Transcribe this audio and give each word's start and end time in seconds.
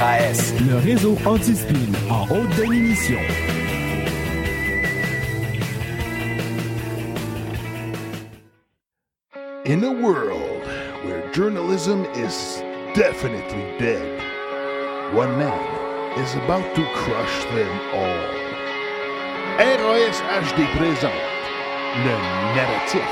Le 0.00 0.76
réseau 0.76 1.18
anti-spin 1.26 1.74
en 2.08 2.22
haute 2.30 2.54
définition. 2.54 3.18
In 9.66 9.82
a 9.82 9.90
world 9.90 10.64
where 11.04 11.28
journalism 11.32 12.04
is 12.14 12.62
definitely 12.94 13.64
dead, 13.80 14.22
one 15.12 15.36
man 15.36 16.18
is 16.20 16.32
about 16.44 16.72
to 16.76 16.84
crush 16.94 17.44
them 17.56 17.80
all. 17.92 18.38
RAS 19.58 20.22
HD 20.42 20.64
présente 20.76 21.10
le 22.04 22.14
narratif 22.54 23.02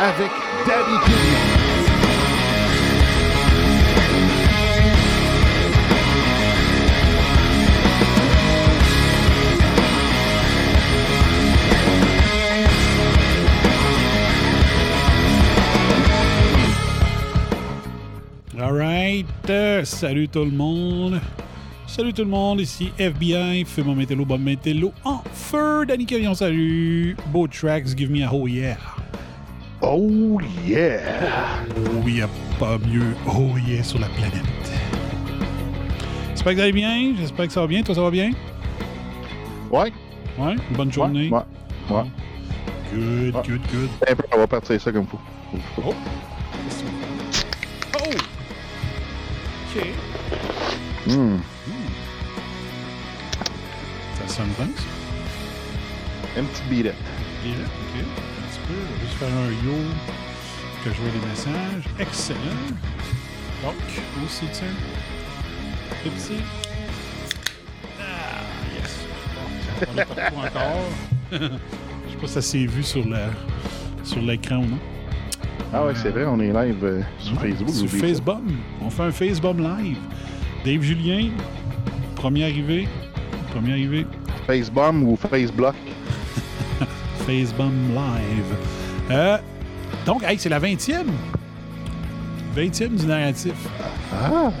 avec 0.00 0.30
Pignon. 0.64 1.53
Salut 19.84 20.28
tout 20.28 20.44
le 20.44 20.50
monde. 20.50 21.20
Salut 21.86 22.12
tout 22.12 22.22
le 22.22 22.30
monde, 22.30 22.60
ici 22.60 22.90
FBI, 22.98 23.64
mon 23.84 23.94
métello, 23.94 24.24
bon 24.24 24.38
métello 24.40 24.92
en 25.04 25.22
feu. 25.32 25.84
Danny 25.86 26.06
Cavillon, 26.06 26.34
salut. 26.34 27.16
Beau 27.26 27.46
tracks, 27.46 27.94
give 27.96 28.10
me 28.10 28.22
a 28.24 28.30
oh 28.32 28.46
yeah. 28.46 28.76
Oh 29.82 30.40
yeah! 30.66 30.98
Oh, 31.76 32.02
il 32.06 32.14
n'y 32.14 32.22
a 32.22 32.28
pas 32.58 32.78
mieux 32.78 33.14
oh 33.26 33.50
yeah 33.68 33.82
sur 33.82 33.98
la 33.98 34.06
planète. 34.08 34.42
J'espère 36.30 36.52
que 36.52 36.56
vous 36.56 36.62
allez 36.62 36.72
bien, 36.72 37.12
j'espère 37.18 37.46
que 37.46 37.52
ça 37.52 37.60
va 37.60 37.66
bien. 37.66 37.82
Toi, 37.82 37.94
ça 37.94 38.00
va 38.00 38.10
bien? 38.10 38.30
Ouais? 39.70 39.92
Ouais, 40.38 40.56
bonne 40.70 40.90
journée. 40.90 41.28
Ouais, 41.28 41.40
ouais. 41.90 42.02
Good, 42.94 43.34
Ouais. 43.34 43.42
good, 43.46 43.60
good. 43.72 43.88
Un 44.08 44.14
peu, 44.14 44.22
on 44.34 44.38
va 44.38 44.46
partir 44.46 44.80
ça 44.80 44.90
comme. 44.90 45.06
Oh! 45.12 45.58
Oh! 45.86 45.94
OK. 49.76 49.86
Hmm. 51.08 51.38
Ça 54.14 54.28
sonne 54.28 54.52
bien, 54.56 54.68
ça. 54.76 56.40
Un 56.40 56.44
petit 56.44 56.62
beat 56.70 56.86
up. 56.86 56.94
Il 57.44 57.50
est 57.50 57.54
là, 57.54 57.64
ok. 57.64 57.94
Un 57.98 58.48
petit 58.48 58.60
peu. 58.68 58.74
On 58.78 58.94
va 58.94 59.00
juste 59.04 59.18
faire 59.18 59.28
un 59.28 59.50
yo 59.66 59.76
que 60.84 60.90
je 60.90 61.00
vois 61.00 61.10
les 61.12 61.28
messages. 61.28 61.84
Excellent. 61.98 62.38
Donc, 63.62 63.74
aussi, 64.24 64.46
tiens. 64.52 64.76
Le 66.04 66.10
petit. 66.10 66.42
Ah, 68.00 68.42
yes. 68.76 68.92
Bon, 69.34 69.90
on 69.90 69.96
pas 69.96 70.30
trop 70.30 70.40
encore. 70.40 70.90
Je 71.32 72.12
sais 72.12 72.20
pas 72.20 72.26
si 72.26 72.32
ça 72.32 72.42
s'est 72.42 72.66
vu 72.66 72.82
sur 72.84 73.04
l'écran 74.22 74.58
ou 74.58 74.66
non. 74.66 74.78
Ah 75.72 75.84
ouais, 75.86 75.92
c'est 75.94 76.10
vrai, 76.10 76.24
on 76.26 76.38
est 76.40 76.52
live 76.52 76.84
euh, 76.84 77.00
sur 77.18 77.32
Ouais, 77.42 77.50
Facebook. 77.50 77.74
Sur. 77.74 77.88
Facebook. 77.88 78.38
On 78.80 78.90
fait 78.90 79.02
un 79.02 79.10
Facebook 79.10 79.56
live. 79.58 79.98
Dave 80.64 80.82
Julien, 80.82 81.30
premier 82.16 82.44
arrivé. 82.44 82.88
Premier 83.50 83.72
arrivé. 83.72 84.06
Facebomb 84.46 85.02
ou 85.06 85.16
Faceblock? 85.16 85.74
Facebook 87.26 87.72
Live. 87.94 88.56
Euh, 89.10 89.38
donc, 90.06 90.22
hey, 90.22 90.38
c'est 90.38 90.48
la 90.48 90.60
20e. 90.60 91.06
20e 92.56 92.96
du 92.96 93.06
narratif. 93.06 93.54
Ah! 94.12 94.52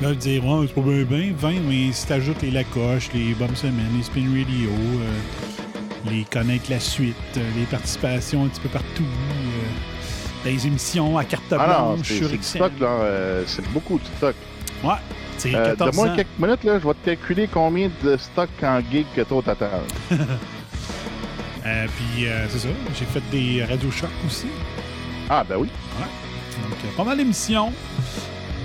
Là, 0.00 0.14
dire, 0.14 0.44
ouais, 0.44 0.66
c'est 0.66 0.74
pas 0.74 0.80
bien, 0.88 1.04
bien, 1.04 1.32
20, 1.36 1.52
mais 1.68 1.92
si 1.92 2.06
t'ajoutes 2.06 2.42
les 2.42 2.50
Lacoches, 2.50 3.10
les 3.14 3.34
Bonnes 3.34 3.54
Semaines, 3.54 3.92
les 3.96 4.02
Spin 4.02 4.26
Radio, 4.30 4.70
euh, 4.70 6.10
les 6.10 6.24
Connaître 6.24 6.70
la 6.70 6.80
suite, 6.80 7.14
les 7.36 7.64
participations 7.70 8.44
un 8.44 8.48
petit 8.48 8.60
peu 8.60 8.68
partout, 8.68 9.04
les 10.44 10.66
émissions 10.66 11.16
à 11.18 11.24
carte 11.24 11.44
Ah 11.52 11.66
blanche 11.94 12.06
sur 12.08 12.28
c'est 12.28 12.42
stock, 12.42 12.72
là. 12.80 12.86
euh, 12.86 13.44
c'est 13.46 13.66
beaucoup 13.70 13.98
de 13.98 14.04
stock. 14.16 14.34
Ouais, 14.82 14.94
c'est 15.38 15.54
Euh, 15.54 15.70
14 15.76 15.96
Donne-moi 15.96 16.16
quelques 16.16 16.38
minutes, 16.38 16.64
là, 16.64 16.78
je 16.80 16.86
vais 16.86 16.94
te 16.94 17.04
calculer 17.04 17.48
combien 17.52 17.90
de 18.02 18.16
stock 18.16 18.48
en 18.62 18.80
gig 18.90 19.06
que 19.14 19.22
toi 19.22 19.42
t'attends. 19.44 19.66
Euh, 21.64 21.86
puis, 21.96 22.26
euh, 22.26 22.46
c'est 22.48 22.58
ça, 22.58 22.68
j'ai 22.98 23.04
fait 23.04 23.22
des 23.30 23.62
radio 23.64 23.88
chocs 23.88 24.10
aussi. 24.26 24.48
Ah, 25.30 25.44
ben 25.48 25.54
oui. 25.58 25.68
Donc, 26.60 26.72
euh, 26.84 26.96
pas 26.96 27.04
mal 27.04 27.16
d'émissions. 27.16 27.72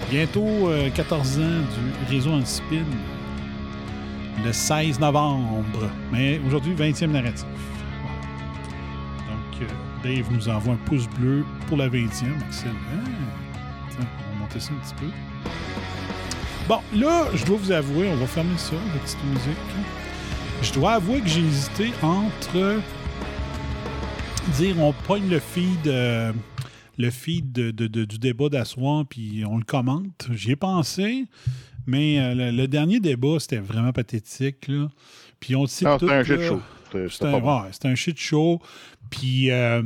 Bientôt 0.10 0.70
euh, 0.70 0.90
14 0.90 1.38
ans 1.38 1.42
du 1.42 2.12
réseau 2.16 2.32
Antispin. 2.32 2.84
Le 4.44 4.52
16 4.52 5.00
novembre. 5.00 5.92
Mais 6.12 6.42
aujourd'hui, 6.48 6.74
20e 6.74 7.12
narratif. 7.12 7.46
Dave 10.04 10.32
nous 10.32 10.50
envoie 10.50 10.74
un 10.74 10.78
pouce 10.86 11.08
bleu 11.20 11.44
pour 11.68 11.78
la 11.78 11.90
20e. 11.90 12.04
Excellent. 12.48 12.74
Tiens, 13.90 14.00
on 14.00 14.34
va 14.34 14.40
monter 14.42 14.60
ça 14.60 14.72
un 14.74 14.78
petit 14.86 14.96
peu. 14.96 15.08
Bon, 16.68 16.80
là, 16.96 17.28
je 17.34 17.46
dois 17.46 17.58
vous 17.58 17.72
avouer, 17.72 18.10
on 18.10 18.16
va 18.18 18.28
fermer 18.28 18.58
ça, 18.58 18.74
la 18.94 19.00
petite 19.00 19.24
musique. 19.26 19.58
Je 20.62 20.74
dois 20.74 20.94
avouer 20.94 21.22
que 21.22 21.28
j'ai 21.28 21.42
hésité 21.46 21.92
entre 22.02 22.80
dire 24.58 24.80
on 24.80 24.94
pogne 24.94 25.30
le 25.30 25.40
feed, 25.40 25.88
euh, 25.88 26.32
le 26.98 27.12
feed 27.12 27.52
de- 27.52 27.72
de- 27.72 27.88
de- 27.88 28.06
du 28.06 28.18
débat 28.18 28.50
d'asseoir 28.50 29.06
puis 29.06 29.44
on 29.48 29.58
le 29.58 29.64
commente. 29.64 30.28
J'y 30.34 30.52
ai 30.52 30.56
pensé, 30.56 31.26
mais 31.86 32.20
euh, 32.20 32.34
le, 32.34 32.52
le 32.52 32.68
dernier 32.68 33.00
débat, 33.00 33.40
c'était 33.40 33.60
vraiment 33.60 33.92
pathétique. 33.94 34.68
Là. 34.68 34.88
Puis 35.40 35.56
on 35.56 35.68
c'était 35.68 35.86
un 36.12 36.24
shit 36.24 36.42
show. 36.48 36.62
C'était- 37.10 37.26
ouais, 37.66 37.72
un 37.92 37.96
shit 37.96 38.18
show. 38.20 38.62
Puis 39.10 39.52
euh, 39.52 39.82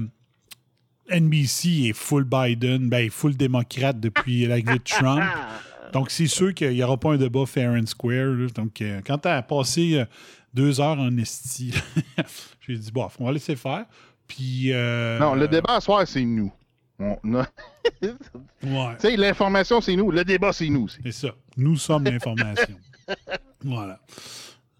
NBC 1.09 1.87
est 1.89 1.93
full 1.93 2.23
Biden, 2.23 2.89
ben, 2.89 3.09
full 3.09 3.35
démocrate 3.35 3.99
depuis 3.99 4.45
l'arrivée 4.45 4.77
de 4.79 4.83
Trump. 4.83 5.23
Donc, 5.93 6.09
c'est 6.09 6.27
sûr 6.27 6.53
qu'il 6.53 6.69
n'y 6.71 6.83
aura 6.83 6.97
pas 6.97 7.11
un 7.13 7.17
débat 7.17 7.45
fair 7.45 7.71
and 7.71 7.85
square. 7.85 8.27
là. 8.27 8.47
Donc, 8.55 8.81
euh, 8.81 9.01
quand 9.05 9.17
tu 9.17 9.27
as 9.27 9.41
passé 9.41 9.95
euh, 9.99 10.05
deux 10.53 10.79
heures 10.79 10.97
en 10.97 11.17
esti, 11.17 11.73
j'ai 12.61 12.77
dit, 12.77 12.91
bon, 12.93 13.09
on 13.19 13.25
va 13.25 13.31
laisser 13.33 13.57
faire. 13.57 13.85
Puis. 14.25 14.71
Non, 15.19 15.35
le 15.35 15.47
débat 15.49 15.75
à 15.75 15.81
soir, 15.81 16.07
c'est 16.07 16.23
nous. 16.23 16.51
On 16.97 17.17
a- 17.35 17.47
Ouais, 18.63 18.95
Tu 19.01 19.09
sais, 19.09 19.17
l'information, 19.17 19.81
c'est 19.81 19.95
nous. 19.95 20.11
Le 20.11 20.23
débat, 20.23 20.53
c'est 20.53 20.69
nous 20.69 20.87
c'est 20.87 21.11
ça. 21.11 21.29
Nous 21.57 21.75
sommes 21.75 22.03
l'information. 22.05 22.75
voilà. 23.63 23.99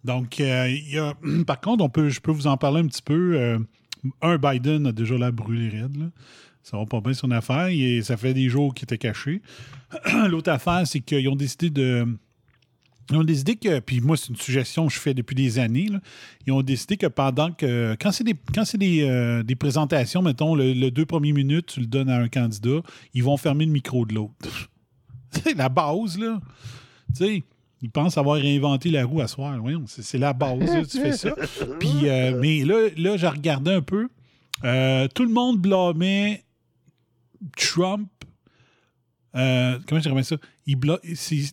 Donc, 0.03 0.39
il 0.39 0.93
y 0.93 0.97
a, 0.99 1.13
par 1.45 1.59
contre, 1.59 1.83
on 1.83 1.89
peut, 1.89 2.07
je 2.09 2.21
peux 2.21 2.31
vous 2.31 2.47
en 2.47 2.55
parler 2.57 2.79
un 2.81 2.87
petit 2.87 3.01
peu. 3.01 3.59
Un, 4.21 4.37
Biden 4.37 4.87
a 4.87 4.91
déjà 4.91 5.17
la 5.17 5.31
brûlé 5.31 5.69
raide. 5.69 5.97
Là. 5.97 6.05
Ça 6.63 6.77
va 6.77 6.85
pas 6.85 7.01
bien 7.01 7.13
son 7.13 7.31
affaire. 7.31 7.67
Et 7.67 8.01
ça 8.01 8.17
fait 8.17 8.33
des 8.33 8.49
jours 8.49 8.73
qu'il 8.73 8.85
était 8.85 8.97
caché. 8.97 9.41
L'autre 10.29 10.51
affaire, 10.51 10.83
c'est 10.85 10.99
qu'ils 10.99 11.27
ont 11.29 11.35
décidé 11.35 11.69
de. 11.69 12.07
Ils 13.09 13.17
ont 13.17 13.23
décidé 13.23 13.55
que, 13.55 13.79
puis 13.79 13.99
moi, 13.99 14.15
c'est 14.15 14.29
une 14.29 14.37
suggestion 14.37 14.87
que 14.87 14.93
je 14.93 14.99
fais 14.99 15.13
depuis 15.13 15.35
des 15.35 15.59
années, 15.59 15.89
ils 16.47 16.53
ont 16.53 16.61
décidé 16.61 16.95
que 16.95 17.07
pendant 17.07 17.51
que, 17.51 17.97
quand 17.99 18.11
c'est 18.11 18.23
des, 18.23 18.35
des, 18.75 19.01
euh, 19.01 19.43
des 19.43 19.55
présentations, 19.55 20.21
mettons, 20.21 20.55
le, 20.55 20.71
le 20.71 20.91
deux 20.91 21.05
premières 21.05 21.33
minutes, 21.33 21.65
tu 21.65 21.79
le 21.81 21.87
donnes 21.87 22.09
à 22.09 22.17
un 22.17 22.29
candidat, 22.29 22.81
ils 23.13 23.23
vont 23.23 23.35
fermer 23.35 23.65
le 23.65 23.71
micro 23.71 24.05
de 24.05 24.13
l'autre. 24.13 24.69
c'est 25.31 25.55
la 25.55 25.67
base, 25.67 26.17
là. 26.17 26.39
Tu 27.13 27.25
sais, 27.25 27.43
ils 27.81 27.89
pensent 27.89 28.17
avoir 28.17 28.37
réinventé 28.37 28.89
la 28.89 29.05
roue 29.05 29.21
à 29.21 29.27
soir. 29.27 29.57
Voyons, 29.59 29.85
c'est, 29.87 30.17
la 30.17 30.33
base, 30.33 30.59
là, 30.59 30.85
tu 30.85 30.99
fais 30.99 31.13
ça. 31.13 31.35
Puis, 31.79 32.07
euh, 32.07 32.37
mais 32.39 32.63
là, 32.63 32.89
là, 32.95 33.17
j'ai 33.17 33.27
regardé 33.27 33.71
un 33.71 33.81
peu. 33.81 34.07
Euh, 34.63 35.07
tout 35.13 35.23
le 35.23 35.31
monde 35.31 35.59
blâmait 35.59 36.43
Trump. 37.57 38.09
Euh, 39.35 39.79
comment 39.87 39.99
je 40.01 40.09
dirais 40.09 40.23
ça? 40.23 40.35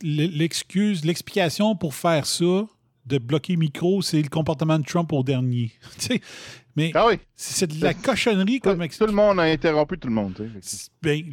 L'excuse, 0.02 1.04
l'explication 1.04 1.75
pour 1.76 1.94
faire 1.94 2.26
ça, 2.26 2.66
de 3.06 3.19
bloquer 3.19 3.54
le 3.54 3.60
micro, 3.60 4.02
c'est 4.02 4.20
le 4.20 4.28
comportement 4.28 4.78
de 4.78 4.84
Trump 4.84 5.12
au 5.12 5.22
dernier. 5.22 5.72
Mais 6.76 6.92
Ah 6.94 7.06
oui. 7.08 7.14
c'est 7.34 7.66
de 7.66 7.82
la 7.82 7.92
cochonnerie 7.92 8.60
comme 8.60 8.86
tout 8.86 9.06
le 9.06 9.12
monde 9.12 9.40
a 9.40 9.44
interrompu 9.44 9.98
tout 9.98 10.06
le 10.06 10.14
monde. 10.14 10.34
Ben, 11.02 11.24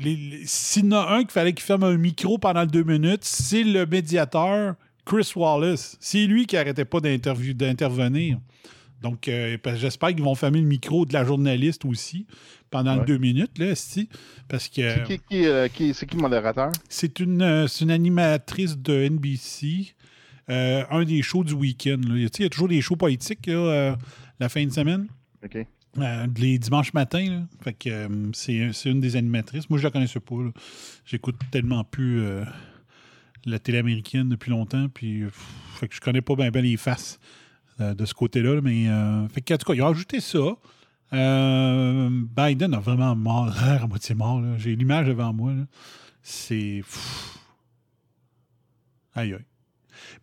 S'il 0.45 0.85
y 0.85 0.87
en 0.87 0.91
a 0.93 1.15
un 1.15 1.19
qu'il 1.19 1.31
fallait 1.31 1.53
qu'il 1.53 1.63
ferme 1.63 1.83
un 1.83 1.97
micro 1.97 2.39
pendant 2.39 2.65
deux 2.65 2.83
minutes, 2.83 3.23
c'est 3.23 3.63
le 3.63 3.85
médiateur 3.85 4.75
Chris 5.05 5.31
Wallace. 5.35 5.97
C'est 5.99 6.25
lui 6.25 6.45
qui 6.45 6.57
arrêtait 6.57 6.85
pas 6.85 6.99
d'intervenir. 6.99 8.39
Donc, 9.01 9.27
euh, 9.27 9.57
j'espère 9.75 10.09
qu'ils 10.09 10.23
vont 10.23 10.35
fermer 10.35 10.61
le 10.61 10.67
micro 10.67 11.05
de 11.05 11.13
la 11.13 11.23
journaliste 11.23 11.85
aussi 11.85 12.25
pendant 12.71 12.97
Ouais. 12.97 13.05
deux 13.05 13.17
minutes, 13.17 13.57
là, 13.59 13.67
esti, 13.67 14.09
parce 14.47 14.67
que 14.67 14.81
C'est 14.89 15.03
qui, 15.03 15.19
qui, 15.29 15.45
euh, 15.45 15.67
qui- 15.67 15.93
c'est 15.93 16.07
qui 16.07 16.15
le 16.15 16.21
modérateur? 16.23 16.71
c'est 16.89 17.19
une, 17.19 17.41
euh, 17.41 17.67
c'est 17.67 17.83
une 17.85 17.91
animatrice 17.91 18.77
de 18.77 18.93
NBC, 19.03 19.93
euh, 20.49 20.83
un 20.89 21.03
des 21.03 21.21
shows 21.21 21.43
du 21.43 21.53
week-end. 21.53 21.99
là. 22.07 22.15
Tu 22.15 22.21
sais, 22.27 22.31
Il 22.39 22.43
y 22.43 22.45
a 22.45 22.49
toujours 22.49 22.67
des 22.69 22.81
shows 22.81 22.95
politiques 22.95 23.45
là, 23.47 23.95
la 24.39 24.49
fin 24.49 24.65
de 24.65 24.71
semaine. 24.71 25.07
OK. 25.43 25.57
euh, 25.97 26.27
les 26.37 26.57
dimanches 26.59 26.93
matins. 26.93 27.29
Là. 27.29 27.41
Fait 27.63 27.73
que 27.73 27.89
euh, 27.89 28.07
c'est, 28.33 28.71
c'est 28.73 28.89
une 28.89 28.99
des 28.99 29.15
animatrices. 29.15 29.69
Moi, 29.69 29.77
je 29.79 29.83
la 29.83 29.91
connaissais 29.91 30.19
pas. 30.19 30.35
J'écoute 31.05 31.35
tellement 31.51 31.83
plus 31.85 32.21
euh, 32.21 32.43
la 33.45 33.59
télé 33.59 33.77
américaine 33.77 34.29
depuis 34.29 34.51
longtemps. 34.51 34.87
Puis, 34.89 35.23
pff, 35.23 35.89
je 35.89 35.99
connais 35.99 36.21
pas 36.21 36.35
bien 36.35 36.49
les 36.49 36.77
faces 36.77 37.19
euh, 37.79 37.93
de 37.93 38.05
ce 38.05 38.13
côté-là. 38.13 38.55
là, 38.55 38.61
Mais, 38.61 38.87
euh, 38.87 39.27
fait 39.29 39.41
que, 39.41 39.53
en 39.53 39.57
tout 39.57 39.65
cas, 39.65 39.73
ils 39.73 39.81
ont 39.81 39.89
ajouté 39.89 40.19
ça. 40.19 40.57
Euh, 41.13 42.09
Biden 42.09 42.73
a 42.73 42.79
vraiment 42.79 43.15
mort, 43.15 43.47
l'air 43.47 43.83
à 43.83 43.87
moitié 43.87 44.15
mort. 44.15 44.41
J'ai 44.57 44.75
l'image 44.75 45.07
devant 45.07 45.33
moi. 45.33 45.53
C'est. 46.21 46.83
Aïe, 49.13 49.33
aïe. 49.33 49.45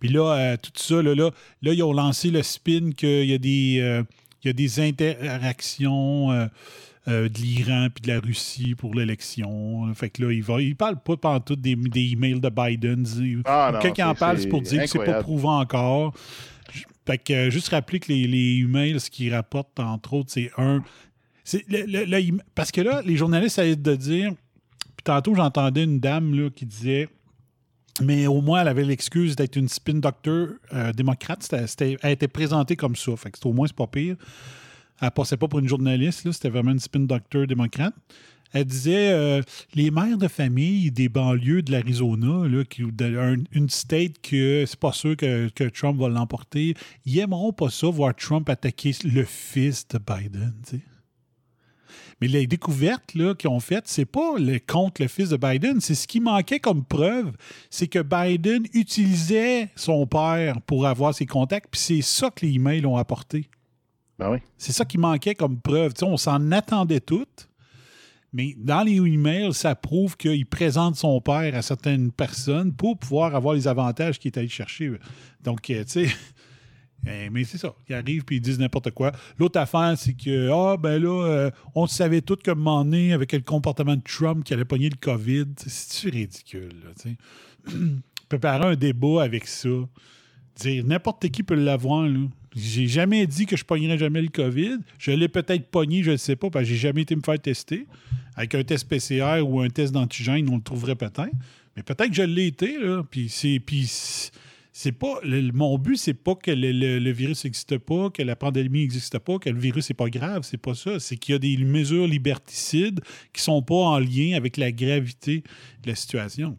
Puis 0.00 0.08
là, 0.08 0.56
tout 0.56 0.72
ça, 0.74 1.00
là, 1.00 1.14
là, 1.14 1.30
là, 1.62 1.72
ils 1.72 1.82
ont 1.82 1.92
lancé 1.92 2.30
le 2.30 2.42
spin 2.42 2.90
qu'il 2.90 3.24
y 3.24 3.32
a 3.32 3.38
des, 3.38 4.04
il 4.42 4.46
y 4.46 4.50
a 4.50 4.52
des 4.52 4.80
interactions 4.80 6.48
euh, 7.08 7.28
de 7.28 7.38
l'Iran 7.38 7.88
puis 7.94 8.02
de 8.02 8.08
la 8.12 8.20
Russie 8.20 8.74
pour 8.76 8.94
l'élection. 8.94 9.92
Fait 9.94 10.10
que 10.10 10.22
là, 10.24 10.32
il 10.32 10.42
va, 10.42 10.60
il 10.60 10.76
parle 10.76 11.00
pas 11.02 11.16
pantoute 11.16 11.60
des, 11.60 11.74
des 11.76 12.12
emails 12.12 12.40
de 12.40 12.48
Biden. 12.48 13.04
Ah, 13.44 13.78
Quelqu'un 13.80 14.08
en 14.10 14.14
parle, 14.14 14.38
c'est 14.38 14.48
pour 14.48 14.62
dire 14.62 14.82
que 14.82 14.86
c'est 14.86 14.98
pas 14.98 15.02
incroyable. 15.02 15.24
prouvant 15.24 15.58
encore. 15.60 16.14
Fait 17.06 17.18
que 17.18 17.32
euh, 17.32 17.50
juste 17.50 17.68
rappeler 17.70 17.98
que 17.98 18.12
les, 18.12 18.26
les 18.28 18.58
emails, 18.60 19.00
ce 19.00 19.10
qu'ils 19.10 19.34
rapportent, 19.34 19.80
entre 19.80 20.12
autres, 20.14 20.30
c'est 20.32 20.50
un. 20.56 20.84
c'est 21.42 21.68
le- 21.68 21.84
le- 21.86 22.04
le 22.04 22.18
em- 22.20 22.42
parce 22.54 22.70
que 22.70 22.80
là, 22.80 23.02
les 23.04 23.16
journalistes 23.16 23.58
essaient 23.58 23.74
de 23.74 23.94
dire. 23.96 24.30
Puis 24.96 25.02
tantôt, 25.04 25.34
j'entendais 25.34 25.82
une 25.82 25.98
dame 25.98 26.32
là, 26.34 26.50
qui 26.50 26.64
disait. 26.66 27.08
Mais 28.00 28.26
au 28.26 28.40
moins, 28.40 28.62
elle 28.62 28.68
avait 28.68 28.84
l'excuse 28.84 29.36
d'être 29.36 29.56
une 29.56 29.68
spin 29.68 29.94
doctor 29.94 30.48
euh, 30.72 30.92
démocrate. 30.92 31.42
C'était- 31.66 31.98
elle 32.02 32.12
était 32.12 32.28
présentée 32.28 32.74
comme 32.76 32.96
ça. 32.96 33.14
Fait 33.16 33.30
que 33.30 33.38
au 33.46 33.52
moins, 33.52 33.66
c'est 33.66 33.76
pas 33.76 33.86
pire. 33.88 34.16
Elle 35.02 35.10
passait 35.10 35.36
pas 35.36 35.48
pour 35.48 35.58
une 35.58 35.68
journaliste. 35.68 36.30
C'était 36.30 36.48
vraiment 36.48 36.70
une 36.70 36.78
spin 36.78 37.00
doctor 37.00 37.46
démocrate. 37.46 37.94
Elle 38.52 38.66
disait 38.66 39.12
euh, 39.12 39.42
les 39.74 39.90
mères 39.90 40.18
de 40.18 40.28
famille 40.28 40.90
des 40.90 41.08
banlieues 41.08 41.62
de 41.62 41.72
l'Arizona, 41.72 42.46
une 43.52 43.70
state 43.70 44.20
que 44.22 44.64
c'est 44.66 44.78
pas 44.78 44.92
sûr 44.92 45.16
que, 45.16 45.48
que 45.48 45.64
Trump 45.64 45.98
va 45.98 46.08
l'emporter, 46.08 46.74
ils 47.06 47.18
aimeront 47.18 47.52
pas 47.52 47.70
ça, 47.70 47.88
voir 47.88 48.14
Trump 48.14 48.48
attaquer 48.50 48.92
le 49.04 49.24
fils 49.24 49.88
de 49.88 49.98
Biden. 49.98 50.52
Mais 52.20 52.28
les 52.28 52.46
découvertes 52.46 53.04
qu'ils 53.06 53.48
ont 53.48 53.58
faites, 53.58 53.88
c'est 53.88 54.04
pas 54.04 54.38
le, 54.38 54.58
contre 54.58 55.00
le 55.00 55.08
fils 55.08 55.30
de 55.30 55.38
Biden, 55.38 55.80
c'est 55.80 55.94
ce 55.94 56.06
qui 56.06 56.20
manquait 56.20 56.60
comme 56.60 56.84
preuve, 56.84 57.32
c'est 57.70 57.88
que 57.88 58.00
Biden 58.00 58.66
utilisait 58.74 59.70
son 59.76 60.06
père 60.06 60.60
pour 60.60 60.86
avoir 60.86 61.14
ses 61.14 61.26
contacts, 61.26 61.68
puis 61.70 61.80
c'est 61.80 62.02
ça 62.02 62.30
que 62.30 62.44
les 62.44 62.52
emails 62.52 62.84
ont 62.84 62.98
apporté. 62.98 63.48
Ben. 64.30 64.40
C'est 64.58 64.72
ça 64.72 64.84
qui 64.84 64.98
manquait 64.98 65.34
comme 65.34 65.60
preuve. 65.60 65.92
On 66.02 66.16
s'en 66.16 66.52
attendait 66.52 67.00
toutes, 67.00 67.48
mais 68.32 68.54
dans 68.56 68.82
les 68.82 68.96
emails, 68.96 69.52
ça 69.52 69.74
prouve 69.74 70.16
qu'il 70.16 70.46
présente 70.46 70.96
son 70.96 71.20
père 71.20 71.54
à 71.54 71.62
certaines 71.62 72.10
personnes 72.10 72.72
pour 72.72 72.98
pouvoir 72.98 73.34
avoir 73.34 73.54
les 73.54 73.68
avantages 73.68 74.18
qu'il 74.18 74.30
est 74.30 74.38
allé 74.38 74.48
chercher. 74.48 74.92
Donc, 75.42 75.68
euh, 75.70 75.84
tu 75.84 76.06
sais. 76.06 76.14
eh, 77.06 77.28
Mais 77.30 77.44
c'est 77.44 77.58
ça. 77.58 77.74
Ils 77.88 77.94
arrivent 77.94 78.24
puis 78.24 78.36
ils 78.36 78.40
disent 78.40 78.58
n'importe 78.58 78.90
quoi. 78.92 79.12
L'autre 79.38 79.60
affaire, 79.60 79.94
c'est 79.98 80.14
que, 80.14 80.50
ah, 80.50 80.76
ben 80.78 81.02
là, 81.02 81.26
euh, 81.26 81.50
on 81.74 81.86
savait 81.86 82.22
tout 82.22 82.38
m'en 82.56 82.84
donné 82.84 83.12
avec 83.12 83.32
le 83.32 83.40
comportement 83.40 83.96
de 83.96 84.02
Trump 84.02 84.44
qui 84.44 84.54
allait 84.54 84.64
pogner 84.64 84.88
le 84.88 84.96
COVID. 84.98 85.46
C'est 85.56 86.08
ridicule, 86.08 86.72
là. 86.84 87.12
Préparer 88.30 88.64
un 88.64 88.76
débat 88.76 89.24
avec 89.24 89.46
ça. 89.46 89.68
Dire 90.56 90.84
n'importe 90.86 91.28
qui 91.28 91.42
peut 91.42 91.54
l'avoir, 91.54 92.04
là. 92.04 92.28
J'ai 92.54 92.86
jamais 92.86 93.26
dit 93.26 93.46
que 93.46 93.56
je 93.56 93.64
pognerais 93.64 93.98
jamais 93.98 94.22
le 94.22 94.28
COVID. 94.28 94.78
Je 94.98 95.10
l'ai 95.10 95.28
peut-être 95.28 95.66
pogné, 95.68 96.02
je 96.02 96.12
ne 96.12 96.16
sais 96.16 96.36
pas, 96.36 96.50
parce 96.50 96.64
que 96.64 96.70
j'ai 96.70 96.76
jamais 96.76 97.02
été 97.02 97.16
me 97.16 97.22
faire 97.22 97.40
tester. 97.40 97.86
Avec 98.36 98.54
un 98.54 98.62
test 98.62 98.88
PCR 98.88 99.40
ou 99.42 99.60
un 99.60 99.68
test 99.68 99.92
d'antigène, 99.92 100.48
on 100.50 100.56
le 100.56 100.62
trouverait 100.62 100.96
peut-être. 100.96 101.32
Mais 101.76 101.82
peut-être 101.82 102.10
que 102.10 102.16
je 102.16 102.22
l'ai 102.22 102.46
été, 102.46 102.78
là. 102.78 103.02
Puis 103.10 103.28
c'est. 103.28 103.60
C'est 104.74 104.92
pas. 104.92 105.20
mon 105.52 105.76
but, 105.76 105.96
c'est 105.96 106.14
pas 106.14 106.34
que 106.34 106.50
le 106.50 107.10
virus 107.10 107.44
n'existe 107.44 107.76
pas, 107.76 108.08
que 108.08 108.22
la 108.22 108.36
pandémie 108.36 108.80
n'existe 108.80 109.18
pas, 109.18 109.38
que 109.38 109.50
le 109.50 109.58
virus 109.58 109.90
n'est 109.90 109.94
pas 109.94 110.08
grave. 110.08 110.42
C'est 110.44 110.56
pas 110.56 110.74
ça. 110.74 110.98
C'est 110.98 111.16
qu'il 111.16 111.32
y 111.32 111.36
a 111.36 111.38
des 111.38 111.58
mesures 111.58 112.06
liberticides 112.06 113.00
qui 113.34 113.42
sont 113.42 113.60
pas 113.60 113.74
en 113.74 113.98
lien 113.98 114.34
avec 114.34 114.56
la 114.56 114.72
gravité 114.72 115.44
de 115.82 115.90
la 115.90 115.94
situation. 115.94 116.56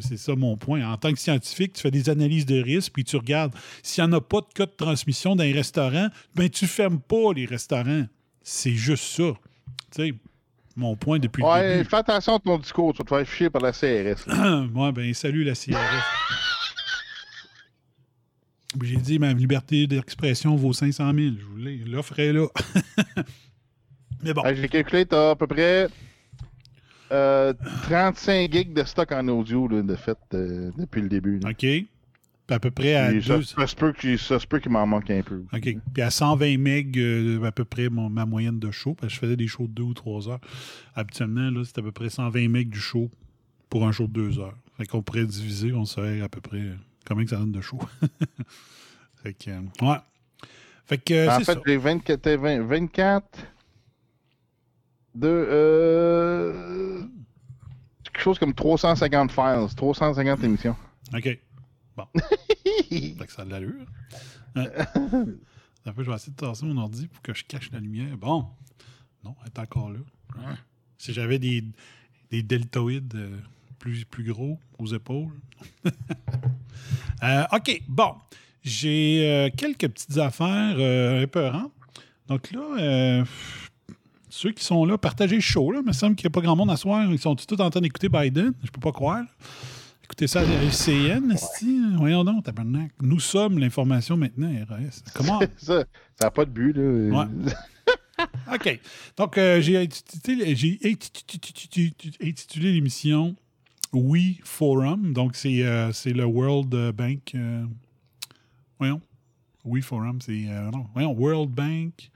C'est 0.00 0.16
ça 0.16 0.34
mon 0.34 0.56
point. 0.56 0.84
En 0.90 0.96
tant 0.96 1.12
que 1.12 1.18
scientifique, 1.18 1.72
tu 1.74 1.80
fais 1.82 1.90
des 1.90 2.10
analyses 2.10 2.46
de 2.46 2.60
risque, 2.60 2.92
puis 2.92 3.04
tu 3.04 3.16
regardes. 3.16 3.52
S'il 3.82 4.04
n'y 4.04 4.10
en 4.10 4.12
a 4.14 4.20
pas 4.20 4.40
de 4.40 4.46
cas 4.54 4.66
de 4.66 4.72
transmission 4.76 5.36
dans 5.36 5.44
les 5.44 5.52
restaurants, 5.52 6.08
ben 6.34 6.48
tu 6.48 6.66
fermes 6.66 7.00
pas 7.00 7.32
les 7.34 7.46
restaurants. 7.46 8.04
C'est 8.42 8.74
juste 8.74 9.04
ça. 9.04 9.32
Tu 9.94 10.02
sais, 10.02 10.14
mon 10.76 10.96
point 10.96 11.18
depuis 11.18 11.42
le 11.42 11.48
Ouais, 11.48 11.76
début. 11.78 11.88
fais 11.90 11.96
attention 11.96 12.36
à 12.36 12.38
ton 12.38 12.58
discours, 12.58 12.92
tu 12.92 12.98
vas 12.98 13.04
te 13.04 13.08
faire 13.16 13.28
ficher 13.28 13.50
par 13.50 13.62
la 13.62 13.72
CRS. 13.72 14.26
ouais, 14.74 14.92
ben 14.92 15.12
salut 15.14 15.44
la 15.44 15.54
CRS. 15.54 15.74
J'ai 18.82 18.96
dit 18.96 19.18
ma 19.18 19.32
liberté 19.32 19.86
d'expression 19.86 20.54
vaut 20.56 20.72
500 20.72 21.12
000. 21.14 21.34
Je 21.38 21.44
voulais 21.44 21.80
l'offre 21.86 22.18
est 22.18 22.32
là. 22.32 22.46
Mais 24.22 24.34
bon. 24.34 24.42
J'ai 24.54 24.68
calculé, 24.68 25.06
t'as 25.06 25.30
à 25.30 25.36
peu 25.36 25.46
près 25.46 25.88
euh, 27.12 27.52
35 27.84 28.52
gigs 28.52 28.72
de 28.74 28.84
stock 28.84 29.12
en 29.12 29.26
audio, 29.28 29.68
là, 29.68 29.82
de 29.82 29.94
fait, 29.94 30.18
euh, 30.34 30.70
depuis 30.76 31.00
le 31.02 31.08
début. 31.08 31.38
là. 31.38 31.50
OK. 31.50 31.56
Puis 31.58 32.54
à 32.54 32.60
peu 32.60 32.70
près 32.70 32.94
à 32.94 33.10
ça, 33.20 33.42
se 33.42 34.46
peut 34.46 34.58
qu'il 34.58 34.72
m'en 34.72 34.86
manque 34.86 35.10
un 35.10 35.20
peu. 35.20 35.42
OK. 35.52 35.76
Puis 35.92 36.02
à 36.02 36.10
120 36.10 36.56
MB, 36.56 36.96
euh, 36.96 37.42
à 37.44 37.52
peu 37.52 37.66
près 37.66 37.90
mon- 37.90 38.08
ma 38.08 38.24
moyenne 38.24 38.58
de 38.58 38.70
show, 38.70 38.94
parce 38.94 39.08
que 39.12 39.14
je 39.14 39.20
faisais 39.20 39.36
des 39.36 39.46
shows 39.46 39.66
de 39.66 39.72
2 39.74 39.82
ou 39.82 39.92
3 39.94 40.28
heures. 40.30 40.40
Habituellement, 40.94 41.50
c'était 41.64 41.80
à 41.80 41.84
peu 41.84 41.92
près 41.92 42.08
120 42.08 42.48
MB 42.48 42.64
du 42.70 42.80
show 42.80 43.10
pour 43.68 43.86
un 43.86 43.92
show 43.92 44.06
de 44.06 44.12
2 44.12 44.38
heures. 44.38 44.56
Fait 44.78 44.86
qu'on 44.86 45.02
pourrait 45.02 45.26
diviser, 45.26 45.74
on 45.74 45.84
saurait 45.84 46.22
à 46.22 46.28
peu 46.30 46.40
près 46.40 46.60
euh, 46.60 46.74
combien 47.06 47.24
que 47.24 47.30
ça 47.30 47.36
donne 47.36 47.52
de 47.52 47.60
show? 47.60 47.78
fait 49.22 49.34
que, 49.34 49.50
euh, 49.50 49.60
ouais. 49.82 49.98
Fait 50.86 50.96
que, 50.98 51.12
euh, 51.12 51.30
en 51.30 51.38
c'est 51.40 51.44
fait, 51.44 51.58
j'ai 51.66 51.76
24, 51.76 52.22
t'as 52.22 52.36
20 52.38 52.62
24 52.62 53.26
de. 55.14 55.28
Euh, 55.28 57.02
quelque 58.04 58.20
chose 58.20 58.38
comme 58.38 58.54
350 58.54 59.32
files, 59.32 59.74
350 59.76 60.44
émissions. 60.44 60.76
OK. 61.14 61.38
Bon. 61.96 62.06
fait 62.90 63.26
que 63.26 63.32
ça 63.32 63.42
a 63.42 63.44
de 63.44 63.50
l'allure. 63.50 63.86
Hein? 64.54 64.66
Un 65.86 65.92
peu, 65.92 66.02
je 66.02 66.10
vais 66.10 66.16
essayer 66.16 66.32
de 66.32 66.36
tasser 66.36 66.66
mon 66.66 66.76
ordi 66.76 67.06
pour 67.06 67.22
que 67.22 67.32
je 67.32 67.44
cache 67.44 67.70
la 67.72 67.80
lumière. 67.80 68.16
Bon. 68.16 68.46
Non, 69.24 69.34
elle 69.42 69.48
est 69.48 69.58
encore 69.58 69.90
là. 69.90 70.00
Hein? 70.38 70.56
Si 70.98 71.12
j'avais 71.12 71.38
des, 71.38 71.64
des 72.30 72.42
deltoïdes 72.42 73.14
euh, 73.14 73.38
plus, 73.78 74.04
plus 74.04 74.24
gros 74.24 74.58
aux 74.78 74.86
épaules. 74.86 75.32
Euh, 77.24 77.44
OK, 77.52 77.82
bon. 77.88 78.14
J'ai 78.62 79.26
euh, 79.26 79.50
quelques 79.56 79.88
petites 79.88 80.18
affaires 80.18 80.76
euh, 80.78 81.22
épeurantes. 81.22 81.72
Donc 82.28 82.52
là, 82.52 82.60
euh, 82.78 83.24
ceux 84.38 84.52
qui 84.52 84.64
sont 84.64 84.84
là, 84.84 84.96
partagez 84.96 85.34
le 85.34 85.40
show. 85.40 85.72
Là. 85.72 85.80
Il 85.82 85.86
me 85.86 85.92
semble 85.92 86.14
qu'il 86.14 86.26
n'y 86.26 86.32
a 86.32 86.34
pas 86.34 86.40
grand 86.40 86.54
monde 86.54 86.70
à 86.70 86.76
soir. 86.76 87.04
Ils 87.10 87.18
sont 87.18 87.34
tous 87.34 87.60
en 87.60 87.70
train 87.70 87.80
d'écouter 87.80 88.08
Biden. 88.08 88.52
Je 88.62 88.70
peux 88.70 88.80
pas 88.80 88.92
croire. 88.92 89.24
Écoutez 90.04 90.28
ça 90.28 90.42
à 90.42 90.44
la 90.44 90.62
LCN. 90.62 91.34
Voyons 91.96 92.22
donc, 92.22 92.44
tabarnak. 92.44 92.92
Nous 93.02 93.18
sommes 93.18 93.58
l'information 93.58 94.16
maintenant, 94.16 94.48
RS. 94.48 95.02
Comment? 95.12 95.40
ça 95.56 95.84
n'a 96.22 96.30
pas 96.30 96.44
de 96.44 96.50
but, 96.50 96.72
là. 96.72 97.28
OK. 98.54 98.80
Donc, 99.16 99.36
euh, 99.38 99.60
j'ai 99.60 99.76
intitulé, 99.76 100.54
l'émission 102.72 103.34
We 103.92 104.36
Forum. 104.44 105.14
Donc, 105.14 105.34
c'est 105.34 105.64
euh, 105.64 105.92
c'est 105.92 106.12
le 106.12 106.24
World 106.24 106.94
Bank. 106.94 107.32
euh, 107.34 107.64
voyons. 108.78 109.00
We 109.64 109.84
Forum, 109.84 110.20
c'est. 110.20 110.46
voyons, 110.94 111.12
World 111.12 111.50
Bank. 111.50 112.08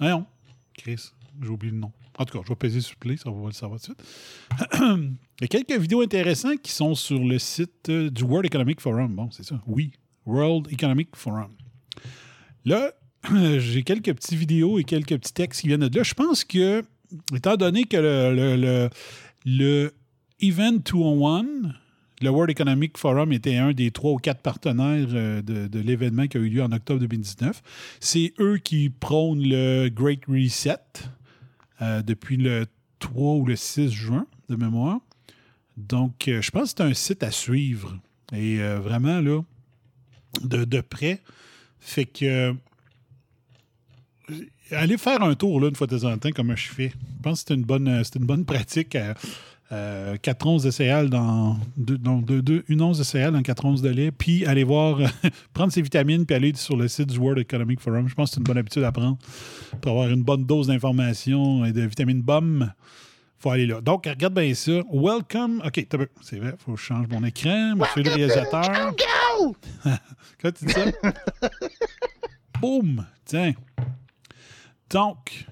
Voyons. 0.00 0.26
Chris, 0.76 1.12
j'ai 1.42 1.48
oublié 1.48 1.72
le 1.72 1.78
nom. 1.78 1.92
En 2.18 2.24
tout 2.24 2.38
cas, 2.38 2.44
je 2.44 2.48
vais 2.48 2.56
peser 2.56 2.80
sur 2.80 2.96
play, 2.96 3.16
ça 3.16 3.30
va 3.30 3.46
le 3.46 3.52
savoir 3.52 3.80
tout 3.80 3.92
de 3.92 3.98
suite. 4.00 5.12
Il 5.40 5.42
y 5.42 5.44
a 5.44 5.48
quelques 5.48 5.78
vidéos 5.78 6.00
intéressantes 6.00 6.62
qui 6.62 6.72
sont 6.72 6.94
sur 6.94 7.18
le 7.22 7.38
site 7.38 7.88
euh, 7.90 8.10
du 8.10 8.24
World 8.24 8.46
Economic 8.46 8.80
Forum. 8.80 9.14
Bon, 9.14 9.30
c'est 9.30 9.44
ça. 9.44 9.62
Oui, 9.66 9.92
World 10.24 10.72
Economic 10.72 11.14
Forum. 11.14 11.52
Là, 12.64 12.92
j'ai 13.58 13.82
quelques 13.82 14.14
petites 14.14 14.38
vidéos 14.38 14.78
et 14.78 14.84
quelques 14.84 15.18
petits 15.18 15.34
textes 15.34 15.60
qui 15.60 15.68
viennent 15.68 15.88
de 15.88 15.96
là. 15.96 16.02
Je 16.02 16.14
pense 16.14 16.44
que, 16.44 16.82
étant 17.34 17.56
donné 17.56 17.84
que 17.84 17.96
le, 17.96 18.34
le, 18.34 18.56
le, 18.56 18.90
le 19.44 19.94
Event 20.40 20.78
201, 20.84 21.44
le 22.22 22.30
World 22.30 22.50
Economic 22.50 22.96
Forum 22.96 23.32
était 23.32 23.56
un 23.56 23.72
des 23.72 23.90
trois 23.90 24.12
ou 24.12 24.16
quatre 24.16 24.40
partenaires 24.40 25.08
euh, 25.12 25.42
de, 25.42 25.66
de 25.66 25.80
l'événement 25.80 26.26
qui 26.26 26.38
a 26.38 26.40
eu 26.40 26.48
lieu 26.48 26.62
en 26.62 26.72
octobre 26.72 27.00
2019, 27.00 27.62
c'est 28.00 28.32
eux 28.40 28.56
qui 28.56 28.88
prônent 28.88 29.42
le 29.42 29.88
Great 29.90 30.24
Reset 30.26 30.78
euh, 31.82 32.02
depuis 32.02 32.36
le 32.36 32.66
3 32.98 33.34
ou 33.34 33.46
le 33.46 33.56
6 33.56 33.90
juin 33.90 34.26
de 34.48 34.56
mémoire. 34.56 35.00
Donc, 35.76 36.28
euh, 36.28 36.40
je 36.40 36.50
pense 36.50 36.72
que 36.72 36.78
c'est 36.78 36.90
un 36.90 36.94
site 36.94 37.22
à 37.22 37.30
suivre. 37.30 37.98
Et 38.32 38.60
euh, 38.60 38.78
vraiment, 38.80 39.20
là, 39.20 39.42
de, 40.42 40.64
de 40.64 40.80
près. 40.80 41.22
Fait 41.80 42.06
que. 42.06 42.54
allez 44.70 44.96
faire 44.96 45.22
un 45.22 45.34
tour 45.34 45.60
là, 45.60 45.68
une 45.68 45.76
fois 45.76 45.86
de 45.86 45.98
temps 45.98 46.10
en 46.10 46.18
temps, 46.18 46.30
comme 46.30 46.56
je 46.56 46.68
fais. 46.68 46.88
Je 46.88 47.22
pense 47.22 47.42
que 47.42 47.48
c'est 47.48 47.54
une 47.54 47.64
bonne, 47.64 47.88
une 47.88 48.26
bonne 48.26 48.44
pratique. 48.44 48.96
À, 48.96 49.14
euh, 49.72 50.16
4 50.16 50.46
onces 50.46 50.62
de 50.62 50.70
céréales 50.70 51.10
dans. 51.10 51.56
deux- 51.76 51.98
deux- 51.98 52.40
deux- 52.42 52.64
une 52.68 52.82
once 52.82 52.98
de 52.98 53.02
céréales 53.04 53.32
dans 53.32 53.42
4 53.42 53.64
onces 53.64 53.82
de 53.82 53.88
lait, 53.88 54.12
puis 54.12 54.46
aller 54.46 54.62
voir, 54.64 54.98
prendre 55.54 55.72
ses 55.72 55.82
vitamines, 55.82 56.24
puis 56.24 56.36
aller 56.36 56.52
sur 56.54 56.76
le 56.76 56.86
site 56.88 57.08
du 57.10 57.18
World 57.18 57.38
Economic 57.40 57.80
Forum. 57.80 58.08
Je 58.08 58.14
pense 58.14 58.30
que 58.30 58.34
c'est 58.34 58.40
une 58.40 58.44
bonne 58.44 58.58
habitude 58.58 58.84
à 58.84 58.92
prendre 58.92 59.18
pour 59.80 59.90
avoir 59.92 60.08
une 60.08 60.22
bonne 60.22 60.44
dose 60.46 60.68
d'informations 60.68 61.64
et 61.64 61.72
de 61.72 61.82
vitamines 61.82 62.22
BOM. 62.22 62.72
faut 63.38 63.50
aller 63.50 63.66
là. 63.66 63.80
Donc, 63.80 64.06
regarde 64.06 64.34
bien 64.34 64.54
ça. 64.54 64.80
Welcome. 64.92 65.60
OK, 65.66 65.86
c'est 66.22 66.38
vrai, 66.38 66.54
faut 66.58 66.72
que 66.74 66.78
je 66.80 66.84
change 66.84 67.06
mon 67.08 67.24
écran. 67.24 67.74
Monsieur 67.76 68.02
le 68.04 68.10
réalisateur. 68.10 68.94
Quand 70.40 70.52
tu 70.52 70.64
dis 70.64 70.72
ça? 70.72 70.84
Boum! 72.60 73.04
Tiens. 73.24 73.52
Donc, 74.90 75.46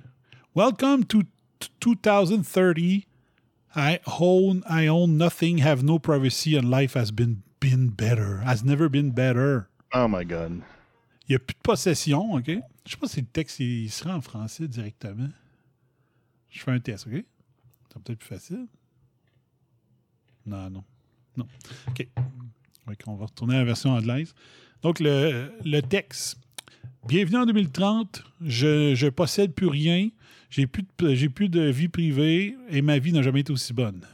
welcome 0.54 1.04
to 1.04 1.22
t- 1.58 1.68
2030. 1.80 3.02
I 3.76 3.98
own, 4.20 4.62
I 4.68 4.86
own 4.86 5.16
nothing, 5.18 5.58
have 5.58 5.82
no 5.82 5.98
privacy, 5.98 6.56
and 6.56 6.70
life 6.70 6.94
has 6.94 7.10
been, 7.10 7.42
been 7.60 7.88
better. 7.88 8.38
Has 8.44 8.62
never 8.64 8.88
been 8.88 9.10
better. 9.10 9.68
Oh 9.92 10.06
my 10.08 10.24
god. 10.24 10.62
Il 11.28 11.32
n'y 11.32 11.36
a 11.36 11.38
plus 11.38 11.54
de 11.54 11.60
possession, 11.62 12.34
OK? 12.34 12.46
Je 12.46 12.90
sais 12.90 12.96
pas 12.98 13.08
si 13.08 13.20
le 13.20 13.26
texte 13.26 13.60
il 13.60 13.90
sera 13.90 14.14
en 14.16 14.20
français 14.20 14.68
directement. 14.68 15.28
Je 16.50 16.60
fais 16.60 16.70
un 16.70 16.78
test, 16.78 17.06
OK? 17.06 17.24
C'est 17.88 18.02
peut-être 18.02 18.18
plus 18.18 18.28
facile. 18.28 18.66
Non, 20.46 20.70
non. 20.70 20.84
Non. 21.36 21.46
OK. 21.88 22.06
On 23.06 23.14
va 23.14 23.24
retourner 23.24 23.56
à 23.56 23.58
la 23.60 23.64
version 23.64 23.90
anglaise. 23.90 24.34
Donc, 24.82 25.00
le, 25.00 25.50
le 25.64 25.80
texte. 25.80 26.38
Bienvenue 27.06 27.38
en 27.38 27.46
2030. 27.46 28.22
Je, 28.42 28.94
je 28.94 29.08
possède 29.08 29.54
plus 29.54 29.68
rien. 29.68 30.10
J'ai 30.54 30.68
plus, 30.68 30.84
de, 30.84 31.26
plus 31.26 31.48
de 31.48 31.62
vie 31.62 31.88
privée 31.88 32.56
et 32.68 32.80
ma 32.80 33.00
vie 33.00 33.12
n'a 33.12 33.22
jamais 33.22 33.40
été 33.40 33.52
aussi 33.52 33.72
bonne. 33.72 34.06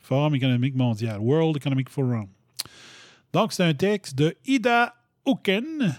Forum 0.00 0.34
économique 0.34 0.74
mondial. 0.74 1.20
World 1.20 1.56
Economic 1.56 1.88
Forum. 1.88 2.26
Donc, 3.32 3.52
c'est 3.52 3.62
un 3.62 3.72
texte 3.72 4.16
de 4.16 4.36
Ida 4.44 4.96
Auken, 5.24 5.96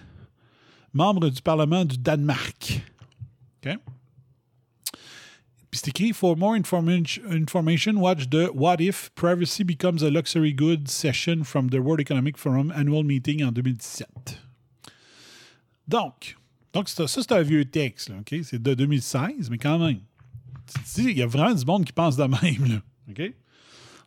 membre 0.91 1.29
du 1.29 1.41
Parlement 1.41 1.85
du 1.85 1.97
Danemark. 1.97 2.81
OK? 3.65 3.77
Puis 5.71 5.79
c'est 5.81 5.87
écrit 5.87 6.11
For 6.11 6.35
more 6.35 6.55
informa- 6.55 7.21
information, 7.31 7.93
watch 7.95 8.29
the 8.29 8.49
What 8.53 8.81
If 8.81 9.11
Privacy 9.15 9.63
Becomes 9.63 10.03
a 10.03 10.09
Luxury 10.09 10.53
Good 10.53 10.89
session 10.89 11.45
from 11.45 11.69
the 11.69 11.79
World 11.79 12.01
Economic 12.01 12.37
Forum 12.37 12.69
Annual 12.75 13.05
Meeting 13.05 13.45
en 13.45 13.53
2017. 13.53 14.41
Donc, 15.87 16.35
donc 16.75 16.89
ça, 16.89 17.07
c'est 17.07 17.31
un 17.31 17.41
vieux 17.41 17.63
texte, 17.63 18.09
là, 18.09 18.15
OK? 18.19 18.35
C'est 18.43 18.61
de 18.61 18.73
2016, 18.73 19.49
mais 19.49 19.57
quand 19.57 19.79
même. 19.79 20.01
Tu 20.67 21.03
dis, 21.03 21.09
Il 21.11 21.17
y 21.17 21.21
a 21.21 21.25
vraiment 21.25 21.55
du 21.55 21.63
monde 21.63 21.85
qui 21.85 21.93
pense 21.93 22.17
de 22.17 22.23
même, 22.23 22.81
OK? 23.09 23.33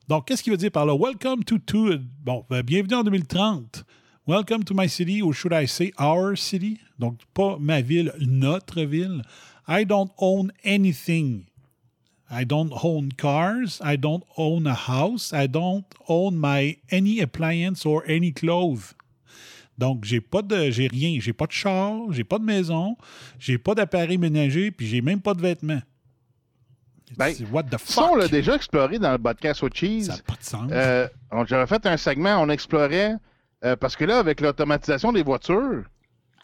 Donc, 0.07 0.27
qu'est-ce 0.27 0.43
qu'il 0.43 0.51
veut 0.53 0.59
dire 0.59 0.71
par 0.71 0.85
là? 0.85 0.95
Welcome 0.95 1.45
to, 1.45 1.57
to 1.57 1.97
bon, 2.23 2.45
ben, 2.51 2.61
bienvenue 2.61 2.97
en 2.97 3.05
2030. 3.05 3.87
Welcome 4.27 4.65
to 4.65 4.75
my 4.75 4.87
city, 4.87 5.23
or 5.23 5.33
should 5.33 5.55
I 5.55 5.67
say 5.67 5.95
our 5.99 6.37
city? 6.37 6.79
Donc, 6.99 7.21
pas 7.33 7.57
ma 7.59 7.81
ville, 7.81 8.13
notre 8.21 8.83
ville. 8.83 9.23
I 9.67 9.87
don't 9.87 10.11
own 10.19 10.53
anything. 10.63 11.47
I 12.31 12.45
don't 12.45 12.73
own 12.85 13.13
cars. 13.17 13.81
I 13.83 13.97
don't 13.97 14.25
own 14.37 14.67
a 14.67 14.75
house. 14.75 15.33
I 15.33 15.47
don't 15.47 15.87
own 16.07 16.37
my 16.37 16.77
any 16.91 17.21
appliance 17.21 17.87
or 17.87 18.05
any 18.07 18.31
clothes. 18.31 18.93
Donc, 19.79 20.05
j'ai 20.05 20.21
pas 20.21 20.43
de, 20.43 20.71
j'ai 20.71 20.89
rien. 20.89 21.19
J'ai 21.21 21.33
pas 21.33 21.47
de 21.47 21.53
char, 21.53 21.95
j'ai 22.11 22.25
pas 22.25 22.39
de 22.39 22.45
maison, 22.45 22.97
j'ai 23.39 23.59
pas 23.59 23.75
d'appareil 23.75 24.19
ménager, 24.19 24.71
puis 24.73 24.87
j'ai 24.87 25.01
même 25.01 25.21
pas 25.21 25.35
de 25.35 25.41
vêtements. 25.41 25.81
Ben, 27.17 27.33
C'est 27.35 27.47
what 27.51 27.63
the 27.65 27.79
Ça, 27.79 28.03
on 28.11 28.17
l'a 28.17 28.23
fuck? 28.25 28.33
déjà 28.33 28.55
exploré 28.55 28.99
dans 28.99 29.13
le 29.13 29.19
podcast 29.19 29.63
au 29.63 29.69
Cheese. 29.73 30.05
Ça 30.07 30.17
n'a 30.17 30.23
pas 30.23 30.35
de 30.35 30.43
sens. 30.45 30.71
Euh, 30.73 31.09
on- 31.31 31.45
J'avais 31.47 31.67
fait 31.67 31.85
un 31.87 31.97
segment, 31.97 32.37
on 32.43 32.49
explorait, 32.51 33.15
euh, 33.65 33.77
parce 33.77 33.97
que 33.97 34.05
là, 34.05 34.19
avec 34.19 34.41
l'automatisation 34.43 35.13
des 35.13 35.23
voitures, 35.23 35.85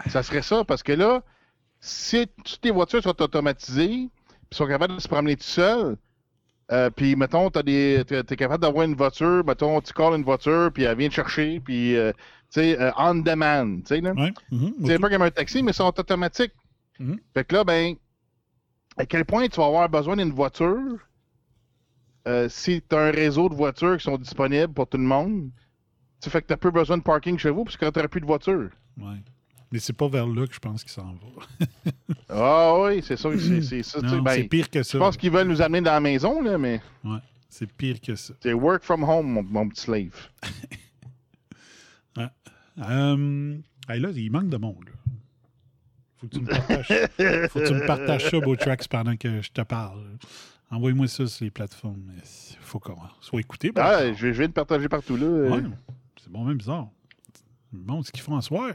ça 0.09 0.23
serait 0.23 0.41
ça, 0.43 0.65
parce 0.65 0.83
que 0.83 0.93
là, 0.93 1.23
si 1.81 2.27
toutes 2.45 2.65
les 2.65 2.71
voitures 2.71 3.03
sont 3.03 3.21
automatisées, 3.21 4.09
puis 4.49 4.57
sont 4.57 4.67
capables 4.67 4.95
de 4.97 5.01
se 5.01 5.09
promener 5.09 5.37
tout 5.37 5.43
seuls, 5.45 5.97
euh, 6.73 6.89
puis 6.89 7.15
mettons, 7.15 7.51
tu 7.51 7.59
es, 7.67 8.05
capable 8.37 8.63
d'avoir 8.63 8.85
une 8.87 8.95
voiture, 8.95 9.45
mettons, 9.45 9.83
tu 9.83 9.93
calls 9.93 10.15
une 10.15 10.25
voiture, 10.25 10.71
puis 10.73 10.85
elle 10.85 10.97
vient 10.97 11.09
te 11.11 11.15
chercher, 11.15 11.61
puis, 11.61 11.95
euh, 11.95 12.11
sais, 12.61 12.81
euh, 12.81 12.91
on 12.97 13.15
demand, 13.17 13.77
tu 13.81 13.87
sais, 13.87 14.01
là. 14.01 14.13
Ouais. 14.13 14.33
C'est 14.85 14.95
ok. 14.97 15.01
pas 15.01 15.09
comme 15.11 15.23
un 15.23 15.31
taxi, 15.31 15.63
mais 15.63 15.71
ils 15.73 15.75
sont 15.75 15.87
automatiques. 15.99 16.53
Mhm. 16.99 17.19
Fait 17.35 17.45
que 17.45 17.55
là, 17.57 17.65
ben, 17.65 17.97
à 18.97 19.07
quel 19.07 19.25
point 19.25 19.47
tu 19.49 19.57
vas 19.61 19.67
avoir 19.67 19.89
besoin 19.89 20.17
d'une 20.17 20.31
voiture 20.33 20.99
euh, 22.27 22.49
si 22.49 22.83
tu 22.89 22.97
as 22.97 23.01
un 23.01 23.11
réseau 23.11 23.49
de 23.49 23.55
voitures 23.55 23.97
qui 23.99 24.05
sont 24.05 24.17
disponibles 24.19 24.73
pour 24.73 24.87
tout 24.89 24.97
le 24.99 25.05
monde? 25.05 25.51
Tu 26.23 26.31
fait 26.31 26.41
que 26.41 26.47
tu 26.53 26.57
peu 26.57 26.71
besoin 26.71 26.97
de 26.97 27.03
parking 27.03 27.37
chez 27.39 27.51
vous 27.51 27.65
parce 27.65 27.77
que 27.77 27.85
tu 27.91 27.99
n'auras 27.99 28.09
plus 28.09 28.21
de 28.21 28.27
voiture. 28.27 28.71
Ouais. 28.97 29.17
Mais 29.71 29.79
c'est 29.79 29.93
pas 29.93 30.09
vers 30.09 30.27
là 30.27 30.47
que 30.47 30.55
je 30.55 30.59
pense 30.61 30.83
qu'il 30.85 30.93
s'en 30.93 31.13
va. 31.15 31.67
Ah 32.31 32.75
oui, 32.81 33.03
c'est 33.03 33.17
ça. 33.19 33.29
C'est 33.37 34.21
ben, 34.23 34.31
c'est 34.31 34.45
pire 34.45 34.71
que 34.71 34.83
ça. 34.83 34.93
je 34.93 34.99
pense 34.99 35.17
qu'ils 35.17 35.31
veulent 35.31 35.49
nous 35.49 35.61
amener 35.61 35.81
dans 35.83 35.93
la 35.93 36.01
maison, 36.01 36.41
là, 36.41 36.57
mais 36.57 36.81
Ouais, 37.05 37.19
c'est 37.49 37.71
pire 37.71 38.01
que 38.01 38.15
ça. 38.17 38.33
c'est 38.41 38.53
work 38.55 38.83
from 38.83 39.05
home, 39.05 39.27
mon, 39.27 39.43
mon 39.43 39.69
petit 39.69 39.83
slave. 39.83 40.29
Euh, 42.79 43.57
hey, 43.89 44.01
là, 44.01 44.11
il 44.15 44.31
manque 44.31 44.49
de 44.49 44.57
monde. 44.57 44.85
là. 44.87 44.93
Faut 46.17 46.27
que 46.29 46.35
tu 46.37 46.41
me 46.41 46.47
partages, 46.49 46.87
faut 47.51 47.61
que 47.61 47.67
tu 47.69 47.75
me 47.75 47.87
partages 47.87 48.31
ça, 48.31 48.41
Beautrax, 48.41 48.89
pendant 48.89 49.17
que 49.17 49.43
je 49.43 49.51
te 49.51 49.61
parle. 49.61 50.03
Envoie-moi 50.71 51.07
ça 51.07 51.27
sur 51.27 51.45
les 51.45 51.51
plateformes. 51.51 52.11
Il 52.17 52.57
faut 52.61 52.79
qu'on 52.81 52.97
soit 53.21 53.41
écouté. 53.41 53.71
Ah, 53.77 54.13
je, 54.13 54.33
je 54.33 54.39
viens 54.39 54.49
de 54.49 54.53
partager 54.53 54.89
partout 54.89 55.17
là. 55.17 55.27
Ouais, 55.27 55.63
c'est 56.21 56.31
bon, 56.31 56.45
même 56.45 56.57
bizarre. 56.57 56.89
Bon, 57.73 58.03
ce 58.03 58.11
qu'ils 58.11 58.23
font 58.23 58.35
en 58.37 58.41
soir. 58.41 58.73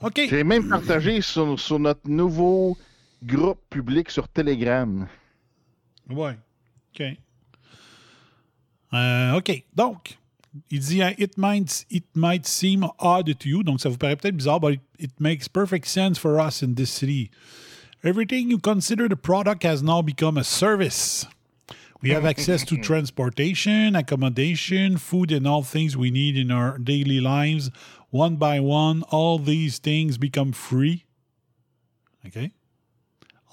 OK. 0.00 0.20
J'ai 0.28 0.44
même 0.44 0.68
partagé 0.68 1.20
sur, 1.20 1.58
sur 1.58 1.78
notre 1.78 2.08
nouveau 2.08 2.76
groupe 3.22 3.60
public 3.68 4.10
sur 4.10 4.28
Telegram. 4.28 5.06
Ouais. 6.08 6.38
OK. 6.94 7.02
Euh, 8.94 9.34
OK. 9.34 9.64
Donc, 9.74 10.18
il 10.70 10.80
dit 10.80 11.02
it, 11.18 11.36
might, 11.36 11.84
it 11.90 12.04
might 12.14 12.46
seem 12.46 12.84
odd 12.98 13.38
to 13.38 13.48
you. 13.48 13.62
Donc, 13.62 13.80
ça 13.80 13.88
vous 13.88 13.96
paraît 13.96 14.16
peut-être 14.16 14.36
bizarre, 14.36 14.60
but 14.60 14.74
it, 14.74 14.80
it 14.98 15.20
makes 15.20 15.48
perfect 15.48 15.86
sense 15.86 16.18
for 16.18 16.40
us 16.40 16.62
in 16.62 16.74
this 16.74 16.90
city. 16.90 17.30
Everything 18.02 18.50
you 18.50 18.58
consider 18.58 19.08
the 19.08 19.16
product 19.16 19.64
has 19.64 19.82
now 19.82 20.02
become 20.02 20.38
a 20.38 20.44
service. 20.44 21.26
We 22.00 22.10
have 22.10 22.24
access 22.24 22.64
to 22.66 22.76
transportation, 22.80 23.96
accommodation, 23.96 24.98
food, 24.98 25.32
and 25.32 25.46
all 25.46 25.64
things 25.64 25.96
we 25.96 26.10
need 26.10 26.36
in 26.36 26.52
our 26.52 26.78
daily 26.78 27.20
lives. 27.20 27.70
One 28.10 28.36
by 28.36 28.60
one, 28.60 29.02
all 29.10 29.38
these 29.38 29.78
things 29.78 30.16
become 30.16 30.52
free. 30.52 31.04
Okay? 32.24 32.52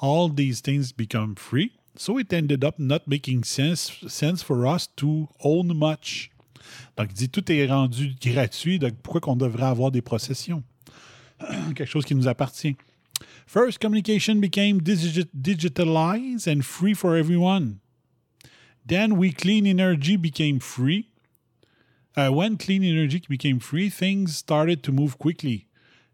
all 0.01 0.29
these 0.29 0.61
things 0.61 0.91
become 0.91 1.35
free. 1.35 1.71
So 1.95 2.17
it 2.17 2.33
ended 2.33 2.63
up 2.63 2.77
not 2.77 3.07
making 3.07 3.43
sense, 3.43 3.91
sense 4.07 4.43
for 4.43 4.67
us 4.67 4.87
to 4.97 5.29
own 5.43 5.75
much. 5.77 6.29
Donc, 6.97 7.09
il 7.11 7.13
dit 7.13 7.29
tout 7.29 7.51
est 7.51 7.67
rendu 7.67 8.15
gratuit, 8.21 8.79
donc 8.79 8.93
pourquoi 9.01 9.21
qu'on 9.21 9.35
devrait 9.35 9.65
avoir 9.65 9.91
des 9.91 10.01
processions? 10.01 10.63
Quelque 11.75 11.85
chose 11.85 12.05
qui 12.05 12.15
nous 12.15 12.27
appartient. 12.27 12.75
First, 13.47 13.79
communication 13.79 14.39
became 14.39 14.81
digi- 14.81 15.29
digitalized 15.33 16.47
and 16.47 16.63
free 16.63 16.93
for 16.93 17.15
everyone. 17.15 17.79
Then, 18.85 19.17
we 19.17 19.31
clean 19.31 19.65
energy 19.65 20.17
became 20.17 20.59
free. 20.59 21.09
Uh, 22.15 22.29
when 22.29 22.57
clean 22.57 22.83
energy 22.83 23.21
became 23.27 23.59
free, 23.59 23.89
things 23.89 24.37
started 24.37 24.81
to 24.83 24.91
move 24.91 25.17
quickly. 25.17 25.67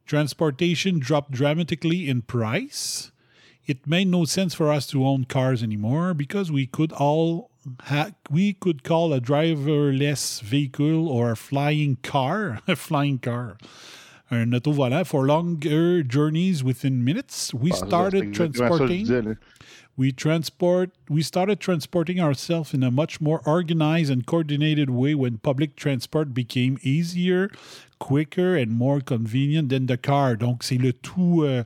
Transportation 0.05 0.99
dropped 0.99 1.31
dramatically 1.31 2.09
in 2.09 2.23
price 2.23 3.11
it 3.65 3.87
made 3.87 4.07
no 4.07 4.25
sense 4.25 4.53
for 4.53 4.71
us 4.71 4.87
to 4.87 5.05
own 5.05 5.25
cars 5.25 5.63
anymore 5.63 6.13
because 6.13 6.51
we 6.51 6.65
could 6.65 6.91
all 6.91 7.50
we 8.29 8.53
could 8.53 8.83
call 8.83 9.13
a 9.13 9.21
driverless 9.21 10.41
vehicle 10.41 11.07
or 11.07 11.31
a 11.31 11.35
flying 11.35 11.97
car 12.03 12.59
a 12.67 12.75
flying 12.75 13.19
car. 13.19 13.57
Un 14.29 14.53
auto 14.53 14.71
volant 14.71 15.05
for 15.05 15.25
longer 15.25 16.03
journeys 16.03 16.63
within 16.63 17.03
minutes. 17.03 17.53
We 17.53 17.71
started 17.71 18.23
exactement 18.23 18.71
ça 18.71 18.87
que 18.87 18.87
je 18.87 19.21
transporting 19.21 19.37
we 19.97 20.11
transport 20.11 20.91
we 21.09 21.21
started 21.21 21.59
transporting 21.59 22.19
ourselves 22.19 22.73
in 22.73 22.81
a 22.81 22.89
much 22.89 23.19
more 23.19 23.41
organized 23.45 24.09
and 24.09 24.25
coordinated 24.25 24.89
way 24.89 25.13
when 25.13 25.37
public 25.37 25.75
transport 25.75 26.33
became 26.33 26.77
easier 26.81 27.49
quicker 27.99 28.55
and 28.55 28.71
more 28.71 28.99
convenient 29.01 29.69
than 29.69 29.85
the 29.85 29.97
car. 29.97 30.35
Donc 30.35 30.63
c'est 30.63 30.77
le 30.77 30.93
tout 30.93 31.43
euh, 31.43 31.63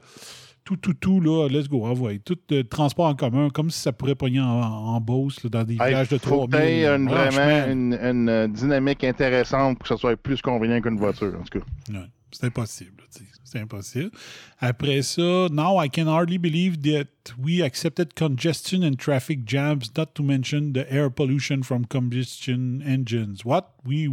tout, 0.65 0.75
tout, 0.77 0.93
tout, 0.95 1.21
là, 1.21 1.47
let's 1.47 1.69
go, 1.69 1.85
envoie. 1.85 2.17
Tout 2.19 2.37
le 2.49 2.63
transport 2.63 3.05
en 3.05 3.15
commun, 3.15 3.49
comme 3.49 3.69
si 3.69 3.79
ça 3.79 3.93
pourrait 3.93 4.15
pogner 4.15 4.41
en, 4.41 4.45
en 4.45 4.99
Beauce, 4.99 5.43
là, 5.43 5.49
dans 5.51 5.63
des 5.63 5.75
Hey, 5.75 5.87
villages 5.89 6.09
de 6.09 6.17
faut 6.17 6.47
3000. 6.47 6.49
que 6.49 6.57
t'aies 6.57 6.85
une- 6.87 7.07
Franchement, 7.07 7.29
vraiment 7.31 7.71
une, 7.71 7.93
une, 7.93 8.29
euh, 8.29 8.47
dynamique 8.47 9.03
intéressante 9.03 9.77
pour 9.77 9.83
que 9.83 9.89
ça 9.89 9.97
soit 9.97 10.17
plus 10.17 10.41
convenient 10.41 10.81
qu'une 10.81 10.97
voiture, 10.97 11.33
en 11.39 11.43
tout 11.43 11.59
cas. 11.59 11.65
ouais. 11.93 12.05
C'est 12.31 12.47
impossible. 12.47 13.03
C'est 13.45 13.59
impossible. 13.61 14.11
Après 14.59 15.01
ça, 15.03 15.47
now 15.51 15.81
I 15.81 15.87
can 15.89 16.07
hardly 16.07 16.37
believe 16.37 16.81
that 16.81 17.05
we 17.41 17.61
accepted 17.61 18.13
congestion 18.13 18.81
and 18.83 18.95
traffic 18.97 19.47
jams, 19.47 19.83
not 19.95 20.07
to 20.15 20.23
mention 20.23 20.73
the 20.73 20.85
air 20.91 21.09
pollution 21.09 21.63
from 21.63 21.85
combustion 21.85 22.81
engines. 22.85 23.45
What 23.45 23.75
we 23.85 24.09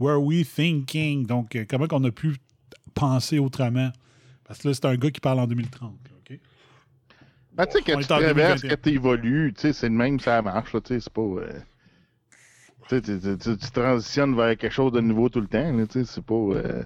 were 0.00 0.18
we 0.18 0.42
thinking? 0.44 1.26
Donc, 1.26 1.54
euh, 1.54 1.64
comment 1.68 1.86
qu'on 1.86 2.02
a 2.02 2.10
pu 2.10 2.38
penser 2.94 3.38
autrement? 3.38 3.90
Parce 4.50 4.62
que 4.62 4.66
là, 4.68 4.74
c'est 4.74 4.84
un 4.84 4.96
gars 4.96 5.12
qui 5.12 5.20
parle 5.20 5.38
en 5.38 5.46
2030. 5.46 5.92
OK? 5.92 6.40
Ben, 7.52 7.66
tu 7.66 7.72
sais, 7.72 7.82
quand 7.86 8.00
tu 8.00 8.06
traverses, 8.08 8.62
que 8.62 8.74
tu 8.74 8.88
évolues, 8.88 9.52
tu 9.54 9.60
sais, 9.60 9.72
c'est 9.72 9.88
le 9.88 9.94
même, 9.94 10.18
ça 10.18 10.42
marche. 10.42 10.72
Tu 10.72 10.78
sais, 10.86 10.98
c'est 10.98 11.12
pas. 11.12 11.22
Euh, 11.22 11.60
tu, 12.88 13.00
tu, 13.00 13.70
transitionnes 13.70 14.34
vers 14.34 14.56
quelque 14.56 14.72
chose 14.72 14.90
de 14.90 15.00
nouveau 15.00 15.28
tout 15.28 15.40
le 15.40 15.46
temps. 15.46 15.72
C'est 15.88 16.24
pas, 16.24 16.34
euh, 16.34 16.82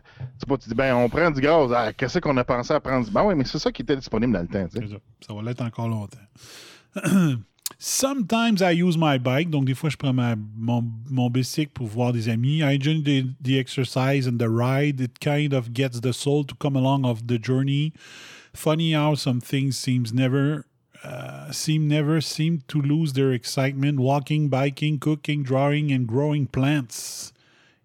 pas. 0.47 0.59
Tu 0.59 0.68
dis, 0.68 0.75
ben, 0.75 0.94
on 0.94 1.09
prend 1.09 1.30
du 1.30 1.40
gaz. 1.40 1.73
Ah, 1.75 1.94
qu'est-ce 1.94 2.18
qu'on 2.18 2.37
a 2.37 2.44
pensé 2.44 2.75
à 2.75 2.80
prendre 2.80 3.06
du 3.06 3.11
Ben 3.11 3.25
oui, 3.25 3.35
mais 3.35 3.47
c'est 3.47 3.59
ça 3.59 3.73
qui 3.73 3.80
était 3.80 3.97
disponible 3.97 4.35
dans 4.35 4.42
le 4.42 4.49
temps. 4.49 4.68
Ça. 4.71 4.80
ça 5.26 5.33
va 5.33 5.40
l'être 5.40 5.62
encore 5.62 5.88
longtemps. 5.88 6.18
Sometimes 7.78 8.62
I 8.62 8.71
use 8.71 8.97
my 8.97 9.19
bike. 9.19 9.50
Donc, 9.50 9.66
des 9.66 9.75
fois, 9.75 9.90
je 9.90 9.97
prends 9.97 10.14
ma, 10.14 10.37
mon, 10.57 10.85
mon 11.11 11.31
bicycle 11.31 11.73
pour 11.73 11.87
voir 11.87 12.12
des 12.12 12.28
amis. 12.28 12.62
I 12.62 12.75
enjoy 12.75 13.02
the, 13.02 13.35
the 13.40 13.59
exercise 13.59 14.26
and 14.26 14.38
the 14.38 14.49
ride. 14.49 15.00
It 15.00 15.21
kind 15.21 15.52
of 15.52 15.73
gets 15.73 16.00
the 16.00 16.12
soul 16.12 16.45
to 16.45 16.54
come 16.54 16.76
along 16.76 17.04
of 17.04 17.26
the 17.26 17.38
journey. 17.38 17.93
Funny 18.52 18.93
how 18.93 19.14
some 19.14 19.40
things 19.40 19.76
seems 19.76 20.12
never 20.12 20.66
uh, 21.02 21.52
seem 21.52 21.87
never 21.87 22.21
seem 22.21 22.62
to 22.66 22.81
lose 22.81 23.12
their 23.12 23.33
excitement 23.33 24.00
walking, 24.00 24.49
biking, 24.49 24.99
cooking, 24.99 25.43
drawing, 25.43 25.93
and 25.93 26.07
growing 26.07 26.47
plants. 26.47 27.33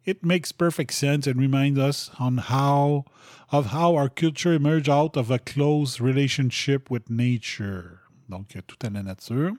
It 0.05 0.23
makes 0.23 0.51
perfect 0.51 0.93
sense 0.93 1.27
and 1.27 1.37
reminds 1.37 1.77
us 1.77 2.11
on 2.17 2.37
how 2.37 3.05
of 3.51 3.67
how 3.67 3.95
our 3.95 4.09
culture 4.09 4.53
emerged 4.53 4.89
out 4.89 5.17
of 5.17 5.29
a 5.29 5.39
close 5.39 5.99
relationship 5.99 6.89
with 6.89 7.09
nature. 7.09 7.99
Donc, 8.29 8.49
tout 8.67 8.77
à 8.79 8.93
la 8.93 9.01
nature. 9.01 9.57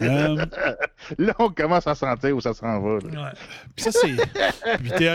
Um, 0.00 0.46
là, 1.18 1.34
on 1.38 1.50
commence 1.50 1.86
à 1.86 1.94
sentir 1.94 2.36
où 2.36 2.40
ça 2.40 2.54
s'en 2.54 2.80
va. 2.80 2.94
Ouais. 2.94 3.32
Puis 3.74 3.84
ça, 3.84 3.92
c'est. 3.92 4.16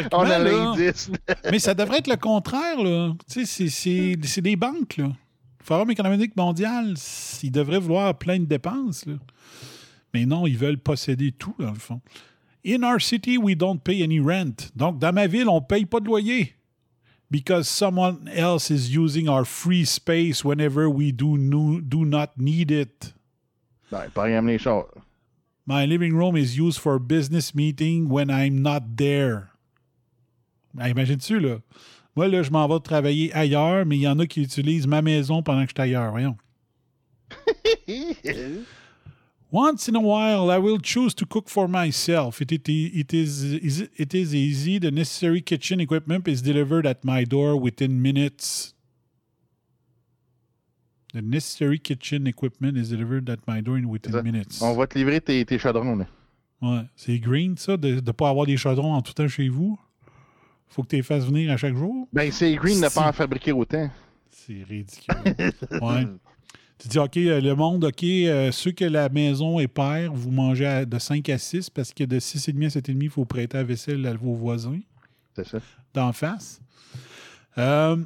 on 0.14 0.20
a 0.20 0.40
l'indice. 0.40 1.12
mais 1.52 1.60
ça 1.60 1.74
devrait 1.74 2.00
être 2.00 2.10
le 2.10 2.18
contraire, 2.18 2.82
là. 2.82 3.14
Tu 3.32 3.46
sais, 3.46 3.70
c'est 3.70 4.42
des 4.42 4.56
banques, 4.56 4.98
là. 4.98 5.10
Forum 5.64 5.92
économique 5.92 6.36
mondial, 6.38 6.94
ils 7.44 7.52
devraient 7.52 7.80
vouloir 7.80 8.18
plein 8.18 8.40
de 8.40 8.46
dépenses. 8.46 9.04
Mais 10.14 10.26
non, 10.26 10.48
ils 10.48 10.58
veulent 10.58 10.78
posséder 10.78 11.34
tout, 11.34 11.56
dans 11.60 11.72
le 11.74 11.80
fond. 11.80 12.00
In 12.66 12.84
our 12.84 13.02
city, 13.02 13.38
we 13.38 13.56
don't 13.56 13.78
pay 13.78 14.02
any 14.02 14.20
rent. 14.20 14.72
Donc, 14.76 14.98
dans 15.00 15.14
ma 15.14 15.28
ville, 15.28 15.50
on 15.50 15.60
ne 15.60 15.66
paye 15.66 15.86
pas 15.86 16.00
de 16.00 16.06
loyer. 16.06 16.54
Because 17.30 17.68
someone 17.68 18.30
else 18.30 18.70
is 18.70 18.96
using 18.96 19.28
our 19.28 19.46
free 19.46 19.86
space 19.86 20.46
whenever 20.46 20.88
we 20.90 21.12
do, 21.12 21.38
no, 21.38 21.82
do 21.82 22.06
not 22.06 22.38
need 22.38 22.72
it. 22.72 23.14
Ben, 23.92 24.10
pas 24.14 24.28
les 24.28 24.60
choses. 24.60 24.86
My 25.66 25.86
living 25.86 26.16
room 26.16 26.38
is 26.38 26.58
used 26.58 26.80
for 26.80 27.00
business 27.00 27.54
meeting 27.54 28.10
when 28.10 28.30
I'm 28.30 28.62
not 28.62 28.98
there. 28.98 29.50
Ah, 30.78 30.84
ben, 30.84 30.92
Imagine-tu, 30.92 31.40
là? 31.40 31.62
Moi, 32.16 32.28
là, 32.30 32.42
je 32.42 32.50
m'en 32.50 32.68
vais 32.68 32.80
travailler 32.80 33.32
ailleurs, 33.34 33.86
mais 33.86 33.98
il 33.98 34.02
y 34.02 34.08
en 34.08 34.18
a 34.20 34.26
qui 34.26 34.42
utilisent 34.42 34.88
ma 34.88 35.02
maison 35.02 35.44
pendant 35.44 35.66
que 35.66 35.70
je 35.70 35.82
suis 35.82 35.82
ailleurs. 35.84 36.12
Voyons. 36.12 36.38
Once 39.52 39.88
in 39.88 39.96
a 39.96 40.02
while, 40.02 40.50
I 40.50 40.58
will 40.58 40.80
choose 40.80 41.14
to 41.16 41.26
cook 41.26 41.48
for 41.48 41.68
myself. 41.68 42.42
It, 42.42 42.52
it, 42.52 42.68
it, 42.68 43.14
is, 43.14 43.44
it 43.96 44.14
is 44.14 44.36
easy. 44.36 44.78
The 44.78 44.92
necessary 44.92 45.42
kitchen 45.42 45.80
equipment 45.80 46.28
is 46.28 46.42
delivered 46.42 46.86
at 46.86 47.06
my 47.06 47.24
door 47.24 47.56
within 47.56 48.02
minutes. 48.02 48.74
The 51.14 51.22
necessary 51.22 51.80
kitchen 51.80 52.28
equipment 52.28 52.76
is 52.76 52.90
delivered 52.90 53.30
at 53.30 53.38
my 53.48 53.62
door 53.62 53.80
within 53.86 54.22
minutes. 54.24 54.62
On 54.62 54.76
va 54.76 54.88
te 54.88 54.98
livrer 54.98 55.22
tes, 55.22 55.46
tes 55.46 55.58
chaudrons. 55.58 55.96
Là. 55.96 56.08
Ouais. 56.62 56.84
C'est 56.96 57.20
green, 57.20 57.58
ça, 57.58 57.78
de 57.78 58.02
ne 58.02 58.12
pas 58.12 58.30
avoir 58.30 58.46
des 58.46 58.58
chaudrons 58.58 58.94
en 58.94 59.02
tout 59.02 59.14
temps 59.14 59.28
chez 59.28 59.48
vous 59.48 59.80
faut 60.70 60.84
que 60.84 60.90
tu 60.90 60.96
les 60.98 61.04
fasses 61.04 61.26
venir 61.26 61.52
à 61.52 61.58
chaque 61.58 61.76
jour. 61.76 62.08
Ben, 62.14 62.32
c'est 62.32 62.54
green 62.56 62.80
de 62.80 62.94
pas 62.94 63.08
en 63.08 63.14
fabriquer 63.14 63.52
autant. 63.52 63.90
C'est 64.30 64.64
ridicule. 64.64 65.16
ouais. 65.82 66.06
Tu 66.78 66.88
dis, 66.88 67.00
OK, 67.00 67.18
euh, 67.18 67.42
le 67.42 67.56
monde, 67.56 67.86
OK, 67.86 68.04
euh, 68.04 68.52
ceux 68.52 68.72
que 68.72 68.86
la 68.86 69.10
maison 69.10 69.60
est 69.60 69.68
paire, 69.68 70.14
vous 70.14 70.30
mangez 70.30 70.86
de 70.86 71.00
5 71.00 71.28
à 71.30 71.40
6 71.40 71.72
parce 71.72 71.92
que 71.92 72.04
de 72.04 72.20
6,5 72.20 72.66
à 72.66 72.80
7,5, 72.80 72.98
il 73.02 73.10
faut 73.10 73.26
prêter 73.26 73.58
la 73.58 73.64
vaisselle 73.64 74.06
à 74.06 74.14
vos 74.14 74.36
voisins. 74.36 74.80
C'est 75.36 75.48
ça. 75.48 75.58
D'en 75.94 76.14
face. 76.14 76.62
Euh, 77.58 77.98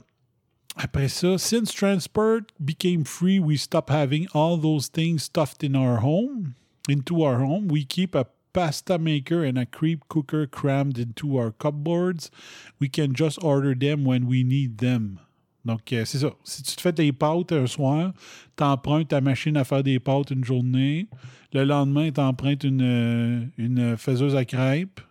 après 0.77 1.09
ça, 1.09 1.37
since 1.37 1.73
transport 1.73 2.51
became 2.63 3.03
free, 3.03 3.39
we 3.39 3.57
stopped 3.57 3.89
having 3.89 4.27
all 4.33 4.57
those 4.57 4.87
things 4.87 5.23
stuffed 5.23 5.63
in 5.63 5.75
our 5.75 5.97
home, 5.97 6.55
into 6.87 7.23
our 7.23 7.39
home. 7.39 7.67
We 7.67 7.83
keep 7.83 8.15
a 8.15 8.25
pasta 8.53 8.97
maker 8.97 9.43
and 9.43 9.57
a 9.57 9.65
crepe 9.65 10.07
cooker 10.07 10.47
crammed 10.47 10.97
into 10.97 11.37
our 11.37 11.51
cupboards. 11.51 12.31
We 12.79 12.89
can 12.89 13.13
just 13.13 13.43
order 13.43 13.75
them 13.75 14.05
when 14.05 14.27
we 14.27 14.43
need 14.43 14.77
them. 14.77 15.19
Donc, 15.63 15.93
euh, 15.93 16.05
c'est 16.05 16.19
ça. 16.19 16.31
Si 16.43 16.63
tu 16.63 16.75
te 16.75 16.81
fais 16.81 16.91
des 16.91 17.11
pâtes 17.11 17.51
un 17.51 17.67
soir, 17.67 18.13
tu 18.57 18.63
empruntes 18.63 19.09
ta 19.09 19.21
machine 19.21 19.57
à 19.57 19.63
faire 19.63 19.83
des 19.83 19.99
pâtes 19.99 20.31
une 20.31 20.43
journée. 20.43 21.07
Le 21.53 21.65
lendemain, 21.65 22.09
tu 22.11 22.19
empruntes 22.19 22.63
une, 22.63 22.81
euh, 22.81 23.45
une 23.57 23.97
faiseuse 23.97 24.35
à 24.35 24.45
crêpes. 24.45 25.01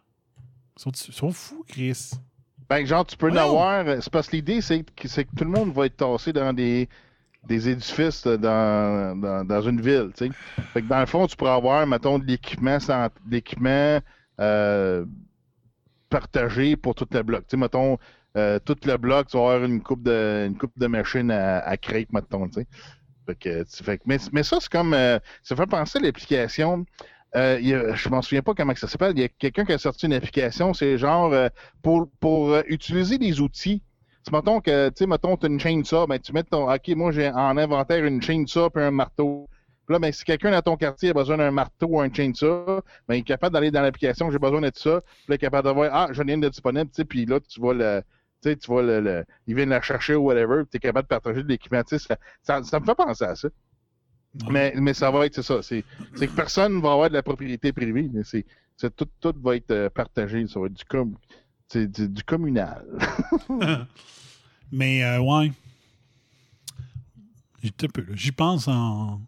Ils 0.86 1.12
sont 1.12 1.30
fous, 1.30 1.64
Chris. 1.68 2.12
Ben, 2.70 2.86
genre, 2.86 3.04
tu 3.04 3.16
peux 3.16 3.30
en 3.32 3.36
avoir. 3.36 3.84
C'est 4.00 4.12
parce 4.12 4.28
que 4.28 4.36
l'idée, 4.36 4.60
c'est 4.60 4.84
que, 4.84 5.08
que, 5.08 5.36
tout 5.36 5.44
le 5.44 5.50
monde 5.50 5.72
va 5.72 5.86
être 5.86 5.96
tassé 5.96 6.32
dans 6.32 6.52
des, 6.52 6.88
des 7.44 7.68
édifices 7.68 8.24
dans, 8.24 9.20
dans, 9.20 9.44
dans, 9.44 9.62
une 9.62 9.80
ville. 9.80 10.10
sais. 10.14 10.30
Fait 10.72 10.80
que 10.80 10.86
dans 10.86 11.00
le 11.00 11.06
fond, 11.06 11.26
tu 11.26 11.36
pourrais 11.36 11.50
avoir, 11.50 11.84
mettons, 11.88 12.20
de 12.20 12.26
l'équipement, 12.26 12.78
l'équipement 13.28 13.98
euh, 14.40 15.04
partagé 16.10 16.76
pour 16.76 16.94
tout 16.94 17.08
le 17.10 17.22
bloc. 17.22 17.42
sais, 17.48 17.56
mettons, 17.56 17.98
euh, 18.36 18.60
tout 18.64 18.76
le 18.84 18.96
bloc, 18.96 19.26
tu 19.26 19.36
vas 19.36 19.54
avoir 19.54 19.64
une 19.64 19.82
coupe 19.82 20.04
de, 20.04 20.46
une 20.46 20.56
coupe 20.56 20.78
de 20.78 20.86
machines 20.86 21.32
à, 21.32 21.58
à 21.58 21.76
crêpes, 21.76 22.12
mettons. 22.12 22.48
sais. 22.52 22.68
Fait 23.26 23.34
que, 23.34 23.64
fait, 23.64 24.00
mais, 24.06 24.18
mais 24.32 24.44
ça, 24.44 24.58
c'est 24.60 24.70
comme. 24.70 24.94
Euh, 24.94 25.18
ça 25.42 25.56
fait 25.56 25.66
penser 25.66 25.98
à 25.98 26.02
l'application. 26.02 26.86
Euh, 27.36 27.58
je 27.62 28.08
ne 28.08 28.14
m'en 28.14 28.22
souviens 28.22 28.42
pas 28.42 28.54
comment 28.54 28.74
ça 28.74 28.88
s'appelle. 28.88 29.12
Il 29.16 29.20
y 29.20 29.24
a 29.24 29.28
quelqu'un 29.28 29.64
qui 29.64 29.72
a 29.72 29.78
sorti 29.78 30.06
une 30.06 30.12
application, 30.12 30.74
c'est 30.74 30.98
genre 30.98 31.32
euh, 31.32 31.48
pour, 31.82 32.08
pour 32.20 32.50
euh, 32.50 32.62
utiliser 32.66 33.18
des 33.18 33.40
outils 33.40 33.82
tu 34.24 34.32
mettons 34.34 34.60
que, 34.60 34.88
tu 34.90 34.94
sais, 34.98 35.06
mettons, 35.06 35.36
tu 35.36 35.46
as 35.46 35.48
une 35.48 35.60
chaîne 35.60 35.84
ça, 35.84 36.06
ben, 36.06 36.18
tu 36.18 36.32
mets 36.32 36.42
ton, 36.42 36.70
OK, 36.70 36.88
moi, 36.88 37.12
j'ai 37.12 37.28
en 37.30 37.56
inventaire 37.56 38.04
une 38.04 38.20
chaîne 38.20 38.46
ça 38.46 38.68
puis 38.70 38.82
un 38.82 38.90
marteau. 38.90 39.48
Puis 39.86 39.94
là, 39.94 39.98
ben, 39.98 40.12
si 40.12 40.24
quelqu'un 40.24 40.50
dans 40.50 40.62
ton 40.62 40.76
quartier 40.76 41.10
a 41.10 41.14
besoin 41.14 41.38
d'un 41.38 41.50
marteau 41.50 41.86
ou 41.88 42.00
un 42.00 42.12
chain 42.12 42.32
ça, 42.34 42.82
ben, 43.08 43.14
il 43.14 43.20
est 43.20 43.22
capable 43.22 43.54
d'aller 43.54 43.70
dans 43.70 43.82
l'application, 43.82 44.30
j'ai 44.30 44.38
besoin 44.38 44.60
de 44.60 44.70
ça. 44.74 45.00
Puis 45.00 45.24
là, 45.28 45.30
il 45.30 45.34
est 45.34 45.38
capable 45.38 45.68
de 45.68 45.72
voir, 45.72 45.90
ah, 45.92 46.08
j'en 46.12 46.28
ai 46.28 46.34
une 46.34 46.40
de 46.40 46.48
disponible, 46.48 46.90
tu 46.94 47.04
puis 47.04 47.26
là, 47.26 47.40
tu 47.40 47.60
vas 47.60 47.72
le, 47.72 48.02
tu 48.42 48.50
sais, 48.50 48.56
tu 48.56 48.70
vas 48.70 48.82
le, 48.82 49.24
il 49.46 49.54
vient 49.54 49.66
la 49.66 49.80
chercher 49.80 50.14
ou 50.14 50.24
whatever, 50.24 50.64
tu 50.70 50.76
es 50.76 50.80
capable 50.80 51.04
de 51.04 51.08
partager 51.08 51.42
de 51.42 51.48
l'équipement, 51.48 51.82
ça, 51.86 52.16
ça, 52.42 52.80
me 52.80 52.84
fait 52.84 52.94
penser 52.94 53.24
à 53.24 53.34
ça. 53.34 53.48
Mais, 54.48 54.72
mais 54.76 54.94
ça 54.94 55.10
va 55.10 55.26
être, 55.26 55.42
ça, 55.42 55.60
c'est 55.62 55.82
que 56.14 56.36
personne 56.36 56.76
ne 56.76 56.80
va 56.80 56.92
avoir 56.92 57.08
de 57.08 57.14
la 57.14 57.22
propriété 57.22 57.72
privée, 57.72 58.08
c'est 58.24 58.96
tout, 58.96 59.08
tout 59.20 59.34
va 59.42 59.56
être 59.56 59.70
euh, 59.72 59.90
partagé, 59.90 60.46
ça 60.46 60.60
va 60.60 60.66
être 60.66 60.74
du 60.74 60.84
com 60.84 61.16
c'est 61.70 61.86
du, 61.86 62.22
communal. 62.24 62.84
Mais 64.72 65.04
euh, 65.04 65.20
ouais. 65.20 65.52
J'y 68.14 68.32
pense 68.32 68.66
en. 68.68 69.20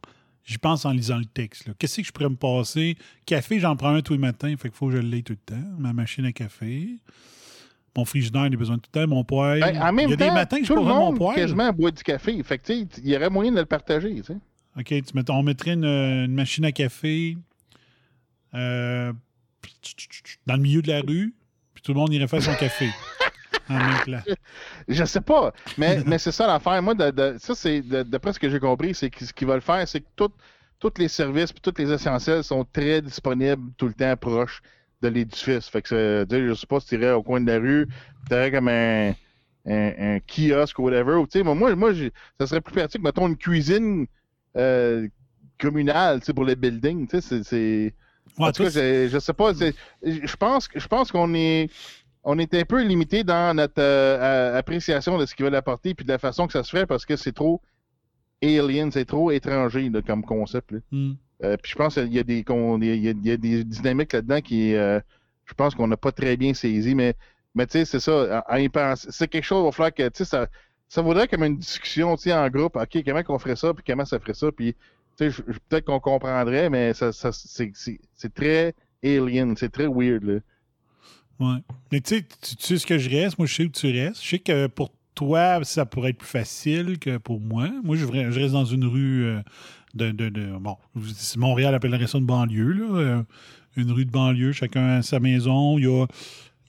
J'y 0.45 0.59
pense 0.59 0.85
en 0.85 0.91
lisant 0.91 1.19
le 1.19 1.25
texte. 1.25 1.71
Qu'est-ce 1.79 2.01
que 2.01 2.07
je 2.07 2.13
pourrais 2.13 2.29
me 2.29 2.37
passer? 2.37 2.97
Café, 3.27 3.61
j'en 3.61 3.77
prends 3.77 3.95
un 3.95 4.03
tous 4.03 4.15
les 4.15 4.19
matins, 4.19 4.53
fait 4.57 4.69
qu'il 4.69 4.77
faut 4.77 4.89
que 4.89 4.97
je 4.97 4.99
l'aie 4.99 5.23
tout 5.23 5.35
le 5.35 5.55
temps. 5.55 5.69
Ma 5.79 5.93
machine 5.93 6.25
à 6.25 6.33
café. 6.33 6.89
Mon 7.97 8.05
frigidaire, 8.05 8.47
il 8.47 8.55
a 8.55 8.57
besoin 8.57 8.79
tout 8.79 8.91
le 8.93 9.01
temps. 9.01 9.07
Mon 9.07 9.23
poêle. 9.23 9.61
Ben, 9.61 9.81
en 9.81 9.93
même 9.93 10.09
il 10.09 10.11
y 10.11 10.15
a 10.15 10.17
des 10.17 10.31
matins 10.31 10.59
que 10.59 10.65
je 10.65 10.73
prends 10.73 11.13
mon 11.13 11.15
poêle. 11.15 11.37
quasiment 11.37 11.73
boit 11.73 11.93
du 11.93 12.03
café. 12.03 12.43
Fait 12.43 12.59
que, 12.59 12.73
il 12.73 13.09
y 13.09 13.17
aurait 13.17 13.31
moyen 13.31 13.53
de 13.53 13.61
le 13.61 13.67
partager. 13.67 14.21
OK, 14.79 14.87
tu 14.87 15.03
on 15.29 15.43
mettrait 15.43 15.73
une, 15.73 16.35
machine 16.35 16.65
à 16.65 16.73
café 16.73 17.37
euh, 18.55 19.13
dans 20.47 20.57
le 20.57 20.63
milieu 20.63 20.83
de 20.83 20.89
la 20.89 21.01
rue 21.01 21.35
tout 21.83 21.93
le 21.93 21.99
monde 21.99 22.13
irait 22.13 22.29
faire 22.29 22.43
son 22.43 22.55
café. 22.55 22.89
en 23.69 23.77
même 23.77 24.01
place. 24.05 24.25
Je 24.89 25.05
sais 25.05 25.21
pas, 25.21 25.53
mais, 25.79 26.03
mais 26.07 26.19
c'est 26.19 26.33
ça 26.33 26.47
l'affaire. 26.47 26.81
Moi, 26.83 26.95
de, 26.95 27.37
ça, 27.39 27.55
c'est 27.55 27.83
d'après 27.83 28.33
ce 28.33 28.39
que 28.39 28.49
j'ai 28.49 28.61
compris, 28.61 28.95
c'est 28.95 29.11
que 29.11 29.25
ce 29.25 29.33
qu'ils 29.33 29.49
veulent 29.49 29.61
faire, 29.61 29.87
c'est 29.87 30.01
que 30.01 30.07
tous 30.17 30.93
les 30.99 31.09
services 31.09 31.51
et 31.51 31.61
tous 31.61 31.75
les 31.79 31.93
essentiels 31.93 32.45
sont 32.45 32.65
très 32.65 33.03
disponibles 33.03 33.71
tout 33.77 33.87
le 33.87 33.95
temps 33.95 34.17
proche 34.17 34.63
de 35.01 35.09
l'édifice. 35.09 35.69
Fait 35.69 35.83
que 35.83 36.27
je 36.29 36.55
sais 36.55 36.67
pas 36.67 36.81
si 36.81 36.89
tu 36.89 36.95
irais 36.97 37.13
au 37.13 37.23
coin 37.23 37.41
de 37.41 37.51
la 37.51 37.59
rue, 37.59 37.89
tu 38.29 38.35
aurais 38.35 38.51
comme 38.51 38.69
un, 38.69 39.13
un, 39.67 40.19
kiosque 40.21 40.79
ou 40.79 40.85
whatever. 40.85 41.15
Ou, 41.15 41.55
moi, 41.55 41.75
moi 41.75 41.93
ça 42.39 42.47
serait 42.47 42.61
plus 42.61 42.75
pratique, 42.75 43.03
mettons, 43.03 43.29
une 43.29 43.37
cuisine 43.37 44.07
euh, 44.57 45.09
communale 45.59 46.21
pour 46.35 46.45
les 46.45 46.57
buildings. 46.57 47.09
C'est 47.21 47.95
en 48.39 48.53
tout 48.53 48.65
cas, 48.65 48.71
je, 48.71 49.19
sais 49.19 49.33
pas. 49.33 49.53
Je 49.53 50.37
pense, 50.37 50.69
je 50.75 50.87
pense 50.87 51.13
qu'on 51.13 51.35
est. 51.35 51.71
on 52.25 52.39
est 52.39 52.55
un 52.55 52.65
peu 52.65 52.83
limité 52.83 53.25
dans 53.25 53.55
notre 53.55 53.81
euh, 53.81 54.59
appréciation 54.59 55.19
de 55.19 55.27
ce 55.27 55.35
qu'ils 55.35 55.45
veulent 55.45 55.55
apporter 55.55 55.95
puis 55.95 56.05
de 56.05 56.13
la 56.13 56.19
façon 56.19 56.47
que 56.47 56.53
ça 56.53 56.63
se 56.63 56.71
fait 56.71 56.87
parce 56.87 57.05
que 57.05 57.17
c'est 57.17 57.33
trop 57.33 57.61
alien, 58.43 58.91
c'est 58.91 59.05
trop 59.05 59.31
étranger 59.31 59.91
comme 60.07 60.25
concept. 60.25 60.75
Hmm. 60.91 61.13
Euh, 61.45 61.57
puis 61.61 61.73
je 61.73 61.77
pense 61.77 61.95
qu'il 61.95 62.13
y, 62.13 62.19
a 62.19 62.23
des, 62.23 62.45
il 62.47 63.25
y 63.25 63.31
a, 63.31 63.37
des 63.37 63.65
dynamiques 63.65 64.13
là-dedans 64.13 64.41
qui, 64.41 64.75
euh, 64.75 65.01
je 65.45 65.55
pense 65.55 65.75
qu'on 65.75 65.89
n'a 65.89 65.97
pas 65.97 66.13
très 66.13 66.37
bien 66.37 66.55
saisi, 66.55 66.95
mais, 66.95 67.15
mais 67.55 67.67
tu 67.67 67.73
sais, 67.73 67.85
c'est 67.85 68.01
ça. 68.01 68.45
C'est 68.95 69.29
quelque 69.29 69.45
chose, 69.45 69.63
il 69.63 69.65
va 69.65 69.73
falloir 69.73 69.95
que, 69.95 70.09
tu 70.09 70.19
sais, 70.19 70.25
ça, 70.25 70.47
ça 70.93 71.01
vaudrait 71.01 71.27
comme 71.27 71.43
une 71.43 71.57
discussion, 71.57 72.15
en 72.15 72.49
groupe. 72.51 72.77
OK, 72.77 73.03
comment 73.03 73.23
qu'on 73.23 73.39
ferait 73.39 73.57
ça, 73.57 73.73
puis 73.73 73.83
comment 73.87 74.05
ça 74.05 74.21
ferait 74.21 74.35
ça, 74.35 74.53
puis, 74.53 74.77
peut-être 75.17 75.87
qu'on 75.87 76.01
comprendrait, 76.01 76.69
mais 76.69 76.93
ça 76.93 77.13
c'est 77.13 78.35
très 78.35 78.75
alien, 79.03 79.57
c'est 79.57 79.73
très 79.73 79.87
weird, 79.87 80.23
là. 80.23 80.41
Ouais. 81.41 81.61
Mais 81.91 82.03
tu 82.03 82.17
sais, 82.17 82.23
tu 82.43 82.57
sais 82.59 82.77
ce 82.77 82.87
que 82.87 82.99
je 82.99 83.09
reste, 83.09 83.39
moi 83.39 83.47
je 83.47 83.55
sais 83.55 83.65
où 83.65 83.71
tu 83.71 83.91
restes. 83.91 84.23
Je 84.23 84.29
sais 84.29 84.39
que 84.39 84.67
pour 84.67 84.93
toi, 85.15 85.65
ça 85.65 85.87
pourrait 85.87 86.11
être 86.11 86.19
plus 86.19 86.29
facile 86.29 86.99
que 86.99 87.17
pour 87.17 87.41
moi. 87.41 87.71
Moi, 87.83 87.97
je, 87.97 88.07
reste 88.07 88.53
dans 88.53 88.67
une 88.67 88.85
rue 88.85 89.25
euh, 89.25 89.41
de, 89.95 90.11
de, 90.11 90.29
de, 90.29 90.59
Bon, 90.59 90.77
Montréal 91.37 91.75
appellerait 91.75 92.07
ça 92.07 92.19
une 92.19 92.27
banlieue, 92.27 92.73
là. 92.73 92.99
Euh, 92.99 93.23
une 93.77 93.91
rue 93.91 94.05
de 94.05 94.11
banlieue, 94.11 94.53
chacun 94.53 94.99
a 94.99 95.03
sa 95.03 95.21
maison. 95.21 95.79
Il 95.79 95.85
y 95.85 95.89
a, 95.89 96.07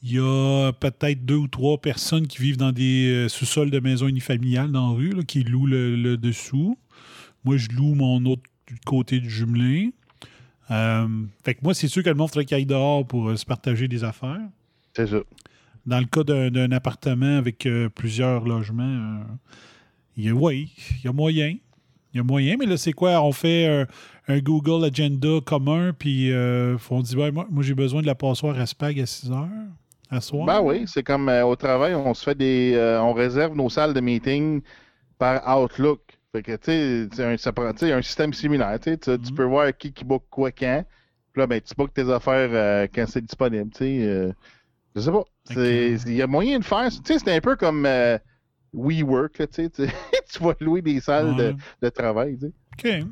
il 0.04 0.14
y 0.14 0.20
a 0.20 0.72
peut-être 0.74 1.26
deux 1.26 1.36
ou 1.36 1.48
trois 1.48 1.80
personnes 1.80 2.28
qui 2.28 2.42
vivent 2.42 2.58
dans 2.58 2.72
des 2.72 3.10
euh, 3.10 3.30
sous-sols 3.30 3.72
de 3.72 3.80
maisons 3.80 4.08
unifamiliales 4.08 4.72
dans 4.72 4.90
la 4.90 4.96
rue, 4.96 5.26
qui 5.26 5.44
louent 5.44 5.68
le, 5.68 6.18
dessous. 6.18 6.78
Moi, 7.46 7.58
je 7.58 7.70
loue 7.70 7.96
mon 7.96 8.24
autre 8.26 8.44
côté 8.86 9.20
du 9.20 9.30
jumelin. 9.30 9.90
fait 11.44 11.56
que 11.56 11.60
moi, 11.64 11.74
c'est 11.74 11.88
sûr 11.88 12.04
que 12.04 12.10
le 12.10 12.16
monde 12.16 12.30
faudrait 12.30 12.46
qu'il 12.46 12.68
dehors 12.68 13.08
pour 13.08 13.38
se 13.38 13.46
partager 13.46 13.88
des 13.88 14.04
affaires. 14.04 14.42
C'est 14.96 15.08
ça. 15.08 15.20
Dans 15.86 16.00
le 16.00 16.06
cas 16.06 16.24
d'un 16.24 16.72
appartement 16.72 17.38
avec 17.38 17.66
euh, 17.66 17.90
plusieurs 17.90 18.46
logements, 18.46 18.84
euh, 18.84 19.24
il 20.16 20.26
y 20.26 20.30
a, 20.30 20.34
oui, 20.34 20.72
il 21.00 21.06
y 21.06 21.08
a 21.08 21.14
moyen. 21.14 21.56
Il 22.14 22.18
y 22.18 22.20
a 22.20 22.24
moyen, 22.24 22.56
mais 22.60 22.68
là, 22.68 22.78
c'est 22.78 22.94
quoi? 22.94 23.22
On 23.24 23.32
fait 23.32 23.88
un 24.28 24.40
Google 24.40 24.86
Agenda 24.86 25.40
commun, 25.44 25.94
puis 25.98 26.32
euh, 26.32 26.78
on 26.92 27.02
dit, 27.02 27.16
moi, 27.16 27.48
j'ai 27.62 27.74
besoin 27.74 28.02
de 28.02 28.06
la 28.06 28.14
passoire 28.14 28.58
à 28.60 28.68
Spag 28.68 29.00
à 29.00 29.08
6 29.08 29.32
heures, 29.32 29.50
à 30.14 30.22
soir? 30.22 30.46
Ben 30.46 30.62
oui, 30.62 30.86
c'est 30.88 31.04
comme 31.04 31.30
au 31.30 31.56
travail, 31.56 31.96
on 31.96 32.14
se 32.14 32.24
fait 32.24 32.36
des. 32.36 32.78
on 33.02 33.14
réserve 33.14 33.56
nos 33.56 33.70
salles 33.70 33.94
de 33.94 34.02
meeting 34.02 34.62
par 35.18 35.62
Outlook. 35.62 36.02
Fait 36.32 36.42
que, 36.42 36.56
tu 36.56 37.16
sais, 37.16 37.24
un, 37.24 37.98
un 37.98 38.02
système 38.02 38.34
similaire. 38.34 38.80
Tu, 38.80 38.90
mm-hmm. 38.92 39.36
peux 39.36 39.44
voir 39.44 39.76
qui, 39.78 39.94
qui 39.94 40.04
book 40.04 40.24
quoi 40.30 40.52
quand. 40.52 40.84
Puis 41.32 41.40
là, 41.40 41.48
ben, 41.48 41.62
tu 41.62 41.74
bookes 41.76 41.94
tes 41.94 42.10
affaires 42.12 42.88
quand 42.94 43.06
c'est 43.08 43.22
disponible. 43.22 43.70
Tu 43.72 43.78
sais. 43.78 44.34
Je 44.96 45.02
sais 45.02 45.12
pas. 45.12 45.26
Il 45.56 46.14
y 46.14 46.22
a 46.22 46.28
moyen 46.28 46.60
de 46.60 46.64
faire. 46.64 46.90
Tu 46.90 47.02
sais, 47.06 47.20
c'est 47.20 47.36
un 47.36 47.42
peu 47.42 47.56
comme 47.56 47.86
euh, 47.86 48.18
WeWork, 48.74 49.50
tu 49.50 49.70
tu 49.70 50.44
vas 50.44 50.56
louer 50.60 50.82
des 50.82 51.00
salles 51.00 51.36
de, 51.36 51.56
de, 51.82 51.90
travail, 51.90 52.38
tu. 52.38 52.48
OK. 52.48 53.06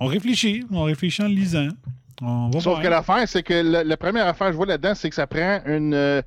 On 0.00 0.06
réfléchit. 0.06 0.64
On 0.70 0.84
réfléchit 0.84 1.22
en 1.22 1.28
lisant. 1.28 1.68
Sauf 2.60 2.82
que 2.82 2.88
l'affaire, 2.88 3.28
c'est 3.28 3.42
que 3.42 3.54
la, 3.54 3.96
première 3.96 4.26
affaire 4.26 4.48
que 4.48 4.52
je 4.52 4.56
vois 4.56 4.66
là-dedans, 4.66 4.94
c'est 4.94 5.08
que 5.08 5.14
ça 5.14 5.26
prend 5.26 5.60
une 5.66 5.94
euh, 5.94 6.22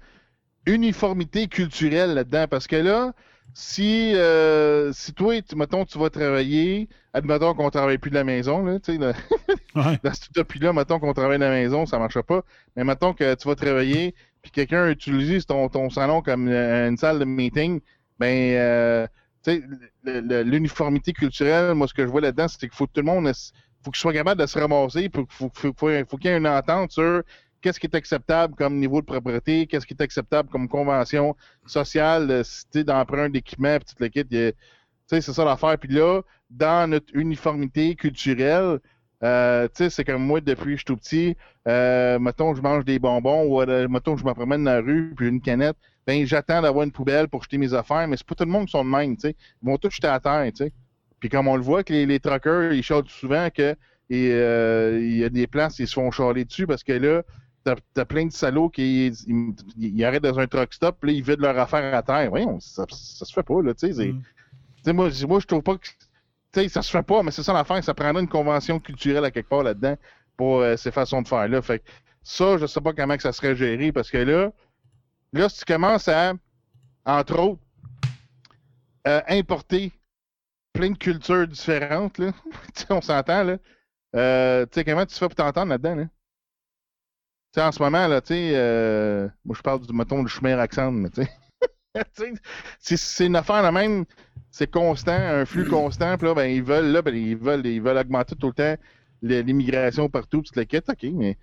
uniformité 0.66 1.48
culturelle 1.48 2.14
là-dedans. 2.14 2.46
Parce 2.50 2.68
que 2.68 2.76
là, 2.76 3.14
si, 3.54 4.14
euh, 4.16 4.92
si 4.94 5.14
toi, 5.14 5.42
tu, 5.42 5.56
mettons, 5.56 5.86
tu 5.86 5.98
vas 5.98 6.10
travailler, 6.10 6.90
admettons 7.14 7.54
qu'on 7.54 7.66
ne 7.66 7.70
travaille 7.70 7.98
plus 7.98 8.10
de 8.10 8.16
la 8.16 8.24
maison, 8.24 8.64
là, 8.64 8.80
tu 8.80 8.94
sais, 8.94 8.98
là, 8.98 9.14
ouais. 9.76 10.00
dans 10.04 10.14
cette 10.14 10.28
utopie-là, 10.28 10.74
mettons 10.74 11.00
qu'on 11.00 11.14
travaille 11.14 11.40
de 11.40 11.44
la 11.44 11.50
maison, 11.50 11.86
ça 11.86 11.98
ne 11.98 12.02
marche 12.02 12.22
pas. 12.22 12.44
Mais 12.76 12.84
mettons 12.84 13.14
que 13.14 13.34
tu 13.36 13.48
vas 13.48 13.56
travailler, 13.56 14.14
puis 14.42 14.52
quelqu'un 14.52 14.90
utilise 14.90 15.46
ton, 15.46 15.70
ton 15.70 15.90
salon 15.90 16.22
comme 16.22 16.48
euh, 16.48 16.88
une 16.88 16.98
salle 16.98 17.20
de 17.20 17.26
meeting, 17.26 17.82
ben, 18.20 18.56
euh, 18.56 19.08
tu 19.44 19.52
sais, 19.52 20.44
l'uniformité 20.44 21.14
culturelle, 21.14 21.74
moi, 21.74 21.88
ce 21.88 21.94
que 21.94 22.04
je 22.04 22.10
vois 22.10 22.22
là-dedans, 22.22 22.48
c'est 22.48 22.60
qu'il 22.60 22.72
faut 22.72 22.88
que 22.88 22.94
tout 22.94 23.02
le 23.02 23.08
monde, 23.08 23.32
faut 23.88 23.92
qu'il 23.92 24.02
soit 24.02 24.14
capable 24.14 24.42
de 24.42 24.46
se 24.46 24.60
ramasser, 24.60 25.04
il 25.04 25.12
faut, 25.12 25.26
faut, 25.54 25.88
qu'il 26.18 26.30
y 26.30 26.34
ait 26.34 26.38
une 26.38 26.48
entente 26.48 26.92
sur 26.92 27.24
qu'est-ce 27.62 27.80
qui 27.80 27.88
est 27.88 27.96
acceptable 27.96 28.54
comme 28.56 28.80
niveau 28.80 29.00
de 29.00 29.06
propriété, 29.06 29.66
qu'est-ce 29.66 29.86
qui 29.86 29.94
est 29.94 30.02
acceptable 30.02 30.50
comme 30.50 30.68
convention 30.68 31.36
sociale, 31.66 32.30
euh, 32.30 32.84
d'emprunt 32.84 33.30
d'équipement, 33.30 33.80
petite 33.80 34.02
liquide. 34.02 34.56
C'est 35.08 35.22
ça 35.22 35.46
l'affaire. 35.46 35.78
Puis 35.78 35.94
là, 35.94 36.22
dans 36.50 36.90
notre 36.90 37.16
uniformité 37.16 37.96
culturelle, 37.96 38.80
euh, 39.24 39.68
c'est 39.74 40.04
comme 40.04 40.24
moi, 40.24 40.42
depuis 40.42 40.66
que 40.66 40.72
je 40.72 40.76
suis 40.78 40.86
tout 40.86 40.98
petit, 40.98 41.38
euh, 41.68 42.20
mettons 42.20 42.54
je 42.54 42.62
mange 42.62 42.84
des 42.84 43.00
bonbons 43.00 43.46
ou 43.46 43.66
mettons 43.90 44.18
je 44.18 44.26
me 44.26 44.34
promène 44.34 44.66
dans 44.66 44.74
la 44.74 44.82
rue 44.82 45.14
puis 45.16 45.30
une 45.30 45.42
canette, 45.42 45.78
ben 46.06 46.26
j'attends 46.26 46.62
d'avoir 46.62 46.84
une 46.84 46.92
poubelle 46.92 47.30
pour 47.30 47.42
jeter 47.44 47.58
mes 47.58 47.74
affaires, 47.74 48.08
mais 48.08 48.18
c'est 48.18 48.28
pas 48.28 48.36
tout 48.36 48.44
le 48.44 48.52
monde 48.52 48.66
qui 48.66 48.72
sont 48.72 48.84
de 48.84 48.90
même, 48.90 49.16
tu 49.16 49.30
sais. 49.30 49.36
Ils 49.64 49.66
vont 49.66 49.78
tous 49.78 49.92
jeter 49.92 50.08
à 50.08 50.20
terre, 50.20 50.46
tu 50.54 50.66
sais. 50.66 50.74
Puis 51.20 51.30
comme 51.30 51.48
on 51.48 51.56
le 51.56 51.64
voit 51.64 51.84
que 51.84 51.94
les, 51.94 52.06
les 52.06 52.20
truckers, 52.20 52.74
ils 52.74 52.84
chantent 52.84 53.10
souvent 53.10 53.50
que 53.50 53.76
et 54.10 54.30
il 54.30 55.18
y 55.18 55.24
a 55.24 55.30
des 55.30 55.48
places, 55.48 55.80
ils 55.80 55.88
se 55.88 55.94
font 55.94 56.12
charler 56.12 56.46
dessus 56.46 56.66
parce 56.66 56.84
que 56.84 56.94
là, 56.94 57.24
t'as 57.94 58.06
plein 58.06 58.26
de 58.26 58.32
salauds 58.32 58.70
qui 58.70 59.08
ils, 59.78 60.06
arrêtent 60.06 60.24
dans 60.24 60.40
un 60.40 60.48
truck 60.48 60.74
stop, 60.74 60.98
puis 61.02 61.16
ils 61.16 61.24
vident 61.24 61.42
leur 61.42 61.60
affaire 61.60 61.94
à 61.94 62.02
terre. 62.02 62.30
Voyons, 62.30 62.60
ça, 62.60 62.86
ça 62.90 63.26
se 63.26 63.34
fait 63.34 63.44
pas, 63.44 63.62
là, 63.62 63.74
tu 63.74 63.94
sais. 63.94 64.08
Mm. 64.08 64.94
Moi, 64.94 65.10
moi, 65.28 65.40
je 65.40 65.46
trouve 65.46 65.62
pas 65.62 65.78
que. 65.78 65.88
Tu 66.54 66.62
sais, 66.62 66.70
ça 66.70 66.82
se 66.82 66.90
fait 66.90 67.04
pas, 67.04 67.24
mais 67.24 67.32
c'est 67.32 67.44
ça 67.44 67.54
l'affaire, 67.54 67.84
ça 67.84 67.94
prendrait 67.94 68.22
une 68.22 68.30
convention 68.30 68.80
culturelle 68.80 69.26
à 69.26 69.32
quelque 69.32 69.50
part 69.50 69.64
là-dedans 69.64 69.98
pour 70.38 70.60
euh, 70.60 70.78
ces 70.78 70.92
façons 70.92 71.22
de 71.22 71.28
faire-là. 71.28 71.62
Fait 71.62 71.84
ça, 72.24 72.58
je 72.58 72.66
sais 72.66 72.82
pas 72.82 72.94
comment 72.94 73.18
que 73.18 73.24
ça 73.24 73.34
serait 73.34 73.56
géré, 73.56 73.92
parce 73.92 74.10
que 74.10 74.18
là, 74.18 74.52
là, 75.34 75.50
si 75.50 75.60
tu 75.60 75.66
commences 75.66 76.08
à, 76.08 76.34
entre 77.06 77.40
autres, 77.40 77.62
euh, 79.08 79.22
importer 79.28 79.92
plein 80.78 80.92
de 80.92 80.98
cultures 80.98 81.48
différentes, 81.48 82.20
là, 82.20 82.32
on 82.90 83.02
s'entend, 83.02 83.44
là. 83.44 83.58
Euh, 84.16 84.66
tu 84.66 84.76
sais, 84.76 84.86
comment 84.86 85.06
tu 85.06 85.16
fais 85.16 85.26
pour 85.26 85.36
t'entendre 85.36 85.70
là-dedans, 85.70 85.96
là? 85.96 86.06
en 87.60 87.72
ce 87.72 87.82
moment, 87.82 88.06
là, 88.08 88.22
tu 88.22 88.36
sais, 88.36 88.52
euh, 88.54 89.28
moi, 89.44 89.56
je 89.58 89.64
parle 89.64 89.82
du, 89.82 89.92
mettons, 89.92 90.22
du 90.22 90.30
chemin 90.30 90.58
accent, 90.60 90.92
mais 90.92 91.10
tu 91.10 91.24
sais. 91.24 92.34
c'est 92.98 93.26
une 93.26 93.36
affaire 93.36 93.64
la 93.64 93.72
même, 93.72 94.06
c'est 94.52 94.70
constant, 94.70 95.18
un 95.18 95.44
flux 95.46 95.66
constant, 95.70 96.18
puis 96.18 96.28
là, 96.28 96.36
ben, 96.36 96.46
ils 96.46 96.62
veulent, 96.62 96.92
là, 96.92 97.02
ben, 97.02 97.16
ils 97.16 97.36
veulent, 97.36 97.66
ils 97.66 97.82
veulent 97.82 97.98
augmenter 97.98 98.36
tout 98.36 98.48
le 98.48 98.54
temps 98.54 98.78
l'immigration 99.24 100.08
partout, 100.08 100.44
puis 100.44 100.52
le 100.56 100.66
quête, 100.66 100.88
ok, 100.88 101.04
mais 101.14 101.36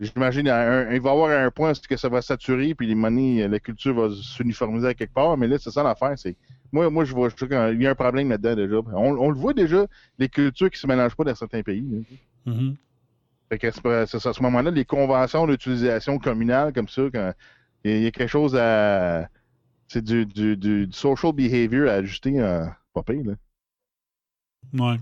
j'imagine, 0.00 0.46
il 0.46 1.00
va 1.00 1.10
y 1.10 1.12
avoir 1.12 1.30
un 1.30 1.50
point 1.52 1.72
que 1.88 1.96
ça 1.96 2.08
va 2.08 2.20
saturer, 2.20 2.74
puis 2.74 2.88
les 2.88 2.96
monnaies, 2.96 3.46
la 3.46 3.60
culture 3.60 3.94
va 3.94 4.12
s'uniformiser 4.12 4.88
à 4.88 4.94
quelque 4.94 5.14
part, 5.14 5.36
mais 5.36 5.46
là, 5.46 5.58
c'est 5.60 5.70
ça 5.70 5.84
l'affaire, 5.84 6.14
c'est, 6.16 6.36
moi, 6.72 6.88
moi, 6.88 7.04
je 7.04 7.12
vois, 7.12 7.28
je 7.28 7.34
qu'il 7.34 7.82
y 7.82 7.86
a 7.86 7.90
un 7.90 7.94
problème 7.94 8.30
là-dedans, 8.30 8.56
déjà. 8.56 8.76
On, 8.94 9.30
le 9.30 9.38
voit 9.38 9.52
déjà, 9.52 9.86
les 10.18 10.28
cultures 10.28 10.70
qui 10.70 10.80
se 10.80 10.86
mélangent 10.86 11.14
pas 11.14 11.24
dans 11.24 11.34
certains 11.34 11.62
pays. 11.62 11.84
Fait 13.50 13.58
que 13.58 13.70
c'est 13.70 14.26
à 14.26 14.32
ce 14.32 14.42
moment-là, 14.42 14.70
les 14.70 14.86
conventions 14.86 15.46
d'utilisation 15.46 16.18
communale 16.18 16.72
comme 16.72 16.88
ça, 16.88 17.02
quand 17.12 17.34
il 17.84 18.02
y, 18.02 18.06
a 18.06 18.10
quelque 18.10 18.28
chose 18.28 18.56
à. 18.56 19.28
C'est 19.88 20.02
du, 20.02 20.24
du, 20.24 20.56
du, 20.56 20.88
social 20.90 21.34
behavior 21.34 21.90
à 21.90 21.94
ajuster 21.94 22.40
à 22.40 22.78
pas 22.94 23.02
pire, 23.02 23.22
là. 23.24 23.34
Ouais. 24.72 24.98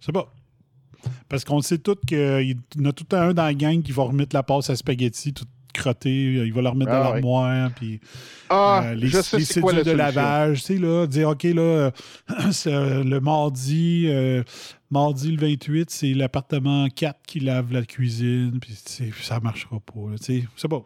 C'est 0.00 0.12
pas. 0.12 0.32
Parce 1.28 1.44
qu'on 1.44 1.60
sait 1.60 1.78
tous 1.78 1.98
qu'il 2.06 2.56
y 2.78 2.80
en 2.80 2.84
a 2.86 2.92
tout 2.92 3.06
un 3.14 3.34
dans 3.34 3.44
la 3.44 3.52
gang 3.52 3.82
qui 3.82 3.92
va 3.92 4.04
remettre 4.04 4.34
la 4.34 4.42
passe 4.42 4.70
à 4.70 4.76
spaghetti 4.76 5.34
tout 5.34 5.44
crotté, 5.72 6.10
il 6.10 6.52
va 6.52 6.62
la 6.62 6.70
remettre 6.70 6.90
dans 6.90 7.02
ah, 7.02 7.12
l'armoire, 7.12 7.70
puis 7.74 8.00
ah, 8.48 8.82
euh, 8.84 8.94
les, 8.94 9.08
les 9.08 9.82
de 9.84 9.90
lavage, 9.92 10.60
tu 10.60 10.74
sais, 10.74 10.78
là, 10.78 11.06
dire, 11.06 11.28
OK, 11.28 11.42
là, 11.44 11.90
le 12.66 13.18
mardi, 13.18 14.06
euh, 14.08 14.42
Mardi 14.90 15.30
le 15.30 15.40
28, 15.40 15.88
c'est 15.88 16.14
l'appartement 16.14 16.88
4 16.88 17.20
qui 17.24 17.38
lave 17.38 17.72
la 17.72 17.84
cuisine, 17.84 18.58
puis 18.60 18.76
ça 19.22 19.38
marchera 19.38 19.78
pas. 19.78 20.16
C'est 20.20 20.68
bon. 20.68 20.84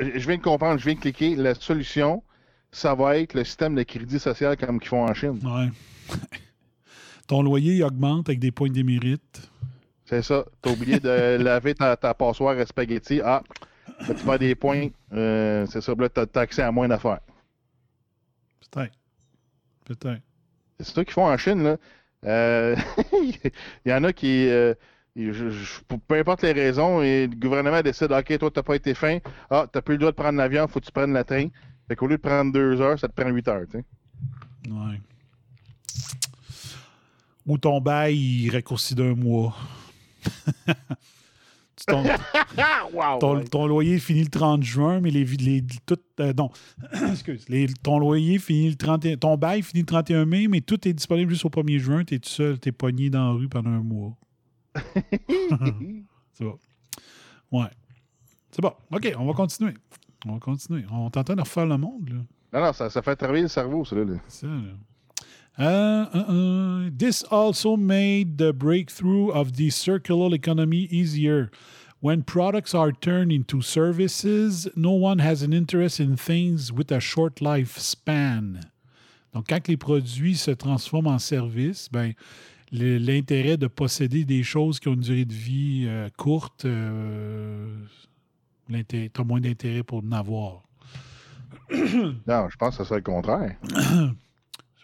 Je 0.00 0.26
viens 0.26 0.36
de 0.36 0.42
comprendre, 0.42 0.80
je 0.80 0.84
viens 0.84 0.94
de 0.94 1.00
cliquer. 1.00 1.36
La 1.36 1.54
solution, 1.54 2.22
ça 2.72 2.94
va 2.94 3.18
être 3.18 3.34
le 3.34 3.44
système 3.44 3.76
de 3.76 3.84
crédit 3.84 4.18
social 4.18 4.56
comme 4.56 4.80
qu'ils 4.80 4.88
font 4.88 5.04
en 5.04 5.14
Chine. 5.14 5.38
Ouais. 5.44 5.68
Ton 7.28 7.42
loyer 7.42 7.76
il 7.76 7.84
augmente 7.84 8.28
avec 8.28 8.40
des 8.40 8.50
points 8.50 8.68
d'émérite. 8.68 9.48
C'est 10.04 10.22
ça. 10.22 10.44
T'as 10.60 10.72
oublié 10.72 11.00
de 11.00 11.36
laver 11.40 11.74
ta, 11.74 11.96
passoire 11.96 12.58
à 12.58 12.66
spaghetti. 12.66 13.20
Ah, 13.24 13.42
tu 14.04 14.14
fais 14.14 14.38
des 14.38 14.54
points. 14.54 14.88
Euh, 15.12 15.66
c'est 15.66 15.80
ça. 15.80 15.94
Là, 15.96 16.08
t'as 16.08 16.26
as 16.34 16.40
accès 16.40 16.62
à 16.62 16.72
moins 16.72 16.88
d'affaires. 16.88 17.20
Peut-être. 18.60 18.94
Peut-être. 19.84 20.22
C'est 20.80 20.94
ça 20.94 21.04
qu'ils 21.04 21.14
font 21.14 21.26
en 21.26 21.36
Chine, 21.36 21.62
là. 21.62 21.76
Euh, 22.24 22.76
il 23.12 23.50
y 23.86 23.92
en 23.92 24.04
a 24.04 24.12
qui, 24.12 24.48
euh, 24.48 24.74
peu 25.14 26.18
importe 26.18 26.42
les 26.42 26.52
raisons, 26.52 27.02
et 27.02 27.26
le 27.26 27.36
gouvernement 27.36 27.80
décide 27.82 28.12
OK, 28.12 28.38
toi, 28.38 28.50
tu 28.50 28.58
n'as 28.58 28.62
pas 28.62 28.74
été 28.74 28.94
fin. 28.94 29.18
Ah, 29.50 29.66
tu 29.70 29.78
n'as 29.78 29.82
plus 29.82 29.94
le 29.94 29.98
droit 29.98 30.10
de 30.10 30.16
prendre 30.16 30.38
l'avion, 30.38 30.66
faut 30.66 30.80
que 30.80 30.86
tu 30.86 30.92
prennes 30.92 31.12
la 31.12 31.24
train. 31.24 31.48
Fait 31.88 31.96
qu'au 31.96 32.06
lieu 32.06 32.16
de 32.16 32.22
prendre 32.22 32.52
deux 32.52 32.80
heures, 32.80 32.98
ça 32.98 33.08
te 33.08 33.12
prend 33.14 33.30
huit 33.30 33.46
heures. 33.48 33.64
Tu 33.70 33.84
Ouais. 34.68 35.00
Ou 37.46 37.58
ton 37.58 37.80
bail, 37.80 38.16
il 38.16 38.50
raccourcit 38.50 38.96
d'un 38.96 39.14
mois. 39.14 39.56
ton, 41.86 42.02
wow, 42.94 43.18
ton, 43.18 43.36
ouais. 43.38 43.44
ton 43.44 43.66
loyer 43.66 43.98
finit 43.98 44.22
le 44.24 44.30
30 44.30 44.62
juin, 44.62 45.00
mais 45.00 45.10
les, 45.10 45.24
les 45.24 45.62
tout, 45.84 45.98
euh, 46.20 46.32
non, 46.32 46.50
excuse, 47.10 47.46
les- 47.48 47.66
ton 47.82 47.98
loyer 47.98 48.38
finit 48.38 48.70
le 48.70 48.76
31, 48.76 49.16
ton 49.16 49.36
bail 49.36 49.62
finit 49.62 49.80
le 49.82 49.86
31 49.86 50.24
mai, 50.24 50.48
mais 50.48 50.60
tout 50.62 50.86
est 50.88 50.92
disponible 50.94 51.30
juste 51.32 51.44
au 51.44 51.50
1er 51.50 51.78
juin, 51.78 52.04
t'es 52.04 52.18
tout 52.18 52.28
seul, 52.30 52.58
t'es 52.58 52.72
pogné 52.72 53.10
dans 53.10 53.24
la 53.24 53.30
rue 53.32 53.48
pendant 53.48 53.70
un 53.70 53.82
mois. 53.82 54.16
C'est 56.34 56.44
bon. 56.44 56.58
Ouais. 57.52 57.68
C'est 58.50 58.60
bon. 58.62 58.72
OK, 58.92 59.12
on 59.18 59.26
va 59.26 59.32
continuer. 59.32 59.74
On 60.26 60.32
va 60.34 60.38
continuer. 60.40 60.84
On 60.90 61.10
t'entend 61.10 61.34
de 61.34 61.40
refaire 61.40 61.66
le 61.66 61.76
monde, 61.78 62.08
là. 62.08 62.16
Non, 62.60 62.66
non, 62.66 62.72
ça, 62.72 62.88
ça 62.90 63.02
fait 63.02 63.16
travailler 63.16 63.42
le 63.42 63.48
cerveau, 63.48 63.84
ça, 63.84 63.96
là. 63.96 64.04
là. 64.04 64.14
C'est 64.28 64.46
ça, 64.46 64.46
là. 64.46 64.62
Uh, 65.58 65.62
uh, 66.12 66.18
uh. 66.18 66.90
This 66.92 67.22
also 67.24 67.76
made 67.76 68.38
the 68.38 68.52
breakthrough 68.52 69.30
of 69.30 69.56
the 69.56 69.70
circular 69.70 70.34
economy 70.34 70.86
easier. 70.90 71.50
When 72.00 72.22
products 72.22 72.74
are 72.74 72.92
turned 72.92 73.32
into 73.32 73.62
services, 73.62 74.68
no 74.76 74.92
one 74.92 75.18
has 75.18 75.42
an 75.42 75.52
interest 75.54 75.98
in 75.98 76.16
things 76.16 76.70
with 76.70 76.92
a 76.92 77.00
short 77.00 77.36
lifespan. 77.40 78.60
Donc, 79.32 79.48
quand 79.48 79.66
les 79.68 79.76
produits 79.78 80.36
se 80.36 80.50
transforment 80.52 81.08
en 81.08 81.18
services, 81.18 81.88
ben, 81.90 82.12
l'intérêt 82.70 83.56
de 83.56 83.66
posséder 83.66 84.24
des 84.24 84.42
choses 84.42 84.78
qui 84.78 84.88
ont 84.88 84.94
une 84.94 85.00
durée 85.00 85.24
de 85.24 85.32
vie 85.32 85.86
euh, 85.88 86.08
courte, 86.16 86.64
euh, 86.66 87.74
l'intérêt- 88.68 89.10
t'as 89.12 89.24
moins 89.24 89.40
d'intérêt 89.40 89.82
pour 89.82 90.02
en 90.04 90.12
avoir. 90.12 90.62
Non, 92.26 92.48
je 92.50 92.56
pense 92.58 92.76
que 92.76 92.84
serait 92.84 92.96
le 92.96 93.02
contraire. 93.02 93.56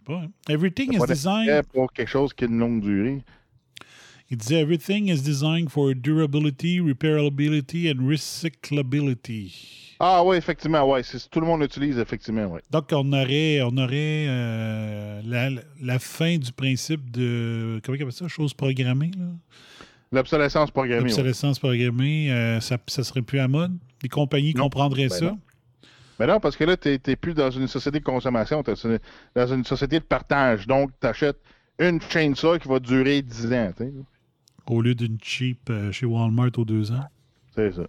Sais 0.07 0.13
pas. 0.15 0.21
hein. 0.23 0.31
Everything 0.49 0.93
is 0.95 0.99
designed. 1.07 1.63
pour 1.73 1.93
quelque 1.93 2.09
chose 2.09 2.33
qui 2.33 2.45
a 2.45 2.47
une 2.49 2.59
longue 2.59 2.81
durée. 2.81 3.23
Il 4.31 4.39
disait 4.39 4.61
everything 4.61 5.09
is 5.09 5.21
designed 5.23 5.69
for 5.71 5.95
durability, 5.95 6.81
repairability 6.81 7.91
and 7.91 8.07
recyclability. 8.09 9.95
Ah 10.01 10.25
oui, 10.25 10.37
effectivement, 10.37 10.83
ouais. 10.91 11.03
c'est- 11.03 11.29
Tout 11.31 11.41
le 11.41 11.47
monde 11.47 11.61
l'utilise, 11.61 11.99
effectivement, 11.99 12.47
ouais. 12.47 12.61
Donc, 12.71 12.87
on 12.93 13.13
aurait, 13.13 13.61
on 13.63 13.77
aurait 13.77 14.27
euh, 14.29 15.21
la, 15.25 15.51
la 15.81 15.99
fin 15.99 16.39
du 16.39 16.51
principe 16.53 17.11
de. 17.11 17.81
Comment 17.85 17.97
on 17.99 18.01
appelle 18.03 18.13
ça 18.13 18.27
Chose 18.29 18.55
programmée, 18.55 19.11
là? 19.17 19.27
L'obsolescence 20.11 20.71
programmée. 20.71 21.03
ouais. 21.05 21.09
L'obsolescence 21.09 21.59
programmée, 21.59 22.31
euh, 22.33 22.61
ça, 22.61 22.79
ça 22.87 23.05
serait 23.05 23.23
plus 23.23 23.39
à 23.39 23.49
mode? 23.49 23.77
Les 24.03 24.09
compagnies 24.09 24.55
Non. 24.55 24.65
comprendraient 24.65 25.09
Ben 25.09 25.17
ça? 25.19 25.25
non. 25.27 25.39
Mais 26.19 26.27
non, 26.27 26.41
parce 26.41 26.57
que 26.57 26.65
là, 26.65 26.77
tu 26.77 26.99
n'es 27.07 27.17
plus 27.17 27.35
dans 27.35 27.51
une 27.51 27.67
société 27.69 27.99
de 28.01 28.05
consommation, 28.05 28.63
tu 28.63 28.71
es 28.71 29.01
dans 29.35 29.47
une 29.55 29.65
société 29.65 29.99
de 29.99 30.05
partage. 30.05 30.67
Donc, 30.67 30.91
tu 31.01 31.07
achètes 31.07 31.41
une 31.79 32.01
chainsaw 32.01 32.59
qui 32.59 32.69
va 32.69 32.79
durer 32.79 33.23
10 33.23 33.53
ans. 33.53 33.73
Au 34.67 34.83
lieu 34.83 34.95
d'une 34.95 35.19
cheap 35.23 35.71
euh, 35.71 35.93
chez 35.93 36.07
Walmart 36.07 36.51
aux 36.57 36.65
deux 36.65 36.93
ans. 36.93 37.07
C'est 37.55 37.73
ça. 37.73 37.87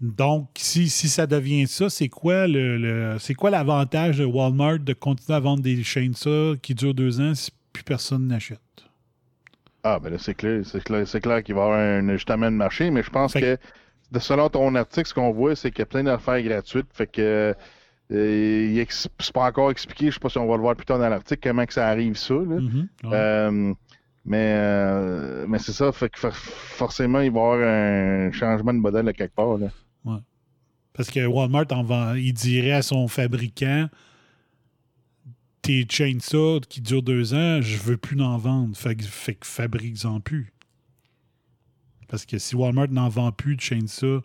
Donc, 0.00 0.50
si, 0.56 0.88
si 0.88 1.08
ça 1.08 1.26
devient 1.26 1.66
ça, 1.66 1.90
c'est 1.90 2.08
quoi 2.08 2.46
le, 2.46 2.78
le- 2.78 3.18
c'est 3.18 3.34
quoi 3.34 3.50
l'avantage 3.50 4.18
de 4.18 4.24
Walmart 4.24 4.78
de 4.78 4.92
continuer 4.92 5.36
à 5.36 5.40
vendre 5.40 5.62
des 5.62 5.82
chaînes 5.82 6.14
ça 6.14 6.52
qui 6.62 6.74
durent 6.74 6.94
deux 6.94 7.20
ans 7.20 7.34
si 7.34 7.50
plus 7.72 7.82
personne 7.82 8.26
n'achète? 8.28 8.60
Ah, 9.82 9.98
ben 10.00 10.10
là, 10.10 10.18
c'est 10.18 10.34
clair, 10.34 10.64
c'est 10.66 10.82
clair, 10.82 11.06
c'est 11.06 11.20
clair 11.20 11.42
qu'il 11.42 11.54
va 11.54 11.62
y 11.62 11.64
avoir 11.64 11.78
un 11.80 12.08
ajustement 12.08 12.50
de 12.50 12.56
marché, 12.56 12.90
mais 12.90 13.02
je 13.02 13.10
pense 13.10 13.32
Fait 13.32 13.40
que, 13.40 13.58
selon 14.18 14.48
ton 14.48 14.74
article, 14.74 15.08
ce 15.08 15.14
qu'on 15.14 15.32
voit, 15.32 15.54
c'est 15.56 15.70
qu'il 15.70 15.80
y 15.80 15.82
a 15.82 15.86
plein 15.86 16.04
d'affaires 16.04 16.42
gratuites. 16.42 16.86
Fait 16.92 17.06
que, 17.06 17.54
euh, 18.12 18.84
c'est 18.88 19.32
pas 19.32 19.44
encore 19.46 19.70
expliqué, 19.70 20.06
je 20.06 20.12
sais 20.14 20.20
pas 20.20 20.28
si 20.30 20.38
on 20.38 20.46
va 20.46 20.56
le 20.56 20.62
voir 20.62 20.74
plus 20.76 20.86
tard 20.86 20.98
dans 20.98 21.08
l'article, 21.08 21.40
comment 21.42 21.66
que 21.66 21.74
ça 21.74 21.88
arrive, 21.88 22.16
ça. 22.16 22.34
là. 22.34 22.40
Mhm. 22.60 22.88
Ouais. 23.04 23.10
Euh, 23.12 23.74
mais 24.24 24.52
euh, 24.56 25.46
mais 25.48 25.58
c'est 25.58 25.72
ça, 25.72 25.90
fait 25.92 26.08
que 26.10 26.18
for- 26.18 26.34
forcément, 26.34 27.20
il 27.20 27.30
va 27.30 27.38
y 27.38 27.42
avoir 27.42 27.58
un 27.60 28.32
changement 28.32 28.72
de 28.74 28.78
modèle 28.78 29.08
à 29.08 29.12
quelque 29.12 29.34
part. 29.34 29.56
Là. 29.58 29.68
Parce 30.94 31.10
que 31.10 31.24
Walmart, 31.26 31.66
en 31.70 31.82
vend- 31.84 32.14
il 32.14 32.32
dirait 32.32 32.72
à 32.72 32.82
son 32.82 33.06
fabricant 33.06 33.88
tes 35.62 35.86
chainsaws 35.88 36.60
qui 36.68 36.80
durent 36.80 37.02
deux 37.02 37.34
ans, 37.34 37.60
je 37.60 37.76
veux 37.78 37.96
plus 37.96 38.20
en 38.20 38.36
vendre. 38.38 38.76
Fait 38.76 38.96
que, 38.96 39.04
fait 39.04 39.34
que 39.34 39.46
fabrique-en 39.46 40.20
plus. 40.20 40.52
Parce 42.08 42.24
que 42.26 42.38
si 42.38 42.56
Walmart 42.56 42.88
n'en 42.90 43.08
vend 43.08 43.30
plus 43.32 43.54
de 43.56 43.60
chainsaws, 43.60 44.22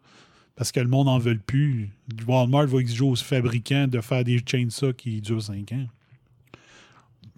parce 0.56 0.72
que 0.72 0.80
le 0.80 0.88
monde 0.88 1.08
n'en 1.08 1.18
veut 1.20 1.38
plus, 1.38 1.90
Walmart 2.28 2.68
va 2.68 2.80
exiger 2.80 3.04
aux 3.04 3.16
fabricants 3.16 3.88
de 3.88 4.00
faire 4.02 4.24
des 4.24 4.42
chainsaws 4.46 4.94
qui 4.94 5.20
durent 5.22 5.42
cinq 5.44 5.72
ans. 5.74 5.88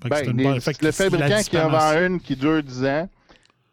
Fait 0.04 0.10
que 0.10 0.26
Ben, 0.26 0.38
les- 0.38 0.44
bonne- 0.44 0.62
fait 0.62 0.74
que 0.78 0.86
le 0.86 0.92
fabricant 0.92 1.42
qui 1.50 1.58
en 1.58 1.70
vend 1.70 2.06
une 2.06 2.20
qui 2.20 2.36
dure 2.36 2.62
10 2.62 2.84
ans, 2.86 3.10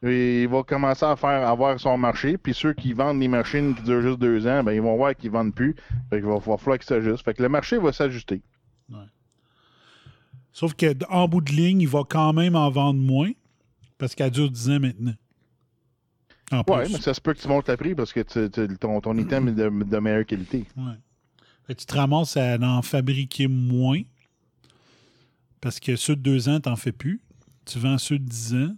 il 0.04 0.48
va 0.48 0.62
commencer 0.62 1.04
à 1.04 1.14
faire 1.16 1.46
avoir 1.48 1.78
son 1.78 1.98
marché. 1.98 2.38
Puis 2.38 2.54
ceux 2.54 2.72
qui 2.72 2.92
vendent 2.92 3.20
les 3.20 3.28
machines 3.28 3.74
qui 3.74 3.82
durent 3.82 4.02
juste 4.02 4.18
2 4.20 4.46
ans, 4.46 4.62
ben, 4.62 4.72
ils 4.72 4.80
vont 4.80 4.96
voir 4.96 5.14
qu'ils 5.16 5.30
vendent 5.30 5.54
plus. 5.54 5.74
Fait 6.10 6.20
qu'il 6.20 6.26
va, 6.28 6.38
va 6.38 6.56
falloir 6.56 6.78
qu'ils 6.78 6.86
s'ajustent. 6.88 7.24
Fait 7.24 7.34
que 7.34 7.42
le 7.42 7.48
marché 7.48 7.76
va 7.78 7.92
s'ajuster. 7.92 8.40
Sauf 10.52 10.74
qu'en 10.74 11.28
bout 11.28 11.40
de 11.40 11.50
ligne, 11.52 11.80
il 11.80 11.88
va 11.88 12.02
quand 12.08 12.32
même 12.34 12.56
en 12.56 12.68
vendre 12.70 13.00
moins 13.00 13.30
parce 13.98 14.14
qu'elle 14.14 14.30
dure 14.30 14.50
10 14.50 14.70
ans 14.70 14.80
maintenant. 14.80 15.14
En 16.52 16.62
Ouais, 16.72 16.88
mais 16.90 17.00
ça 17.00 17.14
se 17.14 17.20
peut 17.20 17.32
que 17.34 17.40
tu 17.40 17.48
montes 17.48 17.68
le 17.68 17.76
prix 17.76 17.94
parce 17.94 18.12
que 18.12 18.20
tu- 18.20 18.50
tu- 18.50 18.76
ton, 18.78 19.00
ton 19.00 19.16
item 19.16 19.48
est 19.48 19.52
de, 19.52 19.68
de 19.68 19.98
meilleure 19.98 20.26
qualité. 20.26 20.64
Ouais. 20.76 20.92
Fait 21.66 21.74
que 21.74 21.80
tu 21.80 21.86
te 21.86 21.94
ramasses 21.94 22.36
à 22.36 22.56
en 22.60 22.82
fabriquer 22.82 23.46
moins 23.48 24.00
parce 25.60 25.78
que 25.80 25.96
ceux 25.96 26.16
de 26.16 26.20
2 26.22 26.48
ans, 26.48 26.60
t'en 26.60 26.76
fais 26.76 26.92
plus. 26.92 27.20
Tu 27.64 27.78
vends 27.78 27.98
ceux 27.98 28.18
de 28.18 28.24
10 28.24 28.54
ans. 28.54 28.76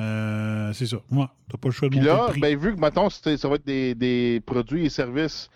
Euh, 0.00 0.72
c'est 0.72 0.86
ça. 0.86 0.96
Ouais, 1.10 1.26
t'as 1.48 1.58
pas 1.58 1.68
le 1.68 1.72
choix 1.72 1.88
de 1.88 1.96
Puis 1.96 2.00
monter 2.00 2.10
là, 2.10 2.24
le 2.26 2.30
prix. 2.32 2.40
ben, 2.40 2.58
vu 2.58 2.74
que 2.74 2.80
maintenant 2.80 3.10
ça 3.10 3.48
va 3.48 3.54
être 3.56 3.66
des, 3.66 3.94
des 3.94 4.40
produits 4.44 4.86
et 4.86 4.88
services 4.90 5.48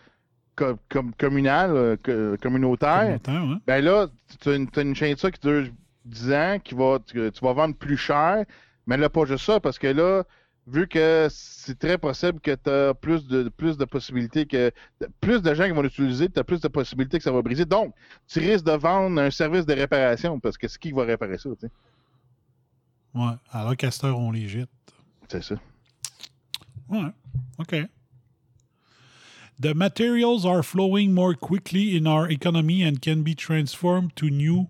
communal, 1.18 1.70
euh, 1.74 1.96
co- 1.96 2.37
communautaires, 2.40 3.18
Communautaire, 3.22 3.61
ben 3.66 3.85
là, 3.85 4.07
tu 4.40 4.48
as 4.50 4.55
une, 4.55 4.68
une 4.77 4.94
chaîne 4.94 5.16
ça 5.16 5.31
qui 5.31 5.40
dure 5.40 5.66
10 6.05 6.33
ans, 6.33 6.59
qui 6.62 6.74
va, 6.74 6.98
tu, 7.05 7.14
tu 7.33 7.44
vas 7.44 7.53
vendre 7.53 7.74
plus 7.74 7.96
cher, 7.96 8.44
mais 8.87 8.96
là, 8.96 9.09
pas 9.09 9.24
juste 9.24 9.44
ça, 9.44 9.59
parce 9.59 9.79
que 9.79 9.88
là, 9.88 10.22
vu 10.66 10.88
que 10.88 11.29
c'est 11.31 11.79
très 11.79 11.98
possible 11.98 12.40
que 12.40 12.55
tu 12.55 12.70
as 12.70 12.94
plus 12.94 13.27
de, 13.27 13.48
plus 13.48 13.77
de 13.77 13.85
possibilités, 13.85 14.46
que 14.46 14.72
plus 15.20 15.42
de 15.42 15.55
gens 15.55 15.64
qui 15.64 15.72
vont 15.72 15.83
l'utiliser, 15.83 16.29
tu 16.29 16.38
as 16.38 16.44
plus 16.44 16.61
de 16.61 16.68
possibilités 16.68 17.18
que 17.18 17.24
ça 17.24 17.33
va 17.33 17.42
briser. 17.42 17.64
Donc, 17.64 17.94
tu 18.27 18.38
risques 18.38 18.64
de 18.64 18.72
vendre 18.72 19.20
un 19.20 19.31
service 19.31 19.66
de 19.66 19.74
réparation, 19.74 20.40
parce 20.40 20.57
que 20.57 20.68
c'est 20.68 20.79
qui 20.79 20.88
qui 20.88 20.94
va 20.94 21.05
réparer 21.05 21.38
ça, 21.38 21.50
tu 21.50 21.66
sais? 21.66 21.72
Ouais. 23.14 23.35
Alors 23.50 23.77
qu'à 23.77 23.90
cette 23.90 24.05
heure, 24.05 24.18
on 24.18 24.33
les 24.33 24.48
jette. 24.48 24.68
C'est 25.29 25.42
ça. 25.42 25.55
Ouais. 26.88 27.11
OK. 27.59 27.77
The 29.61 29.72
materials 29.74 30.44
are 30.44 30.64
flowing 30.64 31.12
more 31.12 31.35
quickly 31.35 31.96
in 31.96 32.07
our 32.07 32.29
economy 32.29 32.83
and 32.83 33.00
can 33.00 33.22
be 33.22 33.37
transformed 33.37 34.16
to 34.16 34.29
new 34.29 34.68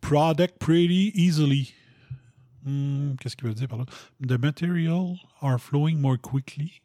product 0.00 0.58
pretty 0.58 1.12
easily. 1.14 1.72
Hmm, 2.64 3.14
Qu'est-ce 3.20 3.36
qu'il 3.36 3.46
veut 3.48 3.54
dire 3.54 3.68
par 3.68 3.78
là? 3.78 3.84
The 4.26 4.38
materials 4.42 5.18
are 5.42 5.58
flowing 5.58 6.00
more 6.00 6.16
quickly 6.18 6.80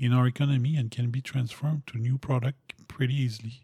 in 0.00 0.12
our 0.12 0.26
economy 0.26 0.76
and 0.78 0.88
can 0.90 1.08
be 1.08 1.22
transformed 1.22 1.82
to 1.86 1.98
new 1.98 2.18
product 2.18 2.56
pretty 2.88 3.14
easily. 3.14 3.62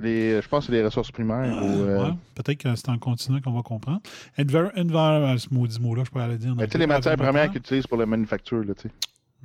Les, 0.00 0.42
je 0.42 0.48
pense 0.48 0.66
que 0.66 0.72
c'est 0.72 0.78
les 0.78 0.84
ressources 0.84 1.10
primaires. 1.12 1.54
ou, 1.62 1.66
euh, 1.66 2.08
Ouais, 2.10 2.14
Peut-être 2.34 2.58
que 2.58 2.74
c'est 2.74 2.88
en 2.88 2.98
continuant 2.98 3.40
qu'on 3.40 3.52
va 3.52 3.62
comprendre. 3.62 4.00
Enver, 4.38 4.70
enver, 4.76 5.38
ce 5.38 5.52
maudit 5.54 5.80
mot-là, 5.80 6.02
je 6.04 6.10
peux 6.10 6.20
aller 6.20 6.36
dire. 6.36 6.54
tu 6.58 6.66
sais, 6.68 6.78
les 6.78 6.86
matières 6.86 7.16
premières 7.16 7.48
qu'ils 7.48 7.58
utilisent 7.58 7.86
pour 7.86 7.98
la 7.98 8.06
manufacture, 8.06 8.64
là, 8.64 8.74
tu 8.74 8.88
sais. 8.88 8.94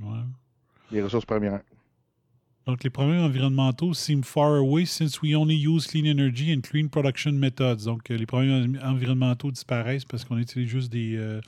Ouais. 0.01 0.19
Les 0.91 1.01
ressources 1.03 1.25
premières. 1.25 1.61
Donc, 2.69 2.83
les 2.83 2.91
problèmes 2.91 3.23
environnementaux 3.23 3.95
seem 3.95 4.21
far 4.21 4.57
away 4.57 4.85
since 4.85 5.23
we 5.23 5.35
only 5.35 5.55
use 5.55 5.87
clean 5.87 6.05
energy 6.05 6.53
and 6.53 6.61
clean 6.61 6.87
production 6.87 7.31
methods. 7.31 7.85
Donc, 7.85 8.11
euh, 8.11 8.15
les 8.15 8.27
problèmes 8.27 8.77
en- 8.79 8.91
environnementaux 8.91 9.49
disparaissent 9.49 10.05
parce 10.05 10.23
qu'on 10.23 10.37
utilise 10.37 10.69
juste 10.69 10.91
des, 10.91 11.15
euh, 11.15 11.41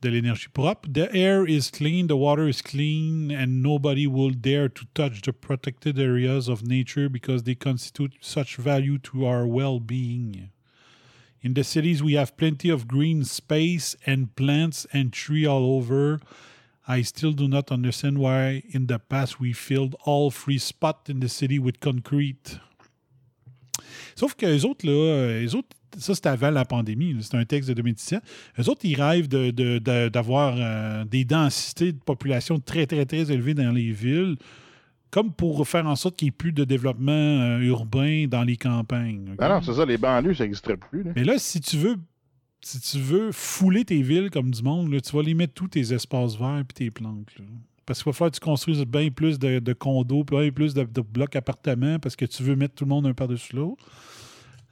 de 0.00 0.08
l'énergie 0.08 0.46
propre. 0.48 0.88
The 0.88 1.12
air 1.12 1.44
is 1.48 1.72
clean, 1.72 2.06
the 2.06 2.12
water 2.12 2.48
is 2.48 2.62
clean, 2.62 3.32
and 3.32 3.48
nobody 3.64 4.06
will 4.06 4.32
dare 4.32 4.68
to 4.68 4.84
touch 4.94 5.22
the 5.22 5.32
protected 5.32 5.98
areas 5.98 6.48
of 6.48 6.62
nature 6.62 7.08
because 7.08 7.42
they 7.42 7.56
constitute 7.56 8.12
such 8.20 8.58
value 8.58 8.98
to 8.98 9.26
our 9.26 9.44
well-being. 9.44 10.50
In 11.42 11.54
the 11.54 11.64
cities, 11.64 12.00
we 12.00 12.14
have 12.14 12.36
plenty 12.36 12.70
of 12.70 12.86
green 12.86 13.24
space 13.24 13.96
and 14.06 14.28
plants 14.36 14.86
and 14.92 15.12
trees 15.12 15.48
all 15.48 15.64
over. 15.64 16.20
I 16.88 17.04
still 17.04 17.34
do 17.34 17.48
not 17.48 17.70
understand 17.70 18.16
why 18.16 18.62
in 18.72 18.86
the 18.86 18.98
past 18.98 19.38
we 19.40 19.52
filled 19.52 19.94
all 20.06 20.30
free 20.30 20.58
spots 20.58 21.10
in 21.10 21.20
the 21.20 21.28
city 21.28 21.58
with 21.58 21.78
concrete. 21.80 22.58
Sauf 24.16 24.34
que 24.34 24.46
les 24.46 24.64
autres, 24.64 24.86
là, 24.86 25.38
les 25.40 25.54
autres, 25.54 25.68
ça 25.96 26.14
c'était 26.14 26.28
avant 26.28 26.50
la 26.50 26.64
pandémie, 26.64 27.16
c'est 27.20 27.36
un 27.36 27.44
texte 27.44 27.68
de 27.68 27.74
2017. 27.74 28.22
Les 28.56 28.68
autres, 28.68 28.80
ils 28.84 29.00
rêvent 29.00 29.28
de- 29.28 29.50
de- 29.50 29.78
de- 29.78 30.08
d'avoir 30.08 30.54
euh, 30.58 31.04
des 31.04 31.24
densités 31.24 31.92
de 31.92 31.98
population 31.98 32.58
très, 32.58 32.86
très, 32.86 33.04
très 33.06 33.30
élevées 33.30 33.54
dans 33.54 33.70
les 33.70 33.92
villes, 33.92 34.36
comme 35.10 35.32
pour 35.32 35.66
faire 35.68 35.86
en 35.86 35.96
sorte 35.96 36.16
qu'il 36.16 36.26
n'y 36.26 36.30
ait 36.30 36.32
plus 36.32 36.52
de 36.52 36.64
développement 36.64 37.12
euh, 37.12 37.60
urbain 37.60 38.26
dans 38.28 38.42
les 38.44 38.56
campagnes. 38.56 39.30
ok? 39.32 39.38
Ah 39.40 39.48
non, 39.48 39.62
c'est 39.62 39.74
ça, 39.74 39.84
les 39.86 39.98
banlieues, 39.98 40.34
ça 40.34 40.44
n'existerait 40.44 40.76
plus. 40.76 41.02
Là. 41.02 41.12
Mais 41.14 41.24
là, 41.24 41.38
si 41.38 41.60
tu 41.60 41.76
veux 41.76 41.96
si 42.60 42.80
tu 42.80 42.98
veux 42.98 43.32
fouler 43.32 43.84
tes 43.84 44.02
villes 44.02 44.30
comme 44.30 44.50
du 44.50 44.62
monde, 44.62 44.92
là, 44.92 45.00
tu 45.00 45.14
vas 45.14 45.22
les 45.22 45.34
mettre 45.34 45.54
tous 45.54 45.68
tes 45.68 45.92
espaces 45.92 46.36
verts 46.36 46.64
et 46.68 46.72
tes 46.72 46.90
plantes. 46.90 47.32
Là. 47.38 47.44
Parce 47.86 48.02
qu'il 48.02 48.10
va 48.10 48.12
falloir 48.12 48.30
que 48.30 48.36
tu 48.36 48.44
construises 48.44 48.84
bien 48.84 49.10
plus 49.10 49.38
de, 49.38 49.60
de 49.60 49.72
condos, 49.72 50.24
bien 50.24 50.50
plus 50.50 50.74
de, 50.74 50.84
de, 50.84 51.00
blocs 51.00 51.34
appartements 51.36 51.98
parce 51.98 52.16
que 52.16 52.26
tu 52.26 52.42
veux 52.42 52.54
mettre 52.54 52.74
tout 52.74 52.84
le 52.84 52.90
monde 52.90 53.06
un 53.06 53.14
par-dessus 53.14 53.56
l'autre. 53.56 53.82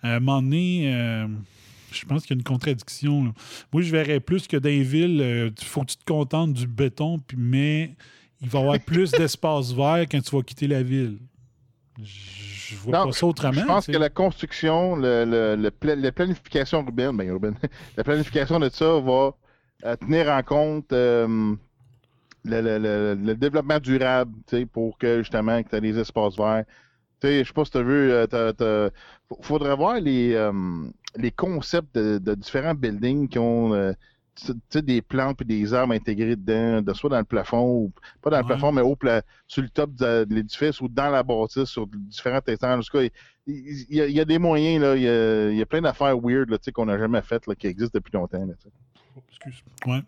À 0.03 0.17
un 0.17 0.21
moment 0.21 0.43
donné, 0.43 0.95
euh, 0.95 1.27
je 1.93 2.05
pense 2.05 2.23
qu'il 2.23 2.37
y 2.37 2.39
a 2.39 2.39
une 2.39 2.45
contradiction. 2.45 3.25
Là. 3.25 3.33
Moi, 3.73 3.83
je 3.83 3.91
verrais 3.91 4.21
plus 4.21 4.47
que 4.47 4.59
dans 4.59 4.69
les 4.69 4.83
villes, 4.83 5.17
il 5.17 5.23
euh, 5.23 5.51
faut 5.63 5.81
que 5.81 5.93
tu 5.93 5.97
te 5.97 6.05
contentes 6.05 6.53
du 6.53 6.67
béton, 6.67 7.19
puis, 7.19 7.39
mais 7.41 7.95
il 8.43 8.49
va 8.49 8.59
y 8.59 8.63
avoir 8.63 8.81
plus 8.81 9.11
d'espace 9.13 9.73
vert 9.73 10.05
quand 10.11 10.21
tu 10.21 10.37
vas 10.37 10.43
quitter 10.43 10.67
la 10.67 10.83
ville. 10.83 11.19
Je 12.03 12.77
vois 12.77 13.05
pas 13.05 13.13
ça 13.13 13.27
autrement. 13.27 13.53
Je 13.53 13.65
pense 13.65 13.87
que 13.87 13.97
la 13.97 14.11
construction, 14.11 14.97
le, 14.97 15.25
le, 15.25 15.95
la 15.95 16.13
planification 16.13 16.83
urbaine, 16.83 17.17
ben, 17.17 17.29
urbaine, 17.29 17.57
la 17.97 18.05
planification 18.05 18.59
de 18.59 18.69
ça 18.69 19.01
va 19.01 19.35
euh, 19.85 19.97
tenir 19.97 20.29
en 20.31 20.43
compte 20.43 20.93
euh, 20.93 21.55
le, 22.45 23.35
développement 23.35 23.79
durable 23.79 24.33
pour 24.73 24.99
que 24.99 25.19
justement 25.19 25.63
tu 25.63 25.75
aies 25.75 25.81
des 25.81 25.99
espaces 25.99 26.37
verts. 26.37 26.65
Je 27.23 27.45
sais 27.45 27.53
pas 27.53 27.65
si 27.65 27.71
tu 27.71 27.79
as 27.79 27.83
vu, 27.83 28.13
il 28.13 28.91
faudrait 29.43 29.75
voir 29.75 30.01
les, 30.01 30.37
les 31.17 31.31
concepts 31.31 31.97
de, 31.97 32.35
différents 32.35 32.75
buildings 32.75 33.29
qui 33.29 33.39
ont 33.39 33.73
euh, 33.75 33.93
des 34.75 35.03
plantes 35.03 35.41
et 35.43 35.45
des 35.45 35.75
arbres 35.75 35.95
intégrés 35.95 36.37
dedans, 36.37 36.83
de 36.83 36.93
soit 36.93 37.11
dans 37.11 37.19
le 37.19 37.25
plafond, 37.25 37.65
ou 37.65 37.93
pas 38.23 38.31
dans 38.31 38.39
le 38.39 38.45
plafond, 38.45 38.73
mais 38.73 38.83
au 38.83 38.97
sur 39.47 39.63
le 39.63 39.69
top 39.69 39.95
de, 39.95 40.27
l'édifice 40.29 40.81
ou 40.81 40.89
dans 40.89 41.11
la 41.11 41.23
bâtisse, 41.23 41.65
sur 41.65 41.87
différents 41.87 42.41
étages. 42.47 42.91
En 42.95 43.01
il, 43.47 43.87
y 43.91 44.21
a, 44.21 44.25
des 44.25 44.39
moyens, 44.39 44.83
là, 44.83 44.97
il, 44.97 45.57
y 45.57 45.63
a, 45.63 45.67
plein 45.67 45.81
d'affaires 45.81 46.19
weird 46.19 46.51
qu'on 46.73 46.87
n'a 46.87 46.99
jamais 46.99 47.23
faites 47.23 47.45
qui 47.55 47.67
existent 47.67 47.99
depuis 47.99 48.13
longtemps. 48.13 48.45
Là, 48.45 48.55
excuse. 49.31 49.63
Ouais. 49.87 50.03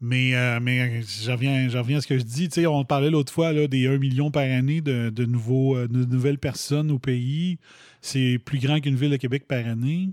Mais, 0.00 0.34
euh, 0.34 0.60
mais 0.60 1.00
je, 1.02 1.30
reviens, 1.30 1.96
à 1.96 2.00
ce 2.00 2.06
que 2.06 2.18
je 2.18 2.24
dis. 2.24 2.50
on 2.66 2.84
parlait 2.84 3.10
l'autre 3.10 3.32
fois 3.32 3.52
là, 3.52 3.66
des 3.66 3.86
1 3.86 3.98
million 3.98 4.30
par 4.30 4.42
année 4.42 4.82
de, 4.82 5.08
de, 5.08 5.24
nouveaux, 5.24 5.76
euh, 5.76 5.88
de 5.88 6.04
nouvelles 6.04 6.38
personnes 6.38 6.90
au 6.90 6.98
pays. 6.98 7.58
C'est 8.02 8.38
plus 8.44 8.58
grand 8.58 8.80
qu'une 8.80 8.94
ville 8.94 9.10
de 9.10 9.16
Québec 9.16 9.46
par 9.48 9.66
année. 9.66 10.10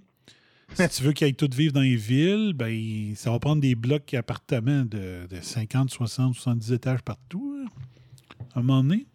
Si 0.75 0.89
tu 0.89 1.03
veux 1.03 1.13
qu'ils 1.13 1.25
aillent 1.25 1.35
toutes 1.35 1.55
vivre 1.55 1.73
dans 1.73 1.81
les 1.81 1.95
villes, 1.95 2.53
ben, 2.53 3.13
ça 3.15 3.31
va 3.31 3.39
prendre 3.39 3.61
des 3.61 3.75
blocs 3.75 4.13
appartements 4.13 4.83
de, 4.83 5.27
de 5.29 5.41
50, 5.41 5.89
60, 5.89 6.35
70 6.35 6.71
étages 6.71 7.01
partout. 7.01 7.65
À 8.55 8.59
un 8.59 8.63
moment 8.63 8.83
donné. 8.83 9.05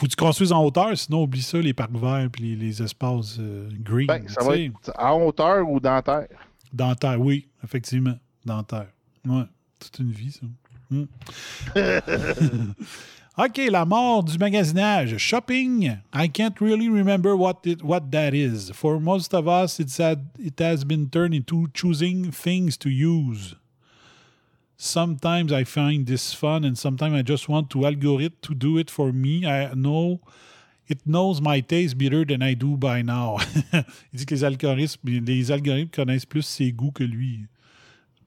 Faut 0.00 0.06
que 0.06 0.12
tu 0.12 0.16
construises 0.16 0.52
en 0.52 0.64
hauteur, 0.64 0.96
sinon 0.96 1.24
oublie 1.24 1.42
ça, 1.42 1.58
les 1.58 1.74
parcs 1.74 1.92
verts 1.92 2.28
et 2.38 2.56
les, 2.56 2.82
espaces 2.82 3.36
euh, 3.38 3.68
green. 3.80 4.06
Ben, 4.06 4.26
ça 4.28 4.42
va 4.42 4.56
être 4.56 4.90
en 4.98 5.22
hauteur 5.26 5.68
ou 5.68 5.78
dans 5.78 6.00
terre? 6.00 6.26
Dans 6.72 6.94
terre, 6.94 7.20
oui, 7.20 7.48
effectivement. 7.62 8.16
Dans 8.46 8.62
terre. 8.62 8.88
Ouais. 9.26 9.44
Toute 9.78 9.98
une 9.98 10.10
vie, 10.10 10.32
ça. 10.32 10.46
Hmm. 10.90 11.04
OK, 13.42 13.70
la 13.70 13.86
mort 13.86 14.24
du 14.24 14.36
magasinage. 14.36 15.16
Shopping. 15.16 15.96
I 16.12 16.28
can't 16.28 16.60
really 16.60 16.90
remember 16.90 17.34
what 17.34 17.66
it, 17.66 17.82
what 17.82 18.10
that 18.10 18.34
is. 18.34 18.70
For 18.74 19.00
most 19.00 19.32
of 19.32 19.48
us, 19.48 19.80
it's 19.80 19.96
had, 19.96 20.28
it 20.38 20.58
has 20.58 20.84
been 20.84 21.08
turned 21.08 21.32
into 21.32 21.68
choosing 21.72 22.32
things 22.32 22.76
to 22.76 22.90
use. 22.90 23.54
Sometimes 24.76 25.54
I 25.54 25.64
find 25.64 26.06
this 26.06 26.34
fun, 26.34 26.64
and 26.64 26.76
sometimes 26.76 27.14
I 27.14 27.22
just 27.22 27.48
want 27.48 27.70
to 27.70 27.86
algorithm 27.86 28.36
to 28.42 28.54
do 28.54 28.76
it 28.76 28.90
for 28.90 29.10
me. 29.10 29.46
I 29.46 29.72
know 29.72 30.20
it 30.86 31.06
knows 31.06 31.40
my 31.40 31.60
taste 31.60 31.96
better 31.96 32.26
than 32.26 32.42
I 32.42 32.52
do 32.52 32.76
by 32.76 33.00
now. 33.00 33.38
Il 33.72 34.18
dit 34.18 34.26
que 34.26 34.34
les 34.34 34.44
algorithmes, 34.44 35.24
les 35.24 35.50
algorithmes 35.50 35.90
connaissent 35.90 36.26
plus 36.26 36.46
ses 36.46 36.72
goûts 36.72 36.92
que 36.92 37.04
lui 37.04 37.46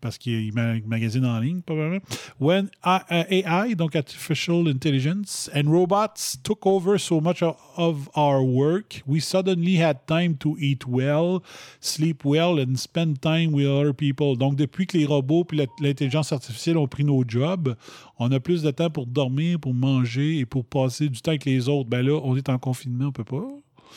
parce 0.03 0.17
qu'il 0.17 0.53
magasine 0.53 1.25
en 1.25 1.39
ligne, 1.39 1.61
probablement. 1.61 2.01
When 2.37 2.69
AI, 2.83 3.73
donc 3.75 3.95
Artificial 3.95 4.67
Intelligence, 4.67 5.49
and 5.55 5.71
robots 5.71 6.37
took 6.43 6.65
over 6.65 6.99
so 6.99 7.21
much 7.21 7.41
of 7.41 8.09
our 8.17 8.43
work, 8.43 9.01
we 9.07 9.21
suddenly 9.21 9.81
had 9.81 10.05
time 10.05 10.35
to 10.35 10.57
eat 10.59 10.85
well, 10.85 11.41
sleep 11.79 12.25
well, 12.25 12.59
and 12.59 12.75
spend 12.75 13.21
time 13.21 13.53
with 13.53 13.65
other 13.65 13.93
people. 13.93 14.35
Donc, 14.35 14.57
depuis 14.57 14.85
que 14.87 14.97
les 14.97 15.05
robots 15.05 15.47
et 15.53 15.67
l'intelligence 15.79 16.33
artificielle 16.33 16.77
ont 16.77 16.87
pris 16.87 17.05
nos 17.05 17.23
jobs, 17.25 17.73
on 18.19 18.29
a 18.33 18.41
plus 18.41 18.61
de 18.61 18.71
temps 18.71 18.89
pour 18.89 19.05
dormir, 19.05 19.57
pour 19.57 19.73
manger 19.73 20.39
et 20.39 20.45
pour 20.45 20.65
passer 20.65 21.07
du 21.07 21.21
temps 21.21 21.31
avec 21.31 21.45
les 21.45 21.69
autres. 21.69 21.89
Ben 21.89 22.05
là, 22.05 22.19
on 22.23 22.35
est 22.35 22.49
en 22.49 22.59
confinement, 22.59 23.05
on 23.07 23.11
peut 23.13 23.23
pas. 23.23 23.47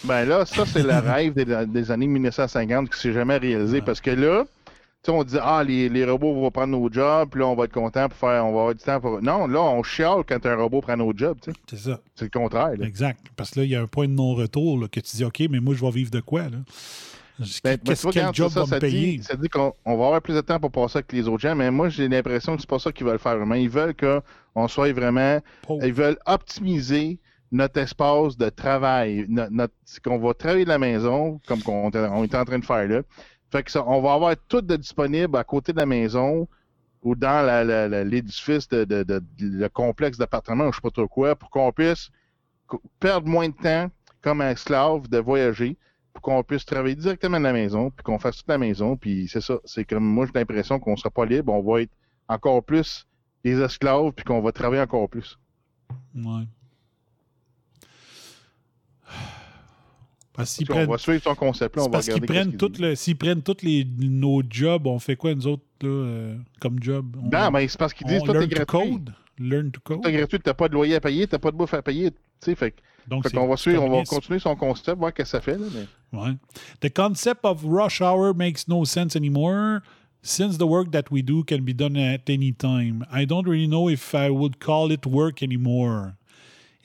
Ben 0.05 0.25
là, 0.25 0.47
ça, 0.47 0.65
c'est 0.67 0.85
le 0.85 0.91
rêve 1.11 1.35
des, 1.35 1.91
années 1.91 2.07
1950 2.07 2.91
qui 2.91 3.01
s'est 3.01 3.13
jamais 3.13 3.39
réalisé. 3.39 3.81
Parce 3.81 4.01
que 4.01 4.11
là, 4.11 4.45
on 5.09 5.25
dit 5.25 5.37
Ah, 5.41 5.63
les, 5.65 6.05
robots 6.05 6.35
vont 6.35 6.51
prendre 6.51 6.79
nos 6.79 6.93
jobs, 6.93 7.29
puis 7.31 7.41
là, 7.41 7.47
on 7.47 7.55
va 7.55 7.65
être 7.65 7.73
content 7.73 8.09
pour 8.09 8.19
faire. 8.19 8.45
On 8.45 8.53
va 8.53 8.61
avoir 8.61 8.75
du 8.75 8.83
temps 8.83 9.01
pour. 9.01 9.23
Non, 9.23 9.47
là, 9.47 9.61
on 9.61 9.83
chiale 9.83 10.23
quand 10.27 10.45
un 10.47 10.57
robot 10.57 10.81
prend 10.81 10.97
nos 10.97 11.13
jobs. 11.17 11.39
C'est 11.69 11.79
ça. 11.79 12.01
C'est 12.15 12.25
le 12.27 12.31
contraire. 12.31 12.73
Exact. 12.81 13.21
Parce 13.37 13.51
que 13.51 13.61
là, 13.61 13.65
il 13.65 13.71
y 13.71 13.77
a 13.77 13.83
un 13.83 13.87
point 13.87 14.09
de 14.09 14.13
non-retour 14.13 14.89
que 14.91 15.01
tu 15.01 15.17
dis 15.17 15.25
OK, 15.25 15.43
mais 15.51 15.61
moi, 15.61 15.75
je 15.75 15.85
vais 15.85 15.91
vivre 15.91 16.11
de 16.11 16.21
quoi? 16.21 16.43
Là? 16.43 16.59
Ben, 17.63 17.77
Qu'est-ce 17.79 18.09
quel 18.09 18.33
job 18.33 18.51
ça, 18.51 18.65
va 18.65 18.77
me 18.77 18.81
payer? 18.81 19.19
Dit, 19.19 19.25
ça 19.25 19.37
dit 19.37 19.49
qu'on 19.49 19.73
va 19.85 19.93
avoir 19.93 20.23
plus 20.23 20.35
de 20.35 20.41
temps 20.41 20.59
pour 20.59 20.71
passer 20.71 20.99
avec 20.99 21.13
les 21.13 21.29
autres 21.29 21.43
gens, 21.43 21.55
mais 21.55 21.71
moi, 21.71 21.91
j'ai 21.91 22.09
l'impression 22.09 22.55
que 22.55 22.63
c'est 22.63 22.71
pas 22.71 22.79
ça 22.79 22.93
qu'ils 22.93 23.07
veulent 23.07 23.19
faire 23.19 23.37
vraiment. 23.37 23.55
Ils 23.55 23.69
veulent 23.69 23.95
qu'on 23.95 24.69
soit 24.69 24.93
vraiment. 24.93 25.41
Ils 25.83 25.93
veulent 25.93 26.19
optimiser 26.25 27.19
notre 27.53 27.79
espace 27.79 28.37
de 28.37 28.49
travail, 28.49 29.27
notre, 29.29 29.75
qu'on 30.03 30.19
va 30.19 30.35
travailler 30.35 30.65
de 30.65 30.71
la 30.71 30.79
maison, 30.79 31.41
comme 31.47 31.61
on, 31.67 31.91
on 31.95 32.25
est 32.25 32.35
en 32.35 32.45
train 32.45 32.59
de 32.59 32.65
faire 32.65 32.89
là. 32.89 33.03
Fait 33.51 33.63
que 33.63 33.71
ça, 33.71 33.85
on 33.87 34.01
va 34.03 34.15
avoir 34.15 34.35
tout 34.49 34.61
de 34.61 34.77
disponible 34.77 35.37
à 35.37 35.45
côté 35.45 35.73
de 35.73 35.79
la 35.79 35.87
maison 35.87 36.49
ou 37.03 37.15
dans 37.15 37.47
l'édifice 38.09 38.69
de, 38.69 39.23
le 39.39 39.69
complexe 39.69 40.19
d'appartement, 40.19 40.71
je 40.73 40.77
sais 40.77 40.83
pas 40.83 40.91
trop 40.91 41.07
quoi, 41.07 41.37
pour 41.37 41.51
qu'on 41.51 41.71
puisse 41.71 42.11
perdre 42.99 43.29
moins 43.29 43.49
de 43.49 43.55
temps 43.55 43.91
comme 44.23 44.41
un 44.41 44.51
esclave 44.51 45.09
de 45.09 45.19
voyager, 45.19 45.77
pour 46.13 46.23
qu'on 46.23 46.43
puisse 46.43 46.65
travailler 46.65 46.97
directement 46.97 47.39
de 47.39 47.45
la 47.45 47.53
maison, 47.53 47.91
puis 47.91 48.03
qu'on 48.03 48.19
fasse 48.19 48.39
toute 48.39 48.49
la 48.49 48.59
maison, 48.59 48.97
puis 48.97 49.29
c'est 49.29 49.41
ça. 49.41 49.59
C'est 49.65 49.85
comme 49.85 50.05
moi 50.05 50.27
j'ai 50.27 50.33
l'impression 50.35 50.81
qu'on 50.81 50.97
sera 50.97 51.11
pas 51.11 51.25
libre, 51.27 51.53
on 51.53 51.63
va 51.63 51.83
être 51.83 51.93
encore 52.29 52.65
plus 52.65 53.07
des 53.45 53.61
esclaves, 53.61 54.11
puis 54.11 54.25
qu'on 54.25 54.41
va 54.41 54.51
travailler 54.51 54.83
encore 54.83 55.09
plus. 55.09 55.39
Ouais. 56.17 56.45
Parce 60.37 60.63
prennent, 60.65 60.89
on 60.89 60.93
va 60.93 60.99
suivre 60.99 61.23
ton 61.23 61.35
concept 61.35 61.77
là, 61.77 61.83
on 61.83 61.87
va 61.87 61.93
parce 61.93 62.09
qu'ils 62.09 62.21
prennent 62.21 62.57
tout 62.57 62.73
le, 62.79 62.95
s'ils 62.95 63.17
prennent 63.17 63.43
tous 63.43 63.63
les, 63.63 63.87
nos 63.99 64.43
jobs, 64.49 64.87
on 64.87 64.99
fait 64.99 65.17
quoi 65.17 65.35
nous 65.35 65.47
autres 65.47 65.63
là, 65.81 65.89
euh, 65.89 66.37
comme 66.61 66.83
job? 66.83 67.17
On, 67.19 67.29
non, 67.29 67.51
mais 67.51 67.67
c'est 67.69 67.79
parce 67.79 67.95
qu'ils 67.95 68.07
disent 68.07 68.23
tout 68.23 68.35
est 68.35 68.49
gratuit. 68.49 68.67
Code. 68.67 69.15
Learn 69.39 69.71
to 69.71 69.81
code. 69.81 70.07
Est 70.07 70.13
gratuit, 70.13 70.39
t'as 70.41 70.55
pas 70.55 70.69
de 70.69 70.75
loyer 70.75 70.97
à 70.97 71.01
payer, 71.01 71.27
t'as 71.27 71.39
pas 71.39 71.51
de 71.51 71.57
bouffe 71.57 71.75
à 71.75 71.83
payer. 71.83 72.11
Fait, 72.43 72.75
Donc, 73.09 73.25
fait 73.25 73.35
qu'on 73.35 73.49
va 73.49 73.57
suivre, 73.57 73.83
on 73.83 73.91
va 73.91 74.05
continuer 74.05 74.39
son 74.39 74.55
concept, 74.57 74.99
voir 74.99 75.11
ce 75.11 75.23
que 75.23 75.25
ça 75.25 75.41
fait. 75.41 75.59
Là, 75.59 75.67
mais... 75.75 76.19
ouais. 76.19 76.35
The 76.81 76.93
concept 76.93 77.45
of 77.45 77.65
rush 77.65 78.01
hour 78.01 78.35
makes 78.35 78.69
no 78.69 78.85
sense 78.85 79.17
anymore. 79.17 79.81
Since 80.23 80.59
the 80.59 80.67
work 80.67 80.91
that 80.91 81.05
we 81.11 81.23
do 81.23 81.45
can 81.45 81.63
be 81.63 81.73
done 81.73 81.97
at 81.97 82.29
any 82.29 82.53
time, 82.53 83.07
I 83.13 83.25
don't 83.27 83.47
really 83.47 83.69
know 83.69 83.89
if 83.89 84.13
I 84.13 84.29
would 84.29 84.59
call 84.59 84.91
it 84.91 85.07
work 85.07 85.43
anymore. 85.43 86.17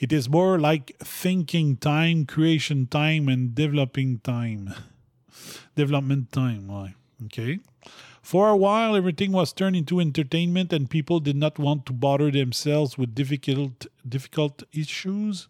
It 0.02 0.12
is 0.12 0.28
more 0.28 0.58
like 0.58 0.98
thinking 0.98 1.78
time, 1.78 2.26
creation 2.26 2.88
time, 2.88 3.30
and 3.30 3.54
developing 3.54 4.18
time. 4.18 4.74
Development 5.76 6.32
time, 6.32 6.68
why? 6.68 6.96
Okay. 7.26 7.60
For 8.24 8.50
a 8.50 8.58
while, 8.58 8.96
everything 8.96 9.32
was 9.32 9.54
turned 9.54 9.76
into 9.76 10.00
entertainment, 10.00 10.74
and 10.74 10.90
people 10.90 11.20
did 11.20 11.36
not 11.36 11.60
want 11.60 11.86
to 11.86 11.94
bother 11.94 12.32
themselves 12.32 12.98
with 12.98 13.14
difficult, 13.14 13.86
difficult 14.10 14.64
issues. 14.74 15.48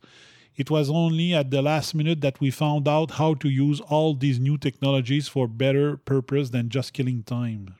It 0.57 0.69
was 0.69 0.89
only 0.89 1.33
at 1.33 1.49
the 1.49 1.61
last 1.61 1.95
minute 1.95 2.19
that 2.19 2.41
we 2.41 2.51
found 2.51 2.89
out 2.89 3.11
how 3.11 3.35
to 3.35 3.47
use 3.47 3.79
all 3.79 4.15
these 4.15 4.37
new 4.37 4.57
technologies 4.57 5.29
for 5.29 5.47
better 5.47 5.95
purpose 5.95 6.49
than 6.49 6.67
just 6.67 6.91
killing 6.91 7.23
time. 7.23 7.75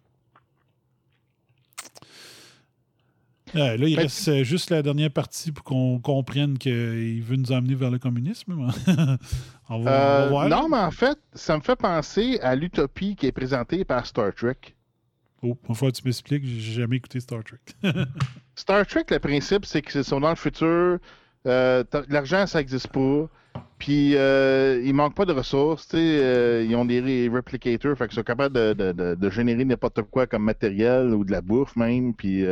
Là, 3.54 3.76
il 3.76 4.00
reste 4.00 4.28
euh, 4.28 4.44
juste 4.44 4.70
la 4.70 4.82
dernière 4.82 5.12
partie 5.12 5.52
pour 5.52 5.64
qu'on 5.64 6.00
comprenne 6.00 6.58
qu'il 6.58 7.22
veut 7.22 7.36
nous 7.36 7.52
amener 7.52 7.76
vers 7.76 7.92
le 7.92 8.00
communisme. 8.00 8.54
on, 9.70 9.80
va, 9.82 10.28
voir. 10.28 10.46
Euh, 10.46 10.50
non, 10.50 10.70
mais 10.70 10.78
en 10.78 10.92
fait, 10.92 11.18
ça 11.34 11.58
me 11.58 11.62
fait 11.62 11.76
penser 11.76 12.40
à 12.42 12.56
l'utopie 12.56 13.16
qui 13.16 13.28
est 13.28 13.32
présentée 13.32 13.84
par 13.86 14.06
Star 14.06 14.34
Trek. 14.34 14.76
Oh, 15.44 15.58
il 15.70 15.76
faut 15.76 15.88
que 15.88 15.92
tu 15.92 16.04
m'expliques, 16.06 16.46
j'ai 16.46 16.82
jamais 16.82 16.98
écouté 16.98 17.20
Star 17.20 17.44
Trek. 17.44 17.60
Star 18.56 18.86
Trek, 18.86 19.06
le 19.10 19.20
principe, 19.20 19.66
c'est 19.66 19.82
qu'ils 19.82 20.04
sont 20.04 20.20
dans 20.20 20.30
le 20.30 20.36
futur, 20.36 21.00
euh, 21.48 21.84
l'argent, 22.10 22.46
ça 22.46 22.60
n'existe 22.60 22.90
pas. 22.90 23.28
Puis 23.80 24.16
euh, 24.16 24.82
il 24.86 24.94
manque 24.94 25.16
pas 25.16 25.26
de 25.26 25.34
ressources, 25.34 25.90
ils 25.94 26.74
ont 26.76 26.86
des 26.86 27.28
replicators, 27.28 27.98
fait 27.98 28.08
qu'ils 28.08 28.16
sont 28.16 28.24
capables 28.24 28.56
de, 28.56 28.74
de, 28.74 29.16
de 29.16 29.30
générer 29.30 29.66
n'importe 29.66 30.04
quoi 30.04 30.28
comme 30.28 30.44
matériel 30.44 31.08
ou 31.08 31.26
de 31.26 31.32
la 31.32 31.42
bouffe 31.42 31.76
même. 31.76 32.14
Puis 32.14 32.46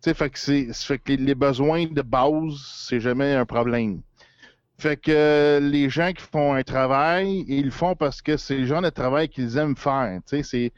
sais, 0.00 0.14
fait 0.14 0.30
que, 0.30 0.38
c'est, 0.38 0.72
fait 0.72 0.98
que 0.98 1.12
les, 1.12 1.34
besoins 1.34 1.86
de 1.86 2.02
base, 2.02 2.54
c'est 2.86 3.00
jamais 3.00 3.34
un 3.34 3.44
problème. 3.46 4.02
Fait 4.78 4.96
que 4.96 5.58
les 5.60 5.90
gens 5.90 6.12
qui 6.12 6.22
font 6.22 6.54
un 6.54 6.62
travail, 6.62 7.44
ils 7.48 7.66
le 7.66 7.70
font 7.70 7.96
parce 7.96 8.22
que 8.22 8.36
c'est 8.36 8.58
le 8.58 8.66
genre 8.66 8.82
de 8.82 8.90
travail 8.90 9.28
qu'ils 9.28 9.56
aiment 9.58 9.76
faire. 9.76 10.20
Tu 10.26 10.42
sais, 10.42 10.72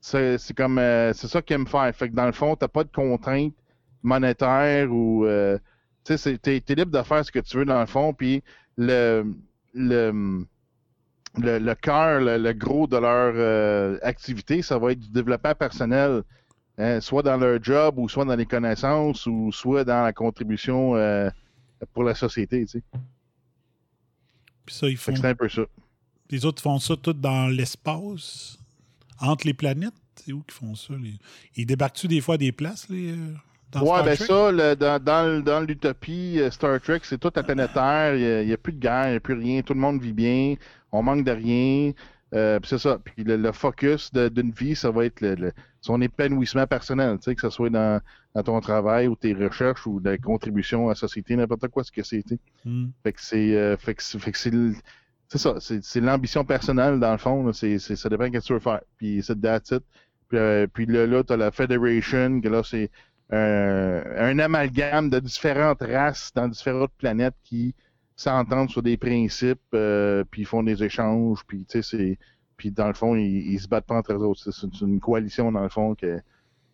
c'est, 0.00 0.38
c'est, 0.38 0.54
comme 0.56 0.78
euh, 0.78 1.12
c'est 1.12 1.28
ça 1.28 1.42
qu'ils 1.42 1.56
aiment 1.56 1.66
faire. 1.66 1.94
Fait 1.94 2.08
que 2.08 2.14
dans 2.14 2.26
le 2.26 2.32
fond, 2.32 2.56
t'as 2.56 2.68
pas 2.68 2.84
de 2.84 2.90
contraintes 2.90 3.54
monétaires 4.02 4.90
ou 4.90 5.26
euh, 5.26 5.58
tu 6.04 6.16
sais, 6.16 6.38
t'es, 6.38 6.60
t'es 6.60 6.74
libre 6.74 6.90
de 6.98 7.02
faire 7.02 7.24
ce 7.24 7.30
que 7.30 7.40
tu 7.40 7.58
veux 7.58 7.64
dans 7.66 7.80
le 7.80 7.86
fond. 7.86 8.14
Puis 8.14 8.42
le 8.76 9.24
le 9.74 10.46
le, 11.38 11.58
le 11.58 11.74
cœur, 11.74 12.20
le, 12.20 12.52
gros 12.52 12.86
de 12.86 12.96
leur 12.96 13.32
euh, 13.36 13.98
activité, 14.02 14.62
ça 14.62 14.78
va 14.78 14.92
être 14.92 14.98
du 14.98 15.10
développement 15.10 15.54
personnel, 15.54 16.22
hein, 16.78 17.00
soit 17.00 17.22
dans 17.22 17.36
leur 17.36 17.62
job 17.62 17.98
ou 17.98 18.08
soit 18.08 18.24
dans 18.24 18.36
les 18.36 18.46
connaissances 18.46 19.26
ou 19.26 19.50
soit 19.52 19.84
dans 19.84 20.02
la 20.02 20.12
contribution 20.12 20.96
euh, 20.96 21.30
pour 21.92 22.04
la 22.04 22.14
société. 22.14 22.60
Tu 22.66 22.78
sais. 22.78 22.82
Puis 24.66 24.74
ça, 24.74 24.88
ils 24.88 24.96
font. 24.96 25.14
C'est 25.14 25.26
un 25.26 25.34
peu 25.34 25.48
ça. 25.48 25.62
Les 26.30 26.44
autres 26.44 26.62
font 26.62 26.78
ça 26.78 26.96
tout 26.96 27.12
dans 27.12 27.48
l'espace, 27.48 28.58
entre 29.20 29.46
les 29.46 29.54
planètes. 29.54 29.94
C'est 30.16 30.32
où 30.32 30.42
qu'ils 30.42 30.54
font 30.54 30.74
ça? 30.74 30.94
Les... 31.00 31.14
Ils 31.56 31.66
débarquent-tu 31.66 32.08
des 32.08 32.20
fois 32.20 32.36
des 32.36 32.52
places, 32.52 32.88
les. 32.88 33.12
Euh, 33.12 33.34
dans 33.70 33.82
ouais, 33.82 34.02
ben 34.04 34.14
ça, 34.14 34.52
le, 34.52 34.76
dans, 34.76 35.02
dans, 35.02 35.42
dans 35.42 35.60
l'utopie 35.60 36.38
Star 36.50 36.78
Trek, 36.78 37.00
c'est 37.04 37.18
tout 37.18 37.32
à 37.34 37.42
planète 37.42 37.72
Terre. 37.72 38.14
Il 38.14 38.46
n'y 38.46 38.52
a, 38.52 38.58
plus 38.58 38.74
de 38.74 38.78
guerre, 38.78 39.06
il 39.06 39.10
n'y 39.12 39.16
a 39.16 39.20
plus 39.20 39.32
rien. 39.32 39.62
Tout 39.62 39.72
le 39.72 39.80
monde 39.80 39.98
vit 40.02 40.12
bien 40.12 40.56
on 40.92 41.02
manque 41.02 41.24
de 41.24 41.32
rien. 41.32 41.92
Euh, 42.34 42.60
c'est 42.64 42.78
ça. 42.78 42.98
Puis 43.02 43.24
le, 43.24 43.52
focus 43.52 44.12
d'une 44.12 44.52
vie, 44.52 44.76
ça 44.76 44.90
va 44.90 45.06
être 45.06 45.20
le, 45.20 45.52
son 45.82 46.00
épanouissement 46.00 46.66
personnel, 46.66 47.18
tu 47.18 47.24
sais, 47.24 47.34
que 47.34 47.40
ce 47.40 47.50
soit 47.50 47.68
dans, 47.68 48.00
ton 48.44 48.60
travail 48.60 49.08
ou 49.08 49.16
tes 49.16 49.34
recherches 49.34 49.86
ou 49.86 50.00
des 50.00 50.16
contributions 50.16 50.86
à 50.86 50.90
la 50.90 50.94
société, 50.94 51.36
n'importe 51.36 51.68
quoi 51.68 51.82
ce 51.82 51.90
que 51.90 52.02
c'est. 52.02 52.24
Mm. 52.64 52.86
Fait 53.02 53.12
que 53.12 53.20
c'est 53.20 53.56
euh, 53.56 53.76
fait 53.76 53.94
que, 53.94 54.02
c'est 54.02 55.38
ça, 55.38 55.56
c'est 55.60 56.00
l'ambition 56.00 56.44
personnelle 56.44 57.00
dans 57.00 57.12
le 57.12 57.18
fond. 57.18 57.52
C'est 57.52 57.78
ça 57.78 58.08
dépend 58.08 58.28
de 58.28 58.34
ce 58.34 58.38
que 58.38 58.46
tu 58.46 58.52
veux 58.52 58.60
faire. 58.60 58.80
Puis 58.96 59.22
c'est 59.22 59.40
that's 59.40 59.72
it. 59.72 59.82
Puis, 60.28 60.38
euh, 60.38 60.66
puis 60.72 60.86
là, 60.86 61.06
là 61.06 61.24
tu 61.24 61.32
as 61.32 61.36
la 61.36 61.50
Federation, 61.50 62.40
que 62.40 62.48
là, 62.48 62.62
c'est 62.64 62.90
un 63.30 64.38
amalgame 64.38 65.10
de 65.10 65.18
différentes 65.18 65.82
races 65.82 66.30
dans 66.34 66.48
différentes 66.48 66.92
planètes 66.98 67.34
qui 67.44 67.74
s'entendent 68.14 68.70
sur 68.70 68.82
des 68.82 68.96
principes, 68.96 69.60
euh, 69.74 70.22
puis 70.30 70.44
font 70.44 70.62
des 70.62 70.84
échanges, 70.84 71.40
puis 71.46 71.64
tu 71.68 71.82
sais, 71.82 71.82
c'est. 71.82 72.18
Puis 72.62 72.70
dans 72.70 72.86
le 72.86 72.94
fond, 72.94 73.16
ils, 73.16 73.58
se 73.58 73.66
battent 73.66 73.86
pas 73.86 73.96
entre 73.96 74.12
eux 74.12 74.18
autres. 74.18 74.52
C'est 74.52 74.80
une 74.82 75.00
coalition, 75.00 75.50
dans 75.50 75.64
le 75.64 75.68
fond, 75.68 75.96
que, 75.96 76.20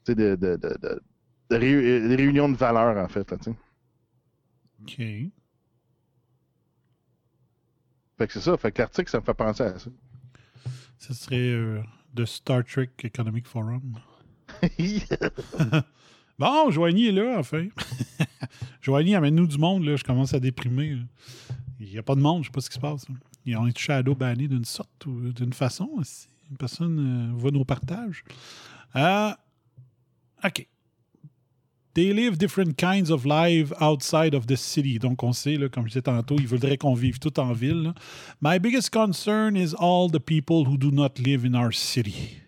de, 0.07 0.13
de, 0.13 0.37
de, 0.37 0.57
de, 0.59 1.03
de 1.49 1.57
réunions 2.15 2.51
de 2.51 2.57
valeurs, 2.57 3.03
en 3.03 3.09
fait. 3.09 3.31
Là, 3.31 3.39
OK. 4.83 4.97
Fait 4.99 5.33
que 8.19 8.33
c'est 8.35 8.41
ça. 8.43 8.55
Fait 8.59 8.71
que 8.71 8.83
l'article, 8.83 9.11
ça 9.11 9.21
me 9.21 9.25
fait 9.25 9.33
penser 9.33 9.63
à 9.63 9.79
ça. 9.79 9.89
Ce 10.99 11.15
serait 11.15 11.53
euh, 11.53 11.81
The 12.15 12.27
Star 12.27 12.63
Trek 12.65 12.91
Economic 13.03 13.47
Forum. 13.47 13.99
Bon, 16.39 16.71
Joigny 16.71 17.09
est 17.09 17.13
là, 17.13 17.37
enfin. 17.39 17.67
Joigny, 18.83 19.15
amène-nous 19.15 19.47
du 19.47 19.59
monde, 19.59 19.85
là. 19.85 19.97
Je 19.97 20.05
commence 20.05 20.35
à 20.35 20.39
déprimer. 20.39 20.99
Il 21.81 21.89
n'y 21.89 21.99
a 21.99 22.03
pas 22.03 22.15
de 22.15 22.21
monde, 22.21 22.45
je 22.45 22.51
ne 22.51 22.53
sais 22.53 22.55
pas 22.55 22.61
ce 22.61 22.69
qui 22.69 22.77
se 22.77 22.81
passe. 22.81 23.07
Ils 23.49 23.57
ont 23.57 23.67
été 23.67 23.81
shadow 23.81 24.15
bannis 24.15 24.49
d'une 24.49 24.65
sorte 24.65 25.07
ou 25.07 25.33
d'une 25.33 25.53
façon. 25.53 25.89
Si 26.03 26.29
une 26.51 26.57
personne 26.57 27.31
euh, 27.33 27.39
voit 27.39 27.51
nos 27.51 27.65
partages. 27.65 28.25
Euh, 28.97 29.33
OK. 30.45 30.67
They 31.95 32.13
live 32.13 32.37
different 32.37 32.77
kinds 32.77 33.11
of 33.11 33.25
life 33.25 33.73
outside 33.81 34.35
of 34.35 34.47
the 34.47 34.57
city. 34.57 34.99
Donc, 34.99 35.23
on 35.23 35.33
sait, 35.33 35.57
là, 35.57 35.69
comme 35.69 35.85
je 35.85 35.89
disais 35.89 36.03
tantôt, 36.03 36.37
ils 36.39 36.47
voudraient 36.47 36.77
qu'on 36.77 36.95
vive 36.95 37.19
tout 37.19 37.41
en 37.41 37.53
ville. 37.53 37.93
My 38.41 38.59
biggest 38.59 38.91
concern 38.91 39.57
is 39.57 39.75
all 39.79 40.09
the 40.11 40.21
people 40.21 40.65
who 40.65 40.77
do 40.77 40.91
not 40.91 41.19
live 41.19 41.45
in 41.45 41.55
our 41.55 41.73
city. 41.73 42.43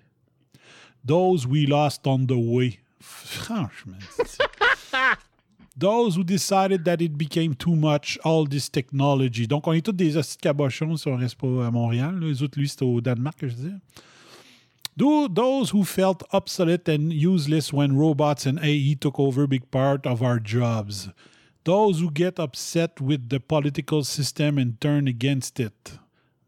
Those 1.05 1.47
we 1.47 1.67
lost 1.67 2.07
on 2.07 2.27
the 2.27 2.37
way. 2.37 2.79
Franchement. 3.01 3.99
Those 5.77 6.17
who 6.17 6.25
decided 6.25 6.85
that 6.85 7.01
it 7.01 7.17
became 7.17 7.55
too 7.55 7.75
much, 7.77 8.19
all 8.25 8.45
this 8.45 8.69
technology. 8.69 9.47
Donc, 9.47 9.67
on 9.67 9.73
est 9.73 9.85
tous 9.85 9.93
des 9.93 10.17
hosties 10.17 10.37
cabochons 10.37 10.97
si 10.97 11.09
on 11.09 11.17
reste 11.17 11.37
pas 11.37 11.67
à 11.67 11.71
Montréal. 11.71 12.19
Les 12.21 12.43
autres, 12.43 12.59
lui, 12.59 12.69
c'était 12.69 12.85
au 12.85 13.01
Danemark, 13.01 13.39
je 13.41 13.55
disais. 13.55 13.75
Those 14.97 15.71
who 15.71 15.85
felt 15.85 16.25
obsolete 16.33 16.89
and 16.89 17.13
useless 17.13 17.73
when 17.73 17.97
robots 17.97 18.45
and 18.45 18.59
AI 18.63 18.95
took 19.01 19.19
over 19.19 19.45
a 19.45 19.49
big 19.49 19.71
part 19.71 20.07
of 20.07 20.23
our 20.23 20.39
jobs. 20.39 21.09
Those 21.65 22.01
who 22.01 22.11
get 22.11 22.39
upset 22.39 23.01
with 23.01 23.29
the 23.31 23.39
political 23.39 24.03
system 24.03 24.59
and 24.59 24.79
turn 24.81 25.07
against 25.09 25.61
it. 25.61 25.99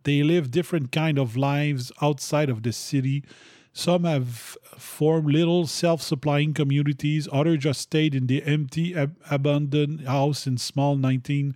They 0.03 0.23
live 0.23 0.51
different 0.51 0.91
kind 0.91 1.19
of 1.19 1.37
lives 1.37 1.93
outside 2.03 2.51
of 2.51 2.63
the 2.63 2.73
city 2.73 3.23
Some 3.75 4.05
have 4.05 4.59
formed 4.77 5.33
little 5.33 5.67
self-supplying 5.67 6.53
communities. 6.53 7.27
Others 7.33 7.59
just 7.59 7.81
stayed 7.81 8.15
in 8.15 8.27
the 8.27 8.43
empty, 8.45 8.95
ab 8.95 9.15
abandoned 9.31 10.07
house 10.07 10.47
in 10.47 10.59
small 10.59 10.97
19th 10.97 11.55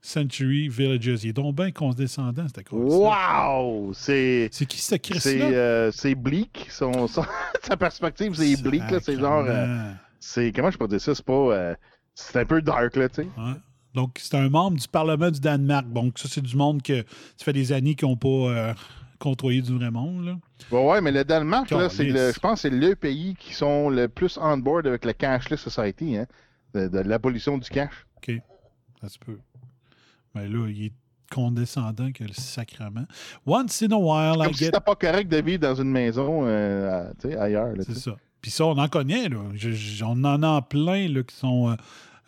century 0.00 0.68
villages. 0.68 1.24
Il 1.24 1.30
est 1.30 1.32
donc 1.32 1.54
bien 1.54 1.70
condescendant, 1.70 2.46
c'était? 2.48 2.64
Wow! 2.72 3.92
C'est. 3.94 4.48
C'est 4.50 4.66
qui 4.66 4.80
ce 4.80 4.94
Chris 4.96 5.20
C'est 5.20 5.40
euh, 5.42 6.14
bleak. 6.16 6.68
Son, 6.70 7.06
son, 7.06 7.24
sa 7.62 7.76
perspective, 7.76 8.34
c'est 8.34 8.62
bleak. 8.62 8.84
C'est 9.02 9.18
genre. 9.18 9.44
Euh, 9.46 9.92
c'est. 10.18 10.52
Comment 10.52 10.70
je 10.70 10.78
peux 10.78 10.88
dire 10.88 11.00
ça? 11.00 11.14
C'est 11.14 11.24
pas. 11.24 11.32
Euh, 11.32 11.74
c'est 12.14 12.38
un 12.40 12.46
peu 12.46 12.62
dark, 12.62 12.96
là, 12.96 13.08
tu 13.08 13.22
sais. 13.22 13.28
Ouais. 13.36 13.54
Donc, 13.94 14.18
c'est 14.20 14.34
un 14.34 14.48
membre 14.48 14.78
du 14.78 14.88
Parlement 14.88 15.30
du 15.30 15.40
Danemark. 15.40 15.92
Donc, 15.92 16.18
ça, 16.18 16.28
c'est 16.30 16.40
du 16.40 16.56
monde 16.56 16.82
que 16.82 17.04
ça 17.36 17.44
fait 17.44 17.52
des 17.52 17.72
années 17.72 17.94
qu'ils 17.94 18.08
n'ont 18.08 18.16
pas 18.16 18.74
contrôlé 19.18 19.60
du 19.62 19.76
vrai 19.76 19.90
monde. 19.90 20.24
Là. 20.24 20.38
Bon, 20.70 20.90
ouais, 20.90 21.00
mais 21.00 21.12
le 21.12 21.24
Danemark, 21.24 21.70
là, 21.70 21.88
c'est 21.88 22.04
le, 22.04 22.32
je 22.32 22.38
pense 22.38 22.62
que 22.62 22.68
c'est 22.68 22.74
le 22.74 22.94
pays 22.94 23.34
qui 23.38 23.54
sont 23.54 23.90
le 23.90 24.08
plus 24.08 24.38
on 24.40 24.58
board 24.58 24.86
avec 24.86 25.04
le 25.04 25.12
cashless 25.12 25.60
society, 25.60 26.16
hein, 26.16 26.26
de, 26.74 26.88
de 26.88 26.98
l'abolition 27.00 27.58
du 27.58 27.68
cash. 27.68 28.06
OK. 28.16 28.32
Ça 29.00 29.08
se 29.08 29.18
peut. 29.18 29.38
Mais 30.34 30.48
là, 30.48 30.68
il 30.68 30.86
est 30.86 30.92
condescendant 31.30 32.10
que 32.12 32.24
le 32.24 32.32
sacrement. 32.32 33.06
Once 33.46 33.82
in 33.82 33.92
a 33.92 33.96
while, 33.96 34.42
Comme 34.42 34.52
I 34.52 34.54
si 34.54 34.64
get... 34.64 34.72
pas 34.72 34.94
correct 34.94 35.28
de 35.30 35.36
vivre 35.38 35.60
dans 35.60 35.74
une 35.74 35.90
maison 35.90 36.46
euh, 36.46 37.10
ailleurs. 37.38 37.74
C'est 37.84 37.98
ça. 37.98 38.16
Puis 38.40 38.50
ça, 38.50 38.66
on 38.66 38.78
en 38.78 38.88
connaît, 38.88 39.28
là. 39.28 39.38
on 40.04 40.24
en 40.24 40.42
a 40.42 40.62
plein 40.62 41.08
là, 41.08 41.22
qui 41.22 41.36
sont... 41.36 41.70
Euh, 41.70 41.74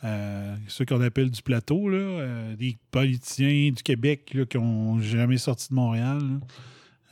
euh, 0.03 0.57
ceux 0.66 0.86
qu'on 0.86 1.03
appelle 1.03 1.30
du 1.30 1.43
plateau, 1.43 1.91
là, 1.91 2.55
des 2.59 2.78
politiciens 2.91 3.70
du 3.70 3.82
Québec 3.82 4.30
là, 4.32 4.47
qui 4.47 4.57
n'ont 4.57 4.99
jamais 4.99 5.36
sorti 5.36 5.68
de 5.68 5.74
Montréal. 5.74 6.22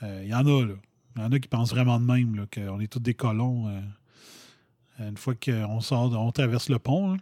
Il 0.03 0.29
y 0.29 0.35
en 0.35 0.47
a, 0.47 0.67
là. 0.67 0.75
Il 1.17 1.23
y 1.23 1.25
en 1.25 1.33
a 1.33 1.39
qui 1.39 1.49
pensent 1.49 1.71
vraiment 1.71 1.99
de 1.99 2.05
même, 2.05 2.47
qu'on 2.53 2.81
est 2.81 2.87
tous 2.87 3.01
des 3.01 3.15
colons 3.15 3.83
une 4.99 5.17
fois 5.17 5.35
qu'on 5.35 5.81
sort, 5.81 6.13
on 6.13 6.31
traverse 6.33 6.69
le 6.69 6.79
pont. 6.79 7.19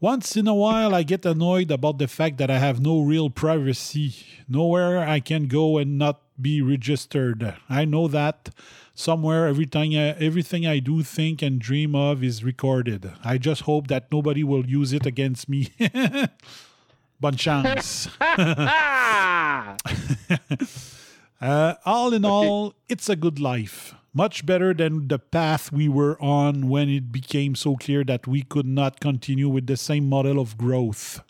Once 0.00 0.36
in 0.36 0.48
a 0.48 0.54
while, 0.54 0.94
I 0.94 1.04
get 1.04 1.24
annoyed 1.24 1.70
about 1.70 1.98
the 1.98 2.08
fact 2.08 2.38
that 2.38 2.50
I 2.50 2.58
have 2.58 2.80
no 2.80 3.02
real 3.02 3.30
privacy. 3.30 4.26
Nowhere 4.48 4.98
I 4.98 5.20
can 5.20 5.46
go 5.46 5.78
and 5.78 5.96
not 5.96 6.22
be 6.40 6.60
registered. 6.60 7.54
I 7.68 7.84
know 7.84 8.08
that 8.08 8.50
somewhere 8.96 9.46
everything 9.46 9.96
I, 9.96 10.16
everything 10.18 10.66
I 10.66 10.80
do, 10.80 11.04
think, 11.04 11.40
and 11.40 11.60
dream 11.60 11.94
of 11.94 12.24
is 12.24 12.42
recorded. 12.42 13.12
I 13.22 13.38
just 13.38 13.62
hope 13.62 13.86
that 13.88 14.10
nobody 14.10 14.42
will 14.42 14.66
use 14.66 14.92
it 14.92 15.06
against 15.06 15.48
me. 15.48 15.68
Bonne 17.20 17.36
chance. 17.36 18.08
uh, 21.42 21.74
all 21.84 22.14
in 22.14 22.24
all, 22.24 22.74
it's 22.88 23.08
a 23.08 23.16
good 23.16 23.38
life. 23.38 23.94
Much 24.14 24.46
better 24.46 24.72
than 24.74 25.08
the 25.08 25.18
path 25.18 25.72
we 25.72 25.88
were 25.88 26.20
on 26.20 26.68
when 26.68 26.88
it 26.88 27.10
became 27.10 27.54
so 27.54 27.76
clear 27.76 28.04
that 28.04 28.26
we 28.26 28.42
could 28.42 28.66
not 28.66 29.00
continue 29.00 29.48
with 29.48 29.66
the 29.66 29.76
same 29.76 30.08
model 30.08 30.38
of 30.38 30.56
growth. 30.56 31.20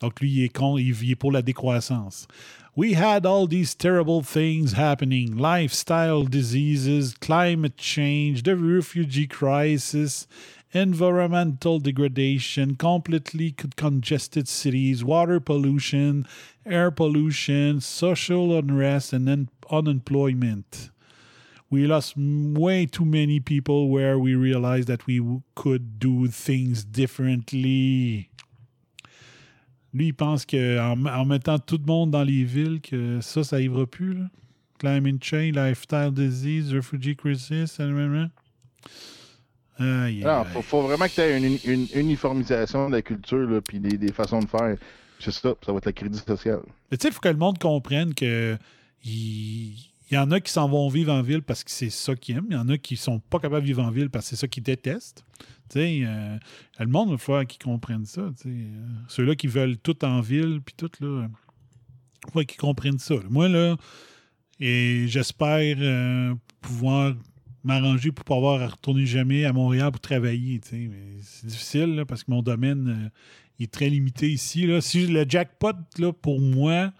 Donc 0.00 0.20
lui, 0.20 0.30
il 0.30 0.44
est, 0.44 0.52
con, 0.52 0.78
il 0.78 0.92
est 0.92 1.18
pour 1.18 1.32
la 1.32 1.42
décroissance. 1.42 2.26
we 2.76 2.94
had 2.94 3.24
all 3.24 3.46
these 3.46 3.74
terrible 3.74 4.22
things 4.22 4.72
happening 4.72 5.36
lifestyle 5.36 6.24
diseases, 6.24 7.14
climate 7.20 7.76
change, 7.76 8.42
the 8.42 8.56
refugee 8.56 9.26
crisis, 9.26 10.26
environmental 10.74 11.78
degradation, 11.78 12.74
completely 12.74 13.52
congested 13.76 14.48
cities, 14.48 15.04
water 15.04 15.38
pollution, 15.38 16.26
air 16.66 16.90
pollution, 16.90 17.80
social 17.80 18.58
unrest, 18.58 19.12
and 19.12 19.28
un- 19.28 19.48
unemployment. 19.70 20.90
We 21.70 21.86
lost 21.86 22.14
way 22.16 22.86
too 22.86 23.04
many 23.04 23.40
people 23.40 23.88
where 23.88 24.18
we 24.18 24.34
realized 24.34 24.88
that 24.88 25.06
we 25.06 25.20
could 25.54 25.98
do 25.98 26.26
things 26.28 26.84
differently. 26.84 28.28
Lui, 29.92 30.08
il 30.08 30.12
pense 30.12 30.44
qu'en 30.44 31.06
en 31.06 31.24
mettant 31.24 31.58
tout 31.60 31.78
le 31.78 31.86
monde 31.86 32.10
dans 32.10 32.24
les 32.24 32.42
villes, 32.42 32.80
que 32.80 33.20
ça, 33.20 33.44
ça 33.44 33.56
n'arrivera 33.56 33.86
plus. 33.86 34.24
Climate 34.78 35.22
change, 35.22 35.54
lifestyle 35.54 36.10
disease, 36.10 36.74
refugee 36.74 37.14
crisis. 37.14 37.78
Il 39.78 40.24
faut, 40.52 40.62
faut, 40.62 40.82
vraiment 40.82 41.06
que 41.06 41.12
tu 41.12 41.20
aies 41.20 41.36
une, 41.36 41.58
une, 41.64 41.88
uniformisation 41.94 42.88
de 42.88 42.96
la 42.96 43.02
culture 43.02 43.60
et 43.72 43.78
des, 43.78 43.98
des, 43.98 44.12
façons 44.12 44.40
de 44.40 44.46
faire. 44.46 44.76
C'est 45.18 45.32
ça, 45.32 45.54
ça 45.64 45.72
va 45.72 45.78
être 45.78 45.86
le 45.86 45.92
crédit 45.92 46.18
social. 46.18 46.60
Tu 46.90 46.96
sais, 47.00 47.08
il 47.08 47.12
faut 47.12 47.20
que 47.20 47.28
le 47.28 47.36
monde 47.36 47.58
comprenne 47.58 48.14
que 48.14 48.56
il, 49.04 49.74
y 50.10 50.16
en 50.16 50.30
a 50.30 50.40
qui 50.40 50.52
s'en 50.52 50.68
vont 50.68 50.88
vivre 50.88 51.12
en 51.12 51.22
ville 51.22 51.42
parce 51.42 51.64
que 51.64 51.70
c'est 51.70 51.90
ça 51.90 52.14
qu'ils 52.14 52.36
aiment. 52.36 52.46
Il 52.50 52.54
y 52.54 52.58
en 52.58 52.68
a 52.68 52.78
qui 52.78 52.96
sont 52.96 53.18
pas 53.18 53.38
capables 53.38 53.62
de 53.62 53.66
vivre 53.66 53.82
en 53.82 53.90
ville 53.90 54.10
parce 54.10 54.26
que 54.26 54.30
c'est 54.30 54.40
ça 54.40 54.48
qu'ils 54.48 54.62
détestent. 54.62 55.24
Tu 55.70 55.80
sais, 55.80 56.02
euh, 56.04 56.36
le 56.78 56.86
monde, 56.86 57.10
il 57.10 57.18
falloir 57.18 57.46
qu'ils 57.46 57.62
comprennent 57.62 58.04
ça. 58.04 58.20
Euh, 58.46 58.86
Ceux-là 59.08 59.34
qui 59.34 59.46
veulent 59.46 59.78
tout 59.78 60.04
en 60.04 60.20
ville, 60.20 60.60
puis 60.64 60.74
tout, 60.76 60.90
là, 61.00 61.26
il 62.26 62.32
faut 62.32 62.40
qu'ils 62.40 62.60
comprennent 62.60 62.98
ça. 62.98 63.14
Moi, 63.28 63.48
là, 63.48 63.76
et 64.60 65.06
j'espère 65.08 65.76
euh, 65.80 66.34
pouvoir 66.60 67.14
m'arranger 67.64 68.12
pour 68.12 68.24
pouvoir 68.24 68.70
retourner 68.70 69.06
jamais 69.06 69.44
à 69.44 69.52
Montréal 69.52 69.90
pour 69.90 70.00
travailler. 70.00 70.60
c'est 70.62 71.46
difficile 71.46 71.94
là, 71.96 72.04
parce 72.04 72.22
que 72.24 72.30
mon 72.30 72.42
domaine 72.42 72.88
euh, 73.06 73.08
il 73.58 73.64
est 73.64 73.72
très 73.72 73.88
limité 73.88 74.30
ici. 74.30 74.66
Là. 74.66 74.80
Si 74.80 75.06
le 75.06 75.24
jackpot, 75.28 75.72
là, 75.98 76.12
pour 76.12 76.40
moi, 76.40 76.92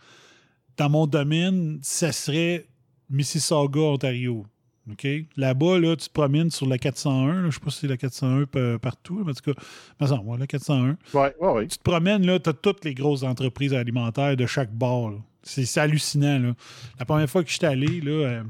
dans 0.76 0.88
mon 0.88 1.06
domaine, 1.06 1.78
ça 1.82 2.12
serait 2.12 2.66
Mississauga, 3.10 3.80
Ontario. 3.80 4.46
OK? 4.90 5.06
Là-bas, 5.36 5.78
là, 5.78 5.96
tu 5.96 6.08
te 6.08 6.12
promènes 6.12 6.50
sur 6.50 6.66
la 6.66 6.78
401. 6.78 7.26
là. 7.26 7.40
Je 7.42 7.46
ne 7.46 7.50
sais 7.50 7.60
pas 7.60 7.70
si 7.70 7.78
c'est 7.80 7.88
la 7.88 7.96
401 7.96 8.44
pa- 8.46 8.78
partout. 8.78 9.22
mais 9.24 9.32
en 9.32 9.34
tout 9.34 9.52
cas, 9.52 10.16
ouais, 10.22 10.38
la 10.38 10.46
401. 10.46 10.96
Ouais, 11.14 11.34
ouais, 11.40 11.48
ouais. 11.52 11.66
Tu 11.66 11.78
te 11.78 11.82
promènes, 11.82 12.24
là, 12.26 12.38
tu 12.38 12.50
as 12.50 12.52
toutes 12.52 12.84
les 12.84 12.94
grosses 12.94 13.22
entreprises 13.22 13.72
alimentaires 13.74 14.36
de 14.36 14.46
chaque 14.46 14.72
bord. 14.72 15.12
c'est 15.42 15.76
hallucinant. 15.78 16.38
Là. 16.38 16.54
La 16.98 17.04
première 17.04 17.28
fois 17.28 17.42
que 17.42 17.50
je 17.50 17.56
suis 17.56 17.66
allé 17.66 18.00
là, 18.00 18.10
euh, 18.12 18.42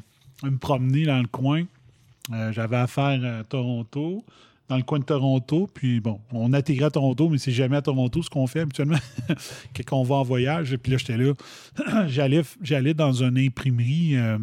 me 0.43 0.59
promener 0.59 1.05
dans 1.07 1.21
le 1.21 1.29
coin, 1.29 1.65
euh, 2.33 2.53
j'avais 2.53 2.77
affaire 2.77 3.21
à 3.41 3.45
Toronto, 3.45 4.25
dans 4.69 4.77
le 4.77 4.83
coin 4.83 4.99
de 4.99 5.05
Toronto. 5.05 5.69
Puis 5.73 6.01
bon, 6.01 6.21
on 6.33 6.53
atterrit 6.53 6.85
à 6.85 6.91
Toronto, 6.91 7.29
mais 7.29 7.39
c'est 7.39 7.53
jamais 7.53 7.77
à 7.77 7.83
Toronto 7.83 8.23
ce 8.23 8.31
qu'on 8.31 8.47
fait 8.47 8.61
habituellement 8.61 8.99
quand 9.89 9.99
on 9.99 10.03
va 10.05 10.17
en 10.17 10.23
voyage. 10.23 10.77
Puis 10.79 10.93
là, 10.93 10.99
j'étais 10.99 11.17
là. 11.19 11.33
J'allais 12.63 12.95
dans 12.95 13.13
une 13.23 13.39
imprimerie. 13.39 14.17
euh, 14.17 14.39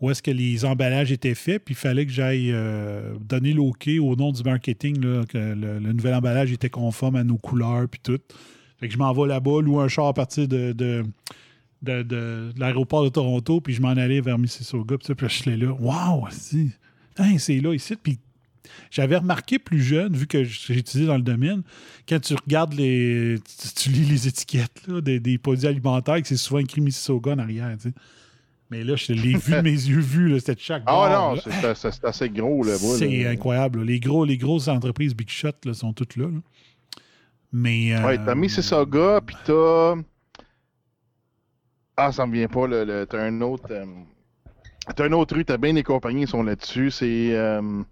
où 0.00 0.10
est-ce 0.10 0.22
que 0.22 0.30
les 0.30 0.64
emballages 0.64 1.12
étaient 1.12 1.34
faits, 1.34 1.62
puis 1.62 1.74
il 1.74 1.76
fallait 1.76 2.06
que 2.06 2.10
j'aille 2.12 2.50
euh, 2.52 3.14
donner 3.20 3.52
l'OK 3.52 3.86
au 4.00 4.16
nom 4.16 4.32
du 4.32 4.42
marketing, 4.42 4.98
là, 5.04 5.24
que 5.28 5.36
le, 5.36 5.78
nouvel 5.92 6.14
emballage 6.14 6.50
était 6.52 6.70
conforme 6.70 7.16
à 7.16 7.22
nos 7.22 7.36
couleurs, 7.36 7.86
puis 7.86 8.00
tout. 8.02 8.18
Fait 8.78 8.88
que 8.88 8.94
je 8.94 8.98
m'en 8.98 9.12
vais 9.12 9.26
là-bas, 9.28 9.60
louer 9.60 9.82
un 9.84 9.88
char 9.88 10.06
à 10.06 10.14
partir 10.14 10.48
de, 10.48 10.72
de, 10.72 11.04
de- 11.82 12.02
de- 12.02 12.50
l'aéroport 12.56 13.04
de 13.04 13.10
Toronto, 13.10 13.60
puis 13.60 13.74
je 13.74 13.82
m'en 13.82 13.90
allais 13.90 14.22
vers 14.22 14.38
Mississauga, 14.38 14.96
puis 14.96 15.14
puis 15.14 15.26
là, 15.26 15.28
je 15.28 15.36
suis 15.36 15.56
là, 15.58 15.70
waouh, 15.78 16.24
si, 16.30 16.70
Hein, 17.18 17.38
c'est 17.38 17.58
là, 17.60 17.74
ici, 17.74 17.96
puis 17.96 18.18
j'avais 18.90 19.16
remarqué 19.16 19.58
plus 19.58 19.82
jeune, 19.82 20.16
vu 20.16 20.26
que 20.26 20.44
j'ai 20.44 20.78
étudié 20.78 21.06
dans 21.06 21.16
le 21.16 21.22
domaine, 21.22 21.62
quand 22.08 22.20
tu 22.20 22.34
regardes 22.34 22.72
les. 22.74 23.38
Tu, 23.58 23.68
tu 23.74 23.88
lis 23.90 24.04
les 24.04 24.28
étiquettes 24.28 24.86
là, 24.86 25.00
des, 25.00 25.18
des 25.20 25.38
produits 25.38 25.66
alimentaires, 25.66 26.20
que 26.22 26.28
c'est 26.28 26.36
souvent 26.36 26.60
écrit 26.60 26.80
Mississauga 26.80 27.32
en 27.32 27.38
arrière, 27.38 27.74
tu 27.76 27.88
sais. 27.90 27.94
Mais 28.70 28.84
là, 28.84 28.94
je 28.94 29.12
l'ai 29.12 29.36
vu 29.36 29.52
de 29.52 29.60
mes 29.62 29.70
yeux 29.72 29.98
vus, 29.98 30.28
là, 30.28 30.38
c'était 30.38 30.54
de 30.54 30.60
chaque 30.60 30.84
Ah 30.86 30.92
bord, 30.92 31.34
non, 31.34 31.40
c'est- 31.74 32.04
assez 32.04 32.28
gros, 32.30 32.62
là. 32.62 32.76
C'est 32.78 33.26
incroyable. 33.26 33.80
là. 33.80 33.84
Les, 33.84 33.98
gros, 33.98 34.24
les 34.24 34.36
grosses 34.38 34.68
entreprises 34.68 35.12
Big 35.16 35.28
Shot 35.28 35.48
là, 35.64 35.74
sont 35.74 35.92
toutes 35.92 36.14
là. 36.16 36.26
là. 36.28 36.38
Mais. 37.52 37.92
euh, 37.96 38.06
Ouais, 38.06 38.16
t'as 38.24 38.36
Mississauga, 38.36 39.20
puis 39.26 39.34
t'as. 39.44 39.96
Ah, 41.96 42.12
ça 42.12 42.24
me 42.26 42.32
vient 42.32 42.46
pas, 42.48 42.66
le, 42.68 42.84
le- 42.84 43.06
t'as 43.06 43.20
un 43.24 43.40
autre. 43.40 43.66
euh, 43.72 43.84
T'as 44.94 45.04
un 45.06 45.12
autre 45.12 45.34
rue, 45.34 45.44
t'as 45.44 45.56
bien 45.56 45.74
des 45.74 45.82
compagnies 45.82 46.24
qui 46.24 46.30
sont 46.30 46.42
là-dessus. 46.42 46.90
C'est 46.90 47.30
euh, 47.34 47.82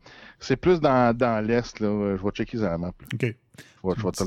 plus 0.60 0.80
dans, 0.80 1.16
dans 1.16 1.44
l'Est, 1.46 1.80
là. 1.80 2.16
Je 2.16 2.22
vais 2.24 2.30
checker 2.30 2.56
sur 2.58 2.66
la 2.66 2.78
map. 2.78 2.92
OK. 3.14 3.20
Je 3.20 3.26
vais, 3.88 3.94
je 3.96 4.02
vais 4.04 4.10
te 4.10 4.22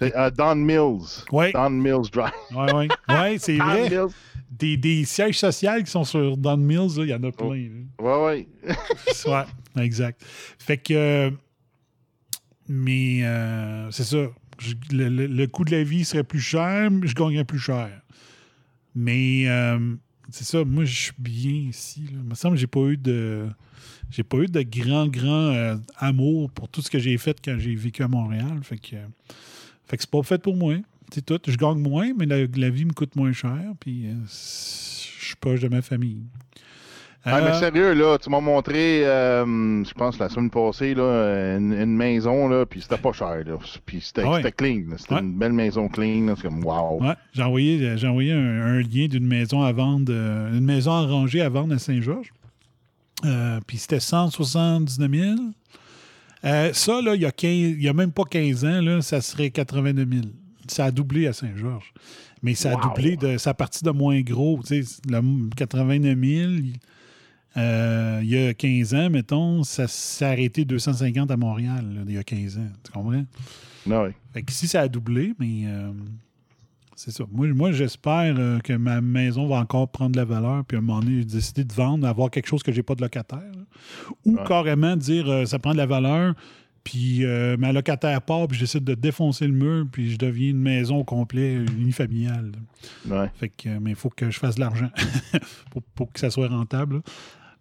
le 0.00 0.16
euh, 0.16 0.30
Don 0.30 0.54
Mills. 0.56 1.24
Ouais. 1.30 1.52
Don 1.52 1.70
Mills 1.70 2.10
Drive. 2.12 2.32
Ouais, 2.54 2.72
ouais. 2.72 2.88
Ouais, 3.08 3.36
c'est 3.38 3.56
Don 3.58 3.64
vrai. 3.64 3.90
Mills. 3.90 4.08
Des, 4.50 4.76
des 4.76 5.04
sièges 5.04 5.38
sociaux 5.38 5.70
qui 5.84 5.90
sont 5.90 6.04
sur 6.04 6.36
Don 6.36 6.56
Mills, 6.56 6.90
il 6.98 7.06
y 7.06 7.14
en 7.14 7.22
a 7.22 7.28
Oh. 7.28 7.32
plein. 7.32 7.68
là. 8.00 8.26
Ouais, 8.26 8.46
ouais. 8.64 8.74
Ouais, 9.76 9.84
exact. 9.84 10.22
Fait 10.58 10.76
que. 10.78 10.92
euh, 10.94 11.30
mais 12.68 13.20
euh, 13.24 13.90
c'est 13.90 14.04
ça. 14.04 14.26
Je- 14.58 14.74
le, 14.96 15.08
le- 15.08 15.26
le 15.26 15.46
coût 15.46 15.64
de 15.64 15.70
la 15.72 15.82
vie 15.82 16.04
serait 16.04 16.24
plus 16.24 16.40
cher, 16.40 16.90
mais 16.90 17.06
je 17.06 17.14
gagnerais 17.14 17.44
plus 17.44 17.58
cher. 17.58 17.88
Mais 18.94 19.44
euh, 19.48 19.94
c'est 20.30 20.44
ça, 20.44 20.64
moi 20.64 20.84
je 20.84 20.94
suis 20.94 21.12
bien 21.18 21.52
ici. 21.70 22.00
là. 22.04 22.18
Il 22.22 22.28
me 22.28 22.34
semble 22.34 22.54
que 22.54 22.60
j'ai 22.60 22.66
pas 22.66 22.80
eu 22.86 22.96
de. 22.96 23.48
J'ai 24.10 24.22
pas 24.22 24.38
eu 24.38 24.46
de 24.46 24.62
grand, 24.62 25.06
grand 25.08 25.48
euh, 25.54 25.76
amour 25.96 26.50
pour 26.50 26.68
tout 26.68 26.82
ce 26.82 26.90
que 26.90 26.98
j'ai 26.98 27.16
fait 27.18 27.38
quand 27.42 27.56
j'ai 27.58 27.74
vécu 27.74 28.02
à 28.02 28.08
Montréal. 28.08 28.60
Fait 28.62 28.76
que, 28.76 28.96
fait 29.86 29.96
que 29.96 30.02
c'est 30.02 30.10
pas 30.10 30.22
fait 30.22 30.38
pour 30.42 30.56
moi. 30.56 30.76
C'est 31.12 31.24
tout. 31.24 31.40
Je 31.46 31.56
gagne 31.56 31.78
moins, 31.78 32.12
mais 32.16 32.26
la, 32.26 32.46
la 32.46 32.70
vie 32.70 32.84
me 32.84 32.92
coûte 32.92 33.16
moins 33.16 33.32
cher. 33.32 33.58
Puis 33.80 34.06
euh, 34.06 34.14
je 34.26 35.26
suis 35.26 35.36
proche 35.36 35.60
de 35.60 35.68
ma 35.68 35.82
famille. 35.82 36.22
Ah, 37.24 37.40
mais 37.40 37.48
Euh, 37.50 37.54
sérieux, 37.60 37.92
là, 37.94 38.18
tu 38.18 38.28
m'as 38.30 38.40
montré, 38.40 39.06
euh, 39.06 39.84
je 39.84 39.92
pense, 39.94 40.18
la 40.18 40.28
semaine 40.28 40.50
passée, 40.50 40.92
là, 40.94 41.56
une, 41.56 41.72
une 41.72 41.96
maison, 41.96 42.48
là, 42.48 42.66
puis 42.66 42.80
c'était 42.82 42.96
pas 42.98 43.12
cher, 43.12 43.44
là. 43.46 43.56
Puis 43.86 44.00
c'était 44.00 44.22
Ah 44.24 44.30
ouais. 44.32 44.52
clean. 44.52 44.82
C'était 44.98 45.14
Ouais. 45.14 45.20
une 45.20 45.38
belle 45.38 45.52
maison 45.52 45.88
clean. 45.88 46.34
C'est 46.36 46.42
comme, 46.48 46.64
wow. 46.64 47.00
Ouais, 47.00 47.14
j'ai 47.32 47.42
envoyé, 47.42 47.96
j'ai 47.96 48.08
envoyé 48.08 48.32
un, 48.32 48.60
un 48.62 48.80
lien 48.80 49.06
d'une 49.06 49.26
maison 49.26 49.62
à 49.62 49.72
vendre, 49.72 50.12
euh, 50.12 50.52
une 50.58 50.64
maison 50.64 50.90
arrangée 50.92 51.40
à 51.42 51.48
vendre 51.48 51.74
à 51.74 51.78
Saint-Georges. 51.78 52.32
Euh, 53.24 53.60
Puis 53.68 53.78
c'était 53.78 54.00
179 54.00 55.10
000. 55.10 55.34
Euh, 56.44 56.72
ça, 56.72 57.00
là, 57.02 57.14
il 57.14 57.22
y, 57.22 57.26
a 57.26 57.30
15 57.30 57.48
il 57.52 57.82
y 57.82 57.88
a 57.88 57.92
même 57.92 58.10
pas 58.10 58.24
15 58.24 58.64
ans, 58.64 58.80
là, 58.80 59.00
ça 59.00 59.20
serait 59.20 59.50
89 59.50 60.08
000. 60.10 60.22
Ça 60.66 60.86
a 60.86 60.90
doublé 60.90 61.28
à 61.28 61.32
Saint-Georges. 61.32 61.92
Mais 62.42 62.54
ça 62.54 62.72
a 62.72 62.74
Wow. 62.74 62.80
doublé, 62.88 63.16
de, 63.16 63.38
ça 63.38 63.50
a 63.50 63.54
parti 63.54 63.84
de 63.84 63.90
moins 63.90 64.20
gros. 64.22 64.58
Tu 64.66 64.82
sais, 64.82 65.00
le 65.08 65.20
89 65.54 66.18
000, 66.18 66.52
euh, 67.56 68.20
il 68.22 68.28
y 68.30 68.38
a 68.48 68.54
15 68.54 68.94
ans, 68.94 69.10
mettons, 69.10 69.62
ça 69.62 69.86
s'est 69.88 70.24
arrêté 70.24 70.64
250 70.64 71.30
à 71.30 71.36
Montréal, 71.36 71.84
là, 71.94 72.00
il 72.06 72.14
y 72.14 72.18
a 72.18 72.24
15 72.24 72.58
ans. 72.58 72.68
Tu 72.84 72.92
comprends? 72.92 73.24
Ah 73.90 74.02
ouais. 74.04 74.14
Fait 74.32 74.42
qu'ici, 74.42 74.68
ça 74.68 74.80
a 74.82 74.88
doublé, 74.88 75.34
mais 75.38 75.62
euh, 75.66 75.90
c'est 76.96 77.10
ça. 77.10 77.24
Moi, 77.30 77.48
moi 77.48 77.72
j'espère 77.72 78.34
euh, 78.38 78.58
que 78.60 78.72
ma 78.72 79.00
maison 79.00 79.46
va 79.48 79.56
encore 79.56 79.88
prendre 79.88 80.12
de 80.12 80.16
la 80.18 80.24
valeur, 80.24 80.64
puis 80.64 80.76
à 80.76 80.80
un 80.80 80.82
moment 80.82 81.00
donné, 81.00 81.24
décider 81.24 81.64
de 81.64 81.72
vendre, 81.72 82.06
avoir 82.06 82.30
quelque 82.30 82.46
chose 82.46 82.62
que 82.62 82.72
j'ai 82.72 82.82
pas 82.82 82.94
de 82.94 83.02
locataire. 83.02 83.38
là. 83.40 83.64
Ou 84.24 84.36
Ouais. 84.36 84.44
carrément 84.46 84.96
dire 84.96 85.46
ça 85.46 85.58
prend 85.58 85.72
de 85.72 85.78
la 85.78 85.86
valeur, 85.86 86.34
puis 86.84 87.24
ma 87.58 87.72
locataire 87.72 88.22
part, 88.22 88.46
puis 88.48 88.56
je 88.56 88.62
décide 88.64 88.84
de 88.84 88.94
défoncer 88.94 89.46
le 89.46 89.52
mur, 89.54 89.86
puis 89.90 90.12
je 90.12 90.16
deviens 90.16 90.50
une 90.50 90.60
maison 90.62 90.96
au 90.98 91.04
complet 91.04 91.54
unifamiliale. 91.78 92.52
Ouais. 93.08 93.30
Fait 93.34 93.48
que, 93.50 93.68
mais 93.78 93.90
il 93.90 93.96
faut 93.96 94.10
que 94.10 94.30
je 94.30 94.38
fasse 94.38 94.54
de 94.56 94.60
l'argent 94.60 94.90
pour, 95.70 95.82
pour 95.94 96.12
que 96.12 96.18
ça 96.20 96.30
soit 96.30 96.48
rentable. 96.48 97.02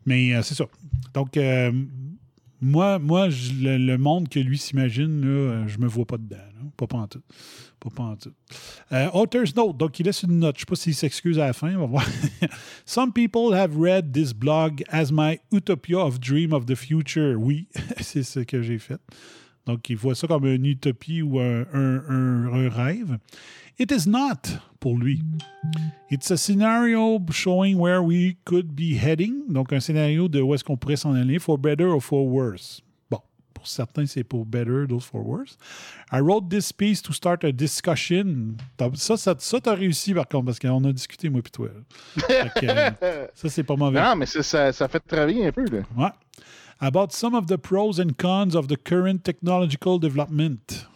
Mais 0.06 0.34
euh, 0.34 0.42
c'est 0.42 0.56
ça. 0.56 0.66
Donc, 1.14 1.38
euh, 1.38 1.72
moi, 2.62 3.00
moi 3.00 3.28
le, 3.28 3.98
monde 3.98 4.30
que 4.30 4.40
lui 4.40 4.58
s'imagine, 4.58 5.22
là, 5.22 5.28
euh, 5.28 5.68
je 5.68 5.80
me 5.80 5.88
vois 5.88 6.06
pas 6.06 6.18
dedans. 6.18 6.38
là. 6.38 6.70
Pas 6.78 6.86
pantoute. 6.86 7.24
Pas 7.80 7.90
pantoute. 7.90 8.36
Euh, 8.92 9.10
Author's 9.14 9.56
Note. 9.56 9.78
Donc, 9.78 10.00
il 10.00 10.06
laisse 10.06 10.22
une 10.24 10.40
note. 10.40 10.56
Je 10.56 10.62
sais 10.62 10.66
pas 10.66 10.76
s'il 10.76 10.96
s'excuse 10.96 11.40
à 11.40 11.48
la 11.48 11.54
fin. 11.54 11.76
On 11.76 11.80
va 11.80 11.86
voir. 11.88 12.06
Some 12.86 13.12
people 13.12 13.54
have 13.54 13.76
read 13.76 14.14
this 14.14 14.32
blog 14.32 14.84
as 14.90 15.12
my 15.12 15.40
utopia 15.52 15.98
of 15.98 16.20
dream 16.20 16.54
of 16.54 16.68
the 16.68 16.76
future. 16.76 17.36
Oui, 17.36 17.68
c'est 18.00 18.24
ce 18.24 18.42
que 18.42 18.62
j'ai 18.62 18.78
fait. 18.78 19.02
Donc, 19.66 19.90
il 19.90 19.96
voit 19.98 20.16
ça 20.16 20.28
comme 20.28 20.46
une 20.48 20.66
utopie 20.66 21.22
ou 21.22 21.40
un, 21.40 21.62
un- 21.74 22.04
un- 22.10 22.54
un 22.54 22.70
rêve. 22.70 23.18
It 23.80 23.92
is 23.92 24.08
not 24.10 24.60
pour 24.80 24.98
lui. 24.98 25.22
It's 26.12 26.30
a 26.32 26.38
scenario 26.38 27.20
showing 27.32 27.78
where 27.78 28.02
we 28.04 28.36
could 28.46 28.74
be 28.76 28.96
heading. 28.96 29.44
Donc, 29.50 29.72
un 29.74 29.80
scénario 29.80 30.28
de 30.28 30.42
où 30.42 30.54
est-ce 30.54 30.64
qu'on 30.64 30.78
pourrait 30.78 30.98
s'en 30.98 31.14
aller, 31.14 31.40
for 31.40 31.58
better 31.58 31.86
or 31.86 32.02
for 32.02 32.26
worse. 32.28 32.82
Bon, 33.10 33.20
pour 33.54 33.68
certains, 33.68 34.06
c'est 34.06 34.24
pour 34.24 34.46
better, 34.46 34.86
d'autres 34.88 35.06
for 35.06 35.26
worse. 35.26 35.58
I 36.12 36.20
wrote 36.20 36.50
this 36.50 36.72
piece 36.74 37.02
to 37.04 37.14
start 37.14 37.44
a 37.44 37.52
discussion. 37.52 38.56
Ça, 38.96 39.16
ça, 39.18 39.36
ça 39.40 39.62
t'as 39.62 39.76
réussi 39.76 40.14
par 40.14 40.28
contre, 40.28 40.46
parce 40.48 40.60
qu'on 40.60 40.84
a 40.84 40.92
discuté, 40.92 41.30
moi 41.30 41.42
et 41.46 41.50
toi. 41.50 41.68
là. 41.68 42.22
Fait 42.28 42.60
que, 42.60 42.66
euh, 43.04 43.28
ça, 43.34 43.50
c'est 43.50 43.64
pas 43.64 43.76
mauvais. 43.76 44.02
Non, 44.02 44.16
mais 44.16 44.26
ça 44.26 44.72
fait 44.88 45.00
travailler 45.08 45.48
un 45.48 45.52
peu, 45.52 45.66
là. 45.66 45.82
Ouais. 45.98 46.10
About 46.84 47.14
some 47.14 47.36
of 47.36 47.46
the 47.46 47.60
pros 47.60 48.00
and 48.00 48.18
cons 48.18 48.56
of 48.56 48.68
the 48.68 48.76
current 48.76 49.24
technological 49.24 50.00
development. 50.00 50.88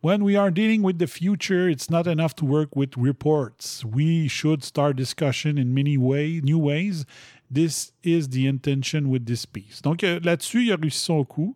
When 0.00 0.24
we 0.24 0.34
are 0.34 0.50
dealing 0.50 0.82
with 0.82 0.98
the 0.98 1.06
future, 1.06 1.68
it's 1.68 1.88
not 1.88 2.08
enough 2.08 2.34
to 2.36 2.44
work 2.44 2.74
with 2.74 2.96
reports. 2.96 3.84
We 3.84 4.26
should 4.26 4.64
start 4.64 4.96
discussion 4.96 5.56
in 5.56 5.72
many 5.72 5.96
ways, 5.96 6.42
new 6.42 6.58
ways. 6.58 7.06
This 7.48 7.92
is 8.02 8.30
the 8.30 8.48
intention 8.48 9.08
with 9.08 9.26
this 9.26 9.46
piece. 9.46 9.80
Donc 9.82 10.02
euh, 10.02 10.18
là-dessus, 10.24 10.64
il 10.64 10.72
a 10.72 10.76
réussi 10.76 10.98
son 10.98 11.24
coup. 11.24 11.54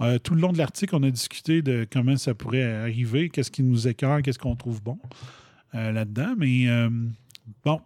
Euh, 0.00 0.18
tout 0.18 0.34
le 0.34 0.40
long 0.40 0.52
de 0.52 0.58
l'article, 0.58 0.96
on 0.96 1.02
a 1.02 1.10
discuté 1.10 1.60
de 1.60 1.86
comment 1.88 2.16
ça 2.16 2.34
pourrait 2.34 2.64
arriver, 2.64 3.28
qu'est-ce 3.28 3.50
qui 3.50 3.62
nous 3.62 3.86
écœure, 3.86 4.22
qu'est-ce 4.22 4.38
qu'on 4.38 4.56
trouve 4.56 4.82
bon 4.82 4.98
euh, 5.74 5.92
là-dedans. 5.92 6.34
Mais 6.38 6.68
euh, 6.68 6.88
bon, 7.64 7.80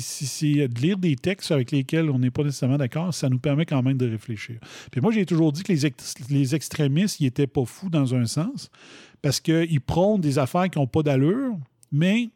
si, 0.00 0.26
si 0.26 0.54
de 0.56 0.80
lire 0.80 0.98
des 0.98 1.14
textes 1.14 1.52
avec 1.52 1.70
lesquels 1.70 2.10
on 2.10 2.18
n'est 2.18 2.30
pas 2.32 2.42
nécessairement 2.42 2.78
d'accord, 2.78 3.14
ça 3.14 3.28
nous 3.28 3.38
permet 3.38 3.64
quand 3.64 3.82
même 3.82 3.96
de 3.96 4.10
réfléchir. 4.10 4.58
Puis 4.90 5.00
moi, 5.00 5.12
j'ai 5.12 5.24
toujours 5.24 5.52
dit 5.52 5.62
que 5.62 5.72
les, 5.72 5.86
ex- 5.86 6.14
les 6.28 6.54
extrémistes, 6.54 7.20
ils 7.20 7.24
n'étaient 7.24 7.46
pas 7.46 7.64
fous 7.64 7.88
dans 7.88 8.14
un 8.14 8.26
sens, 8.26 8.70
parce 9.22 9.38
qu'ils 9.40 9.80
prônent 9.80 10.20
des 10.20 10.38
affaires 10.38 10.68
qui 10.68 10.78
n'ont 10.78 10.86
pas 10.86 11.02
d'allure, 11.02 11.56
Mais 11.90 12.30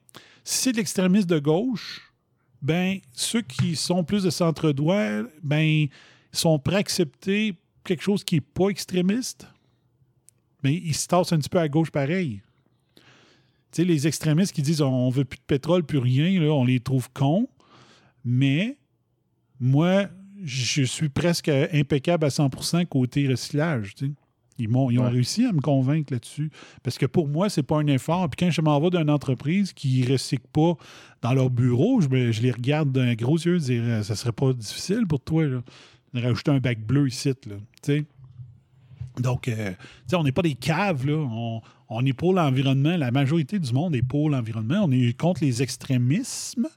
si 0.44 0.58
c'est 0.58 0.72
de 0.72 0.76
l'extrémisme 0.78 1.28
de 1.28 1.38
gauche, 1.38 2.12
ben 2.60 2.98
ceux 3.12 3.42
qui 3.42 3.76
sont 3.76 4.04
plus 4.04 4.22
de 4.22 4.30
centre-droit, 4.30 5.22
ben 5.42 5.86
sont 6.32 6.58
prêts 6.58 6.76
à 6.76 6.78
accepter 6.78 7.54
quelque 7.84 8.02
chose 8.02 8.24
qui 8.24 8.36
n'est 8.36 8.40
pas 8.40 8.68
extrémiste, 8.68 9.46
mais 10.62 10.74
ils 10.74 10.94
se 10.94 11.06
tassent 11.06 11.32
un 11.32 11.38
petit 11.38 11.48
peu 11.48 11.58
à 11.58 11.68
gauche 11.68 11.90
pareil. 11.90 12.42
Sais, 13.72 13.84
les 13.84 14.06
extrémistes 14.06 14.52
qui 14.52 14.62
disent 14.62 14.82
on 14.82 15.08
veut 15.10 15.24
plus 15.24 15.38
de 15.38 15.44
pétrole, 15.46 15.82
plus 15.84 15.98
rien, 15.98 16.38
là, 16.40 16.52
on 16.52 16.64
les 16.64 16.78
trouve 16.80 17.08
cons. 17.12 17.48
Mais 18.24 18.76
moi, 19.58 20.06
je 20.44 20.82
suis 20.82 21.08
presque 21.08 21.48
impeccable 21.48 22.24
à 22.26 22.28
100% 22.30 22.84
côté 22.86 23.26
recyclage. 23.28 23.94
Ils, 24.58 24.68
m'ont- 24.68 24.90
ils 24.90 24.98
ont 24.98 25.04
Ouais. 25.04 25.08
réussi 25.10 25.46
à 25.46 25.52
me 25.52 25.60
convaincre 25.60 26.12
là-dessus. 26.12 26.50
Parce 26.82 26.98
que 26.98 27.06
pour 27.06 27.26
moi, 27.28 27.48
c'est 27.48 27.62
pas 27.62 27.78
un 27.78 27.86
effort. 27.86 28.28
Puis 28.28 28.44
quand 28.46 28.50
je 28.52 28.60
m'en 28.60 28.78
vais 28.78 28.90
d'une 28.90 29.08
entreprise 29.10 29.72
qui 29.72 30.02
ne 30.02 30.12
recycle 30.12 30.46
pas 30.52 30.74
dans 31.22 31.32
leur 31.32 31.48
bureau, 31.48 32.00
je, 32.00 32.08
je 32.32 32.42
les 32.42 32.50
regarde 32.50 32.92
d'un 32.92 33.14
gros 33.14 33.38
yeux 33.38 33.56
et 33.56 33.80
dire 33.80 34.04
ça 34.04 34.14
serait 34.14 34.32
pas 34.32 34.52
difficile 34.52 35.06
pour 35.08 35.20
toi 35.20 35.46
là, 35.46 35.62
de 36.12 36.20
rajouter 36.20 36.50
un 36.50 36.60
bac 36.60 36.78
bleu 36.84 37.08
ici. 37.08 37.32
Là. 37.46 37.56
Donc, 39.18 39.48
euh, 39.48 39.72
on 40.14 40.22
n'est 40.24 40.32
pas 40.32 40.42
des 40.42 40.54
caves, 40.54 41.06
là. 41.06 41.14
On, 41.16 41.60
on 41.94 42.04
est 42.04 42.12
pour 42.12 42.34
l'environnement. 42.34 42.96
La 42.96 43.10
majorité 43.10 43.58
du 43.58 43.72
monde 43.72 43.94
est 43.94 44.02
pour 44.02 44.30
l'environnement. 44.30 44.82
On 44.84 44.90
est 44.90 45.16
contre 45.16 45.44
les 45.44 45.62
extrémismes. 45.62 46.68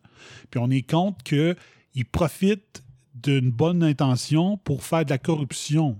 Puis 0.49 0.59
on 0.59 0.69
est 0.69 0.81
contre 0.81 1.23
qu'ils 1.23 2.05
profitent 2.11 2.83
d'une 3.13 3.49
bonne 3.49 3.83
intention 3.83 4.57
pour 4.57 4.83
faire 4.83 5.05
de 5.05 5.09
la 5.09 5.17
corruption. 5.17 5.97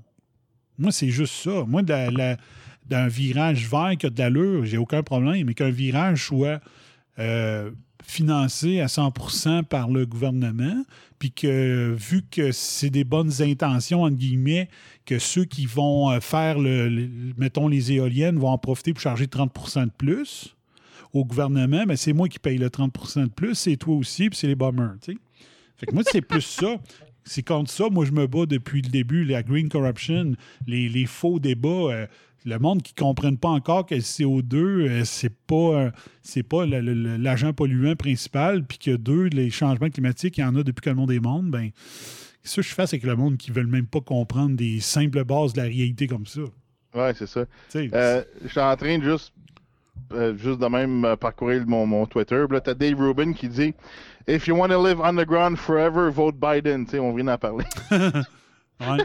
Moi, 0.78 0.92
c'est 0.92 1.10
juste 1.10 1.34
ça. 1.34 1.64
Moi, 1.66 1.82
d'un 1.84 3.08
virage 3.08 3.70
vert 3.70 3.94
qui 3.98 4.06
a 4.06 4.10
de 4.10 4.20
l'allure, 4.20 4.66
j'ai 4.66 4.78
aucun 4.78 5.04
problème, 5.04 5.46
mais 5.46 5.54
qu'un 5.54 5.70
virage 5.70 6.28
soit 6.28 6.60
euh, 7.20 7.72
financé 8.08 8.80
à 8.82 8.88
100% 8.88 9.64
par 9.64 9.90
le 9.90 10.06
gouvernement, 10.06 10.84
puis 11.20 11.32
que 11.32 11.96
vu 11.98 12.24
que 12.30 12.52
c'est 12.52 12.90
des 12.90 13.04
bonnes 13.04 13.42
intentions, 13.42 14.04
entre 14.04 14.18
guillemets, 14.18 14.70
que 15.06 15.20
ceux 15.20 15.46
qui 15.46 15.66
vont 15.66 16.12
euh, 16.12 16.20
faire, 16.20 16.60
le, 16.60 17.10
mettons, 17.38 17.68
les 17.68 17.92
éoliennes 17.92 18.38
vont 18.38 18.50
en 18.50 18.58
profiter 18.58 18.94
pour 18.94 19.02
charger 19.02 19.26
30% 19.26 19.86
de 19.86 19.92
plus 19.98 20.56
au 21.14 21.24
gouvernement, 21.24 21.86
mais 21.88 21.96
c'est 21.96 22.14
moi 22.14 22.28
qui 22.28 22.40
paye 22.40 22.58
le 22.58 22.68
30% 22.70 23.24
de 23.24 23.30
plus, 23.30 23.56
c'est 23.56 23.78
toi 23.78 23.96
aussi, 23.96 24.30
puis 24.30 24.38
c'est 24.38 24.48
les 24.48 24.56
bombers, 24.56 24.96
tu 25.02 25.14
sais. 25.14 25.18
Fait 25.78 25.86
que 25.88 25.94
moi, 25.94 26.04
c'est 26.06 26.22
plus 26.22 26.42
ça. 26.42 26.78
C'est 27.24 27.44
contre 27.44 27.72
ça, 27.72 27.90
moi, 27.90 28.06
je 28.06 28.12
me 28.12 28.28
bats 28.28 28.46
depuis 28.46 28.82
le 28.82 28.90
début, 28.90 29.26
la 29.26 29.42
green 29.42 29.68
corruption, 29.68 30.36
les, 30.68 30.88
les 30.88 31.06
faux 31.06 31.40
débats. 31.40 31.70
euh, 31.70 32.08
le 32.46 32.60
monde 32.60 32.82
qui 32.82 32.94
ne 32.96 33.00
comprenne 33.00 33.38
pas 33.38 33.50
encore 33.50 33.86
que 33.86 33.96
le 33.96 34.02
CO2, 34.02 34.56
euh, 34.56 35.04
c'est 35.04 35.34
pas, 35.34 35.92
c'est 36.22 36.44
pas 36.44 36.66
l'agent 36.66 37.54
polluant 37.54 37.96
principal, 37.96 38.64
puis 38.64 38.78
que 38.78 38.96
deux, 38.96 39.26
les 39.26 39.50
changements 39.50 39.90
climatiques, 39.90 40.38
il 40.38 40.42
y 40.42 40.44
en 40.44 40.56
a 40.56 40.64
depuis 40.64 40.82
que 40.82 40.90
le 40.90 40.96
monde 40.96 41.12
est 41.12 41.20
monde, 41.20 41.50
ben, 41.50 41.72
ce 42.44 42.58
que 42.58 42.62
je 42.62 42.74
fais, 42.74 42.86
c'est 42.86 43.00
que 43.00 43.08
le 43.08 43.16
monde 43.16 43.38
qui 43.38 43.52
ne 43.52 43.56
veut 43.56 43.66
même 43.66 43.88
pas 43.88 44.02
comprendre 44.02 44.56
des 44.56 44.80
simples 44.80 45.24
bases 45.24 45.54
de 45.54 45.62
la 45.62 45.68
réalité 45.68 46.08
comme 46.08 46.28
ça. 46.28 46.42
Ouais, 46.94 47.14
c'est 47.16 47.28
ça. 47.28 47.46
Euh, 47.76 48.24
je 48.44 48.48
suis 48.48 48.60
en 48.60 48.76
train 48.78 49.00
de 49.00 49.04
juste, 49.04 49.34
euh, 50.14 50.38
juste 50.38 50.60
de 50.60 50.68
même 50.68 51.18
parcourir 51.20 51.66
mon, 51.66 51.86
mon 51.86 52.06
Twitter. 52.06 52.46
Là, 52.50 52.62
t'as 52.62 52.76
Dave 52.76 53.00
Rubin 53.00 53.34
qui 53.34 53.50
dit 53.50 53.74
If 54.28 54.48
you 54.48 54.56
want 54.56 54.70
to 54.70 54.86
live 54.86 55.02
underground 55.02 55.58
forever, 55.58 56.10
vote 56.12 56.36
Biden. 56.36 56.86
On 56.94 57.14
vient 57.14 57.26
d'en 57.26 57.38
parler. 57.38 57.66
Ouais. 58.80 58.98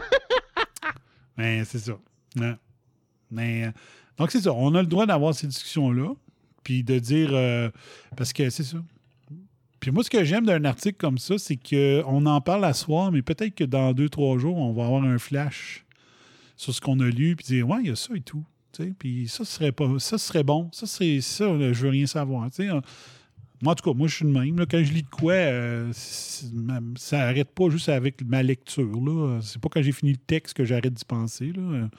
Mais 1.37 1.63
c'est 1.65 1.79
ça. 1.79 1.93
Ouais. 2.37 2.55
Mais, 3.31 3.65
euh, 3.65 3.71
donc, 4.17 4.31
c'est 4.31 4.41
ça. 4.41 4.53
On 4.53 4.75
a 4.75 4.81
le 4.81 4.87
droit 4.87 5.05
d'avoir 5.05 5.33
ces 5.33 5.47
discussions-là. 5.47 6.13
Puis 6.63 6.83
de 6.83 6.99
dire. 6.99 7.29
euh, 7.33 7.69
parce 8.15 8.33
que 8.33 8.49
c'est 8.49 8.63
ça. 8.63 8.77
Puis 9.79 9.89
moi, 9.89 10.03
ce 10.03 10.11
que 10.11 10.23
j'aime 10.23 10.45
d'un 10.45 10.63
article 10.65 10.97
comme 10.97 11.17
ça, 11.17 11.39
c'est 11.39 11.57
qu'on 11.57 12.25
en 12.27 12.39
parle 12.41 12.63
à 12.65 12.73
soir, 12.73 13.11
mais 13.11 13.23
peut-être 13.23 13.55
que 13.55 13.63
dans 13.63 13.93
deux, 13.93 14.09
trois 14.09 14.37
jours, 14.37 14.57
on 14.57 14.71
va 14.73 14.85
avoir 14.85 15.03
un 15.03 15.17
flash 15.17 15.85
sur 16.55 16.71
ce 16.75 16.79
qu'on 16.79 16.99
a 16.99 17.05
lu, 17.07 17.35
puis 17.35 17.45
dire 17.47 17.67
Ouais, 17.67 17.79
il 17.81 17.87
y 17.87 17.89
a 17.91 17.95
ça 17.95 18.13
et 18.15 18.21
tout. 18.21 18.43
Puis 18.99 19.27
ça 19.27 19.43
serait 19.43 19.71
pas. 19.71 19.87
Ça 19.97 20.17
serait 20.19 20.43
bon. 20.43 20.69
Ça 20.71 20.85
serait 20.85 21.19
ça, 21.21 21.45
je 21.73 21.81
veux 21.81 21.89
rien 21.89 22.05
savoir. 22.05 22.47
Euh, 22.59 22.81
moi, 23.63 23.73
en 23.73 23.75
tout 23.75 23.89
cas, 23.91 23.97
moi, 23.97 24.07
je 24.07 24.15
suis 24.17 24.25
le 24.25 24.31
même. 24.31 24.57
là. 24.59 24.65
Quand 24.69 24.83
je 24.83 24.93
lis 24.93 25.01
de 25.03 25.09
quoi, 25.09 25.33
c'est- 25.93 26.45
ça 26.97 27.17
n'arrête 27.17 27.49
pas 27.51 27.69
juste 27.69 27.89
avec 27.89 28.23
ma 28.23 28.43
lecture. 28.43 29.01
là. 29.01 29.39
C'est 29.41 29.59
pas 29.59 29.69
quand 29.69 29.81
j'ai 29.81 29.91
fini 29.91 30.11
le 30.11 30.17
texte 30.17 30.55
que 30.55 30.63
j'arrête 30.63 30.93
d'y 30.93 31.05
penser. 31.05 31.51
Là. 31.53 31.89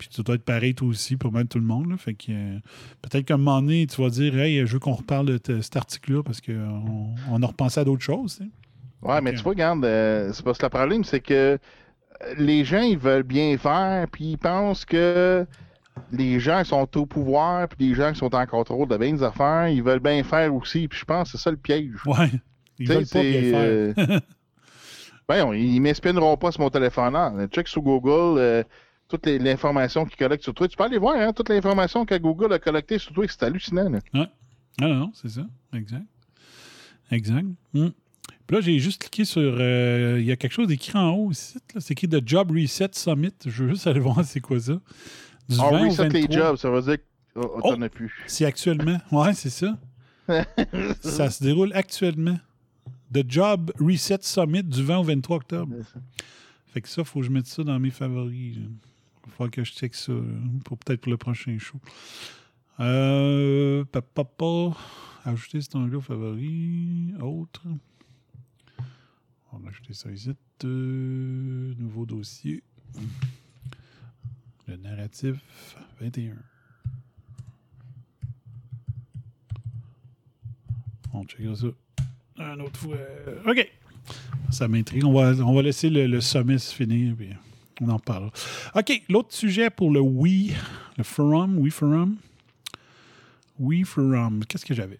Puis 0.00 0.08
ça 0.10 0.22
doit 0.22 0.34
être 0.34 0.44
pareil, 0.44 0.74
toi 0.74 0.88
aussi, 0.88 1.16
pour 1.16 1.32
même 1.32 1.46
tout 1.46 1.58
le 1.58 1.64
monde. 1.64 1.90
là. 1.90 1.96
Fait 1.96 2.14
que 2.14 2.30
euh, 2.30 2.58
peut-être 3.02 3.26
qu'à 3.26 3.34
un 3.34 3.36
moment 3.36 3.60
donné, 3.62 3.86
tu 3.86 4.00
vas 4.02 4.08
dire 4.10 4.36
Hey, 4.38 4.66
je 4.66 4.72
veux 4.72 4.78
qu'on 4.78 4.92
reparle 4.94 5.26
de 5.38 5.60
cet 5.60 5.76
article-là 5.76 6.22
parce 6.22 6.40
qu'on 6.40 7.14
on 7.30 7.42
a 7.42 7.46
repensé 7.46 7.80
à 7.80 7.84
d'autres 7.84 8.02
choses. 8.02 8.36
tu 8.38 8.44
sais. 8.44 8.50
Ouais, 9.02 9.20
mais 9.22 9.32
tu 9.34 9.42
vois, 9.42 9.50
regarde, 9.52 9.84
euh, 9.84 10.30
c'est 10.32 10.44
parce 10.44 10.58
que 10.58 10.66
le 10.66 10.70
problème, 10.70 11.04
c'est 11.04 11.20
que 11.20 11.34
euh, 11.34 11.58
les 12.38 12.64
gens, 12.64 12.82
ils 12.82 12.98
veulent 12.98 13.22
bien 13.22 13.56
faire, 13.56 14.06
puis 14.10 14.32
ils 14.32 14.38
pensent 14.38 14.84
que 14.84 15.46
les 16.12 16.38
gens 16.40 16.62
qui 16.62 16.68
sont 16.70 16.88
au 16.98 17.06
pouvoir, 17.06 17.68
puis 17.68 17.88
les 17.88 17.94
gens 17.94 18.12
qui 18.12 18.18
sont 18.18 18.34
en 18.34 18.46
contrôle 18.46 18.88
de 18.88 18.96
bien 18.98 19.12
des 19.12 19.22
affaires, 19.22 19.68
ils 19.68 19.82
veulent 19.82 20.00
bien 20.00 20.22
faire 20.22 20.54
aussi, 20.54 20.86
puis 20.88 20.98
je 20.98 21.04
pense 21.04 21.32
que 21.32 21.38
c'est 21.38 21.42
ça 21.44 21.50
le 21.50 21.56
piège. 21.56 21.92
Ouais. 22.06 22.30
Ils 22.78 22.86
Tu 22.88 22.92
sais, 22.92 22.94
veulent 22.94 23.06
pas 23.08 23.22
bien 23.22 23.94
faire. 24.06 24.20
ben, 25.28 25.44
on- 25.46 25.52
ils 25.52 25.80
m'espionneront 25.80 26.36
pas 26.36 26.50
sur 26.52 26.60
mon 26.60 26.70
téléphone. 26.70 27.12
Non. 27.12 27.46
Check 27.48 27.68
sur 27.68 27.82
Google 27.82 28.38
euh, 28.38 28.62
toute 29.10 29.26
les- 29.26 29.38
l'information 29.38 30.04
qu'ils 30.06 30.16
collectent 30.16 30.44
sur 30.44 30.54
toi. 30.54 30.66
Tu 30.68 30.76
peux 30.76 30.84
aller 30.84 30.98
voir 30.98 31.16
hein, 31.16 31.32
toute 31.32 31.48
l'information 31.48 32.06
que 32.06 32.16
Google 32.16 32.52
a 32.52 32.58
collectée 32.58 32.98
sur 32.98 33.12
toi. 33.12 33.24
C'est 33.28 33.42
hallucinant. 33.42 33.90
là. 33.90 33.98
Ah 34.14 34.88
non, 34.88 34.94
non, 34.94 35.12
c'est 35.14 35.28
ça. 35.28 35.42
Exact. 35.74 36.04
Exact. 37.10 37.46
Hmm. 37.74 37.88
Puis 38.46 38.56
là, 38.56 38.60
j'ai 38.62 38.78
juste 38.78 39.00
cliqué 39.02 39.24
sur. 39.24 39.40
euh, 39.42 40.16
Il 40.20 40.24
y 40.26 40.32
a 40.32 40.36
quelque 40.36 40.52
chose 40.52 40.68
d'écrit 40.68 40.96
en 40.96 41.10
haut 41.10 41.30
ici. 41.30 41.58
là. 41.74 41.80
C'est 41.80 41.92
écrit 41.92 42.08
The 42.08 42.26
Job 42.26 42.50
Reset 42.52 42.88
Summit. 42.92 43.32
Je 43.44 43.64
veux 43.64 43.70
juste 43.70 43.86
aller 43.86 44.00
voir 44.00 44.24
c'est 44.24 44.40
quoi 44.40 44.58
ça. 44.60 44.80
Du 45.48 45.58
On 45.58 45.70
20 45.70 45.84
au 45.86 45.88
reset 45.90 46.08
les 46.08 46.20
23. 46.22 46.36
jobs, 46.36 46.56
ça 46.56 46.70
veut 46.70 46.82
dire 46.82 46.96
que 46.96 47.02
oh, 47.36 47.60
Oh! 47.62 47.74
t'en 47.74 47.82
as 47.82 47.88
plus. 47.88 48.12
C'est 48.26 48.44
actuellement. 48.44 48.98
Ouais, 49.12 49.34
c'est 49.34 49.50
ça. 49.50 49.76
ça 51.02 51.28
se 51.30 51.42
déroule 51.42 51.72
actuellement. 51.74 52.38
The 53.12 53.24
Job 53.28 53.72
Reset 53.80 54.18
Summit 54.22 54.62
du 54.62 54.82
20 54.84 54.98
au 54.98 55.02
23 55.02 55.36
octobre. 55.38 55.74
Fait 56.72 56.80
que 56.80 56.88
ça, 56.88 57.02
faut 57.02 57.18
que 57.20 57.26
je 57.26 57.30
mette 57.32 57.46
ça 57.46 57.64
dans 57.64 57.78
mes 57.80 57.90
favoris. 57.90 58.58
Il 59.26 59.32
falloir 59.32 59.50
que 59.50 59.64
je 59.64 59.72
check 59.72 59.94
ça 59.94 60.12
là, 60.12 60.20
pour 60.64 60.78
peut-être 60.78 61.00
pour 61.00 61.10
le 61.10 61.16
prochain 61.16 61.58
show. 61.58 61.78
Euh, 62.80 63.84
papa, 63.84 64.24
papa, 64.24 64.76
ajouter 65.24 65.60
cet 65.60 65.74
onglet 65.74 65.96
aux 65.96 66.00
favoris. 66.00 67.14
Autre. 67.20 67.62
On 69.52 69.58
va 69.58 69.68
ajouter 69.68 69.92
ça 69.92 70.10
ici. 70.10 70.30
Euh, 70.64 71.74
nouveau 71.78 72.06
dossier. 72.06 72.62
Le 74.66 74.76
narratif 74.76 75.36
21. 76.00 76.36
On 81.12 81.24
checkera 81.24 81.56
ça 81.56 81.66
une 82.38 82.62
autre 82.62 82.78
fois. 82.78 82.96
OK. 83.46 83.70
Ça 84.50 84.68
m'intrigue. 84.68 85.04
On 85.04 85.12
va, 85.12 85.32
on 85.44 85.54
va 85.54 85.62
laisser 85.62 85.90
le, 85.90 86.06
le 86.06 86.20
sommet 86.20 86.58
se 86.58 86.74
finir, 86.74 87.14
on 87.80 87.88
en 87.88 87.98
parlera. 87.98 88.32
OK, 88.74 89.02
l'autre 89.08 89.32
sujet 89.34 89.70
pour 89.70 89.90
le 89.90 90.00
Oui, 90.00 90.52
le 90.96 91.04
forum, 91.04 91.58
Oui 91.58 91.70
Forum? 91.70 92.16
Oui 93.58 93.84
Forum. 93.84 94.44
Qu'est-ce 94.46 94.64
que 94.64 94.74
j'avais? 94.74 94.98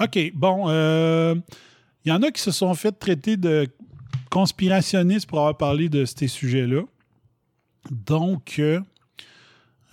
OK, 0.00 0.32
bon, 0.34 0.66
euh, 0.68 1.34
il 2.04 2.10
y 2.10 2.12
en 2.12 2.22
a 2.22 2.30
qui 2.30 2.42
se 2.42 2.50
sont 2.50 2.74
fait 2.74 2.92
traiter 2.92 3.36
de 3.36 3.68
conspirationnistes 4.30 5.26
pour 5.26 5.38
avoir 5.38 5.56
parlé 5.56 5.88
de 5.88 6.04
ces 6.04 6.28
sujets-là. 6.28 6.82
Donc, 7.90 8.56
euh, 8.58 8.80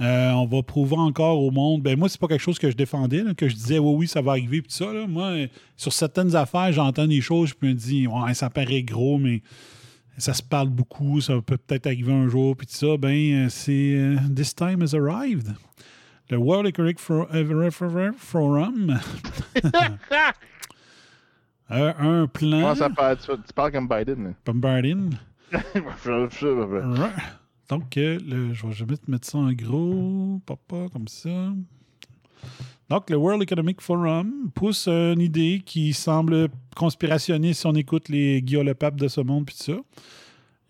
euh, 0.02 0.32
on 0.32 0.46
va 0.46 0.64
prouver 0.64 0.98
encore 0.98 1.42
au 1.42 1.52
monde. 1.52 1.82
Ben 1.84 1.98
moi, 1.98 2.10
c'est 2.10 2.20
pas 2.20 2.28
quelque 2.28 2.42
chose 2.42 2.60
que 2.60 2.70
je 2.70 2.76
défendais, 2.76 3.24
que 3.36 3.48
je 3.48 3.56
disais 3.56 3.80
oui, 3.80 3.96
oui, 3.96 4.08
ça 4.08 4.22
va 4.22 4.32
arriver, 4.32 4.62
puis 4.62 4.72
ça. 4.72 4.92
Moi, 5.08 5.26
euh, 5.26 5.48
sur 5.78 5.94
certaines 5.94 6.36
affaires, 6.36 6.72
j'entends 6.74 7.08
des 7.08 7.22
choses, 7.22 7.54
je 7.62 7.68
me 7.68 7.74
dis, 7.74 8.08
ouais, 8.08 8.34
ça 8.34 8.50
paraît 8.50 8.84
gros, 8.84 9.18
mais 9.18 9.42
ça 10.18 10.34
se 10.34 10.44
parle 10.44 10.70
beaucoup, 10.70 11.22
ça 11.22 11.34
peut 11.42 11.58
peut-être 11.58 11.88
arriver 11.88 12.14
un 12.14 12.28
jour, 12.28 12.56
puis 12.56 12.68
tout 12.68 12.74
ça. 12.74 12.98
Ben, 12.98 13.46
euh, 13.46 13.50
c'est 13.50 13.96
euh, 13.96 14.18
This 14.36 14.54
time 14.56 14.82
has 14.84 14.94
arrived. 14.96 15.54
Le 16.30 16.38
World 16.38 16.68
Economic 16.68 17.00
For- 17.00 17.28
Forum. 18.18 19.00
Euh, 21.72 21.94
un 21.98 22.28
plan. 22.28 22.60
Comment 22.62 22.76
ça 22.76 22.90
parle, 22.90 23.18
tu, 23.18 23.26
tu 23.32 23.54
parles 23.56 23.72
comme 23.72 23.88
Biden. 23.88 24.24
là. 24.26 24.30
Bombarding. 24.46 25.16
Donc, 27.70 27.98
euh, 27.98 28.20
le- 28.28 28.54
je 28.54 28.68
vais 28.68 28.74
jamais 28.74 28.98
te 28.98 29.10
mettre 29.10 29.26
ça 29.28 29.38
en 29.40 29.52
gros, 29.54 30.42
papa, 30.46 30.88
comme 30.92 31.08
ça. 31.08 31.30
Donc, 32.90 33.10
le 33.10 33.18
World 33.18 33.42
Economic 33.42 33.82
Forum 33.82 34.52
pousse 34.54 34.88
une 34.88 35.22
idée 35.22 35.62
qui 35.66 35.94
semble 35.94 36.50
conspirationniste 36.76 37.62
si 37.62 37.68
on 37.68 37.76
écoute 37.76 38.10
les 38.10 38.42
Guillaume 38.42 38.68
Lepap 38.68 38.96
de 38.96 39.08
ce 39.08 39.22
monde 39.22 39.46
puis 39.46 39.56
tout 39.56 39.64
ça. 39.64 39.80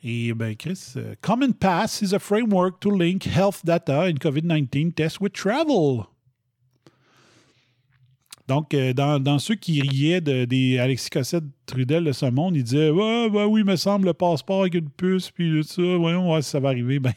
Et 0.03 0.33
ben, 0.33 0.55
Chris, 0.55 0.93
euh, 0.97 1.15
Common 1.21 1.53
Pass 1.53 2.01
is 2.01 2.13
a 2.13 2.19
framework 2.19 2.81
to 2.81 2.91
link 2.91 3.23
health 3.23 3.63
data 3.63 4.03
in 4.03 4.15
COVID-19 4.15 4.93
tests 4.93 5.21
with 5.21 5.33
travel. 5.33 6.07
Donc, 8.49 8.73
euh, 8.73 8.91
dans, 8.93 9.39
ceux 9.39 9.55
qui 9.55 9.81
riaient 9.81 10.19
de, 10.19 10.43
des 10.43 10.77
Alexis 10.77 11.09
Cossette 11.09 11.45
Trudel 11.65 12.03
de 12.03 12.11
ce 12.11 12.25
monde, 12.25 12.57
ils 12.57 12.63
disaient 12.63 12.89
Ouais, 12.89 13.29
ben 13.29 13.45
oui, 13.45 13.63
me 13.63 13.77
semble 13.77 14.07
le 14.07 14.13
passeport 14.13 14.61
avec 14.61 14.73
une 14.73 14.89
puce, 14.89 15.31
puis 15.31 15.61
tout 15.61 15.63
ça, 15.63 15.97
voyons 15.97 16.41
si 16.41 16.49
ça 16.49 16.59
va 16.59 16.69
arriver. 16.69 16.99
Ben, 16.99 17.13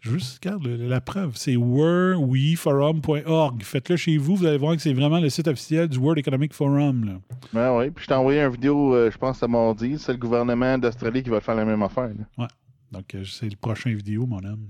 juste, 0.00 0.42
regarde, 0.44 0.64
le- 0.66 0.88
la 0.88 1.00
preuve, 1.00 1.32
c'est 1.36 1.56
worldweforum.org. 1.56 3.62
Faites-le 3.62 3.96
chez 3.96 4.16
vous, 4.16 4.36
vous 4.36 4.46
allez 4.46 4.58
voir 4.58 4.74
que 4.76 4.82
c'est 4.82 4.92
vraiment 4.92 5.18
le 5.20 5.28
site 5.30 5.48
officiel 5.48 5.88
du 5.88 5.98
World 5.98 6.18
Economic 6.18 6.52
Forum. 6.54 7.04
là. 7.04 7.12
Ben 7.52 7.76
oui, 7.76 7.90
puis 7.90 8.04
je 8.04 8.08
t'ai 8.08 8.14
envoyé 8.14 8.40
une 8.42 8.50
vidéo, 8.52 8.94
euh, 8.94 9.10
je 9.10 9.18
pense, 9.18 9.42
à 9.42 9.48
mardi. 9.48 9.98
C'est 9.98 10.12
le 10.12 10.18
gouvernement 10.18 10.78
d'Australie 10.78 11.22
qui 11.22 11.30
va 11.30 11.40
faire 11.40 11.54
la 11.54 11.64
même 11.64 11.82
affaire. 11.82 12.10
là. 12.38 12.48
Donc, 12.92 13.14
euh, 13.14 13.24
c'est 13.24 13.48
le 13.48 13.56
prochain 13.56 13.94
vidéo, 13.94 14.26
mon 14.26 14.42
homme. 14.44 14.66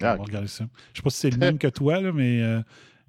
Ah, 0.00 0.14
on 0.14 0.18
va 0.18 0.24
regarder 0.24 0.48
ça. 0.48 0.64
Je 0.92 0.98
sais 0.98 1.02
pas 1.02 1.10
si 1.10 1.18
c'est 1.18 1.30
le 1.30 1.38
même 1.38 1.58
que 1.58 1.68
toi, 1.68 2.00
là, 2.00 2.12
mais 2.12 2.40
euh, 2.42 2.60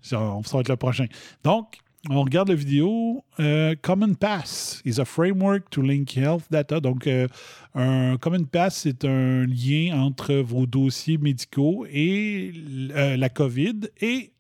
ça, 0.02 0.20
on- 0.22 0.44
ça 0.44 0.58
va 0.58 0.62
être 0.62 0.70
le 0.70 0.76
prochain. 0.76 1.06
Donc, 1.44 1.78
on 2.10 2.24
regarde 2.24 2.50
la 2.50 2.56
vidéo. 2.56 3.24
Euh, 3.40 3.76
Common 3.82 4.14
Pass 4.14 4.82
is 4.86 5.00
a 5.00 5.06
framework 5.06 5.70
to 5.70 5.82
link 5.82 6.16
health 6.16 6.44
data. 6.52 6.80
Donc, 6.80 7.08
euh, 7.08 7.28
un 7.76 8.18
Common 8.18 8.44
Pass, 8.44 8.78
c'est 8.84 9.06
un 9.06 9.46
lien 9.46 9.98
entre 10.02 10.36
vos 10.36 10.66
dossiers 10.66 11.18
médicaux 11.18 11.86
et 11.90 12.52
euh, 12.96 13.18
la 13.18 13.30
COVID 13.30 13.90
et 14.02 14.32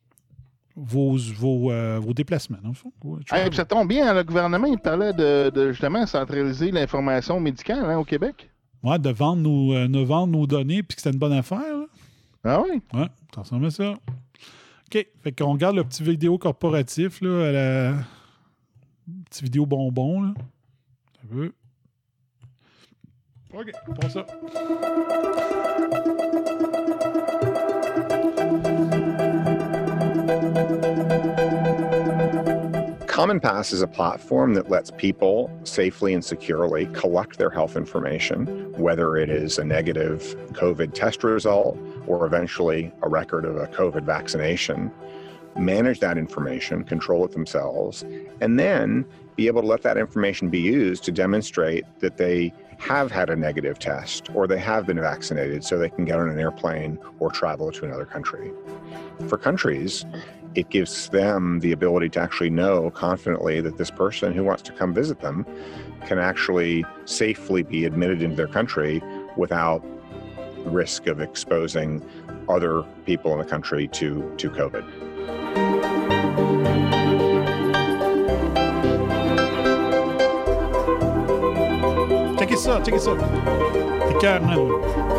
vos, 0.75 1.17
vos, 1.35 1.71
vos 2.01 2.13
déplacements. 2.13 2.57
Ouais, 3.03 3.19
Hey, 3.31 3.53
ça 3.53 3.63
tombe 3.63 3.87
bien, 3.87 4.09
hein, 4.09 4.13
le 4.15 4.23
gouvernement, 4.23 4.67
il 4.67 4.79
parlait 4.79 5.13
de, 5.13 5.51
de, 5.51 5.71
justement 5.71 6.05
centraliser 6.07 6.71
l'information 6.71 7.39
médicale 7.39 7.85
hein, 7.85 7.97
au 7.99 8.03
Québec. 8.03 8.49
Ouais, 8.81 8.97
de 8.97 9.09
vendre 9.09 9.43
nos, 9.43 9.87
de 9.87 9.99
vendre 9.99 10.33
nos 10.33 10.47
données 10.47 10.81
puis 10.83 10.95
que 10.95 11.01
c'était 11.01 11.13
une 11.13 11.19
bonne 11.19 11.33
affaire. 11.33 11.59
là. 11.59 11.85
Ah 12.43 12.61
oui? 12.61 12.81
Ouais, 12.93 13.07
ça 13.33 13.41
ressemble 13.41 13.67
à 13.67 13.71
ça. 13.71 13.93
OK. 14.93 15.07
Fait 15.21 15.31
qu'on 15.31 15.53
regarde 15.53 15.75
le 15.75 15.83
petit 15.83 16.03
vidéo 16.03 16.37
corporatif, 16.37 17.21
là, 17.21 17.89
à. 17.89 17.93
Petit 19.29 19.43
vidéo 19.43 19.65
bonbon, 19.65 20.21
là. 20.21 20.33
Un 21.23 21.27
peu. 21.27 21.51
OK, 23.53 23.71
prends 23.95 24.09
ça. 24.09 24.25
Common 33.13 33.39
Pass 33.39 33.71
is 33.71 33.83
a 33.83 33.87
platform 33.87 34.55
that 34.55 34.71
lets 34.71 34.89
people 34.89 35.51
safely 35.65 36.15
and 36.15 36.25
securely 36.25 36.87
collect 36.93 37.37
their 37.37 37.51
health 37.51 37.77
information, 37.77 38.47
whether 38.71 39.17
it 39.17 39.29
is 39.29 39.59
a 39.59 39.63
negative 39.63 40.35
COVID 40.53 40.95
test 40.95 41.23
result 41.23 41.77
or 42.07 42.25
eventually 42.25 42.91
a 43.03 43.07
record 43.07 43.45
of 43.45 43.55
a 43.55 43.67
COVID 43.67 44.03
vaccination, 44.03 44.91
manage 45.55 45.99
that 45.99 46.17
information, 46.17 46.83
control 46.83 47.23
it 47.23 47.33
themselves, 47.33 48.03
and 48.41 48.57
then 48.57 49.05
be 49.35 49.45
able 49.45 49.61
to 49.61 49.67
let 49.67 49.83
that 49.83 49.95
information 49.99 50.49
be 50.49 50.61
used 50.61 51.03
to 51.03 51.11
demonstrate 51.11 51.85
that 51.99 52.17
they 52.17 52.51
have 52.79 53.11
had 53.11 53.29
a 53.29 53.35
negative 53.35 53.77
test 53.77 54.31
or 54.33 54.47
they 54.47 54.57
have 54.57 54.87
been 54.87 54.99
vaccinated 54.99 55.63
so 55.63 55.77
they 55.77 55.89
can 55.89 56.03
get 56.03 56.17
on 56.17 56.29
an 56.29 56.39
airplane 56.39 56.97
or 57.19 57.29
travel 57.29 57.71
to 57.71 57.85
another 57.85 58.05
country. 58.05 58.51
For 59.27 59.37
countries, 59.37 60.03
it 60.55 60.69
gives 60.69 61.09
them 61.09 61.59
the 61.59 61.71
ability 61.71 62.09
to 62.09 62.19
actually 62.19 62.49
know 62.49 62.89
confidently 62.91 63.61
that 63.61 63.77
this 63.77 63.89
person 63.89 64.33
who 64.33 64.43
wants 64.43 64.61
to 64.63 64.71
come 64.71 64.93
visit 64.93 65.19
them 65.21 65.45
can 66.05 66.19
actually 66.19 66.85
safely 67.05 67.63
be 67.63 67.85
admitted 67.85 68.21
into 68.21 68.35
their 68.35 68.47
country 68.47 69.01
without 69.37 69.83
risk 70.65 71.07
of 71.07 71.19
exposing 71.19 72.01
other 72.49 72.83
people 73.05 73.31
in 73.33 73.39
the 73.39 73.45
country 73.45 73.87
to, 73.87 74.33
to 74.37 74.49
COVID. 74.49 74.83
Checkez 82.37 82.57
ça, 82.57 82.81
checkez 82.83 82.99
ça. 82.99 83.11
C'est 84.07 84.19
carrément. 84.19 85.12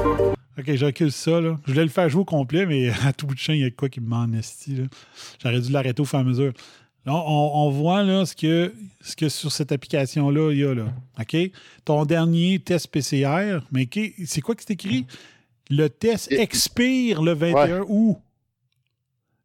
OK, 0.58 0.74
je 0.74 0.84
recule 0.84 1.10
ça, 1.10 1.40
là. 1.40 1.58
Je 1.66 1.72
voulais 1.72 1.84
le 1.84 1.90
faire 1.90 2.08
jouer 2.08 2.22
au 2.22 2.24
complet, 2.24 2.66
mais 2.66 2.90
à 3.04 3.12
tout 3.12 3.26
bout 3.26 3.34
de 3.34 3.40
champ, 3.40 3.52
il 3.52 3.60
y 3.60 3.64
a 3.64 3.70
quoi 3.70 3.88
qui 3.88 4.00
me 4.00 4.06
m'en. 4.06 4.26
J'aurais 5.42 5.60
dû 5.60 5.72
l'arrêter 5.72 6.00
au 6.00 6.04
fur 6.04 6.18
et 6.18 6.22
à 6.22 6.24
mesure. 6.24 6.52
Là, 7.06 7.14
on, 7.14 7.66
on 7.66 7.70
voit 7.70 8.02
là, 8.02 8.24
ce, 8.24 8.34
que, 8.34 8.72
ce 9.02 9.14
que 9.14 9.28
sur 9.28 9.52
cette 9.52 9.72
application-là, 9.72 10.52
il 10.52 10.58
y 10.58 10.64
a 10.64 10.74
là. 10.74 10.86
OK? 11.20 11.36
Ton 11.84 12.04
dernier 12.06 12.58
test 12.60 12.88
PCR, 12.88 13.58
mais 13.72 13.82
OK, 13.82 14.12
c'est 14.24 14.40
quoi 14.40 14.54
qui 14.54 14.64
c'est 14.66 14.72
écrit? 14.74 15.06
Le 15.70 15.88
test 15.88 16.30
expire 16.32 17.22
le 17.22 17.32
21 17.32 17.84
août. 17.88 18.18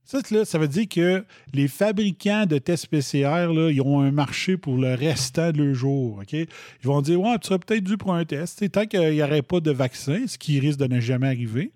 Ça, 0.10 0.18
là, 0.32 0.44
ça 0.44 0.58
veut 0.58 0.68
dire 0.68 0.90
que 0.90 1.24
les 1.54 1.68
fabricants 1.68 2.48
de 2.48 2.58
tests 2.58 2.88
PCR, 2.88 3.54
là, 3.54 3.70
ils 3.70 3.80
ont 3.80 4.00
un 4.00 4.10
marché 4.10 4.58
pour 4.58 4.76
le 4.76 4.96
restant 4.96 5.52
de 5.52 5.62
leur 5.62 5.76
jour. 5.76 6.24
Ils 6.34 6.48
vont 6.82 7.04
dire 7.04 7.22
Ouais, 7.22 7.38
tu 7.38 7.50
serais 7.50 7.60
peut-être 7.60 7.84
dû 7.84 7.96
pour 7.96 8.16
un 8.16 8.26
test. 8.26 8.72
Tant 8.72 8.88
qu'il 8.88 9.08
n'y 9.08 9.22
aurait 9.22 9.44
pas 9.44 9.60
de 9.60 9.70
vaccin, 9.70 10.26
ce 10.26 10.40
qui 10.40 10.60
risque 10.60 10.80
de 10.80 10.88
ne 10.88 11.00
jamais 11.00 11.28
arriver. 11.28 11.72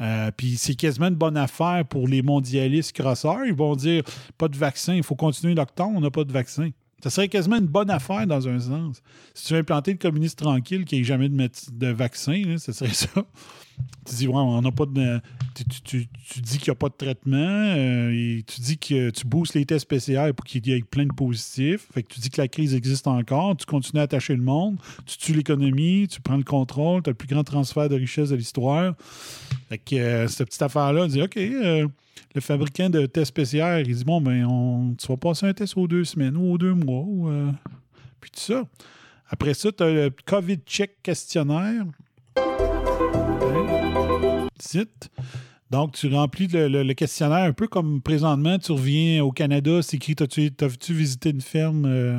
Euh, 0.00 0.30
puis 0.36 0.56
c'est 0.56 0.76
quasiment 0.76 1.08
une 1.08 1.16
bonne 1.16 1.36
affaire 1.36 1.84
pour 1.84 2.06
les 2.06 2.22
mondialistes 2.22 2.92
crosseurs. 2.92 3.44
Ils 3.44 3.54
vont 3.54 3.74
dire 3.74 4.04
pas 4.38 4.46
de 4.46 4.56
vaccin, 4.56 4.94
il 4.94 5.02
faut 5.02 5.16
continuer 5.16 5.56
l'octobre, 5.56 5.94
on 5.96 6.00
n'a 6.00 6.12
pas 6.12 6.22
de 6.22 6.32
vaccin. 6.32 6.70
Ça 7.02 7.10
serait 7.10 7.26
quasiment 7.26 7.56
une 7.56 7.66
bonne 7.66 7.90
affaire 7.90 8.24
dans 8.28 8.46
un 8.46 8.60
sens. 8.60 9.02
Si 9.34 9.46
tu 9.46 9.54
veux 9.54 9.58
implanter 9.58 9.90
le 9.90 9.98
communiste 9.98 10.38
tranquille 10.38 10.84
qui 10.84 10.98
n'ait 10.98 11.04
jamais 11.04 11.28
de, 11.28 11.86
vaccin, 11.88 12.54
ce 12.56 12.70
serait 12.70 12.94
ça. 12.94 13.26
Tu 14.06 14.14
dis, 14.16 14.28
ouais, 14.28 14.34
on 14.36 14.60
n'a 14.60 14.70
pas 14.70 14.84
de. 14.86 15.20
Tu, 15.54 15.64
tu- 15.64 16.06
tu- 16.28 16.40
dis 16.42 16.58
qu'il 16.58 16.68
n'y 16.70 16.72
a 16.72 16.74
pas 16.74 16.88
de 16.88 16.94
traitement. 16.94 17.36
euh, 17.38 18.40
tu 18.46 18.60
dis 18.60 18.76
que 18.76 19.10
tu 19.10 19.26
boostes 19.26 19.54
les 19.54 19.64
tests 19.64 19.88
PCR 19.88 20.32
pour 20.36 20.44
qu'il 20.44 20.66
y 20.66 20.72
ait 20.72 20.82
plein 20.82 21.06
de 21.06 21.12
positifs. 21.14 21.86
Fait 21.94 22.02
que 22.02 22.12
tu 22.12 22.20
dis 22.20 22.28
que 22.28 22.40
la 22.40 22.48
crise 22.48 22.74
existe 22.74 23.06
encore. 23.06 23.56
Tu 23.56 23.64
continues 23.64 24.00
à 24.00 24.04
attacher 24.04 24.36
le 24.36 24.42
monde. 24.42 24.76
Tu 25.06 25.16
tues 25.16 25.32
l'économie. 25.32 26.06
Tu 26.08 26.20
prends 26.20 26.36
le 26.36 26.42
contrôle. 26.44 27.02
Tu 27.02 27.08
as 27.08 27.12
le 27.12 27.16
plus 27.16 27.28
grand 27.28 27.44
transfert 27.44 27.88
de 27.88 27.94
richesse 27.96 28.28
de 28.30 28.36
l'histoire. 28.36 28.94
Fait 29.68 29.78
que 29.78 29.96
euh, 29.96 30.28
cette 30.28 30.48
petite 30.48 30.62
affaire-là, 30.62 31.06
dit 31.08 31.22
OK, 31.22 31.36
euh, 31.38 31.88
le 32.34 32.40
fabricant 32.40 32.90
de 32.90 33.06
tests 33.06 33.32
PCR, 33.32 33.80
il 33.86 33.94
dit 33.96 34.04
bon, 34.04 34.20
ben, 34.20 34.44
on, 34.44 34.94
tu 34.98 35.06
vas 35.06 35.16
passer 35.16 35.46
un 35.46 35.54
test 35.54 35.76
aux 35.78 35.88
deux 35.88 36.04
semaines 36.04 36.36
ou 36.36 36.52
aux 36.52 36.58
deux 36.58 36.74
mois. 36.74 37.04
ou, 37.06 37.30
puis 38.20 38.30
tout 38.30 38.40
ça. 38.40 38.64
Après 39.28 39.54
ça, 39.54 39.72
tu 39.72 39.82
as 39.82 39.90
le 39.90 40.10
COVID 40.26 40.58
check 40.66 41.00
questionnaire. 41.02 41.84
Site. 44.64 45.10
Donc, 45.70 45.92
tu 45.92 46.12
remplis 46.12 46.46
le, 46.48 46.68
le- 46.68 46.82
le 46.82 46.94
questionnaire 46.94 47.44
un 47.44 47.52
peu 47.52 47.66
comme 47.66 48.00
présentement, 48.02 48.58
tu 48.58 48.72
reviens 48.72 49.24
au 49.24 49.32
Canada, 49.32 49.80
c'est 49.82 49.96
écrit 49.96 50.14
T'as-tu 50.14 50.52
t'as-tu 50.52 50.92
visité 50.94 51.30
une 51.30 51.40
ferme 51.40 51.84
euh, 51.86 52.18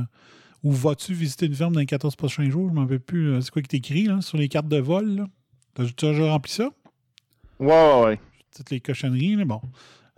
ou 0.64 0.72
vas-tu 0.72 1.14
visiter 1.14 1.46
une 1.46 1.54
ferme 1.56 1.74
dans 1.74 1.80
les 1.80 1.86
14 1.86 2.16
prochains 2.16 2.50
jours? 2.50 2.66
Je 2.68 2.72
ne 2.72 2.76
m'en 2.76 2.82
rappelle 2.82 3.00
plus. 3.00 3.30
euh, 3.34 3.42
C'est 3.42 3.52
quoi 3.52 3.62
qui 3.62 3.76
est 3.76 3.80
écrit 3.80 4.06
là, 4.06 4.20
sur 4.22 4.38
les 4.38 4.48
cartes 4.50 4.68
de 4.68 4.78
vol? 4.78 5.26
T'as 5.74 5.86
tu 5.86 6.06
as 6.06 6.10
déjà 6.12 6.32
rempli 6.32 6.52
ça? 6.52 6.70
Ouais, 7.60 7.68
ouais, 7.68 8.04
ouais. 8.06 8.20
toutes 8.56 8.72
les 8.72 8.80
cochonneries. 8.82 9.36
là, 9.36 9.46
bon. 9.46 9.62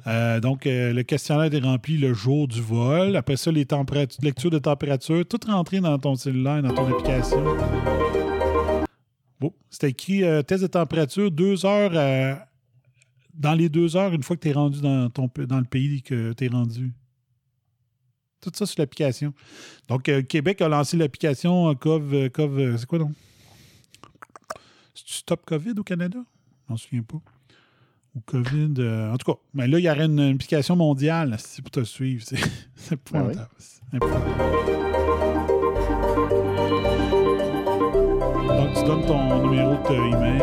Euh, 0.08 0.40
donc, 0.40 0.66
euh, 0.66 0.94
le 0.94 1.04
questionnaire 1.04 1.54
est 1.54 1.60
rempli 1.60 1.98
le 1.98 2.14
jour 2.14 2.48
du 2.48 2.62
vol. 2.62 3.16
Après 3.18 3.36
ça, 3.36 3.52
les 3.52 3.66
températures, 3.66 4.20
lecture 4.24 4.50
de 4.50 4.60
température, 4.60 5.24
tout 5.28 5.40
rentré 5.48 5.80
dans 5.82 5.98
ton 6.00 6.16
cellulaire, 6.16 6.62
dans 6.64 6.74
ton 6.74 6.88
application. 6.88 7.44
Bon, 9.40 9.54
c'est 9.70 9.90
écrit 9.90 10.24
euh, 10.24 10.42
test 10.42 10.64
de 10.64 10.68
température, 10.68 11.30
deux 11.32 11.66
heures 11.66 11.92
euh, 11.94 12.36
dans 13.34 13.54
les 13.54 13.70
deux 13.70 13.96
heures, 13.96 14.14
une 14.14 14.24
fois 14.24 14.36
que 14.36 14.42
tu 14.42 14.50
es 14.50 14.54
rendu 14.54 14.82
dans, 14.82 15.10
ton, 15.10 15.30
dans 15.48 15.60
le 15.60 15.66
pays 15.66 16.02
que 16.02 16.34
tu 16.34 16.46
es 16.46 16.48
rendu. 16.48 16.94
Tout 18.42 18.52
ça 18.54 18.66
sur 18.66 18.80
l'application. 18.80 19.34
Donc, 19.88 20.10
euh, 20.10 20.22
Québec 20.22 20.62
a 20.62 20.68
lancé 20.68 20.98
l'application 20.98 21.74
COV. 21.76 22.30
COV 22.30 22.78
c'est 22.78 22.86
quoi 22.86 23.00
donc? 23.00 23.12
C'est 24.94 25.08
Stop 25.08 25.46
COVID 25.46 25.74
au 25.78 25.84
Canada? 25.84 26.20
Je 26.68 26.74
m'en 26.74 26.78
souviens 26.78 27.04
pas 27.04 27.22
ou 28.18 28.22
COVID. 28.22 28.74
euh, 28.80 29.14
en 29.14 29.18
tout 29.18 29.32
cas, 29.32 29.40
mais 29.54 29.68
là, 29.68 29.80
il 29.80 29.86
y 29.86 29.90
aurait 29.90 30.06
une, 30.06 30.20
application 30.20 30.76
mondiale 30.76 31.32
là, 31.32 31.38
c'est 31.38 31.62
pour 31.62 31.72
te 31.72 31.84
suivre. 31.84 32.24
C'est 32.76 32.94
épouvantable. 32.94 33.50
C'est 33.58 33.98
épouvantable. 33.98 34.87
Donnes 38.88 39.06
ton 39.06 39.48
numéro 39.50 39.74
de 39.74 39.96
email. 39.96 40.42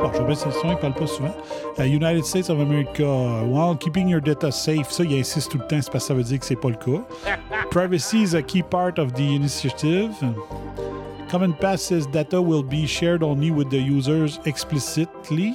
Bon, 0.00 0.10
je 0.12 0.18
vais 0.20 0.24
baisser 0.28 0.46
le 0.46 0.52
son, 0.52 0.68
il 0.68 0.70
ne 0.70 0.74
parle 0.76 0.94
pas 0.94 1.06
souvent. 1.06 1.34
Euh, 1.78 1.84
United 1.84 2.24
States 2.24 2.48
of 2.50 2.58
America, 2.60 3.04
while 3.44 3.76
keeping 3.76 4.08
your 4.08 4.20
data 4.20 4.50
safe, 4.50 4.90
ça, 4.90 5.04
il 5.04 5.18
insiste 5.18 5.50
tout 5.50 5.58
le 5.58 5.66
temps, 5.66 5.80
c'est 5.82 5.90
parce 5.92 6.04
que 6.04 6.08
ça 6.08 6.14
veut 6.14 6.22
dire 6.22 6.38
que 6.38 6.46
c'est 6.46 6.56
pas 6.56 6.68
le 6.70 6.76
cas. 6.76 7.02
Privacy 7.70 8.22
is 8.22 8.34
a 8.34 8.42
key 8.42 8.62
part 8.62 8.98
of 8.98 9.12
the 9.14 9.20
initiative. 9.34 10.12
Common 11.28 11.52
Pass 11.54 11.82
says 11.82 12.06
data 12.06 12.40
will 12.40 12.62
be 12.62 12.86
shared 12.86 13.22
only 13.22 13.50
with 13.50 13.68
the 13.70 13.78
users 13.80 14.38
explicitly 14.46 15.54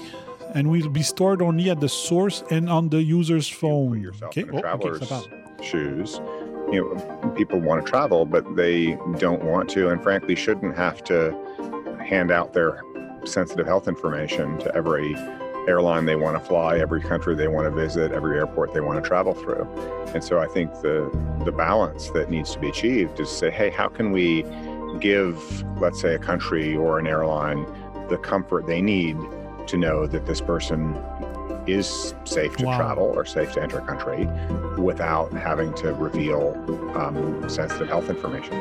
and 0.53 0.67
will 0.69 0.89
be 0.89 1.01
stored 1.01 1.41
only 1.41 1.69
at 1.69 1.79
the 1.79 1.87
source 1.87 2.43
and 2.51 2.69
on 2.69 2.89
the 2.89 3.01
user's 3.01 3.47
phone. 3.47 3.91
Put 3.93 4.01
yourself 4.01 4.31
OK? 4.37 4.41
in 4.41 4.49
a 4.49 4.51
Oh, 4.51 4.57
OK, 4.57 4.61
traveler's 4.61 4.99
ça 4.99 5.05
parle. 5.07 5.27
shoes. 5.63 6.19
You 6.71 6.95
know, 6.95 7.29
people 7.35 7.59
want 7.59 7.85
to 7.85 7.89
travel, 7.89 8.25
but 8.25 8.55
they 8.55 8.97
don't 9.17 9.43
want 9.43 9.69
to, 9.71 9.89
and 9.89 10.01
frankly, 10.01 10.35
shouldn't 10.35 10.77
have 10.77 11.03
to 11.05 11.31
hand 12.07 12.31
out 12.31 12.53
their 12.53 12.81
sensitive 13.25 13.67
health 13.67 13.87
information 13.87 14.57
to 14.59 14.73
every 14.75 15.15
airline 15.67 16.05
they 16.05 16.15
want 16.15 16.41
to 16.41 16.43
fly, 16.43 16.79
every 16.79 17.01
country 17.01 17.35
they 17.35 17.47
want 17.47 17.65
to 17.65 17.71
visit, 17.71 18.11
every 18.11 18.37
airport 18.37 18.73
they 18.73 18.81
want 18.81 19.01
to 19.01 19.07
travel 19.07 19.33
through. 19.33 19.67
And 20.13 20.23
so 20.23 20.39
I 20.39 20.47
think 20.47 20.71
the 20.81 21.09
the 21.45 21.51
balance 21.51 22.09
that 22.11 22.29
needs 22.29 22.53
to 22.53 22.59
be 22.59 22.69
achieved 22.69 23.19
is 23.19 23.29
to 23.29 23.35
say, 23.35 23.51
hey, 23.51 23.69
how 23.69 23.87
can 23.87 24.11
we 24.11 24.43
give, 24.99 25.63
let's 25.79 26.01
say, 26.01 26.15
a 26.15 26.19
country 26.19 26.75
or 26.75 26.99
an 26.99 27.07
airline 27.07 27.65
the 28.09 28.17
comfort 28.17 28.67
they 28.67 28.81
need 28.81 29.17
to 29.67 29.77
know 29.77 30.05
that 30.05 30.25
this 30.25 30.41
person 30.41 30.93
is 31.67 32.13
safe 32.25 32.55
to 32.57 32.65
Wow. 32.65 32.77
travel 32.77 33.13
or 33.15 33.25
safe 33.25 33.51
to 33.53 33.61
enter 33.61 33.79
a 33.79 33.85
country 33.85 34.27
without 34.77 35.31
having 35.33 35.73
to 35.75 35.93
reveal 35.93 36.55
um, 36.95 37.47
sensitive 37.47 37.87
health 37.89 38.09
information. 38.09 38.55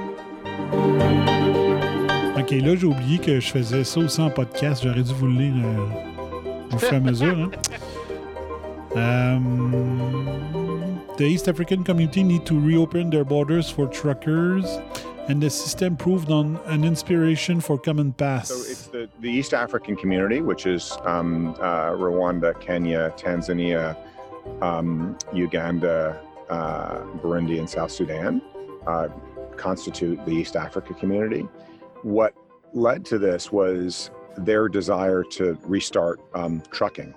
OK, 2.38 2.53
là, 2.61 2.74
j'ai 2.76 2.86
oublié 2.86 3.18
que 3.18 3.40
je 3.40 3.51
faisais 3.51 3.84
ça 3.84 4.01
aussi 4.01 4.20
en 4.20 4.30
podcast. 4.30 4.82
J'aurais 4.84 5.03
dû 5.03 5.12
vous 5.14 5.26
le 5.26 5.32
lire 5.34 5.55
euh, 5.64 6.74
au 6.74 6.78
fur 6.78 6.92
et 6.92 6.96
à 6.96 7.01
mesure. 7.01 7.36
hein. 7.36 7.51
Um, 8.92 10.98
the 11.16 11.22
East 11.22 11.46
African 11.46 11.84
community 11.84 12.24
need 12.24 12.44
to 12.46 12.59
reopen 12.59 13.09
their 13.09 13.24
borders 13.24 13.70
for 13.70 13.86
truckers, 13.88 14.64
and 15.28 15.42
the 15.42 15.50
system 15.50 15.96
proved 15.96 16.30
on 16.30 16.58
an 16.66 16.84
inspiration 16.84 17.60
for 17.60 17.78
Common 17.78 18.12
Pass. 18.12 18.48
So 18.48 18.56
it's 18.56 18.86
the, 18.86 19.08
the 19.20 19.30
East 19.30 19.54
African 19.54 19.96
community, 19.96 20.40
which 20.40 20.66
is 20.66 20.96
um, 21.04 21.54
uh, 21.60 21.90
Rwanda, 21.90 22.58
Kenya, 22.60 23.12
Tanzania, 23.16 23.96
um, 24.62 25.16
Uganda, 25.32 26.20
uh, 26.48 27.00
Burundi, 27.22 27.58
and 27.58 27.68
South 27.68 27.92
Sudan, 27.92 28.42
uh, 28.86 29.08
constitute 29.56 30.24
the 30.24 30.32
East 30.32 30.56
Africa 30.56 30.94
community. 30.94 31.46
What 32.02 32.34
led 32.72 33.04
to 33.06 33.18
this 33.18 33.52
was 33.52 34.10
their 34.38 34.68
desire 34.68 35.22
to 35.24 35.58
restart 35.62 36.20
um, 36.34 36.62
trucking. 36.70 37.14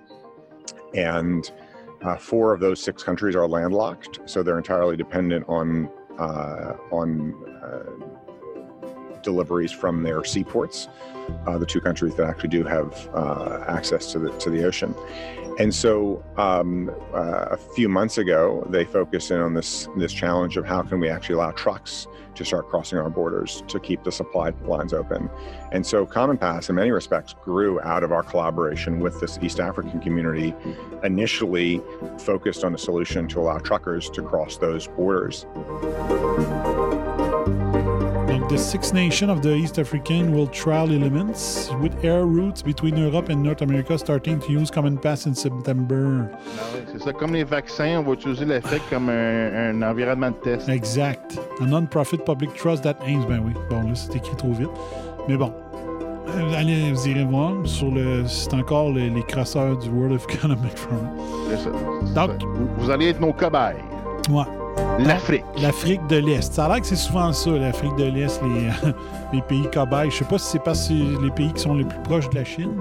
And 0.93 1.49
uh, 2.01 2.17
four 2.17 2.53
of 2.53 2.59
those 2.59 2.81
six 2.81 3.03
countries 3.03 3.35
are 3.35 3.47
landlocked, 3.47 4.19
so 4.25 4.43
they're 4.43 4.57
entirely 4.57 4.97
dependent 4.97 5.45
on 5.47 5.89
uh, 6.20 6.74
on 6.91 7.34
uh, 7.64 9.20
deliveries 9.22 9.72
from 9.72 10.03
their 10.03 10.24
seaports. 10.24 10.88
Uh, 11.47 11.57
the 11.57 11.66
two 11.66 11.80
countries 11.80 12.16
that 12.16 12.28
actually 12.28 12.49
do 12.49 12.64
have 12.64 13.09
uh, 13.14 13.64
access 13.68 14.11
to 14.11 14.20
the 14.20 14.30
to 14.39 14.49
the 14.49 14.64
ocean, 14.64 14.93
and 15.57 15.74
so 15.74 16.24
um, 16.38 16.91
a 17.14 17.57
few 17.76 17.88
months 17.88 18.18
ago 18.18 18.68
they 18.70 18.84
focused 18.84 19.32
in 19.32 19.39
on 19.39 19.53
this 19.53 19.88
this 19.97 20.11
challenge 20.11 20.57
of 20.57 20.66
how 20.66 20.82
can 20.82 20.99
we 20.99 21.07
actually 21.07 21.36
allow 21.36 21.51
trucks 21.51 22.07
to 22.36 22.45
start 22.45 22.69
crossing 22.69 22.99
our 22.99 23.09
borders 23.09 23.63
to 23.67 23.79
keep 23.79 24.03
the 24.03 24.11
supply 24.11 24.51
lines 24.65 24.93
open, 24.93 25.29
and 25.71 25.86
so 25.86 26.05
Common 26.05 26.38
Pass 26.38 26.69
in 26.69 26.75
many 26.75 26.91
respects 26.91 27.34
grew 27.43 27.81
out 27.81 28.03
of 28.03 28.11
our 28.11 28.23
collaboration 28.23 28.99
with 28.99 29.19
this 29.19 29.39
East 29.41 29.59
African 29.59 29.99
community, 29.99 30.53
initially 31.03 31.81
focused 32.17 32.63
on 32.63 32.73
a 32.73 32.77
solution 32.77 33.27
to 33.27 33.39
allow 33.39 33.57
truckers 33.57 34.09
to 34.11 34.21
cross 34.21 34.57
those 34.57 34.88
borders. 34.88 35.45
Donc, 38.34 38.47
the 38.49 38.57
Six 38.57 38.93
Nations 38.93 39.29
of 39.29 39.41
the 39.41 39.55
East 39.55 39.77
African 39.77 40.34
will 40.34 40.47
trial 40.47 40.91
elements 40.91 41.69
with 41.79 41.93
air 42.03 42.25
routes 42.25 42.63
between 42.63 42.97
Europe 42.97 43.29
and 43.29 43.43
North 43.43 43.61
America 43.61 43.95
starting 43.95 44.39
to 44.39 44.51
use 44.51 44.71
Common 44.71 44.97
Pass 44.97 45.27
in 45.27 45.36
September. 45.36 46.27
Ah 46.31 46.38
c'est 46.91 46.99
ça. 47.03 47.13
Comme 47.13 47.34
les 47.36 47.43
vaccins, 47.43 47.99
on 47.99 48.01
va 48.03 48.13
utiliser 48.13 48.45
l'AFRIC 48.45 48.81
comme 48.89 49.09
un, 49.09 49.69
un 49.75 49.81
environnement 49.84 50.31
de 50.31 50.36
test. 50.38 50.67
Exact. 50.67 51.39
A 51.61 51.65
non-profit 51.67 52.17
public 52.25 52.51
trust 52.55 52.81
that 52.86 52.95
aims. 53.05 53.23
Ben 53.27 53.39
oui. 53.45 53.53
Bon, 53.69 53.84
là, 53.84 53.93
c'est 53.93 54.15
écrit 54.15 54.36
trop 54.36 54.51
vite. 54.51 54.69
Mais 55.27 55.38
bon. 55.38 55.53
Euh, 56.29 56.53
Allez, 56.57 56.91
vous 56.91 57.07
irez 57.07 57.25
voir. 57.25 57.53
Sur 57.65 57.91
le, 57.91 58.25
c'est 58.25 58.55
encore 58.55 58.91
les, 58.93 59.11
les 59.11 59.23
crasseurs 59.23 59.77
du 59.77 59.89
World 59.89 60.19
Economic 60.27 60.75
Forum. 60.75 61.07
C'est 61.51 61.57
ça. 61.57 61.69
Donc- 61.69 62.41
ça. 62.41 62.47
Vous, 62.55 62.67
vous 62.79 62.89
allez 62.89 63.09
être 63.09 63.19
nos 63.21 63.31
cobayes. 63.34 63.75
Ouais. 64.31 64.41
L'Afrique. 64.99 65.43
L'Afrique 65.61 66.05
de 66.07 66.17
l'Est. 66.17 66.53
Ça 66.53 66.65
a 66.65 66.69
l'air 66.69 66.82
que 66.82 66.88
c'est 66.88 66.95
souvent 66.95 67.32
ça, 67.34 67.51
l'Afrique 67.51 67.95
de 67.95 68.05
l'Est, 68.05 68.39
les, 68.43 68.91
les 69.34 69.41
pays 69.41 69.69
cobayes. 69.71 70.09
Je 70.11 70.17
sais 70.17 70.26
pas 70.26 70.38
si 70.38 70.51
c'est 70.51 70.63
parce 70.63 70.88
que 70.88 71.24
les 71.24 71.32
pays 71.32 71.51
qui 71.53 71.61
sont 71.61 71.76
les 71.76 71.84
plus 71.86 71.99
proches 72.03 72.30
de 72.30 72.36
la 72.36 72.45
Chine. 72.45 72.76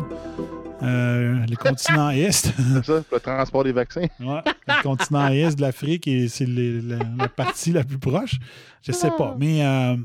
Euh, 0.83 1.45
les 1.47 1.57
continents 1.57 2.11
Est. 2.11 2.33
C'est 2.57 2.85
ça, 2.85 3.03
le 3.13 3.21
transport 3.21 3.65
des 3.65 3.73
vaccins. 3.73 4.07
Ouais, 4.21 4.41
le 4.69 4.83
continent 4.83 5.29
Est 5.29 5.57
de 5.57 5.61
l'Afrique 5.63 6.07
et 6.09 6.29
c'est 6.29 6.47
le- 6.47 6.81
le- 6.81 6.99
la 7.19 7.29
partie 7.29 7.73
la 7.73 7.85
plus 7.85 7.99
proche. 7.99 8.39
Je 8.83 8.93
sais 8.93 9.11
pas. 9.17 9.37
Mais 9.39 9.65
euh, 9.65 9.97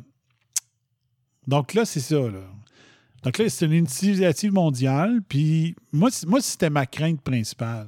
donc 1.48 1.74
là, 1.74 1.86
c'est 1.86 2.00
ça. 2.00 2.16
Là. 2.16 2.40
Donc 3.24 3.38
là, 3.38 3.50
c'est 3.50 3.66
une 3.66 3.74
initiative 3.74 4.54
mondiale. 4.54 5.20
Puis 5.28 5.76
moi, 5.92 6.10
moi 6.28 6.40
c'était 6.42 6.70
ma 6.70 6.86
crainte 6.86 7.22
principale. 7.22 7.88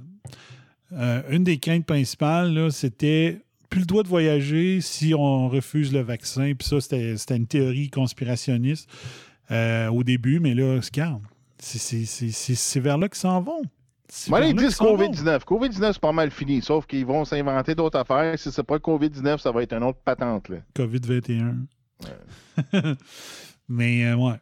Euh, 0.92 1.22
une 1.30 1.44
des 1.44 1.58
craintes 1.60 1.86
principales, 1.86 2.72
c'était 2.72 3.42
plus 3.70 3.82
le 3.82 3.86
droit 3.86 4.04
de 4.04 4.08
voyager 4.08 4.82
si 4.82 5.14
on 5.14 5.48
refuse 5.50 5.94
le 5.94 6.02
vaccin. 6.02 6.54
Puis 6.58 6.68
ça, 6.68 6.82
c'était 6.82 7.36
une 7.36 7.48
théorie 7.48 7.90
conspirationniste 7.90 8.90
euh, 9.52 9.88
au 9.90 10.04
début, 10.04 10.40
mais 10.40 10.54
là, 10.54 10.80
regarde, 10.82 11.22
c'est- 11.58 12.80
vers 12.80 12.98
là 12.98 13.08
qu'ils 13.10 13.18
s'en 13.20 13.42
vont. 13.42 13.62
Vers 14.28 14.44
ils 14.44 14.56
disent 14.56 14.76
s'en 14.76 14.96
vont. 14.96 14.98
COVID-19. 15.12 15.40
COVID-19, 15.46 15.94
c'est 15.94 16.00
pas 16.02 16.12
mal 16.12 16.32
fini, 16.32 16.62
sauf 16.62 16.88
qu'ils 16.88 17.06
vont 17.06 17.26
s'inventer 17.26 17.76
d'autres 17.76 18.00
affaires. 18.00 18.38
Si 18.40 18.52
c'est 18.52 18.64
pas 18.64 18.78
COVID-19, 18.78 19.38
ça 19.38 19.52
va 19.52 19.62
être 19.64 19.74
une 19.74 19.84
autre 19.84 20.00
patente. 20.04 20.50
Là. 20.50 20.58
COVID-21. 20.76 21.56
Mais 23.70 24.06
euh, 24.06 24.16
ouais. 24.16 24.34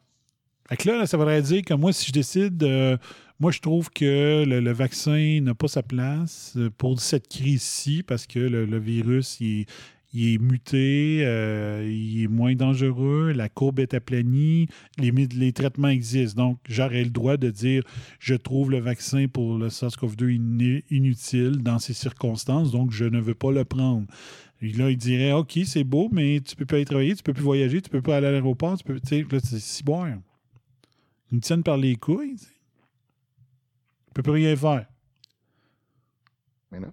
Fait 0.69 0.77
que 0.77 0.89
là, 0.89 1.05
ça 1.05 1.17
voudrait 1.17 1.41
dire 1.41 1.63
que 1.63 1.73
moi, 1.73 1.91
si 1.93 2.07
je 2.07 2.11
décide, 2.11 2.61
euh, 2.63 2.97
moi, 3.39 3.51
je 3.51 3.59
trouve 3.59 3.91
que 3.91 4.45
le, 4.45 4.71
vaccin 4.71 5.41
n'a 5.41 5.53
pas 5.53 5.67
sa 5.67 5.83
place 5.83 6.53
euh, 6.57 6.71
pour 6.75 6.99
cette 6.99 7.27
crise-ci 7.27 8.01
parce 8.01 8.25
que 8.25 8.39
le, 8.39 8.79
virus, 8.79 9.39
il 9.39 9.67
est, 10.15 10.41
muté, 10.41 11.21
euh, 11.23 11.87
il 11.87 12.23
est 12.23 12.27
moins 12.27 12.55
dangereux, 12.55 13.33
la 13.33 13.47
courbe 13.47 13.79
est 13.79 13.93
aplanie, 13.93 14.67
les, 14.97 15.53
traitements 15.53 15.89
existent. 15.89 16.47
Donc, 16.47 16.57
j'aurais 16.67 17.03
le 17.03 17.11
droit 17.11 17.37
de 17.37 17.51
dire 17.51 17.83
je 18.19 18.33
trouve 18.33 18.71
le 18.71 18.79
vaccin 18.79 19.27
pour 19.27 19.59
le 19.59 19.67
SARS-CoV-2 19.67 20.29
ini- 20.29 20.83
inutile 20.89 21.61
dans 21.61 21.77
ces 21.77 21.93
circonstances, 21.93 22.71
donc 22.71 22.91
je 22.91 23.05
ne 23.05 23.19
veux 23.19 23.35
pas 23.35 23.51
le 23.51 23.65
prendre. 23.65 24.07
Là, 24.63 24.89
il 24.89 24.97
dirait 24.97 25.33
OK, 25.33 25.59
c'est 25.65 25.83
beau, 25.83 26.09
mais 26.11 26.39
tu 26.39 26.55
peux 26.55 26.65
pas 26.65 26.77
aller 26.77 26.85
travailler, 26.85 27.15
tu 27.15 27.21
peux 27.21 27.33
plus 27.33 27.43
voyager, 27.43 27.79
tu 27.83 27.91
peux 27.91 28.01
pas 28.01 28.17
aller 28.17 28.25
à 28.25 28.31
l'aéroport, 28.31 28.75
tu 28.79 28.83
peux. 28.83 28.99
Tu 28.99 29.21
là, 29.29 29.37
c'est 29.43 29.59
si 29.59 29.83
boire. 29.83 30.07
Ils 31.31 31.35
me 31.35 31.41
tiennent 31.41 31.61
par 31.61 31.77
les 31.77 31.95
couilles. 31.95 32.37
Peux 34.17 34.23
plus 34.23 34.31
rien 34.31 34.55
faire. 34.55 34.87
Mais 36.71 36.79
non. 36.79 36.91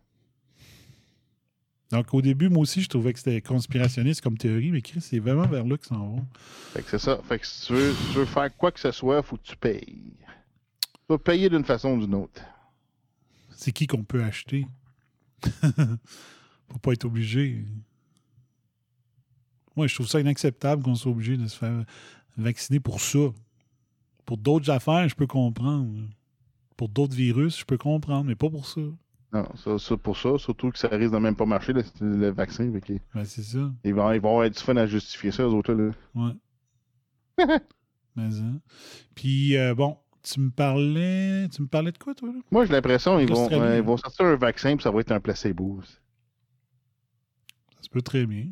Donc, 1.91 2.13
au 2.13 2.21
début, 2.21 2.49
moi 2.49 2.63
aussi, 2.63 2.83
je 2.83 2.89
trouvais 2.89 3.13
que 3.13 3.19
c'était 3.19 3.41
conspirationniste 3.41 4.21
comme 4.21 4.37
théorie, 4.37 4.71
mais 4.71 4.83
Chris, 4.83 5.01
c'est 5.01 5.19
vraiment 5.19 5.47
vers 5.47 5.65
là 5.65 5.77
qu'ils 5.77 5.87
s'en 5.87 6.07
vont. 6.07 6.27
Fait 6.73 6.83
que 6.83 6.91
c'est 6.91 6.99
ça. 6.99 7.21
Fait 7.23 7.39
que 7.39 7.47
si 7.47 7.67
tu 7.67 7.73
veux, 7.73 7.93
si 7.95 8.07
tu 8.09 8.19
veux 8.19 8.25
faire 8.25 8.55
quoi 8.57 8.73
que 8.73 8.81
ce 8.81 8.91
soit, 8.91 9.23
faut 9.23 9.37
que 9.37 9.43
tu 9.43 9.57
payes. 9.57 10.13
Tu 10.81 11.09
vas 11.09 11.19
payer 11.19 11.49
d'une 11.49 11.65
façon 11.65 11.91
ou 11.91 12.01
d'une 12.01 12.15
autre. 12.15 12.43
C'est 13.51 13.73
qui 13.73 13.87
qu'on 13.87 14.05
peut 14.05 14.23
acheter? 14.23 14.67
Pour 16.69 16.81
pas 16.81 16.93
être 16.93 17.05
obligé. 17.05 17.65
Moi, 19.77 19.87
je 19.87 19.95
trouve 19.95 20.09
ça 20.09 20.21
inacceptable 20.21 20.83
qu'on 20.83 20.95
soit 20.95 21.13
obligé 21.13 21.37
de 21.37 21.47
se 21.47 21.57
faire 21.57 21.85
vacciner 22.37 22.81
pour 22.81 23.01
ça. 23.01 23.31
Pour 24.25 24.37
d'autres 24.39 24.71
affaires, 24.71 25.09
je 25.09 25.15
peux 25.15 25.27
comprendre. 25.27 25.93
Pour 26.77 26.89
d'autres 26.89 27.15
virus, 27.15 27.59
je 27.59 27.65
peux 27.65 27.79
comprendre, 27.79 28.25
mais 28.25 28.35
pas 28.35 28.51
pour 28.51 28.67
ça. 28.67 28.81
Non, 29.33 29.49
ça, 29.57 29.79
ça 29.79 29.97
pour 29.97 30.17
ça, 30.17 30.39
surtout 30.39 30.71
que 30.71 30.79
ça 30.79 30.89
risque 30.89 31.13
de 31.13 31.19
même 31.19 31.35
pas 31.35 31.45
marcher, 31.45 31.73
le, 31.73 31.83
le 32.01 32.31
vaccin. 32.31 32.69
Ben, 32.69 33.25
c'est 33.25 33.43
ça. 33.43 33.73
ils, 33.85 33.93
vont, 33.93 34.13
ils 34.13 34.21
vont 34.21 34.31
avoir 34.31 34.49
du 34.49 34.59
fun 34.59 34.77
à 34.77 34.87
justifier 34.87 35.33
ça, 35.33 35.43
eux 35.43 35.47
autres. 35.47 35.73
Là. 35.73 35.91
Ouais. 36.15 36.33
mais, 38.17 38.39
hein. 38.39 38.61
Puis, 39.17 39.57
euh, 39.57 39.75
bon, 39.75 39.99
tu 40.23 40.41
me 40.41 40.51
parlais. 40.51 41.49
Tu 41.49 41.63
me 41.63 41.67
parlais 41.67 41.93
de 41.93 41.99
quoi, 41.99 42.15
toi, 42.15 42.29
là? 42.29 42.41
Moi, 42.51 42.65
j'ai 42.65 42.73
l'impression 42.73 43.19
qu'ils 43.19 43.29
vont, 43.29 43.49
euh, 43.51 43.77
ils 43.77 43.83
vont 43.83 43.97
sortir 43.97 44.27
un 44.27 44.37
vaccin 44.37 44.77
puis 44.77 44.83
ça 44.83 44.91
va 44.91 45.01
être 45.01 45.13
un 45.13 45.21
placebo. 45.21 45.81
Ça 45.83 47.83
se 47.83 47.89
peut 47.91 48.03
très 48.03 48.27
bien. 48.27 48.47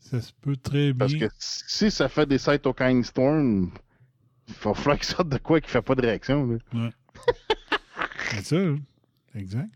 Ça 0.00 0.20
se 0.20 0.32
peut 0.40 0.56
très 0.56 0.92
bien. 0.92 0.98
Parce 0.98 1.14
que 1.14 1.26
si 1.38 1.90
ça 1.90 2.08
fait 2.08 2.26
des 2.26 2.38
cytokine 2.38 3.04
storm, 3.04 3.70
il 4.48 4.54
va 4.62 4.74
falloir 4.74 4.96
qu'ils 4.98 5.06
sortent 5.06 5.28
de 5.28 5.38
quoi 5.38 5.60
qui 5.60 5.70
fait 5.70 5.82
pas 5.82 5.94
de 5.94 6.02
réaction. 6.02 6.58
C'est 8.30 8.44
ça. 8.44 8.56
Exact. 9.34 9.68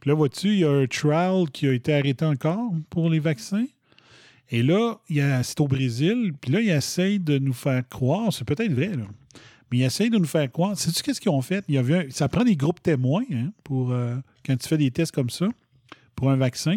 Puis 0.00 0.10
là, 0.10 0.14
vois-tu, 0.14 0.48
il 0.48 0.58
y 0.60 0.64
a 0.64 0.70
un 0.70 0.86
trial 0.86 1.50
qui 1.52 1.66
a 1.66 1.72
été 1.72 1.92
arrêté 1.94 2.24
encore 2.24 2.70
pour 2.90 3.10
les 3.10 3.18
vaccins. 3.18 3.66
Et 4.50 4.62
là, 4.62 4.96
il 5.08 5.20
a- 5.20 5.42
c'est 5.42 5.60
au 5.60 5.68
Brésil. 5.68 6.32
Puis 6.40 6.52
là, 6.52 6.60
ils 6.60 6.70
essayent 6.70 7.18
de 7.18 7.38
nous 7.38 7.52
faire 7.52 7.86
croire, 7.88 8.32
c'est 8.32 8.44
peut-être 8.44 8.72
vrai, 8.72 8.88
là, 8.96 9.04
mais 9.70 9.78
ils 9.78 9.82
essayent 9.82 10.08
de 10.10 10.18
nous 10.18 10.24
faire 10.24 10.50
croire. 10.50 10.78
Sais-tu 10.78 11.02
qu'est-ce 11.02 11.20
qu'ils 11.20 11.30
ont 11.30 11.42
fait? 11.42 11.64
Il 11.68 11.74
y 11.74 11.78
un- 11.78 12.06
ça 12.10 12.28
prend 12.28 12.44
des 12.44 12.56
groupes 12.56 12.82
témoins 12.82 13.24
hein, 13.32 13.50
pour 13.64 13.92
euh, 13.92 14.16
quand 14.46 14.56
tu 14.56 14.66
fais 14.68 14.78
des 14.78 14.90
tests 14.90 15.12
comme 15.14 15.30
ça 15.30 15.48
pour 16.14 16.30
un 16.30 16.36
vaccin. 16.36 16.76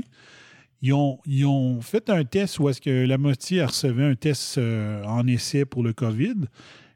Ils 0.81 0.93
ont, 0.93 1.79
fait 1.81 2.09
un 2.09 2.23
test 2.25 2.57
où 2.59 2.67
est-ce 2.67 2.81
que 2.81 3.05
la 3.05 3.19
moitié 3.19 3.63
recevait 3.63 4.03
un 4.03 4.15
test 4.15 4.57
euh, 4.57 5.03
en 5.05 5.27
essai 5.27 5.63
pour 5.63 5.83
le 5.83 5.93
COVID, 5.93 6.33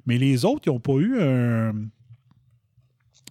mais 0.05 0.17
les 0.17 0.45
autres, 0.45 0.61
ils 0.65 0.69
n'ont 0.69 0.79
pas 0.79 0.97
eu 0.97 1.19
un, 1.19 1.73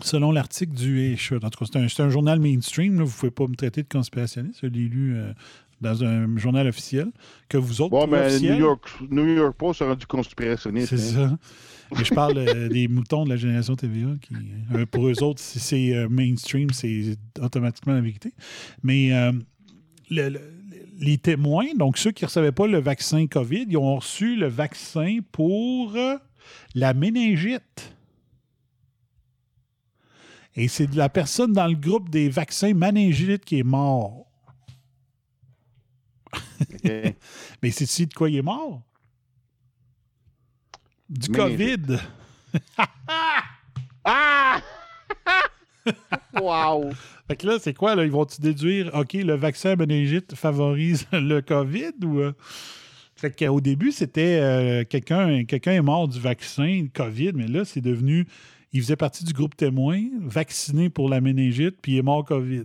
selon 0.02 0.32
l'article 0.32 0.74
du 0.74 1.16
En 1.32 1.50
tout 1.50 1.64
cas, 1.64 1.80
c'est 1.88 2.00
un, 2.02 2.10
journal 2.10 2.40
mainstream. 2.40 2.96
vous 2.96 3.02
ne 3.02 3.08
pouvez 3.08 3.30
pas 3.30 3.46
me 3.46 3.54
traiter 3.54 3.82
de 3.82 3.88
conspirationniste. 3.88 4.60
Je 4.62 4.66
l'ai 4.66 4.88
lu 4.88 5.14
euh, 5.14 5.32
dans 5.80 6.04
un 6.04 6.36
journal 6.36 6.66
officiel. 6.66 7.10
Que 7.48 7.58
vous 7.58 7.80
autres. 7.80 7.90
Bon, 7.90 8.06
mais 8.06 8.38
New 8.40 8.54
York, 8.54 8.88
New 9.10 9.26
York 9.26 9.56
Post 9.56 9.80
sera 9.80 9.94
du 9.94 10.06
conspirationniste. 10.06 10.96
C'est 10.96 11.18
hein. 11.18 11.38
ça. 11.90 11.96
Mais 11.96 12.04
je 12.04 12.14
parle 12.14 12.38
euh, 12.38 12.68
des 12.72 12.88
moutons 12.88 13.24
de 13.24 13.30
la 13.30 13.36
génération 13.36 13.76
TVA. 13.76 14.14
Qui, 14.20 14.34
euh, 14.74 14.86
pour 14.86 15.08
eux 15.08 15.22
autres, 15.22 15.40
si 15.40 15.58
c'est 15.58 16.08
mainstream, 16.08 16.70
c'est 16.70 17.16
automatiquement 17.40 17.94
la 17.94 18.00
vérité. 18.00 18.32
Mais 18.82 19.10
les 21.00 21.18
témoins, 21.18 21.74
donc 21.76 21.98
ceux 21.98 22.12
qui 22.12 22.24
ne 22.24 22.28
recevaient 22.28 22.52
pas 22.52 22.66
le 22.66 22.78
vaccin 22.78 23.26
COVID, 23.26 23.66
ils 23.68 23.76
ont 23.76 23.96
reçu 23.96 24.36
le 24.36 24.46
vaccin 24.46 25.18
pour 25.32 25.96
la 26.74 26.94
méningite. 26.94 27.94
Et 30.56 30.68
c'est 30.68 30.94
la 30.94 31.08
personne 31.08 31.52
dans 31.52 31.66
le 31.66 31.74
groupe 31.74 32.08
des 32.10 32.28
vaccins 32.28 32.74
méningites 32.74 33.44
qui 33.44 33.58
est 33.58 33.64
mort. 33.64 34.26
Mais 36.84 37.70
c'est-tu 37.70 38.06
de 38.06 38.14
quoi 38.14 38.30
il 38.30 38.36
est 38.36 38.42
mort? 38.42 38.82
Du 41.08 41.28
COVID. 41.28 41.98
ah! 44.04 44.60
wow! 46.40 46.90
Fait 47.26 47.36
que 47.36 47.46
là, 47.46 47.58
c'est 47.58 47.74
quoi? 47.74 47.94
Là? 47.94 48.04
Ils 48.04 48.10
vont-tu 48.10 48.40
déduire, 48.40 48.94
OK, 48.94 49.14
le 49.14 49.34
vaccin 49.34 49.76
méningite 49.76 50.34
favorise 50.34 51.06
le 51.12 51.40
COVID 51.40 51.92
ou. 52.04 52.20
Euh? 52.20 52.32
Fait 53.24 53.46
qu'au 53.46 53.62
début, 53.62 53.90
c'était 53.90 54.38
euh, 54.38 54.84
quelqu'un 54.84 55.44
quelqu'un 55.44 55.72
est 55.72 55.80
mort 55.80 56.08
du 56.08 56.20
vaccin 56.20 56.88
COVID, 56.92 57.32
mais 57.34 57.46
là, 57.46 57.64
c'est 57.64 57.80
devenu 57.80 58.26
il 58.74 58.82
faisait 58.82 58.96
partie 58.96 59.24
du 59.24 59.32
groupe 59.32 59.56
témoin, 59.56 60.02
vacciné 60.20 60.90
pour 60.90 61.08
la 61.08 61.22
méningite, 61.22 61.80
puis 61.80 61.92
il 61.92 61.98
est 61.98 62.02
mort 62.02 62.22
COVID. 62.22 62.64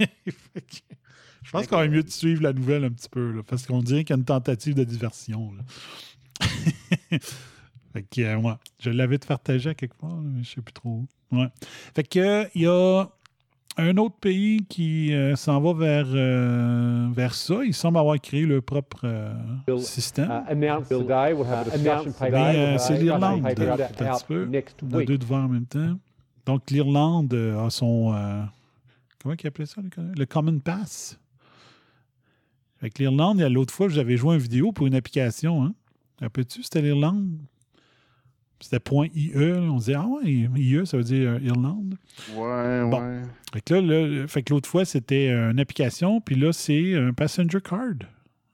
je 0.26 1.50
pense 1.52 1.68
qu'on 1.68 1.82
est 1.82 1.88
mieux 1.88 2.02
de 2.02 2.10
suivre 2.10 2.42
la 2.42 2.52
nouvelle 2.52 2.82
un 2.84 2.90
petit 2.90 3.08
peu, 3.08 3.44
parce 3.46 3.64
qu'on 3.64 3.80
dirait 3.80 4.02
qu'il 4.02 4.16
y 4.16 4.16
a 4.16 4.18
une 4.18 4.24
tentative 4.24 4.74
de 4.74 4.82
diversion. 4.82 5.52
fait 7.92 8.02
que, 8.10 8.22
euh, 8.22 8.54
je 8.80 8.90
l'avais 8.90 9.18
partagé 9.18 9.70
à 9.70 9.74
quelque 9.74 9.96
part, 9.96 10.16
mais 10.16 10.42
je 10.42 10.50
ne 10.50 10.54
sais 10.56 10.62
plus 10.62 10.72
trop. 10.72 11.04
Ouais. 11.30 11.46
Fait 11.94 12.02
que, 12.02 12.48
il 12.56 12.62
y 12.62 12.66
a 12.66 13.06
un 13.76 13.96
autre 13.96 14.16
pays 14.16 14.64
qui 14.68 15.14
euh, 15.14 15.34
s'en 15.36 15.60
va 15.60 15.72
vers, 15.72 16.06
euh, 16.08 17.08
vers 17.12 17.34
ça. 17.34 17.64
Il 17.64 17.74
semble 17.74 17.98
avoir 17.98 18.20
créé 18.20 18.44
leur 18.44 18.62
propre 18.62 19.00
euh, 19.04 19.78
système. 19.78 20.30
Uh, 20.50 20.54
Mais 20.54 20.70
c'est 22.78 22.98
l'Irlande, 22.98 23.46
un 23.46 23.54
petit 23.54 24.24
peu. 24.26 24.48
On 24.82 25.00
deux 25.00 25.18
devant 25.18 25.44
en 25.44 25.48
même 25.48 25.66
temps. 25.66 25.98
Donc, 26.44 26.70
l'Irlande 26.70 27.32
a 27.34 27.70
son... 27.70 28.14
comment 29.22 29.34
il 29.40 29.46
appelait 29.46 29.66
ça? 29.66 29.80
Le 29.96 30.24
Common 30.26 30.58
Pass. 30.58 31.18
Avec 32.80 32.98
l'Irlande, 32.98 33.40
l'autre 33.40 33.72
fois, 33.72 33.88
j'avais 33.88 34.16
joué 34.16 34.34
une 34.34 34.40
vidéo 34.40 34.72
pour 34.72 34.86
une 34.86 34.96
application. 34.96 35.64
Hein? 35.64 35.74
Rappelles-tu, 36.20 36.62
c'était 36.64 36.82
l'Irlande? 36.82 37.38
C'était 38.62 38.80
.ie. 39.14 39.32
On 39.36 39.76
disait, 39.76 39.94
ah 39.94 40.06
ouais, 40.06 40.30
IE, 40.30 40.86
ça 40.86 40.96
veut 40.96 41.02
dire 41.02 41.32
euh, 41.32 41.38
Irlande. 41.42 41.96
Ouais, 42.34 42.82
ouais. 42.82 43.22
Fait 43.52 43.60
que 43.60 43.74
là, 43.74 44.26
fait 44.28 44.42
que 44.42 44.54
l'autre 44.54 44.68
fois, 44.68 44.84
c'était 44.84 45.30
une 45.30 45.60
application, 45.60 46.20
puis 46.20 46.36
là, 46.36 46.52
c'est 46.52 46.94
un 46.94 47.12
passenger 47.12 47.60
card 47.60 48.06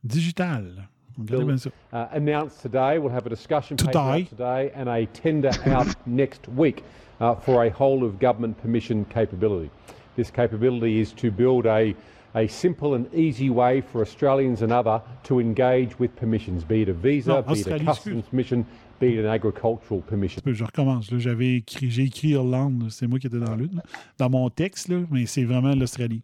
digital. 0.02 0.88
Regardez 1.18 1.44
bien 1.44 1.56
ça. 1.56 1.70
Uh, 1.92 2.06
announced 2.12 2.62
today, 2.62 2.98
we'll 2.98 3.12
have 3.12 3.26
a 3.26 3.30
discussion 3.30 3.76
today. 3.76 4.24
today 4.30 4.70
and 4.74 4.88
a 4.88 5.04
tender 5.06 5.50
out 5.66 5.88
next 6.06 6.48
week 6.48 6.84
uh, 7.20 7.34
for 7.34 7.64
a 7.64 7.70
whole 7.70 8.04
of 8.04 8.20
government 8.20 8.56
permission 8.62 9.04
capability. 9.06 9.70
This 10.16 10.30
capability 10.30 11.00
is 11.00 11.12
to 11.14 11.30
build 11.30 11.66
a 11.66 11.94
a 12.34 12.46
simple 12.46 12.94
and 12.94 13.12
easy 13.14 13.50
way 13.50 13.80
for 13.80 14.02
Australians 14.02 14.62
and 14.62 14.70
other 14.70 15.00
to 15.24 15.40
engage 15.40 15.98
with 15.98 16.14
permissions, 16.14 16.62
be 16.62 16.82
it 16.82 16.88
a 16.88 16.92
visa, 16.92 17.42
non, 17.46 17.54
be 17.54 17.60
it 17.60 17.66
a 17.66 17.84
customs 17.84 18.24
mission, 18.32 18.66
be 19.00 19.18
an 19.18 19.26
agricultural 19.26 20.02
permission. 20.02 20.42
Je 20.44 20.64
recommence. 20.64 21.10
J'avais 21.18 21.56
écrit, 21.56 21.90
j'ai 21.90 22.04
écrit 22.04 22.28
Irlande, 22.28 22.88
c'est 22.90 23.06
moi 23.06 23.18
qui 23.18 23.26
étais 23.26 23.38
dans 23.38 23.54
l'une, 23.56 23.82
dans 24.18 24.30
mon 24.30 24.48
texte, 24.50 24.88
là, 24.88 24.98
mais 25.10 25.26
c'est 25.26 25.44
vraiment 25.44 25.74
l'Australie. 25.74 26.22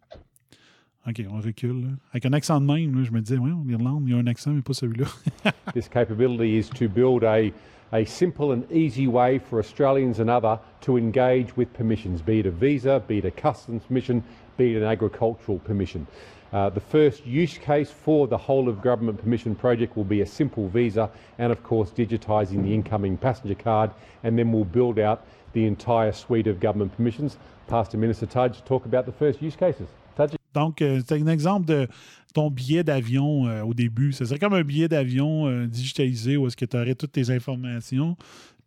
OK, 1.06 1.22
on 1.30 1.40
recule. 1.40 1.82
Là. 1.82 1.88
Avec 2.12 2.24
un 2.26 2.32
accent 2.32 2.60
de 2.60 2.66
même, 2.66 2.96
là, 2.96 3.04
je 3.04 3.10
me 3.10 3.20
disais, 3.20 3.36
oui, 3.36 3.50
il 3.66 4.10
y 4.10 4.14
a 4.14 4.16
un 4.16 4.26
accent, 4.26 4.52
mais 4.52 4.62
pas 4.62 4.72
celui-là. 4.72 5.06
This 5.74 5.88
capability 5.88 6.56
is 6.56 6.70
to 6.70 6.88
build 6.88 7.24
a, 7.24 7.52
a 7.92 8.04
simple 8.06 8.52
and 8.52 8.62
easy 8.72 9.06
way 9.06 9.38
for 9.38 9.58
Australians 9.58 10.18
and 10.18 10.28
other 10.28 10.58
to 10.80 10.96
engage 10.96 11.54
with 11.56 11.68
permissions, 11.74 12.22
be 12.22 12.38
it 12.38 12.46
a 12.46 12.50
visa, 12.50 13.02
be 13.06 13.18
it 13.18 13.26
a 13.26 13.30
customs 13.30 13.82
permission, 13.86 14.22
be 14.56 14.72
it 14.72 14.82
an 14.82 14.84
agricultural 14.84 15.58
permission. 15.58 16.06
Uh, 16.54 16.70
the 16.70 16.80
first 16.80 17.26
use 17.26 17.58
case 17.58 17.90
for 17.90 18.28
the 18.28 18.38
whole 18.38 18.68
of 18.68 18.80
government 18.80 19.18
permission 19.20 19.56
project 19.56 19.96
will 19.96 20.04
be 20.04 20.20
a 20.20 20.26
simple 20.26 20.68
visa 20.68 21.10
and 21.38 21.50
of 21.50 21.60
course 21.64 21.90
digitising 21.90 22.62
the 22.62 22.72
incoming 22.72 23.16
passenger 23.16 23.56
card 23.56 23.90
and 24.22 24.38
then 24.38 24.52
we'll 24.52 24.64
build 24.64 25.00
out 25.00 25.26
the 25.52 25.66
entire 25.66 26.12
suite 26.12 26.46
of 26.46 26.60
government 26.60 26.94
permissions. 26.94 27.38
Pastor 27.66 27.98
Minister 27.98 28.26
Tudge 28.26 28.64
talk 28.64 28.86
about 28.86 29.04
the 29.04 29.12
first 29.12 29.42
use 29.42 29.56
cases. 29.56 29.88
Tudge? 30.16 30.36
Donc, 30.52 30.80
euh, 30.80 31.02
c'est 31.04 31.20
un 31.20 31.26
exemple 31.26 31.66
de 31.66 31.88
ton 32.34 32.50
billet 32.50 32.84
d'avion 32.84 33.48
euh, 33.48 33.62
au 33.62 33.74
début. 33.74 34.12
Ce 34.12 34.24
serait 34.24 34.38
comme 34.38 34.54
un 34.54 34.62
billet 34.62 34.88
d'avion 34.88 35.48
euh, 35.48 35.66
digitalisé 35.66 36.36
où 36.36 36.46
est-ce 36.46 36.56
que 36.56 36.64
tu 36.64 36.76
aurais 36.76 36.94
toutes 36.94 37.12
tes 37.12 37.30
informations, 37.30 38.16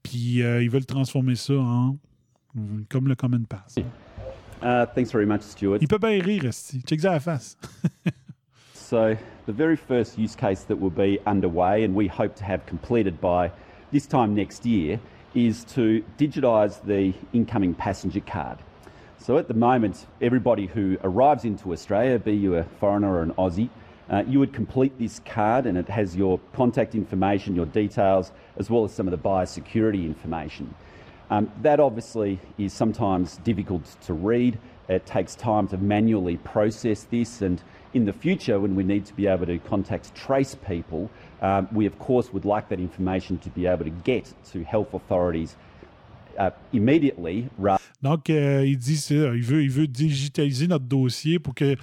puis 0.03 0.41
euh, 0.41 0.61
ils 0.63 0.69
veulent 0.69 0.85
transformer 0.85 1.35
ça 1.35 1.53
en 1.53 1.97
comme 2.89 3.07
le 3.07 3.13
Common 3.13 3.43
Pass. 3.43 3.75
Uh, 4.61 4.85
thanks 4.87 5.11
very 5.11 5.25
much, 5.25 5.41
Stuart. 5.41 5.81
Il 5.81 5.87
peut 5.87 5.99
bien 5.99 6.21
rire. 6.23 6.51
Check 6.85 6.99
ça 6.99 7.09
à 7.09 7.13
la 7.13 7.19
face. 7.19 7.57
so, 8.73 9.15
the 9.45 9.51
very 9.51 9.75
first 9.75 10.17
use 10.17 10.35
case 10.35 10.63
that 10.63 10.75
will 10.75 10.89
be 10.89 11.19
underway, 11.25 11.83
and 11.83 11.93
we 11.93 12.07
hope 12.07 12.35
to 12.35 12.43
have 12.43 12.65
completed 12.65 13.19
by 13.21 13.51
this 13.91 14.07
time 14.07 14.33
next 14.33 14.65
year, 14.65 14.99
is 15.35 15.63
to 15.65 16.03
digitise 16.17 16.83
the 16.83 17.13
incoming 17.33 17.73
passenger 17.73 18.21
card. 18.21 18.57
So, 19.19 19.37
at 19.37 19.47
the 19.47 19.53
moment, 19.53 20.07
everybody 20.21 20.65
who 20.65 20.97
arrives 21.03 21.43
into 21.45 21.71
Australia, 21.71 22.17
be 22.17 22.35
you 22.35 22.55
a 22.55 22.63
foreigner 22.79 23.13
or 23.13 23.21
an 23.21 23.33
Aussie, 23.33 23.69
uh, 24.09 24.23
you 24.27 24.39
would 24.39 24.53
complete 24.53 24.97
this 24.97 25.19
card 25.25 25.65
and 25.65 25.77
it 25.77 25.89
has 25.89 26.15
your 26.15 26.39
contact 26.53 26.95
information, 26.95 27.55
your 27.55 27.65
details, 27.65 28.31
as 28.57 28.69
well 28.69 28.85
as 28.85 28.93
some 28.93 29.07
of 29.07 29.11
the 29.11 29.17
biosecurity 29.17 30.05
information. 30.05 30.73
Um, 31.30 31.51
that 31.61 31.80
obviously 31.80 32.39
is 32.57 32.73
sometimes 32.73 33.38
difficult 33.38 33.84
to 34.01 34.13
read. 34.13 34.57
It 34.88 35.05
takes 35.05 35.36
time 35.36 35.67
to 35.69 35.78
manually 35.78 36.38
process 36.38 37.03
this, 37.03 37.41
and 37.41 37.61
in 37.93 38.05
the 38.05 38.13
future, 38.13 38.59
when 38.59 38.75
we 38.75 38.84
need 38.84 39.05
to 39.05 39.13
be 39.13 39.28
able 39.28 39.45
to 39.45 39.59
contact 39.59 40.15
trace 40.15 40.55
people, 40.55 41.09
um, 41.41 41.67
we 41.73 41.86
of 41.86 41.99
course 41.99 42.32
would 42.32 42.45
like 42.45 42.69
that 42.69 42.80
information 42.80 43.38
to 43.39 43.49
be 43.49 43.67
able 43.67 43.84
to 43.84 43.91
get 44.05 44.34
to 44.51 44.63
health 44.63 44.93
authorities 44.93 45.57
uh, 46.38 46.51
immediately. 46.71 47.49
Donc, 48.01 48.30
euh, 48.30 48.63
il 48.65 48.78
dit 48.78 49.07
il 49.09 49.43
veut, 49.43 49.63
il 49.63 49.71
veut 49.71 49.88
digitaliser 49.88 50.67
notre 50.67 50.86
dossier 50.86 51.39
pour 51.39 51.55
que 51.55 51.75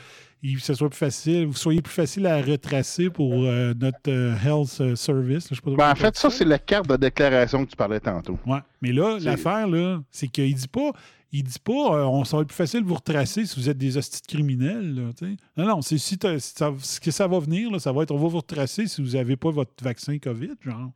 il, 0.44 0.60
ce 0.60 0.74
soit 0.74 0.90
plus 0.90 0.98
facile, 0.98 1.46
vous 1.46 1.56
soyez 1.56 1.80
plus 1.80 1.92
facile 1.92 2.26
à 2.26 2.40
retracer 2.40 3.08
pour 3.08 3.44
euh, 3.44 3.72
notre 3.74 4.10
euh, 4.10 4.36
health 4.44 4.78
euh, 4.80 4.94
service. 4.94 5.48
je 5.50 5.60
ben, 5.62 5.90
en 5.90 5.94
fait, 5.94 6.14
ça, 6.16 6.28
c'est 6.28 6.44
la 6.44 6.58
carte 6.58 6.86
de 6.86 6.96
déclaration 6.96 7.64
que 7.64 7.70
tu 7.70 7.76
parlais 7.76 7.98
tantôt. 7.98 8.38
Oui. 8.46 8.58
Mais 8.82 8.92
là, 8.92 9.18
l'affaire, 9.20 9.66
là, 9.66 10.02
c'est 10.10 10.28
qu'il 10.28 10.54
dit 10.54 10.68
pas. 10.68 10.92
Il 11.32 11.42
dit 11.42 11.58
pas, 11.58 12.06
on 12.06 12.22
ça 12.22 12.38
être 12.38 12.46
plus 12.46 12.54
facile 12.54 12.82
de 12.82 12.86
vous 12.86 12.94
retracer 12.94 13.44
si 13.44 13.58
vous 13.58 13.68
êtes 13.68 13.78
des 13.78 13.96
hosties 13.96 14.20
criminels. 14.22 14.94
Là, 14.94 15.28
non, 15.56 15.66
non, 15.66 15.82
c'est 15.82 15.98
si 15.98 16.16
ce 16.16 17.00
que 17.00 17.10
ça 17.10 17.26
va 17.26 17.40
venir, 17.40 17.72
là, 17.72 17.80
ça 17.80 17.90
va 17.90 18.04
être, 18.04 18.12
on 18.12 18.18
va 18.18 18.28
vous 18.28 18.36
retracer 18.36 18.86
si 18.86 19.02
vous 19.02 19.16
n'avez 19.16 19.34
pas 19.34 19.50
votre 19.50 19.82
vaccin 19.82 20.16
COVID, 20.18 20.52
genre. 20.60 20.92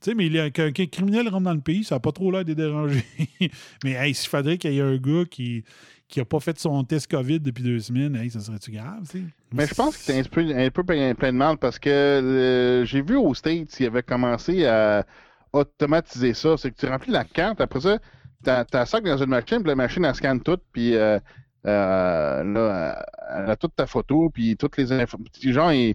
Tu 0.00 0.10
sais, 0.10 0.14
mais 0.14 0.50
qu'un 0.52 0.70
criminel 0.70 1.28
rentre 1.28 1.44
dans 1.44 1.54
le 1.54 1.60
pays, 1.60 1.82
ça 1.82 1.96
n'a 1.96 1.98
pas 1.98 2.12
trop 2.12 2.30
l'air 2.30 2.44
de 2.44 2.52
déranger. 2.52 3.04
mais 3.82 3.92
hey, 3.92 4.14
s'il 4.14 4.28
faudrait 4.28 4.58
qu'il 4.58 4.74
y 4.74 4.78
ait 4.78 4.82
un 4.82 4.96
gars 4.96 5.24
qui, 5.28 5.64
qui 6.08 6.18
n'a 6.18 6.24
pas 6.24 6.40
fait 6.40 6.58
son 6.58 6.84
test 6.84 7.10
COVID 7.10 7.40
depuis 7.40 7.64
deux 7.64 7.80
semaines, 7.80 8.14
hey, 8.16 8.30
ça 8.30 8.40
serait-tu 8.40 8.70
grave? 8.72 9.10
Mais 9.52 9.66
je 9.66 9.74
pense 9.74 9.96
que 9.96 10.12
es 10.12 10.20
un 10.20 10.22
peu, 10.24 10.40
un 10.40 10.70
peu 10.70 10.84
plein, 10.84 11.14
de 11.14 11.30
mal 11.30 11.56
parce 11.56 11.78
que 11.78 11.90
euh, 11.90 12.84
j'ai 12.84 13.02
vu 13.02 13.16
au 13.16 13.34
States, 13.34 13.80
ils 13.80 13.86
avaient 13.86 14.02
commencé 14.02 14.66
à 14.66 15.06
automatiser 15.52 16.34
ça. 16.34 16.56
C'est 16.56 16.70
que 16.70 16.76
tu 16.76 16.86
remplis 16.86 17.12
la 17.12 17.24
carte, 17.24 17.60
après 17.60 17.80
ça, 17.80 17.98
tu 18.44 18.50
as 18.50 18.86
ça 18.86 19.00
dans 19.00 19.16
une 19.16 19.30
machine, 19.30 19.58
puis 19.58 19.68
la 19.68 19.74
machine, 19.76 20.04
elle 20.04 20.14
scanne 20.14 20.40
tout, 20.40 20.58
puis 20.72 20.94
euh, 20.94 21.18
euh, 21.66 22.44
là, 22.44 23.06
elle 23.36 23.50
a 23.50 23.56
toute 23.56 23.74
ta 23.74 23.86
photo, 23.86 24.30
puis 24.30 24.56
toutes 24.56 24.76
les 24.76 24.92
infos. 24.92 25.18
Genre, 25.40 25.72
ils, 25.72 25.94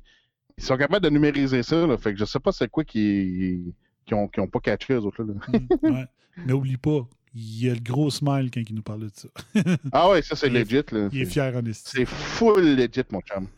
ils, 0.58 0.64
sont 0.64 0.78
capables 0.78 1.06
de 1.06 1.12
numériser 1.12 1.62
ça. 1.62 1.86
Là, 1.86 1.98
fait 1.98 2.14
que 2.14 2.20
je 2.20 2.26
sais 2.26 2.40
pas 2.40 2.52
c'est 2.52 2.70
quoi 2.70 2.84
qui 2.84 3.74
qui 4.06 4.16
ont 4.16 4.28
pas 4.28 4.60
catché 4.60 4.94
eux 4.94 5.02
autres. 5.02 5.24
Là. 5.24 5.34
mm, 5.48 5.92
ouais. 5.92 6.06
Mais 6.46 6.54
oublie 6.54 6.78
pas, 6.78 7.08
il 7.36 7.66
y 7.66 7.70
a 7.70 7.74
le 7.74 7.80
gros 7.80 8.10
smile 8.10 8.50
quand 8.52 8.62
il 8.68 8.76
nous 8.76 8.82
parle 8.82 9.02
de 9.02 9.12
ça. 9.14 9.28
ah 9.92 10.10
ouais, 10.10 10.22
ça 10.22 10.36
c'est 10.36 10.50
legit. 10.50 10.84
Là. 10.92 11.10
Il 11.12 11.22
est 11.22 11.26
fier 11.26 11.56
en 11.56 11.62
C'est 11.74 12.06
full 12.06 12.76
legit, 12.76 13.04
mon 13.12 13.22
chum. 13.22 13.48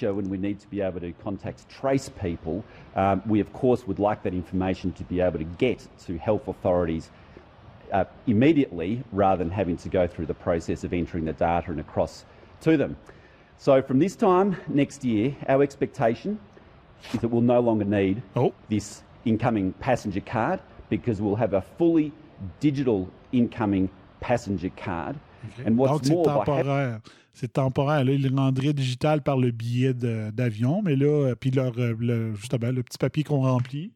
when 0.00 0.28
we 0.28 0.38
need 0.38 0.60
to 0.60 0.68
be 0.68 0.80
able 0.80 1.00
to 1.00 1.12
contact 1.24 1.68
trace 1.68 2.08
people, 2.08 2.62
um, 2.94 3.20
we 3.26 3.40
of 3.40 3.52
course 3.52 3.86
would 3.86 3.98
like 3.98 4.22
that 4.22 4.32
information 4.32 4.92
to 4.92 5.04
be 5.04 5.20
able 5.20 5.38
to 5.38 5.44
get 5.58 5.86
to 6.06 6.16
health 6.18 6.46
authorities 6.46 7.10
uh, 7.92 8.04
immediately 8.26 9.02
rather 9.12 9.42
than 9.42 9.50
having 9.52 9.76
to 9.76 9.88
go 9.88 10.06
through 10.06 10.26
the 10.26 10.34
process 10.34 10.84
of 10.84 10.92
entering 10.92 11.24
the 11.24 11.32
data 11.32 11.70
and 11.70 11.80
across 11.80 12.24
to 12.60 12.76
them. 12.76 12.96
So 13.56 13.82
from 13.82 13.98
this 13.98 14.14
time 14.14 14.56
next 14.68 15.04
year, 15.04 15.34
our 15.48 15.62
expectation 15.62 16.38
is 17.12 17.20
that 17.20 17.28
we'll 17.28 17.40
no 17.42 17.60
longer 17.60 17.84
need 17.84 18.22
Oh. 18.36 18.52
this 18.68 19.02
incoming 19.24 19.72
passenger 19.74 20.20
card 20.20 20.60
because 20.90 21.20
we'll 21.20 21.38
have 21.40 21.54
a 21.54 21.62
fully 21.78 22.12
digital 22.60 23.06
incoming 23.32 23.88
passenger 24.20 24.70
card. 24.74 25.14
And 25.66 25.76
what's 25.76 25.92
Donc, 25.92 26.04
c'est 26.04 26.22
temporaire. 26.22 27.00
C'est 27.32 27.52
temporaire. 27.52 28.04
Là, 28.04 28.12
ils 28.12 28.22
le 28.22 28.34
rendraient 28.36 28.72
digital 28.72 29.22
par 29.22 29.36
le 29.36 29.50
billet 29.52 29.94
de- 29.94 30.30
d'avion, 30.32 30.82
mais 30.82 30.96
là, 30.96 31.06
euh, 31.28 31.34
puis 31.36 31.50
leur, 31.52 31.72
euh, 31.78 31.94
le, 31.98 32.34
justement, 32.34 32.72
le 32.72 32.82
petit 32.82 32.98
papier 32.98 33.22
qu'on 33.22 33.42
remplit. 33.42 33.92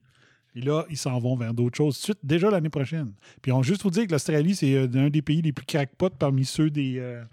Et 0.54 0.60
là, 0.60 0.84
ils 0.90 0.96
s'en 0.98 1.18
vont 1.18 1.34
vers 1.34 1.52
d'autres 1.54 1.76
choses 1.76 1.96
suite, 1.96 2.18
déjà 2.22 2.50
l'année 2.50 2.68
prochaine. 2.68 3.12
Puis 3.40 3.50
on 3.52 3.62
juste 3.62 3.82
vous 3.82 3.90
dire 3.90 4.06
que 4.06 4.12
l'Australie, 4.12 4.54
c'est 4.54 4.74
euh, 4.74 4.86
un 4.94 5.08
des 5.10 5.22
pays 5.22 5.42
les 5.42 5.52
plus 5.52 5.64
crackpots 5.66 6.10
parmi 6.18 6.44
ceux 6.44 6.70
des, 6.70 6.98
euh, 6.98 7.24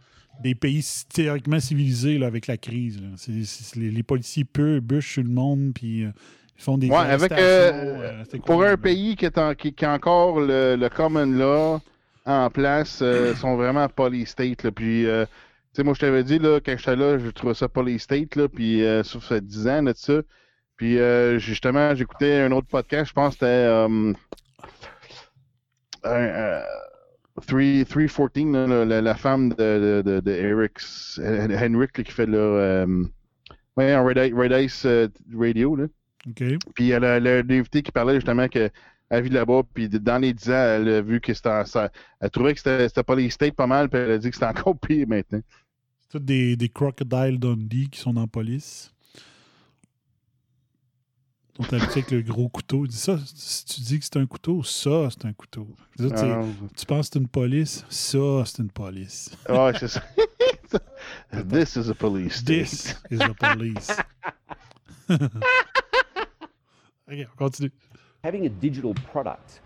des 0.41 0.55
pays 0.55 0.84
théoriquement 1.14 1.60
civilisés 1.60 2.18
là, 2.18 2.28
avec 2.28 2.47
la 2.47 2.57
crise. 2.57 2.99
là. 3.01 3.10
C'est- 3.18 3.43
c'est- 3.43 3.76
les, 3.80 3.91
les 3.91 4.03
policiers 4.03 4.45
peu 4.45 4.80
bûchent 4.80 5.14
sur 5.14 5.24
le 5.24 5.30
monde, 5.30 5.74
puis 5.76 6.05
euh, 6.05 6.12
ils 6.60 6.64
font 6.64 6.78
des 6.78 6.89
Ouais, 6.89 6.97
avec, 6.97 7.32
euh, 7.32 8.22
euh, 8.22 8.38
Pour 8.45 8.64
un 8.64 8.76
pays 8.76 9.16
qui, 9.16 9.26
est 9.26 9.38
en- 9.38 9.55
qui, 9.55 9.74
qui 9.74 9.86
a 9.86 9.93
encore 9.93 10.41
le, 10.41 10.76
le 10.76 10.89
common 10.89 11.26
law 11.26 11.80
en 12.26 12.49
place, 12.49 12.99
euh, 13.01 13.34
sont 13.41 13.55
vraiment 13.55 13.88
police 13.88 14.30
state. 14.32 14.64
Là, 14.64 14.72
puis, 14.72 15.07
euh, 15.07 15.26
tu 15.26 15.32
sais, 15.74 15.84
moi, 15.84 15.93
je 15.93 16.01
t'avais 16.01 16.24
dit, 16.24 16.38
là, 16.38 16.60
quand 16.64 16.76
j'étais 16.78 16.95
là, 16.97 17.18
je 17.18 17.30
trouvais 17.30 17.53
ça 17.53 17.68
police 17.70 18.03
state, 18.03 18.36
là, 18.36 18.47
puis 18.49 18.84
ça 19.03 19.20
fait 19.22 19.43
10 19.45 19.68
ans 19.68 19.82
là, 19.84 19.93
de 19.93 19.97
ça. 19.97 20.22
Puis, 20.76 20.99
euh, 20.99 21.39
justement, 21.39 21.95
j'écoutais 21.95 22.39
un 22.41 22.51
autre 22.51 22.68
podcast, 22.68 23.10
je 23.10 23.14
pense 23.14 23.30
que 23.36 23.45
c'était 23.45 23.45
euh, 23.47 24.14
un, 26.03 26.10
euh, 26.12 26.62
3, 27.47 27.86
314, 27.86 28.68
là, 28.70 29.01
la, 29.01 29.16
femme 29.16 29.49
de, 29.49 30.01
de, 30.05 30.20
de, 30.20 30.32
Eric, 30.32 30.80
Henrik, 31.20 31.97
là, 31.97 32.03
qui 32.03 32.12
fait 32.12 32.26
le 32.26 33.10
ouais, 33.78 33.97
Red, 33.97 34.51
Ice- 34.64 35.10
Radio. 35.38 35.76
Là. 35.76 35.86
OK. 36.30 36.43
Puis 36.75 36.89
elle 36.89 37.03
a, 37.05 37.17
elle 37.17 37.27
a 37.27 37.38
un 37.38 37.49
invité 37.49 37.82
qui 37.82 37.91
parlait 37.91 38.15
justement 38.15 38.47
que 38.47 38.69
elle 39.11 39.23
vit 39.23 39.30
là-bas, 39.30 39.63
puis 39.73 39.89
dans 39.89 40.19
les 40.19 40.34
10 40.34 40.49
ans, 40.51 40.53
elle 40.53 40.88
a 40.89 41.01
vu 41.01 41.19
que 41.19 41.34
c'était 41.34 41.49
en- 41.49 41.65
ça, 41.65 41.91
elle 42.19 42.30
trouvait 42.30 42.53
que 42.53 42.59
c'était 42.59 43.03
pas 43.03 43.15
les 43.15 43.30
states 43.32 43.55
pas 43.55 43.65
mal, 43.65 43.89
puis 43.89 43.99
elle 43.99 44.11
a 44.11 44.17
dit 44.19 44.30
que 44.30 44.36
c'était 44.36 44.45
encore 44.45 44.77
pire 44.80 45.07
maintenant. 45.07 45.41
C'est 46.01 46.09
tous 46.19 46.19
des, 46.19 46.55
des 46.55 46.69
Crocodile 46.69 47.39
Dundee 47.39 47.89
qui 47.89 47.99
sont 47.99 48.13
dans 48.13 48.21
la 48.21 48.27
police. 48.27 48.93
Ils 51.59 51.65
sont 51.65 51.73
habitués 51.73 51.91
avec 52.07 52.11
le 52.11 52.21
gros 52.21 52.47
couteau. 52.49 52.88
Disent 52.88 52.99
ça, 53.01 53.19
si 53.36 53.65
tu 53.65 53.82
dis 53.82 53.99
que 53.99 54.05
c'est 54.05 54.17
un 54.17 54.25
couteau, 54.25 54.63
ça, 54.63 55.09
c'est 55.09 55.25
un 55.25 55.34
couteau. 55.34 55.67
Autres, 55.99 56.15
Ah, 56.23 56.43
tu 56.77 56.86
penses 56.86 57.09
que 57.09 57.13
c'est 57.13 57.19
une 57.19 57.27
police, 57.27 57.84
ça, 57.89 58.43
c'est 58.45 58.59
une 58.61 58.71
police. 58.71 59.32
ouais, 59.49 59.71
c'est 59.80 59.88
ça. 59.89 60.01
This 61.51 61.75
is 61.75 61.89
a 61.89 61.95
police. 61.95 62.43
This 62.45 62.95
is 63.11 63.17
the 63.17 63.34
police. 63.38 63.91
OK, 67.10 67.22
on 67.22 67.28
continue. 67.38 67.72
having 68.24 68.45
a 68.45 68.49
digital 68.49 68.93
product 69.12 69.62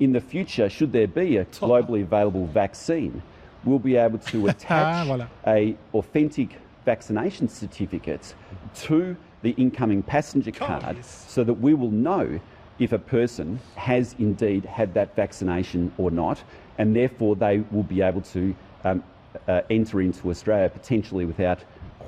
in 0.00 0.12
the 0.12 0.20
future, 0.20 0.68
should 0.68 0.92
there 0.92 1.06
be 1.08 1.36
a 1.38 1.44
globally 1.46 2.02
available 2.02 2.46
vaccine, 2.46 3.22
we'll 3.64 3.78
be 3.78 3.96
able 3.96 4.18
to 4.18 4.46
attach 4.48 5.06
voilà. 5.06 5.28
a 5.46 5.76
authentic 5.94 6.56
vaccination 6.84 7.48
certificate 7.48 8.34
to 8.74 9.16
the 9.42 9.50
incoming 9.50 10.02
passenger 10.02 10.50
card 10.50 11.04
so 11.04 11.44
that 11.44 11.54
we 11.54 11.74
will 11.74 11.90
know 11.90 12.40
if 12.78 12.92
a 12.92 12.98
person 12.98 13.58
has 13.74 14.14
indeed 14.18 14.64
had 14.64 14.94
that 14.94 15.14
vaccination 15.16 15.92
or 15.98 16.10
not, 16.10 16.42
and 16.78 16.94
therefore 16.94 17.36
they 17.36 17.58
will 17.72 17.82
be 17.82 18.00
able 18.00 18.20
to 18.20 18.54
um, 18.84 19.02
uh, 19.48 19.60
enter 19.70 20.00
into 20.00 20.30
Australia 20.30 20.68
potentially 20.68 21.24
without 21.24 21.58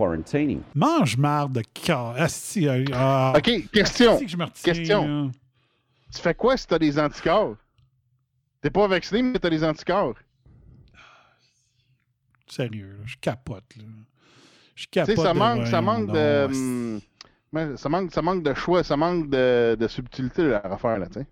quarantining. 0.05 0.63
Mange 0.75 1.17
marde 1.19 1.53
de 1.53 1.63
cas. 1.75 2.15
Asti, 2.17 2.67
euh, 2.69 2.85
ah, 2.95 3.33
OK, 3.37 3.71
question. 3.71 4.15
asti 4.15 4.25
que 4.25 4.31
je 4.31 4.37
me 4.37 4.45
retiens, 4.45 4.73
Question. 4.73 5.25
là. 5.27 5.31
Tu 6.15 6.21
fais 6.21 6.35
quoi 6.35 6.57
si 6.57 6.67
t'as 6.67 6.79
des 6.79 6.99
anticorps? 6.99 7.57
T'es 8.63 8.71
pas 8.71 8.87
vacciné, 8.89 9.23
mais 9.23 9.39
t'as 9.39 9.51
des 9.51 9.63
anticorps. 9.63 10.15
Sérieux, 12.47 12.97
là, 12.99 13.05
je 13.07 13.17
capote. 13.21 13.77
Là. 13.77 13.85
Je 14.75 14.85
Tu 14.87 14.89
sais, 15.01 15.07
capote. 15.15 15.17
ça 15.25 15.33
de 15.35 15.39
manque, 15.39 15.67
ça 15.67 15.81
manque 15.83 16.13
de. 16.13 16.45
hum, 16.47 17.01
mais 17.53 17.77
ça 17.77 17.89
manque, 17.89 18.13
ça 18.13 18.23
manque 18.23 18.43
de 18.43 18.55
choix, 18.55 18.83
ça 18.83 18.97
manque 18.97 19.29
de, 19.31 19.77
de 19.79 19.89
subtilité 19.89 20.49
là, 20.49 20.61
à 20.65 20.69
refaire, 20.69 20.99
là, 20.99 21.07
tu 21.07 21.21
sais. 21.21 21.27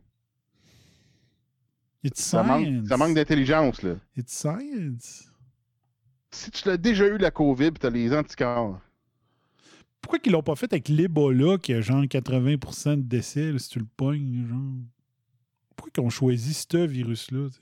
It's 2.04 2.22
Ça 2.22 2.42
manque, 2.42 2.64
science. 2.66 2.88
ça 2.88 2.96
manque 2.96 3.14
d'intelligence, 3.14 3.82
là. 3.82 3.94
It's 4.16 4.32
science. 4.32 5.27
Si 6.30 6.50
tu 6.50 6.68
l'as 6.68 6.76
déjà 6.76 7.06
eu 7.06 7.18
la 7.18 7.30
COVID 7.30 7.66
et 7.66 7.72
t'as 7.72 7.90
les 7.90 8.14
anticorps, 8.14 8.80
Pourquoi 10.00 10.18
qu'ils 10.18 10.32
l'ont 10.32 10.42
pas 10.42 10.56
fait 10.56 10.72
avec 10.72 10.88
l'Ebola 10.88 11.58
qui 11.58 11.72
a 11.72 11.80
genre 11.80 12.02
80% 12.04 12.96
de 12.96 13.02
décès 13.02 13.52
là, 13.52 13.58
si 13.58 13.70
tu 13.70 13.78
le 13.78 13.86
pognes, 13.96 14.46
genre? 14.48 14.84
Pourquoi 15.76 15.90
qu'ils 15.92 16.02
ont 16.04 16.10
choisi 16.10 16.54
ce 16.54 16.76
virus-là? 16.76 17.48
tu 17.50 17.60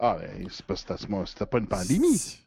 ah, 0.00 0.16
ben, 0.20 0.46
c'est 0.50 0.64
pas, 0.64 0.76
c'était, 0.76 0.94
c'était 1.26 1.46
pas 1.46 1.58
une 1.58 1.66
pandémie. 1.66 2.38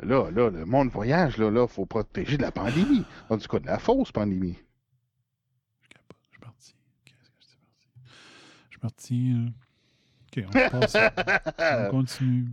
Là, 0.00 0.30
là, 0.30 0.50
le 0.50 0.64
monde 0.64 0.88
voyage, 0.90 1.36
là, 1.38 1.50
là, 1.50 1.66
faut 1.66 1.84
protéger 1.84 2.36
de 2.36 2.42
la 2.42 2.52
pandémie. 2.52 3.04
En 3.28 3.36
tout 3.38 3.48
cas, 3.48 3.58
de 3.58 3.66
la 3.66 3.78
fausse 3.80 4.12
pandémie. 4.12 4.56
Je 5.82 5.88
capote. 5.88 6.16
Je 6.22 6.28
suis 6.30 6.38
parti. 6.38 6.74
Qu'est-ce 7.04 7.30
que 7.30 7.36
je 7.40 7.48
suis 8.70 8.78
parti? 8.78 9.18
Je 9.26 10.38
suis 10.38 10.38
parti. 10.38 10.44
euh. 10.44 10.44
OK, 10.44 10.70
on 10.70 10.78
passe. 10.78 10.96
on 11.58 11.90
continue. 11.90 12.46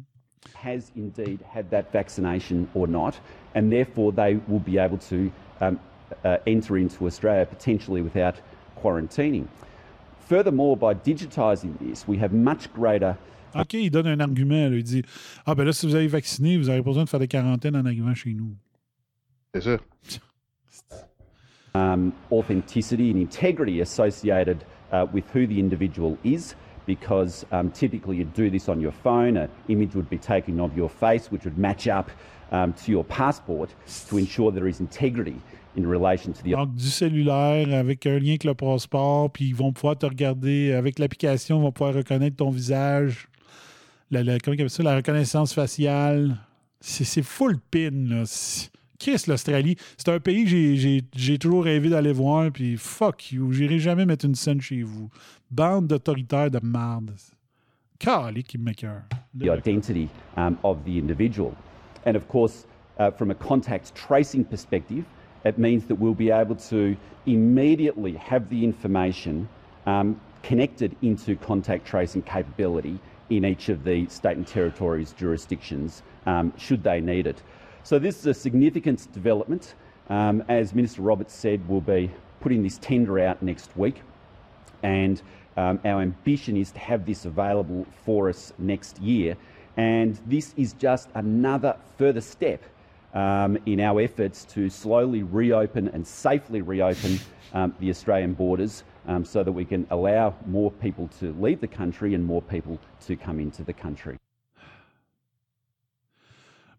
Has 0.53 0.91
indeed 0.95 1.39
had 1.49 1.69
that 1.71 1.91
vaccination 1.91 2.67
or 2.73 2.87
not, 2.87 3.19
and 3.55 3.71
therefore 3.71 4.11
they 4.11 4.39
will 4.47 4.59
be 4.59 4.77
able 4.77 4.97
to 4.97 5.31
um, 5.61 5.79
uh, 6.23 6.37
enter 6.47 6.77
into 6.77 7.05
Australia 7.07 7.45
potentially 7.45 8.01
without 8.01 8.35
quarantining. 8.81 9.47
Furthermore, 10.27 10.75
by 10.75 10.93
digitising 10.93 11.77
this, 11.79 12.07
we 12.07 12.17
have 12.17 12.33
much 12.33 12.71
greater 12.73 13.17
OK, 13.57 13.73
il 13.75 13.89
donne 13.89 14.07
un 14.07 14.19
argument. 14.19 14.69
là. 14.69 14.75
Il 14.75 14.83
dit 14.83 15.03
Ah, 15.45 15.55
ben 15.55 15.63
là, 15.63 15.71
si 15.71 15.85
vous 15.87 15.95
avez 15.95 16.07
vacciné, 16.07 16.57
vous 16.57 16.65
n'avez 16.65 16.81
pas 16.81 16.89
besoin 16.89 17.05
de 17.05 17.09
faire 17.09 17.21
des 17.21 17.27
quarantaines 17.27 17.75
en 17.77 17.85
arrivant 17.85 18.13
chez 18.13 18.33
nous. 18.33 18.53
C'est 19.53 19.61
ça. 19.61 19.77
um, 21.73 22.13
authenticity 22.31 23.11
and 23.11 23.17
integrity 23.17 23.81
associated 23.81 24.65
uh, 24.91 25.05
with 25.13 25.23
who 25.33 25.45
the 25.47 25.59
individual 25.59 26.17
is. 26.23 26.55
Because 26.85 27.45
um, 27.51 27.71
typically 27.71 28.17
you'd 28.17 28.33
do 28.33 28.49
this 28.49 28.69
on 28.69 28.79
your 28.79 28.91
phone, 28.91 29.37
an 29.37 29.49
image 29.69 29.95
would 29.95 30.09
be 30.09 30.17
taken 30.17 30.59
of 30.59 30.75
your 30.77 30.89
face, 30.89 31.31
which 31.31 31.43
would 31.45 31.57
match 31.57 31.87
up 31.87 32.11
um, 32.51 32.73
to 32.73 32.91
your 32.91 33.03
passport 33.03 33.73
to 34.09 34.17
ensure 34.17 34.51
there 34.51 34.67
is 34.67 34.79
integrity 34.79 35.35
in 35.75 35.85
relation 35.87 36.31
to 36.31 36.43
the 36.43 36.51
Donc, 36.51 36.75
du 36.75 36.87
cellulaire 36.87 37.73
avec 37.73 38.05
un 38.05 38.19
lien 38.19 38.29
avec 38.31 38.43
le 38.43 38.53
passeport, 38.53 39.31
puis 39.31 39.45
ils 39.45 39.55
vont 39.55 39.73
pouvoir 39.73 39.97
te 39.97 40.05
regarder 40.05 40.73
avec 40.73 40.99
l'application, 40.99 41.57
ils 41.59 41.63
vont 41.63 41.71
pouvoir 41.71 41.95
reconnaître 41.95 42.37
ton 42.37 42.49
visage. 42.49 43.27
La, 44.11 44.23
la- 44.23 44.37
comment 44.39 44.55
ça? 44.67 44.83
La 44.83 44.95
reconnaissance 44.95 45.53
faciale. 45.53 46.37
C'est 46.79 47.23
full 47.23 47.57
pin, 47.71 47.89
là. 47.91 48.23
Chris, 48.97 49.23
l'Australie, 49.27 49.75
c'est 49.97 50.09
un 50.09 50.19
pays 50.19 50.45
que 50.45 51.01
j'ai 51.15 51.37
toujours 51.37 51.65
rêvé 51.65 51.89
d'aller 51.89 52.13
voir, 52.13 52.49
puis 52.51 52.77
fuck 52.77 53.31
you, 53.31 53.51
j'irai 53.51 53.79
jamais 53.79 54.05
mettre 54.05 54.25
une 54.25 54.35
scène 54.35 54.61
chez 54.61 54.83
vous. 54.83 55.09
Bande 55.51 55.87
d'autoritaires 55.87 56.49
de 56.49 56.59
marde. 56.61 57.13
Qui 57.99 58.57
m'écœure. 58.57 59.03
the 59.33 59.49
identity 59.49 60.09
um, 60.37 60.57
of 60.63 60.83
the 60.85 60.97
individual. 60.97 61.55
And 62.05 62.15
of 62.15 62.27
course, 62.27 62.65
uh, 62.99 63.11
from 63.11 63.31
a 63.31 63.35
contact 63.35 63.93
tracing 63.95 64.45
perspective, 64.45 65.05
it 65.43 65.57
means 65.57 65.85
that 65.85 65.95
we'll 65.95 66.13
be 66.13 66.31
able 66.31 66.55
to 66.55 66.95
immediately 67.25 68.13
have 68.13 68.49
the 68.49 68.63
information 68.63 69.47
um, 69.85 70.19
connected 70.43 70.95
into 71.01 71.35
contact 71.35 71.85
tracing 71.85 72.21
capability 72.21 72.99
in 73.29 73.45
each 73.45 73.69
of 73.69 73.83
the 73.83 74.07
state 74.07 74.37
and 74.37 74.47
territories 74.47 75.13
jurisdictions 75.13 76.03
um, 76.25 76.53
should 76.57 76.83
they 76.83 77.01
need 77.01 77.27
it. 77.27 77.41
So 77.83 77.99
this 77.99 78.19
is 78.19 78.25
a 78.25 78.33
significant 78.33 79.11
development. 79.11 79.75
Um, 80.09 80.43
as 80.49 80.73
Minister 80.73 81.01
Roberts 81.01 81.33
said, 81.33 81.67
we'll 81.67 81.81
be 81.81 82.11
putting 82.39 82.61
this 82.61 82.77
tender 82.77 83.19
out 83.19 83.41
next 83.41 83.75
week 83.75 84.01
and 84.85 85.21
um, 85.57 85.79
our 85.85 86.01
ambition 86.01 86.55
is 86.57 86.71
to 86.71 86.79
have 86.79 87.05
this 87.05 87.25
available 87.25 87.85
for 88.05 88.29
us 88.29 88.53
next 88.57 88.99
year. 89.01 89.35
And 89.77 90.11
this 90.29 90.53
is 90.57 90.73
just 90.87 91.09
another 91.15 91.75
further 91.97 92.21
step 92.21 92.61
um, 93.13 93.57
in 93.65 93.79
our 93.79 93.99
efforts 94.01 94.45
to 94.55 94.69
slowly 94.69 95.23
reopen 95.23 95.87
and 95.93 96.05
safely 96.05 96.61
reopen 96.61 97.19
um, 97.53 97.73
the 97.79 97.89
Australian 97.89 98.33
borders 98.33 98.83
um, 99.07 99.23
so 99.25 99.43
that 99.43 99.51
we 99.51 99.65
can 99.65 99.85
allow 99.89 100.33
more 100.45 100.71
people 100.71 101.07
to 101.19 101.33
leave 101.39 101.59
the 101.61 101.67
country 101.67 102.13
and 102.15 102.23
more 102.25 102.41
people 102.41 102.77
to 103.07 103.15
come 103.15 103.39
into 103.39 103.63
the 103.63 103.73
country. 103.73 104.17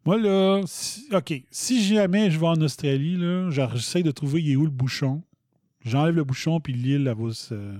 Moi, 0.05 0.19
là, 0.19 0.63
si- 0.67 1.09
OK, 1.13 1.43
si 1.51 1.83
jamais 1.83 2.31
je 2.31 2.39
vais 2.39 2.47
en 2.47 2.61
Australie, 2.63 3.19
j'essaie 3.51 4.03
de 4.05 4.13
trouver 4.13 4.41
il 4.41 4.53
est 4.53 4.63
le 4.63 4.71
bouchon. 4.71 5.23
J'enlève 5.85 6.15
le 6.17 6.25
bouchon, 6.25 6.61
puis 6.61 6.73
l'île, 6.73 7.09
elle 7.09 7.17
va 7.17 7.33
se- 7.33 7.79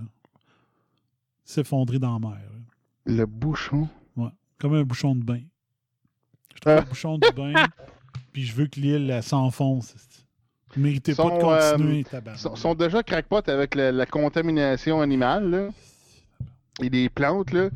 s'effondrer 1.47 1.99
dans 1.99 2.15
la 2.15 2.29
mer. 2.29 2.39
là. 2.39 3.15
Le 3.17 3.25
bouchon? 3.27 3.89
Ouais. 4.17 4.29
Comme 4.59 4.75
un 4.75 4.83
bouchon 4.83 5.15
de 5.15 5.25
bain. 5.25 5.41
Je 6.55 6.61
trouve 6.61 6.73
Ah. 6.75 6.79
un 6.81 6.83
bouchon 6.83 7.19
de 7.19 7.29
bain, 7.35 7.53
puis 8.33 8.45
je 8.45 8.55
veux 8.55 8.67
que 8.67 8.79
l'île 8.81 9.19
s'enfonce. 9.23 9.95
Méritez 10.77 11.15
pas 11.15 11.25
de 11.25 11.29
Sont, 11.31 11.39
continuer, 11.39 12.01
euh, 12.01 12.11
tabarnak. 12.11 12.39
sont, 12.41 12.55
sont 12.57 12.75
déjà 12.75 13.03
crackpot 13.03 13.41
avec 13.49 13.75
la, 13.75 13.93
la 13.93 14.05
contamination 14.05 15.01
animale 15.01 15.51
là, 15.51 15.69
et 16.83 16.91
des 16.91 17.09
plantes. 17.09 17.53
Là, 17.53 17.71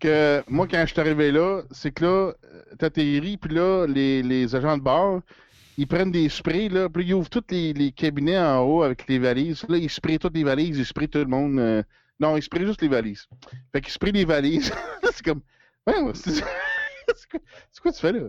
que 0.00 0.42
moi, 0.48 0.66
quand 0.66 0.80
je 0.86 0.92
suis 0.92 1.00
arrivé 1.00 1.30
là, 1.32 1.62
c'est 1.72 1.90
que 1.90 2.04
là, 2.04 2.10
euh, 2.10 2.32
t'atterris, 2.78 3.36
puis 3.36 3.54
là, 3.54 3.86
les, 3.86 4.22
les 4.22 4.54
agents 4.54 4.78
de 4.78 4.82
bord, 4.82 5.20
ils 5.76 5.86
prennent 5.86 6.10
des 6.12 6.28
sprays, 6.30 6.68
là, 6.70 6.88
puis 6.88 7.04
ils 7.06 7.14
ouvrent 7.14 7.28
tous 7.28 7.44
les, 7.50 7.72
les 7.74 7.92
cabinets 7.92 8.38
en 8.38 8.60
haut 8.60 8.82
avec 8.82 9.06
les 9.08 9.18
valises. 9.18 9.64
Là, 9.68 9.76
ils 9.76 9.90
sprayent 9.90 10.18
toutes 10.18 10.34
les 10.34 10.44
valises, 10.44 10.78
ils 10.78 10.86
sprayent 10.86 11.08
tout 11.08 11.18
le 11.18 11.26
monde. 11.26 11.58
euh, 11.58 11.82
Non, 12.20 12.36
ils 12.36 12.42
sprayent 12.42 12.66
juste 12.66 12.82
les 12.82 12.88
valises. 12.88 13.26
Fait 13.72 13.80
qu'ils 13.80 13.92
sprayent 13.92 14.12
les 14.12 14.24
valises. 14.24 14.72
c'est 15.12 15.24
comme. 15.24 15.42
Ouais, 15.86 15.94
c'est 16.14 16.42
quoi, 17.80 17.92
tu 17.92 18.00
fais 18.00 18.12
là? 18.12 18.28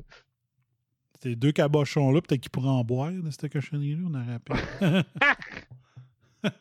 Ces 1.22 1.36
deux 1.36 1.52
cabochons-là, 1.52 2.22
peut-être 2.22 2.42
qu'ils 2.42 2.52
pourraient 2.52 2.70
en 2.70 2.84
boire 2.84 3.12
de 3.12 3.30
cette 3.30 3.52
cochonnerie-là, 3.52 4.04
on 4.06 4.14
aurait 4.14 4.34
appelé. 4.36 4.60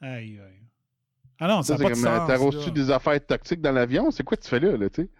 aïe, 0.00 0.40
aïe. 0.40 0.62
Ah 1.38 1.48
non, 1.48 1.62
ça 1.62 1.74
n'a 1.74 1.78
c'est 1.78 1.84
pas 1.84 1.90
de 1.90 1.94
comme, 1.94 2.02
sens. 2.02 2.26
T'arroses-tu 2.26 2.70
des 2.72 2.90
affaires 2.90 3.24
toxiques 3.24 3.60
dans 3.60 3.72
l'avion? 3.72 4.10
C'est 4.10 4.24
quoi 4.24 4.36
tu 4.36 4.48
fais 4.48 4.58
là, 4.58 4.76
là, 4.76 4.90
tu 4.90 5.02
sais? 5.02 5.10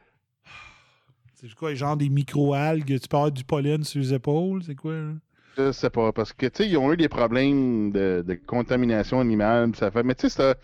C'est 1.35 1.55
quoi, 1.55 1.75
genre 1.75 1.97
des 1.97 2.09
micro-algues? 2.09 3.01
Tu 3.01 3.09
peux 3.09 3.17
avoir 3.17 3.31
du 3.31 3.45
pollen 3.45 3.85
sur 3.85 4.01
les 4.01 4.15
épaules? 4.15 4.63
C'est 4.65 4.75
quoi? 4.75 4.95
là? 4.95 5.13
Je 5.59 5.73
sais 5.73 5.91
pas, 5.91 6.13
parce 6.13 6.33
que, 6.33 6.47
tu 6.47 6.63
sais, 6.63 6.69
ils 6.69 6.77
ont 6.79 6.93
eu 6.93 6.97
des 6.97 7.09
problèmes 7.09 7.93
de, 7.93 8.25
de 8.27 8.35
contamination 8.35 9.21
animale, 9.21 9.75
ça 9.77 9.91
fait... 9.91 10.03
Mais 10.03 10.15
tu 10.15 10.29
sais, 10.31 10.55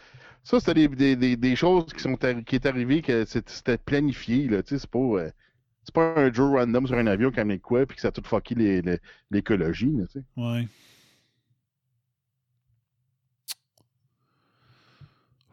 ça, 0.50 0.60
c'était 0.60 0.74
des, 0.74 0.88
des, 0.88 1.16
des, 1.16 1.36
des 1.36 1.56
choses 1.56 1.84
qui 1.86 2.00
sont 2.00 2.16
qui 2.16 2.54
est 2.56 2.66
arrivé 2.66 3.02
que 3.02 3.24
c'était 3.24 3.76
planifié, 3.78 4.48
là, 4.48 4.62
tu 4.62 4.70
sais, 4.70 4.78
c'est 4.78 4.90
pas... 4.90 4.98
euh, 4.98 5.30
c'est 5.84 5.94
pas 5.94 6.14
un 6.18 6.32
Joe 6.32 6.52
random 6.58 6.86
sur 6.86 6.96
un 6.98 7.06
avion 7.06 7.30
qui 7.30 7.38
a 7.38 7.42
amené 7.42 7.56
de 7.56 7.62
quoi, 7.62 7.86
puis 7.86 7.96
que 7.96 8.02
ça 8.02 8.08
a 8.08 8.12
tout 8.12 8.22
fucké 8.22 8.54
les- 8.54 8.82
les- 8.82 8.98
l'écologie, 9.30 9.90
là, 9.92 10.04
tu 10.06 10.20
sais. 10.20 10.24
Ouais. 10.36 10.66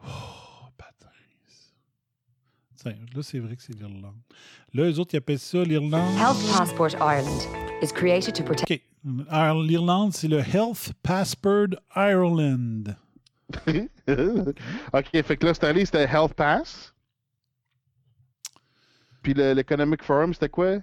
Oh, 0.04 0.08
Là, 3.14 3.22
c'est 3.22 3.40
vrai 3.40 3.56
que 3.56 3.62
c'est 3.62 3.72
l'Irlande. 3.74 4.14
Là, 4.72 4.84
eux 4.88 4.98
autres, 5.00 5.14
ils 5.14 5.16
appellent 5.16 5.40
ça 5.40 5.64
l'Irlande. 5.64 6.16
Health 6.18 6.36
Passport 6.56 6.90
Ireland 7.00 7.40
is 7.82 7.88
created 7.92 8.32
to 8.34 8.44
protect. 8.44 8.70
OK. 8.70 8.80
L'Irlande, 9.66 10.12
c'est 10.12 10.28
le 10.28 10.38
Health 10.38 10.92
Passport 11.02 11.68
Ireland. 11.96 12.94
ok, 14.92 15.22
fait 15.22 15.36
que 15.36 15.46
là, 15.46 15.54
cette 15.54 15.64
année, 15.64 15.84
c'était 15.84 16.04
Health 16.04 16.34
Pass. 16.34 16.94
Puis 19.22 19.34
le- 19.34 19.52
l'Economic 19.54 20.02
Forum, 20.02 20.34
c'était 20.34 20.48
quoi? 20.48 20.78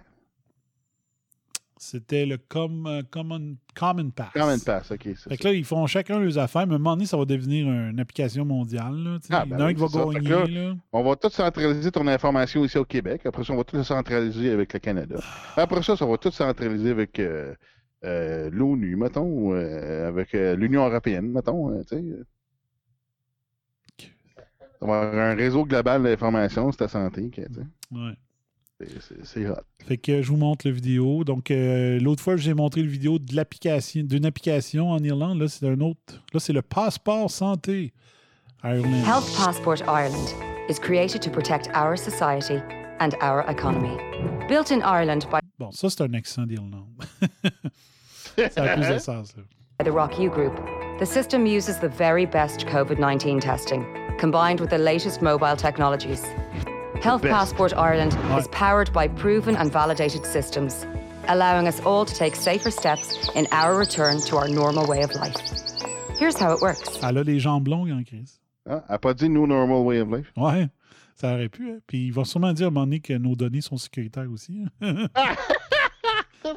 C'était 1.77 2.25
le 2.25 2.37
com- 2.37 2.87
euh, 2.87 3.01
common, 3.11 3.57
common 3.75 4.09
Pass. 4.11 4.29
Common 4.33 4.57
Pass, 4.59 4.91
ok. 4.91 5.13
Fait 5.15 5.37
que 5.37 5.43
là, 5.43 5.53
ils 5.53 5.65
font 5.65 5.85
chacun 5.85 6.17
leurs 6.19 6.37
affaires, 6.37 6.65
mais 6.65 6.73
à 6.73 6.75
un 6.75 6.79
moment 6.79 6.95
donné, 6.95 7.05
ça 7.05 7.17
va 7.17 7.25
devenir 7.25 7.67
une 7.67 7.99
application 7.99 8.45
mondiale. 8.45 8.95
Là. 8.95 9.17
Ah, 9.31 9.43
Il 9.45 9.51
y 9.51 9.53
en 9.53 9.57
ben 9.57 9.65
un 9.65 9.73
qui 9.73 9.81
va 9.81 9.87
ça. 9.89 10.05
Gagner. 10.19 10.47
Là. 10.53 10.75
On 10.93 11.03
va 11.03 11.15
tout 11.17 11.29
centraliser 11.29 11.91
ton 11.91 12.07
information 12.07 12.63
ici 12.63 12.77
au 12.77 12.85
Québec. 12.85 13.25
Après 13.25 13.43
ça, 13.43 13.51
on 13.51 13.57
va 13.57 13.65
tout 13.65 13.83
centraliser 13.83 14.51
avec 14.51 14.71
le 14.71 14.79
Canada. 14.79 15.15
Après 15.57 15.83
ça, 15.83 15.97
ça 15.97 16.05
va 16.05 16.17
tout 16.17 16.31
centraliser 16.31 16.91
avec 16.91 17.19
euh, 17.19 17.53
euh, 18.05 18.49
l'ONU, 18.53 18.95
mettons, 18.95 19.53
euh, 19.53 20.07
avec 20.07 20.31
l'Union 20.31 20.87
européenne, 20.87 21.31
mettons. 21.33 21.77
tu 21.83 21.87
sais. 21.97 22.03
Avoir 24.83 25.13
un 25.15 25.35
réseau 25.35 25.65
global 25.65 26.03
d'information 26.03 26.71
sur 26.71 26.77
ta 26.77 26.87
santé. 26.87 27.29
que. 27.29 27.41
Ouais. 27.41 28.13
C'est- 28.79 29.01
c'est- 29.01 29.25
C'est 29.25 29.47
hot. 29.49 29.53
Fait 29.85 29.97
que 29.97 30.21
je 30.21 30.27
vous 30.29 30.35
montre 30.37 30.67
le 30.67 30.73
vidéo. 30.73 31.23
Donc, 31.23 31.51
euh, 31.51 31.99
l'autre 31.99 32.21
fois, 32.21 32.35
j'ai 32.35 32.53
montré 32.53 32.81
le 32.81 32.89
vidéo 32.89 33.17
d'une 33.19 33.39
application 33.39 34.89
en 34.91 34.99
Irlande. 35.03 35.39
Là, 35.39 35.47
c'est 35.47 35.67
un 35.67 35.79
autre. 35.79 36.21
Là, 36.33 36.39
c'est 36.39 36.53
le 36.53 36.61
passeport 36.61 37.29
santé. 37.31 37.93
Ireland. 38.63 39.03
Health 39.05 39.29
Passport 39.37 39.77
Ireland 39.87 40.27
is 40.69 40.79
created 40.79 41.21
to 41.21 41.29
protect 41.29 41.69
our 41.75 41.97
society 41.97 42.59
and 42.99 43.09
our 43.21 43.43
economy. 43.49 43.97
Built 44.49 44.71
in 44.71 44.79
Ireland 44.79 45.27
by 45.31 45.39
Bon, 45.59 45.71
ça, 45.71 45.89
c'est 45.89 46.01
un 46.01 46.13
accent 46.13 46.43
d'Irlande. 46.45 46.87
ça 48.51 48.63
a 48.63 48.75
plus 48.75 48.87
de 48.93 48.97
sens, 48.99 49.35
là. 49.37 49.43
the 49.83 49.89
Rock 49.91 50.17
U 50.19 50.29
Group, 50.29 50.53
the 50.99 51.05
system 51.05 51.45
uses 51.45 51.79
the 51.79 51.89
very 51.97 52.25
best 52.25 52.65
COVID 52.67 52.97
19 52.99 53.39
testing, 53.39 53.83
combined 54.19 54.59
with 54.59 54.69
the 54.69 54.77
latest 54.77 55.21
mobile 55.21 55.55
technologies. 55.55 56.23
Health 57.01 57.21
best. 57.21 57.33
Passport 57.33 57.73
Ireland 57.75 58.13
Right. 58.29 58.39
is 58.41 58.47
powered 58.49 58.91
by 58.93 59.07
proven 59.07 59.55
and 59.57 59.71
validated 59.71 60.25
systems, 60.25 60.85
allowing 61.27 61.67
us 61.67 61.81
all 61.85 62.05
to 62.05 62.13
take 62.15 62.35
safer 62.35 62.71
steps 62.71 63.29
in 63.35 63.45
our 63.51 63.77
return 63.77 64.19
to 64.27 64.37
our 64.37 64.47
normal 64.47 64.85
way 64.87 65.03
of 65.03 65.13
life. 65.15 65.35
Here's 66.17 66.37
how 66.39 66.53
it 66.53 66.61
works. 66.61 66.99
Elle 67.03 67.17
a 67.17 67.23
les 67.23 67.39
jambes 67.39 67.67
longues 67.67 67.91
en 67.91 68.03
crise. 68.03 68.39
Hein? 68.65 68.77
Ah, 68.77 68.83
elle 68.87 68.91
n'a 68.93 68.99
pas 68.99 69.13
dit 69.13 69.27
New 69.29 69.45
Normal 69.45 69.83
Way 69.83 69.99
of 70.01 70.09
Life. 70.09 70.31
Ouais, 70.37 70.69
ça 71.15 71.33
aurait 71.33 71.49
pu. 71.49 71.69
hein. 71.71 71.79
Puis 71.85 72.05
il 72.07 72.13
va 72.13 72.23
sûrement 72.23 72.53
dire 72.53 72.67
à 72.67 72.69
un 72.69 72.71
moment 72.71 72.85
donné 72.85 73.01
que 73.01 73.11
nos 73.13 73.35
données 73.35 73.59
sont 73.61 73.75
sécuritaires 73.77 74.31
aussi. 74.31 74.63
hein. 74.81 75.07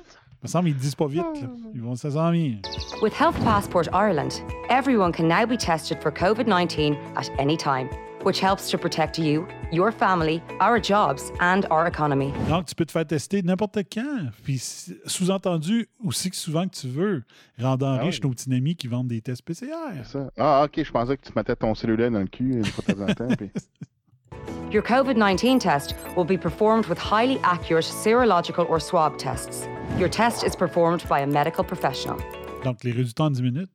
Me 0.47 0.51
semble 0.51 0.69
qu'ils 0.69 0.77
ne 0.77 0.81
disent 0.81 0.95
pas 0.95 1.07
vite. 1.07 1.23
là. 1.23 1.49
Ils 1.75 1.81
vont, 1.83 1.97
ça 1.97 2.11
s'en 2.11 2.31
vient. 2.31 2.57
With 3.03 3.13
Health 3.13 3.37
Passport 3.45 3.85
Ireland, 3.93 4.43
everyone 4.71 5.13
can 5.13 5.25
now 5.29 5.45
be 5.47 5.57
tested 5.59 6.01
for 6.01 6.11
COVID 6.13 6.47
19 6.47 6.97
at 7.17 7.29
any 7.39 7.57
time, 7.57 7.89
which 8.25 8.41
helps 8.43 8.71
to 8.71 8.79
protect 8.79 9.19
you, 9.19 9.47
your 9.73 9.91
family, 9.93 10.41
our 10.61 10.81
jobs, 10.81 11.33
and 11.41 11.63
our 11.71 11.87
economy. 11.87 12.33
Donc, 12.49 12.67
tu 12.67 12.75
peux 12.75 12.87
te 12.87 12.93
faire 12.93 13.05
tester 13.07 13.43
n'importe 13.43 13.79
quand. 13.93 14.31
Puis, 14.45 14.59
sous-entendu, 15.07 15.89
aussi 16.05 16.31
que 16.31 16.37
souvent 16.37 16.67
que 16.69 16.77
tu 16.77 16.87
veux, 16.89 17.25
rendant 17.61 17.95
Ah 17.99 18.03
riche 18.05 18.21
oui. 18.23 18.29
nos 18.29 18.35
petits 18.35 18.55
amis 18.55 18.77
qui 18.77 18.87
vendent 18.87 19.09
des 19.09 19.21
tests 19.21 19.43
PCR. 19.43 20.05
Ça. 20.05 20.31
Ah, 20.39 20.63
ok, 20.65 20.83
je 20.85 20.91
pensais 20.93 21.17
que 21.17 21.27
tu 21.27 21.33
mettais 21.35 21.57
ton 21.57 21.75
cellulaire 21.75 22.11
dans 22.11 22.21
le 22.21 22.27
cul 22.27 22.53
une 22.59 22.65
fois 22.65 22.85
de 22.87 22.93
temps 22.93 23.03
en 23.03 23.15
temps. 23.15 23.37
puis- 23.37 23.51
Your 24.73 24.83
COVID 24.83 25.15
19 25.15 25.59
test 25.61 25.95
will 26.17 26.25
be 26.27 26.37
performed 26.39 26.87
with 26.87 26.99
highly 26.99 27.39
accurate 27.43 27.85
serological 27.85 28.67
or 28.69 28.81
swab 28.81 29.17
tests. 29.17 29.69
Your 29.99 30.11
test 30.11 30.45
is 30.45 30.55
performed 30.55 31.03
by 31.09 31.21
a 31.21 31.27
medical 31.27 31.65
professional. 31.65 32.19
Donc, 32.65 32.85
les 32.85 32.93
résultats 32.93 33.25
en 33.25 33.31
10 33.31 33.43
minutes. 33.43 33.71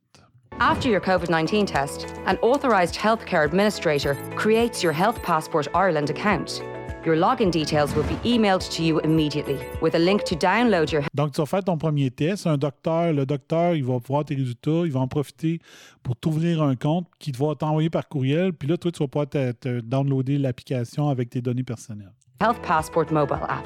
After 0.60 0.88
your 0.88 1.00
COVID 1.00 1.28
19 1.28 1.66
test, 1.66 2.06
an 2.26 2.36
authorised 2.42 2.94
healthcare 2.94 3.44
administrator 3.44 4.14
creates 4.36 4.82
your 4.82 4.92
Health 4.92 5.20
Passport 5.22 5.66
Ireland 5.74 6.10
account. 6.10 6.62
Your 7.04 7.16
login 7.16 7.50
details 7.50 7.96
will 7.96 8.04
be 8.04 8.16
emailed 8.22 8.60
to 8.70 8.82
you 8.84 9.00
immediately 9.00 9.58
with 9.80 9.96
a 9.96 9.98
link 9.98 10.22
to 10.24 10.36
download 10.36 10.92
your 10.92 11.02
Donc, 11.14 11.32
tu 11.32 11.40
vas 11.40 11.46
faire 11.46 11.64
ton 11.64 11.76
premier 11.76 12.10
test. 12.10 12.46
Un 12.46 12.56
docteur, 12.56 13.12
le 13.12 13.26
docteur, 13.26 13.74
il 13.74 13.84
va 13.84 13.98
voir 13.98 14.24
tes 14.24 14.36
résultats, 14.36 14.82
il 14.84 14.92
va 14.92 15.00
en 15.00 15.08
profiter 15.08 15.58
pour 16.04 16.14
t'ouvrir 16.14 16.62
un 16.62 16.76
compte 16.76 17.08
qu'il 17.18 17.36
va 17.36 17.56
t'envoyer 17.56 17.90
par 17.90 18.08
courriel. 18.08 18.52
Puis 18.52 18.68
là, 18.68 18.76
toi, 18.76 18.92
tu 18.92 19.02
vas 19.02 19.08
pouvoir 19.08 19.28
te, 19.28 19.50
te 19.52 19.80
downloader 19.80 20.38
l'application 20.38 21.08
avec 21.08 21.30
tes 21.30 21.40
données 21.40 21.64
personnelles. 21.64 22.12
Health 22.40 22.60
Passport 22.62 23.10
mobile 23.10 23.40
app. 23.48 23.64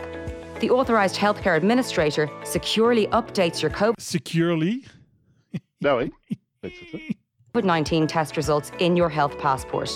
The 0.60 0.70
authorised 0.70 1.16
healthcare 1.16 1.56
administrator 1.56 2.30
securely 2.44 3.08
updates 3.08 3.60
your 3.60 3.70
Securely. 3.98 4.84
Oui. 5.82 6.10
Fait 6.62 6.70
que 6.70 6.76
c'est 6.80 6.92
ça. 6.92 6.98
COVID 7.52 7.64
19 7.66 8.06
test 8.06 8.36
results 8.36 8.70
in 8.80 8.96
your 8.96 9.10
Health 9.10 9.36
Passport. 9.38 9.90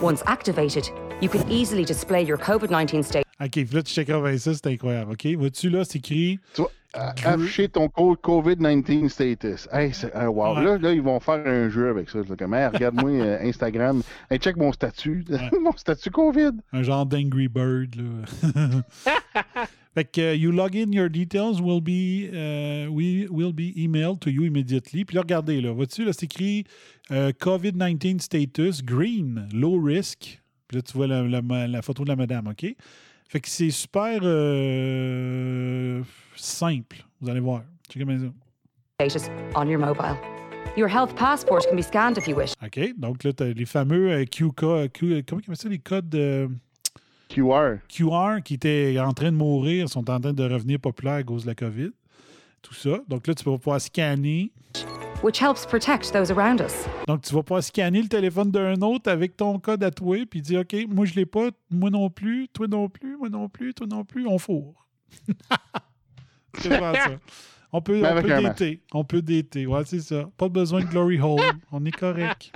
Once 0.00 0.22
activated, 0.26 0.90
you 1.20 1.28
can 1.28 1.46
easily 1.50 1.84
display 1.84 2.22
your 2.22 2.38
COVID 2.38 2.70
19 2.70 3.02
state. 3.02 3.24
OK, 3.40 3.50
puis 3.50 3.64
là, 3.72 3.82
tu 3.82 3.92
checkeras 3.92 4.18
avec 4.18 4.40
ça, 4.40 4.52
c'est 4.54 4.66
incroyable. 4.66 5.12
OK, 5.12 5.26
vois-tu, 5.36 5.68
là, 5.68 5.84
c'est 5.84 5.98
écrit. 5.98 6.40
Tu 6.54 6.62
vas 6.62 6.68
euh, 6.96 7.10
afficher 7.24 7.68
ton 7.68 7.88
code 7.88 8.18
COVID-19 8.22 9.08
status. 9.10 9.68
Hey, 9.70 9.92
c'est, 9.92 10.10
ah, 10.14 10.30
wow. 10.30 10.56
Ouais. 10.56 10.64
Là, 10.64 10.78
là, 10.78 10.92
ils 10.92 11.02
vont 11.02 11.20
faire 11.20 11.46
un 11.46 11.68
jeu 11.68 11.90
avec 11.90 12.08
ça. 12.10 12.18
C'est 12.26 12.36
comme, 12.36 12.54
Hey, 12.54 12.66
regarde-moi 12.66 13.10
euh, 13.20 13.38
Instagram. 13.42 14.02
Hey, 14.30 14.38
check 14.38 14.56
mon 14.56 14.72
statut. 14.72 15.24
mon 15.62 15.76
statut 15.76 16.10
COVID. 16.10 16.52
un 16.72 16.82
genre 16.82 17.06
d'Angry 17.06 17.48
Bird. 17.48 17.94
Là. 17.94 18.82
fait 19.98 20.04
que 20.04 20.20
uh, 20.20 20.36
you 20.36 20.52
log 20.52 20.76
in, 20.76 20.92
your 20.92 21.08
details 21.08 21.60
will 21.60 21.80
be, 21.80 22.28
uh, 22.32 22.88
we, 22.88 23.26
will 23.30 23.52
be 23.52 23.72
emailed 23.76 24.20
to 24.20 24.30
you 24.30 24.44
immediately. 24.44 25.04
Puis 25.04 25.16
là, 25.16 25.22
regardez, 25.22 25.60
là, 25.60 25.72
vois-tu, 25.72 26.04
là, 26.04 26.12
c'est 26.12 26.26
écrit 26.26 26.64
euh, 27.10 27.32
COVID-19 27.32 28.20
status, 28.20 28.84
green, 28.84 29.48
low 29.52 29.80
risk. 29.80 30.40
Puis 30.68 30.76
là, 30.76 30.82
tu 30.82 30.92
vois 30.96 31.08
la, 31.08 31.22
la- 31.22 31.66
la 31.66 31.82
photo 31.82 32.04
de 32.04 32.08
la 32.10 32.16
madame, 32.16 32.46
OK? 32.46 32.76
Fait 33.28 33.40
que 33.40 33.48
c'est 33.48 33.70
super 33.70 34.20
euh, 34.22 36.02
simple. 36.36 37.04
Vous 37.20 37.28
allez 37.28 37.40
voir. 37.40 37.62
Checkez 37.90 38.04
bien 38.04 38.18
ça. 38.20 39.06
status 39.06 39.30
on 39.56 39.66
your 39.68 39.80
mobile. 39.80 40.16
Your 40.76 40.88
health 40.88 41.14
passport 41.16 41.62
can 41.68 41.76
be 41.76 41.82
scanned 41.82 42.16
if 42.18 42.28
you 42.28 42.36
wish. 42.36 42.52
OK? 42.64 42.94
Donc 42.98 43.24
là, 43.24 43.32
tu 43.32 43.42
as 43.42 43.52
les 43.52 43.64
fameux 43.64 44.12
euh, 44.12 44.24
Q- 44.24 44.50
comment 44.56 44.80
ils 45.02 45.18
appellent 45.44 45.56
ça, 45.56 45.68
les 45.68 45.78
codes 45.78 46.14
euh, 46.14 46.46
QR. 47.28 47.78
QR 47.88 48.42
qui 48.44 48.54
étaient 48.54 48.98
en 48.98 49.12
train 49.12 49.30
de 49.30 49.36
mourir 49.36 49.88
sont 49.88 50.08
en 50.10 50.20
train 50.20 50.32
de 50.32 50.44
revenir 50.44 50.78
populaires 50.80 51.14
à 51.14 51.22
cause 51.22 51.42
de 51.42 51.48
la 51.48 51.54
COVID. 51.54 51.90
Tout 52.62 52.74
ça. 52.74 52.98
Donc 53.08 53.26
là, 53.26 53.34
tu 53.34 53.44
vas 53.44 53.56
pouvoir 53.56 53.80
scanner. 53.80 54.52
which 55.22 55.38
helps 55.38 55.66
protect 55.66 56.12
those 56.12 56.30
around 56.30 56.60
us. 56.60 56.86
Donc, 57.06 57.22
tu 57.22 57.34
vas 57.34 57.42
pas 57.42 57.62
scanner 57.62 58.02
le 58.02 58.08
téléphone 58.08 58.50
d'un 58.50 58.80
autre 58.82 59.10
avec 59.10 59.36
ton 59.36 59.58
code 59.58 59.82
à 59.82 59.90
toi, 59.90 60.16
puis 60.30 60.40
dire, 60.40 60.60
OK, 60.60 60.76
moi, 60.88 61.06
je 61.06 61.14
l'ai 61.14 61.26
pas, 61.26 61.48
moi 61.70 61.90
non 61.90 62.08
plus, 62.10 62.48
toi 62.48 62.66
non 62.68 62.88
plus, 62.88 63.16
moi 63.16 63.28
non 63.28 63.48
plus, 63.48 63.74
toi 63.74 63.86
non 63.86 64.04
plus, 64.04 64.26
on 64.26 64.38
fourre. 64.38 64.86
c'est 66.58 66.68
vraiment 66.68 66.94
ça. 66.94 67.16
On 67.72 67.82
peut, 67.82 68.00
on 68.00 68.04
avec 68.04 68.24
peut 68.24 68.42
dater. 68.42 68.80
On 68.92 69.04
peut 69.04 69.20
dater. 69.20 69.66
Ouais, 69.66 69.84
c'est 69.84 70.00
ça. 70.00 70.28
Pas 70.36 70.48
besoin 70.48 70.80
de 70.80 70.86
glory 70.86 71.20
hole. 71.20 71.40
On 71.70 71.84
est 71.84 71.90
correct. 71.90 72.50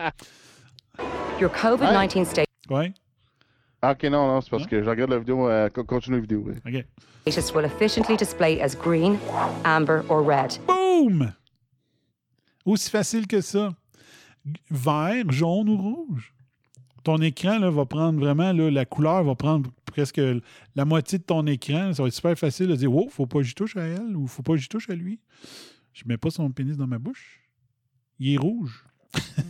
Your 1.40 1.50
COVID 1.50 1.86
19 2.08 2.26
status 2.26 2.46
Ouais. 2.70 2.94
Ah, 3.84 3.92
ok, 3.92 4.04
non, 4.04 4.28
non, 4.28 4.40
c'est 4.40 4.50
parce 4.50 4.66
que 4.66 4.80
je 4.80 4.88
regarde 4.88 5.10
la 5.10 5.18
vidéo, 5.18 5.48
euh, 5.48 5.68
co- 5.68 5.82
continue 5.82 6.16
la 6.16 6.22
vidéo. 6.22 6.44
oui. 6.46 6.54
OK. 6.64 6.84
will 7.54 7.64
efficiently 7.64 8.16
display 8.16 8.60
as 8.62 8.76
green, 8.76 9.18
amber, 9.64 10.02
or 10.08 10.24
red. 10.24 10.56
Boum! 10.68 11.32
Aussi 12.64 12.88
facile 12.90 13.26
que 13.26 13.40
ça. 13.40 13.74
Vert, 14.70 15.30
jaune 15.30 15.68
ou 15.68 15.76
rouge. 15.76 16.32
Ton 17.02 17.16
écran 17.18 17.58
là, 17.58 17.70
va 17.70 17.84
prendre 17.84 18.20
vraiment, 18.20 18.52
là, 18.52 18.70
la 18.70 18.84
couleur 18.84 19.24
va 19.24 19.34
prendre 19.34 19.68
presque 19.84 20.20
la 20.76 20.84
moitié 20.84 21.18
de 21.18 21.24
ton 21.24 21.44
écran. 21.48 21.92
Ça 21.92 22.02
va 22.04 22.06
être 22.08 22.14
super 22.14 22.38
facile 22.38 22.68
de 22.68 22.76
dire, 22.76 22.94
oh, 22.94 23.08
faut 23.10 23.26
pas 23.26 23.38
que 23.38 23.44
j'y 23.44 23.54
touche 23.54 23.76
à 23.76 23.82
elle 23.82 24.16
ou 24.16 24.28
faut 24.28 24.42
pas 24.42 24.52
que 24.52 24.58
j'y 24.58 24.68
touche 24.68 24.88
à 24.90 24.94
lui. 24.94 25.18
Je 25.92 26.04
mets 26.06 26.16
pas 26.18 26.30
son 26.30 26.48
pénis 26.50 26.76
dans 26.76 26.86
ma 26.86 26.98
bouche. 26.98 27.40
Il 28.20 28.34
est 28.34 28.38
rouge. 28.38 28.84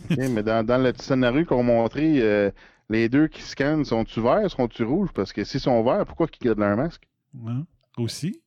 Ok, 0.09 0.17
mais 0.31 0.41
dans, 0.41 0.65
dans 0.65 0.81
le 0.81 0.91
petit 0.91 1.05
scénario 1.05 1.45
qu'on 1.45 1.63
montrait, 1.63 2.19
euh, 2.19 2.49
les 2.89 3.09
deux 3.09 3.27
qui 3.27 3.41
scannent, 3.41 3.85
sont-tu 3.85 4.21
verts, 4.21 4.49
sont-tu 4.49 4.83
rouges? 4.83 5.11
Parce 5.13 5.33
que 5.33 5.43
s'ils 5.43 5.59
sont 5.59 5.83
verts, 5.83 6.05
pourquoi 6.05 6.27
ils 6.39 6.45
gardent 6.45 6.59
leur 6.59 6.77
masque? 6.77 7.07
Hein? 7.47 7.65
Aussi. 7.97 8.41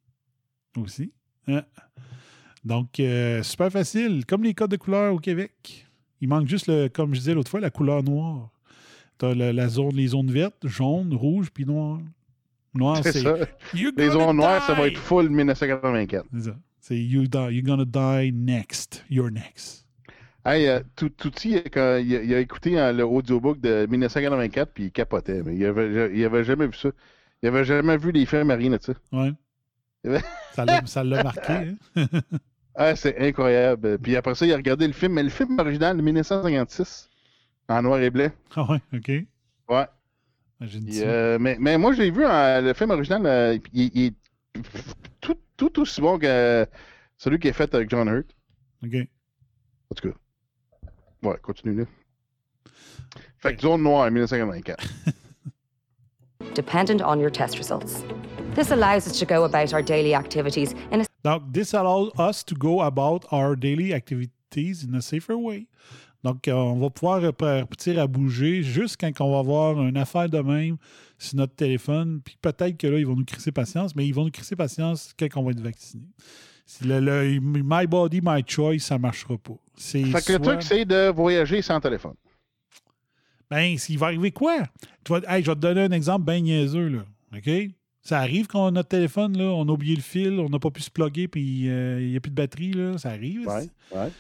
Aussi. 0.77 1.13
Hein? 1.49 1.63
Donc, 2.65 3.01
euh, 3.01 3.43
super 3.43 3.71
facile. 3.71 4.25
Comme 4.27 4.43
les 4.43 4.55
codes 4.55 4.71
de 4.71 4.77
couleur 4.77 5.15
au 5.15 5.19
Québec. 5.19 5.87
Il 6.21 6.29
manque 6.29 6.49
juste, 6.49 6.67
le, 6.67 6.89
comme 6.89 7.15
je 7.15 7.21
disais 7.21 7.35
l'autre 7.35 7.51
fois, 7.51 7.61
la 7.61 7.71
couleur 7.71 8.03
noire. 8.03 8.51
Tu 9.19 9.27
as 9.27 9.35
la 9.35 9.69
zone, 9.69 9.95
les 9.95 10.09
zones 10.09 10.31
vertes, 10.31 10.67
jaune, 10.67 11.15
rouge, 11.15 11.51
puis 11.51 11.65
noir. 11.65 12.01
Noir, 12.75 13.03
C'est 13.03 13.23
Les 13.97 14.11
zones 14.11 14.37
noires, 14.37 14.63
ça 14.67 14.75
va 14.75 14.87
être 14.89 14.99
full 14.99 15.31
1984. 15.31 16.27
C'est 16.33 16.41
ça. 16.41 16.57
C'est 16.81 16.99
you 16.99 17.27
die, 17.27 17.39
you're 17.51 17.63
gonna 17.63 17.85
die 17.85 18.33
next. 18.33 19.05
You're 19.09 19.31
next. 19.31 19.86
Hey, 20.49 20.69
euh, 20.69 20.81
tout, 20.95 21.09
Touti, 21.11 21.61
quand 21.73 21.97
il, 21.97 22.15
a, 22.17 22.23
il 22.23 22.35
a 22.35 22.39
écouté 22.39 22.79
euh, 22.79 22.93
le 22.93 23.05
audiobook 23.05 23.61
de 23.61 23.87
1984, 23.91 24.73
puis 24.73 24.85
il 24.85 24.93
capotait, 24.93 25.43
mais 25.43 25.57
il 25.57 25.65
avait, 25.67 26.17
il 26.17 26.25
avait 26.25 26.45
jamais 26.45 26.67
vu 26.69 26.75
ça. 26.75 26.91
Il 27.43 27.49
avait 27.49 27.65
jamais 27.65 27.97
vu 27.97 28.13
les 28.13 28.27
films 28.27 28.45
marines, 28.45 28.79
tu 28.79 28.93
sais. 28.93 28.99
Ouais. 29.13 29.33
Ça 30.53 30.65
l'a 30.65 30.87
ça 30.87 31.03
l'a 31.03 31.23
marqué. 31.23 31.53
Hein? 31.53 31.77
Ah, 32.79 32.95
c'est 32.95 33.19
incroyable. 33.19 33.99
Puis 33.99 34.17
après 34.17 34.35
ça, 34.35 34.45
il 34.45 34.53
a 34.53 34.57
regardé 34.57 34.87
le 34.87 34.93
film, 34.93 35.15
mais 35.15 35.23
le 35.23 35.31
film 35.31 35.59
original 35.59 35.97
de 35.97 36.03
1956, 36.03 37.09
en 37.71 37.81
noir 37.81 38.01
et 38.01 38.11
blanc. 38.11 38.29
ah 38.55 38.71
ouais, 38.71 38.81
OK. 38.93 39.09
Ouais. 39.71 39.87
Imagine 40.61 40.85
Puis, 40.85 40.95
ça. 40.97 41.05
euh, 41.07 41.39
mais, 41.41 41.57
mais 41.59 41.79
moi, 41.79 41.95
je 41.95 42.03
l'ai 42.03 42.11
vu, 42.11 42.27
en- 42.27 42.61
le 42.63 42.75
film 42.75 42.91
original, 42.91 43.23
euh, 43.25 43.59
il, 43.73 43.91
il 43.95 44.05
est 44.09 44.15
tout, 45.23 45.39
tout 45.57 45.81
aussi 45.81 46.03
bon 46.03 46.19
que 46.19 46.67
celui 47.17 47.39
qui 47.39 47.49
est 47.49 47.55
fait 47.55 47.75
avec 47.75 47.89
John 47.89 48.07
Hurt. 48.09 48.27
OK. 48.85 48.95
En 49.91 49.95
tout 49.95 50.11
cas. 50.11 50.17
Ouais, 51.23 51.37
continue 51.43 51.75
là. 51.75 51.85
Fait 53.39 53.55
que 53.55 53.63
zone 53.63 53.83
noire, 53.83 54.11
1984. 54.11 54.89
dependent 56.57 57.03
on 57.03 57.21
your 57.21 57.31
test 57.31 57.59
results. 57.59 58.03
This 58.55 58.71
allows 58.71 59.07
us 59.07 59.19
to 59.19 59.27
go 59.27 59.45
about 59.45 59.73
our 59.75 59.83
daily 59.83 60.15
activities 60.15 60.75
in 60.91 61.03
a 61.03 61.07
Donc, 61.23 61.53
this 61.53 61.75
allows 61.75 62.13
us 62.19 62.43
to 62.45 62.55
go 62.55 62.81
about 62.81 63.27
our 63.31 63.57
daily 63.57 63.93
activities 63.93 64.85
in 64.85 64.95
a 64.95 65.03
safer 65.03 65.37
way. 65.37 65.67
Donc, 66.25 66.49
euh, 66.49 66.55
on 66.55 66.79
va 66.81 66.91
pouvoir 66.91 67.33
partir 67.33 68.01
à 68.01 68.07
bouger 68.07 68.63
juste 68.63 68.97
quand 68.99 69.21
on 69.21 69.33
va 69.33 69.39
avoir 69.41 69.83
une 69.83 69.97
affaire 69.97 70.29
de 70.29 70.41
même 70.41 70.77
sur 71.19 71.37
notre 71.37 71.55
téléphone. 71.55 72.21
Puis 72.25 72.37
peut-être 72.41 72.77
que 72.77 72.87
là, 72.87 72.99
ils 72.99 73.07
vont 73.07 73.17
nous 73.17 73.25
crisser 73.25 73.53
patience, 73.53 73.95
mais 73.95 74.07
ils 74.07 74.15
vont 74.15 74.25
nous 74.25 74.31
crisser 74.31 74.57
patience 74.57 75.13
quand 75.19 75.29
on 75.37 75.43
va 75.45 75.51
être 75.51 75.61
vacciné. 75.61 76.05
Le, 76.85 77.01
le 77.01 77.41
My 77.41 77.87
Body, 77.87 78.21
My 78.23 78.43
Choice, 78.47 78.81
ça 78.81 78.97
ne 78.97 79.03
marchera 79.03 79.37
pas. 79.39 79.55
C'est 79.77 80.03
Fait 80.05 80.25
que 80.25 80.33
le 80.33 80.39
soit- 80.45 80.53
truc, 80.57 80.63
c'est 80.63 80.85
de 80.85 81.11
voyager 81.11 81.63
sans 81.63 81.81
téléphone. 81.81 82.15
Ben, 83.51 83.77
il 83.89 83.99
va 83.99 84.07
arriver 84.07 84.33
quoi? 84.33 84.65
Tu 85.05 85.13
vas- 85.13 85.21
hey, 85.37 85.43
je 85.43 85.51
vais 85.51 85.55
te 85.55 85.61
donner 85.61 85.83
un 85.83 85.93
exemple 85.93 86.25
bien 86.25 86.41
niaiseux, 86.41 86.89
là. 86.89 87.03
OK? 87.37 87.51
Ça 88.03 88.19
arrive 88.21 88.47
qu'on 88.47 88.67
a 88.67 88.71
notre 88.71 88.89
téléphone, 88.89 89.37
là, 89.37 89.45
on 89.45 89.63
a 89.69 89.73
oublié 89.73 89.95
le 89.97 90.03
fil, 90.03 90.39
on 90.41 90.49
n'a 90.49 90.59
pas 90.59 90.71
pu 90.71 90.81
se 90.83 90.91
plugger, 90.91 91.29
puis 91.29 91.69
euh, 91.69 92.01
il 92.01 92.11
n'y 92.11 92.17
a 92.17 92.21
plus 92.21 92.31
de 92.31 92.35
batterie, 92.37 92.73
là. 92.73 92.99
Ça 92.99 93.11
arrive. 93.11 93.47
Ouais, 93.47 93.69
ouais. 93.95 94.11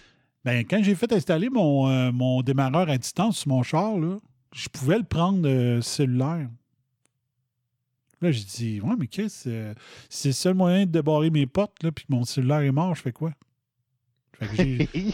Ben, 0.44 0.64
quand 0.64 0.80
j'ai 0.82 0.94
fait 0.94 1.12
installer 1.12 1.48
mon, 1.50 1.88
euh, 1.88 2.12
mon 2.12 2.42
démarreur 2.42 2.88
à 2.88 2.96
distance 2.98 3.38
sur 3.38 3.48
mon 3.48 3.62
char, 3.64 3.96
là, 3.98 4.18
je 4.54 4.68
pouvais 4.68 4.98
le 4.98 5.04
prendre 5.04 5.48
euh, 5.48 5.80
cellulaire. 5.80 6.48
Là, 8.22 8.30
j'ai 8.32 8.44
dit, 8.44 8.80
ouais, 8.80 8.94
mais 8.98 9.06
Chris, 9.08 9.32
euh, 9.46 9.74
c'est 10.08 10.28
le 10.30 10.32
seul 10.34 10.54
moyen 10.54 10.86
de 10.86 10.90
débarrer 10.92 11.30
mes 11.30 11.46
portes, 11.46 11.82
là, 11.82 11.92
puis 11.92 12.06
mon 12.08 12.24
cellulaire 12.24 12.60
est 12.60 12.72
mort, 12.72 12.94
je 12.94 13.02
fais 13.02 13.12
quoi? 13.12 13.32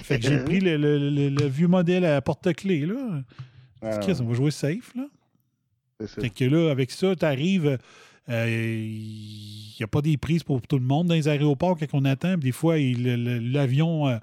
Fait 0.02 0.18
que 0.18 0.22
j'ai, 0.28 0.38
pris 0.44 0.60
le, 0.60 0.76
le- 0.76 1.10
le- 1.10 1.28
le 1.28 1.46
vieux 1.46 1.68
modèle 1.68 2.04
à 2.04 2.20
porte-clés, 2.20 2.86
là. 2.86 3.22
Ah, 3.82 3.98
Chris, 3.98 4.16
on 4.20 4.24
va 4.26 4.34
jouer 4.34 4.50
safe, 4.52 4.94
là. 4.94 5.06
Fait 6.20 6.30
que 6.30 6.44
là, 6.44 6.70
avec 6.70 6.90
ça, 6.90 7.14
tu 7.16 7.24
arrives, 7.24 7.78
il 8.28 9.74
n'y 9.78 9.82
a 9.82 9.86
pas 9.86 10.00
des 10.02 10.16
prises 10.16 10.42
pour 10.42 10.60
tout 10.62 10.78
le 10.78 10.84
monde 10.84 11.08
dans 11.08 11.14
les 11.14 11.28
aéroports 11.28 11.76
quand 11.78 11.86
on 11.92 12.04
attend. 12.04 12.34
Puis 12.34 12.48
Des 12.48 12.52
fois, 12.52 12.78
il- 12.78 13.50
l'avion 13.52 14.08
euh, 14.08 14.18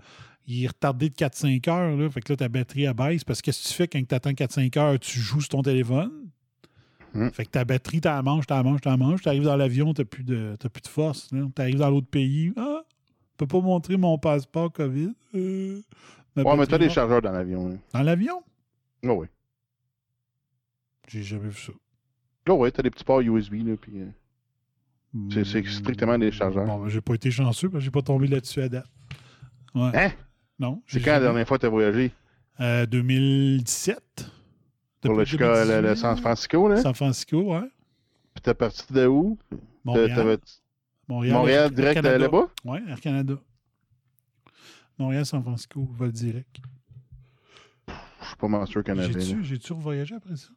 il 0.47 0.63
est 0.63 0.67
retardé 0.67 1.09
de 1.09 1.15
4-5 1.15 1.67
heures. 1.69 1.95
Là, 1.95 2.09
fait 2.09 2.21
que 2.21 2.33
là, 2.33 2.37
ta 2.37 2.49
batterie 2.49 2.87
abaisse. 2.87 3.23
Parce 3.23 3.41
que 3.41 3.45
qu'est-ce 3.45 3.63
que 3.63 3.67
tu 3.69 3.73
fais 3.73 3.87
quand 3.87 4.01
tu 4.07 4.15
attends 4.15 4.31
4-5 4.33 4.77
heures? 4.77 4.99
Tu 4.99 5.19
joues 5.19 5.41
sur 5.41 5.49
ton 5.49 5.61
téléphone? 5.61 6.11
Hmm. 7.13 7.29
Fait 7.29 7.45
que 7.45 7.49
ta 7.51 7.65
batterie, 7.65 8.01
tu 8.01 8.07
la 8.07 8.21
manges, 8.21 8.45
tu 8.45 8.53
la 8.53 8.61
manges, 8.63 8.81
tu 8.81 8.87
la 8.89 8.97
manges. 8.97 9.21
Tu 9.21 9.27
arrives 9.29 9.43
dans 9.43 9.55
l'avion, 9.55 9.93
tu 9.93 10.01
n'as 10.01 10.05
plus, 10.05 10.23
de- 10.23 10.55
t'as 10.59 10.69
plus 10.69 10.81
de 10.81 10.87
force. 10.87 11.29
Tu 11.29 11.61
arrives 11.61 11.77
dans 11.77 11.89
l'autre 11.89 12.07
pays. 12.07 12.53
Ah, 12.55 12.83
je 13.31 13.35
peux 13.37 13.47
pas 13.47 13.61
montrer 13.61 13.97
mon 13.97 14.17
passeport 14.17 14.71
COVID. 14.71 15.13
Euh, 15.35 15.81
Ouais, 16.35 16.55
mais 16.55 16.67
t'as 16.67 16.77
des 16.77 16.89
chargeurs 16.89 17.21
dans 17.21 17.31
l'avion. 17.31 17.71
hein. 17.71 17.77
Dans 17.93 18.03
l'avion? 18.03 18.43
Oh, 19.03 19.09
oui. 19.21 19.27
J'ai 21.07 21.23
jamais 21.23 21.49
vu 21.49 21.59
ça. 21.59 21.73
Oh, 22.47 22.53
oui, 22.59 22.71
t'as 22.71 22.83
des 22.83 22.89
petits 22.91 23.03
ports 23.03 23.21
USB, 23.21 23.55
là, 23.65 23.75
puis... 23.75 24.01
euh, 24.01 24.09
C'est- 25.31 25.43
c'est 25.43 25.65
strictement 25.67 26.17
des 26.17 26.31
chargeurs. 26.31 26.65
Bon, 26.65 26.83
ben, 26.83 26.89
j'ai 26.89 27.01
pas 27.01 27.15
été 27.15 27.31
chanceux 27.31 27.69
parce 27.69 27.81
que 27.81 27.85
j'ai 27.85 27.91
pas 27.91 28.01
tombé 28.03 28.27
là-dessus 28.27 28.61
à 28.61 28.69
date. 28.69 28.87
Ouais. 29.75 29.91
Hein? 29.95 30.11
Non. 30.59 30.81
C'est 30.87 30.99
quand 31.01 31.11
la 31.11 31.19
dernière 31.19 31.47
fois 31.47 31.57
que 31.57 31.63
t'as 31.63 31.69
voyagé? 31.69 32.11
Euh, 32.59 32.85
2017. 32.85 34.31
Pour 35.01 35.15
le, 35.15 35.25
2018. 35.25 35.95
San 35.95 36.17
Francisco, 36.17 36.67
là? 36.67 36.81
San 36.81 36.93
Francisco, 36.93 37.41
ouais. 37.53 37.69
Puis 38.33 38.41
t'es 38.41 38.53
parti 38.53 38.91
de 38.91 39.07
où? 39.07 39.37
Montréal. 39.83 40.37
Montréal, 41.07 41.71
direct 41.71 41.95
Canada. 41.95 42.17
là-bas? 42.17 42.47
Ouais, 42.65 42.81
Air 42.87 42.99
Canada. 43.01 43.35
Montréal, 44.97 45.25
San 45.25 45.41
Francisco, 45.41 45.87
vol 45.91 46.11
direct. 46.11 46.57
Je 47.87 48.27
suis 48.27 48.35
pas 48.35 48.47
Master 48.47 48.83
Canadien. 48.83 49.19
J'ai-tu, 49.19 49.43
j'ai-tu 49.43 49.73
revoyagé 49.73 50.15
après 50.15 50.35
ça? 50.35 50.49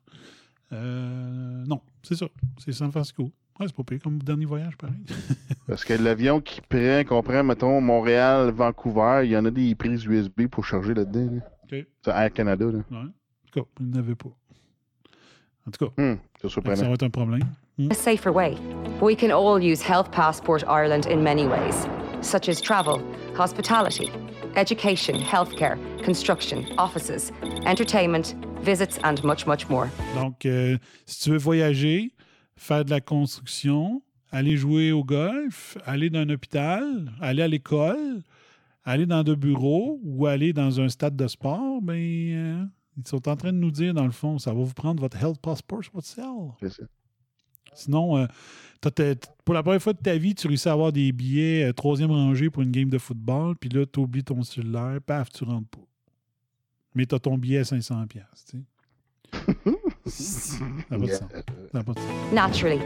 Euh, 0.72 1.64
non, 1.66 1.80
c'est 2.02 2.16
ça. 2.16 2.26
C'est 2.58 2.72
San 2.72 2.90
Francisco. 2.90 3.30
Ouais, 3.60 3.66
c'est 3.66 3.76
pas 3.76 3.84
pire 3.84 4.00
comme 4.02 4.18
dernier 4.18 4.46
voyage, 4.46 4.76
pareil. 4.76 5.04
Parce 5.66 5.84
que 5.84 5.94
l'avion 5.94 6.40
qui 6.40 6.60
prend, 6.60 7.04
qu'on 7.06 7.22
prend, 7.22 7.44
mettons, 7.44 7.80
Montréal, 7.80 8.50
Vancouver, 8.50 9.22
il 9.24 9.30
y 9.30 9.36
en 9.36 9.44
a 9.44 9.50
des 9.50 9.74
prises 9.74 10.04
USB 10.04 10.46
pour 10.48 10.64
charger 10.64 10.94
là-dedans. 10.94 11.36
Là. 11.36 11.42
C'est 12.02 12.10
Air 12.10 12.32
Canada, 12.32 12.66
là. 12.66 12.78
Ouais. 12.90 13.08
En 13.54 13.60
tout 13.60 13.64
cas, 13.64 13.70
il 13.80 13.90
n'avait 13.90 14.14
pas. 14.14 14.30
En 15.66 15.70
tout 15.70 15.86
cas, 15.86 16.16
c'est 16.40 16.76
ça 16.76 16.88
va 16.88 16.94
être 16.94 17.02
un 17.02 17.10
problème. 17.10 17.42
a 17.90 17.94
safer 17.94 18.32
way. 18.32 18.56
We 19.00 19.14
can 19.14 19.30
all 19.30 19.58
use 19.58 19.82
Health 19.82 20.10
Passport 20.10 20.64
Ireland 20.66 21.06
in 21.06 21.22
many 21.22 21.46
ways, 21.46 21.86
such 22.22 22.48
as 22.48 22.60
travel, 22.60 23.00
hospitality, 23.36 24.10
education, 24.56 25.14
healthcare, 25.20 25.76
construction, 26.02 26.64
offices, 26.78 27.32
entertainment, 27.66 28.34
visits, 28.62 28.98
and 29.04 29.22
much, 29.24 29.46
much 29.46 29.68
more. 29.68 29.88
Donc, 30.14 30.46
euh, 30.46 30.78
si 31.06 31.24
tu 31.24 31.30
veux 31.30 31.38
voyager, 31.38 32.12
faire 32.56 32.84
de 32.84 32.90
la 32.90 33.00
construction, 33.00 34.02
aller 34.30 34.56
jouer 34.56 34.92
au 34.92 35.04
golf, 35.04 35.76
aller 35.84 36.10
dans 36.10 36.20
un 36.20 36.30
hôpital, 36.30 37.12
aller 37.20 37.42
à 37.42 37.48
l'école, 37.48 38.22
aller 38.84 39.06
dans 39.06 39.22
deux 39.22 39.36
bureaux 39.36 40.00
ou 40.02 40.26
aller 40.26 40.52
dans 40.52 40.80
un 40.80 40.88
stade 40.88 41.16
de 41.16 41.26
sport, 41.28 41.80
ben, 41.82 41.94
euh, 41.94 42.64
ils 42.96 43.06
sont 43.08 43.28
en 43.28 43.36
train 43.36 43.52
de 43.52 43.58
nous 43.58 43.70
dire, 43.70 43.94
dans 43.94 44.04
le 44.04 44.10
fond, 44.12 44.38
ça 44.38 44.52
va 44.52 44.62
vous 44.62 44.74
prendre 44.74 45.00
votre 45.00 45.16
Health 45.22 45.38
Passport 45.40 45.82
sur 45.82 45.92
votre 45.94 46.06
cell. 46.06 46.24
C'est 46.60 46.70
ça. 46.72 46.82
Sinon, 47.74 48.18
euh, 48.18 48.26
t'as- 48.82 48.90
t'as- 48.90 49.14
pour 49.44 49.54
la 49.54 49.62
première 49.62 49.80
fois 49.82 49.94
de 49.94 49.98
ta 49.98 50.16
vie, 50.18 50.34
tu 50.34 50.46
réussis 50.46 50.68
à 50.68 50.72
avoir 50.72 50.92
des 50.92 51.10
billets 51.12 51.64
euh, 51.64 51.72
troisième 51.72 52.10
rangée 52.10 52.50
pour 52.50 52.62
une 52.62 52.70
game 52.70 52.90
de 52.90 52.98
football, 52.98 53.56
puis 53.56 53.70
là, 53.70 53.86
tu 53.86 54.00
oublies 54.00 54.22
ton 54.24 54.42
cellulaire, 54.42 54.98
paf, 55.06 55.30
tu 55.30 55.44
rentres 55.44 55.68
pas. 55.70 55.78
Mais 56.94 57.06
tu 57.06 57.14
as 57.14 57.18
ton 57.18 57.38
billet 57.38 57.58
à 57.60 57.64
500$. 57.64 58.06
piastres, 58.06 58.50
tu 58.50 58.58
sais. 58.58 58.64
Ça 60.04 60.64
n'a 60.90 60.98
pas 60.98 61.06
de 61.06 61.06
sens. 61.12 61.20
Ça 61.30 61.78
n'a 61.78 61.84
pas 61.84 61.92
de 61.94 61.98
sens. 61.98 62.08
Naturally, 62.34 62.78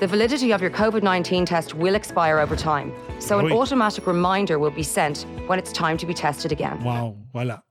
the 0.00 0.06
validity 0.06 0.52
of 0.52 0.60
your 0.60 0.70
COVID 0.70 1.02
19 1.02 1.46
test 1.46 1.72
will 1.74 1.94
expire 1.94 2.38
over 2.38 2.56
time, 2.56 2.90
so 3.20 3.38
an 3.38 3.44
Oui. 3.46 3.52
automatic 3.52 4.04
reminder 4.06 4.58
will 4.58 4.74
be 4.74 4.82
sent 4.84 5.26
when 5.48 5.58
it's 5.58 5.72
time 5.72 5.96
to 5.96 6.06
be 6.06 6.12
tested 6.12 6.52
again. 6.52 6.78
Wow, 6.84 7.16
voilà. 7.32 7.62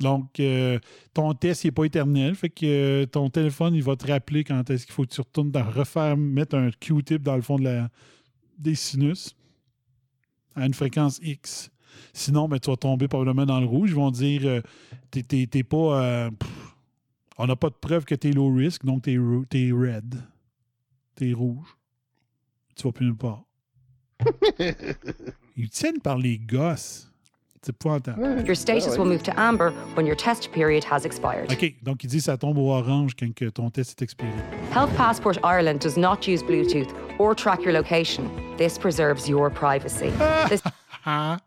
Donc, 0.00 0.38
euh, 0.38 0.78
ton 1.12 1.34
test 1.34 1.64
n'est 1.64 1.72
pas 1.72 1.84
éternel. 1.84 2.34
Fait 2.36 2.50
que 2.50 2.64
euh, 2.64 3.06
ton 3.06 3.28
téléphone, 3.30 3.74
il 3.74 3.82
va 3.82 3.96
te 3.96 4.06
rappeler 4.10 4.44
quand 4.44 4.68
est-ce 4.70 4.86
qu'il 4.86 4.94
faut 4.94 5.04
que 5.04 5.12
tu 5.12 5.20
retournes 5.20 5.50
dans 5.50 5.68
refaire, 5.68 6.16
mettre 6.16 6.56
un 6.56 6.70
Q-tip 6.70 7.22
dans 7.22 7.36
le 7.36 7.42
fond 7.42 7.56
de 7.56 7.64
la, 7.64 7.88
des 8.58 8.74
sinus 8.76 9.34
à 10.54 10.66
une 10.66 10.74
fréquence 10.74 11.18
X. 11.22 11.70
Sinon, 12.12 12.48
ben, 12.48 12.58
tu 12.60 12.70
vas 12.70 12.76
tomber 12.76 13.08
probablement 13.08 13.46
dans 13.46 13.60
le 13.60 13.66
rouge. 13.66 13.90
Ils 13.90 13.96
vont 13.96 14.10
dire 14.10 14.42
euh, 14.44 14.60
t'es- 15.10 15.22
t'es 15.22 15.46
t'es 15.46 15.64
pas. 15.64 16.30
pff, 16.30 16.74
on 17.38 17.46
n'a 17.46 17.56
pas 17.56 17.70
de 17.70 17.74
preuve 17.74 18.04
que 18.04 18.14
tu 18.14 18.28
es 18.28 18.32
low 18.32 18.52
risk, 18.52 18.84
donc 18.84 19.02
tu 19.04 19.12
es, 19.12 19.72
red. 19.72 20.22
Tu 21.16 21.30
es 21.30 21.32
rouge. 21.32 21.76
Tu 22.76 22.82
vas 22.84 22.92
plus 22.92 23.06
nulle 23.06 23.16
part. 23.16 23.44
Ils 25.56 25.70
tiennent 25.70 26.00
par 26.00 26.18
les 26.18 26.38
gosses. 26.38 27.07
C'est 27.62 27.70
épouvantable. 27.74 28.44
Your 28.46 28.54
status 28.54 28.96
will 28.96 29.06
move 29.06 29.22
to 29.24 29.32
amber 29.38 29.72
when 29.94 30.06
your 30.06 30.16
test 30.16 30.50
period 30.52 30.84
has 30.84 31.04
expired. 31.04 31.50
OK, 31.52 31.74
donc 31.82 32.04
il 32.04 32.08
dit 32.08 32.18
que 32.18 32.22
ça 32.22 32.36
tombe 32.36 32.58
au 32.58 32.70
orange 32.70 33.14
quand 33.18 33.34
que 33.34 33.46
ton 33.50 33.70
test 33.70 33.90
est 34.00 34.04
expiré. 34.04 34.30
Health 34.72 34.94
Passport 34.96 35.36
Ireland 35.44 35.80
does 35.80 35.96
not 35.96 36.26
use 36.26 36.42
Bluetooth 36.42 36.88
or 37.18 37.34
track 37.34 37.62
your 37.62 37.72
location. 37.72 38.30
This 38.56 38.78
preserves 38.78 39.28
your 39.28 39.50
privacy. 39.50 40.10
This 40.48 40.62
Ah! 41.04 41.38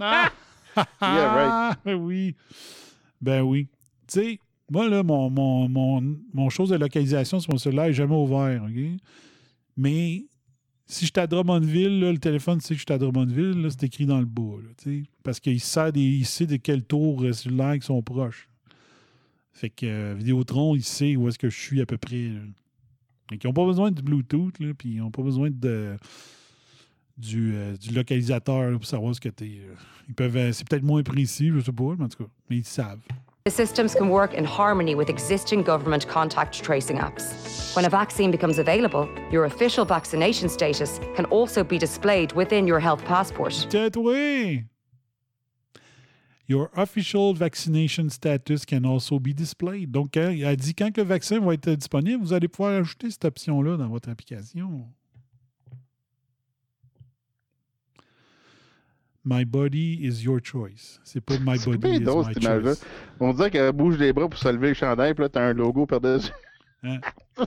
ah! 0.00 0.30
Yeah, 1.00 1.34
right. 1.34 1.76
Ben 1.84 1.94
oui. 1.96 2.34
Ben 3.20 3.42
oui. 3.42 3.68
Tu 4.06 4.20
sais, 4.20 4.38
moi, 4.70 4.88
là, 4.88 5.02
mon, 5.02 5.30
mon, 5.30 5.68
mon, 5.68 6.16
mon 6.32 6.48
chose 6.50 6.70
de 6.70 6.76
localisation 6.76 7.40
sur 7.40 7.52
mon 7.52 7.58
cellulaire 7.58 7.86
n'est 7.86 7.92
jamais 7.92 8.14
ouvert, 8.14 8.62
OK? 8.64 9.00
Mais 9.76 10.24
si 10.86 11.06
je 11.06 11.10
suis 11.12 11.20
à 11.20 11.26
Drummondville, 11.26 12.00
le 12.00 12.18
téléphone 12.18 12.60
sait 12.60 12.74
que 12.74 12.80
je 12.80 12.84
suis 12.86 12.92
à 12.92 12.98
Drummondville, 12.98 13.66
c'est 13.70 13.84
écrit 13.84 14.06
dans 14.06 14.20
le 14.20 14.28
sais, 14.78 15.04
parce 15.22 15.40
qu'il 15.40 15.60
sait, 15.60 15.92
de 15.92 16.56
quel 16.56 16.84
tour 16.84 17.22
euh, 17.22 17.32
cellulaire 17.32 17.74
qui 17.74 17.86
sont 17.86 18.02
proches. 18.02 18.48
Fait 19.52 19.70
que 19.70 19.86
euh, 19.86 20.14
Vidéotron, 20.14 20.74
il 20.74 20.82
sait 20.82 21.16
où 21.16 21.28
est-ce 21.28 21.38
que 21.38 21.48
je 21.48 21.58
suis 21.58 21.80
à 21.80 21.86
peu 21.86 21.96
près. 21.96 22.30
Fait 23.30 23.38
qu'ils 23.38 23.48
n'ont 23.48 23.54
pas 23.54 23.64
besoin 23.64 23.90
de 23.90 24.02
Bluetooth, 24.02 24.54
puis 24.76 24.90
ils 24.90 24.98
n'ont 24.98 25.10
pas 25.10 25.22
besoin 25.22 25.50
de 25.50 25.96
du, 27.16 27.54
euh, 27.54 27.76
du 27.76 27.94
localisateur 27.94 28.72
pour 28.72 28.86
savoir 28.86 29.14
ce 29.14 29.20
que 29.20 29.28
tu 29.28 29.44
es. 29.44 29.60
Ils 30.08 30.14
peuvent. 30.14 30.36
euh, 30.36 30.52
c'est 30.52 30.68
peut-être 30.68 30.82
moins 30.82 31.02
précis, 31.02 31.50
je 31.54 31.60
sais 31.60 31.72
pas, 31.72 31.94
mais 31.96 32.04
en 32.04 32.08
tout 32.08 32.24
cas, 32.24 32.30
mais 32.50 32.58
ils 32.58 32.64
savent. 32.64 33.02
The 33.46 33.50
systems 33.50 33.94
can 33.94 34.08
work 34.08 34.32
in 34.32 34.42
harmony 34.42 34.94
with 34.94 35.10
existing 35.10 35.64
government 35.64 36.08
contact 36.08 36.62
tracing 36.62 36.96
apps. 36.96 37.76
When 37.76 37.84
a 37.84 37.90
vaccine 37.90 38.30
becomes 38.30 38.58
available, 38.58 39.06
your 39.30 39.44
official 39.44 39.84
vaccination 39.84 40.48
status 40.48 40.98
can 41.14 41.26
also 41.26 41.62
be 41.62 41.76
displayed 41.76 42.32
within 42.32 42.66
your 42.66 42.80
health 42.80 43.04
passport. 43.04 43.52
Tais-toi! 43.68 44.64
Your 46.46 46.70
official 46.74 47.34
vaccination 47.34 48.08
status 48.08 48.64
can 48.64 48.86
also 48.86 49.18
be 49.18 49.34
displayed. 49.34 49.92
Donc, 49.92 50.16
elle 50.16 50.56
dit 50.56 50.74
quand 50.74 50.96
le 50.96 51.02
vaccin 51.02 51.38
va 51.40 51.52
être 51.52 51.68
disponible, 51.68 52.24
vous 52.24 52.32
allez 52.32 52.48
pouvoir 52.48 52.80
ajouter 52.80 53.10
cette 53.10 53.26
option-là 53.26 53.76
dans 53.76 53.88
votre 53.88 54.08
application. 54.08 54.86
My 59.24 59.44
body 59.44 60.00
is 60.02 60.22
your 60.22 60.38
choice. 60.42 61.00
C'est 61.02 61.20
pas 61.20 61.38
my 61.40 61.58
C'est 61.58 61.70
body 61.70 61.96
is 61.96 62.00
drôle, 62.00 62.26
my 62.26 62.34
choice. 62.34 62.84
On 63.20 63.32
dirait 63.32 63.50
qu'elle 63.50 63.72
bouge 63.72 63.96
les 63.98 64.12
bras 64.12 64.28
pour 64.28 64.38
se 64.38 64.48
lever 64.48 64.68
le 64.68 64.74
chandail, 64.74 65.14
puis 65.14 65.22
là, 65.22 65.28
t'as 65.30 65.42
un 65.42 65.54
logo 65.54 65.86
par-dessus. 65.86 66.30
Hein? 66.82 67.00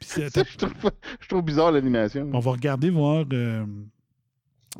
Je, 0.00 0.56
trouve, 0.56 0.92
je 1.18 1.28
trouve 1.28 1.42
bizarre 1.42 1.72
l'animation. 1.72 2.30
On 2.32 2.38
va 2.38 2.52
regarder, 2.52 2.88
voir 2.88 3.24
euh, 3.32 3.66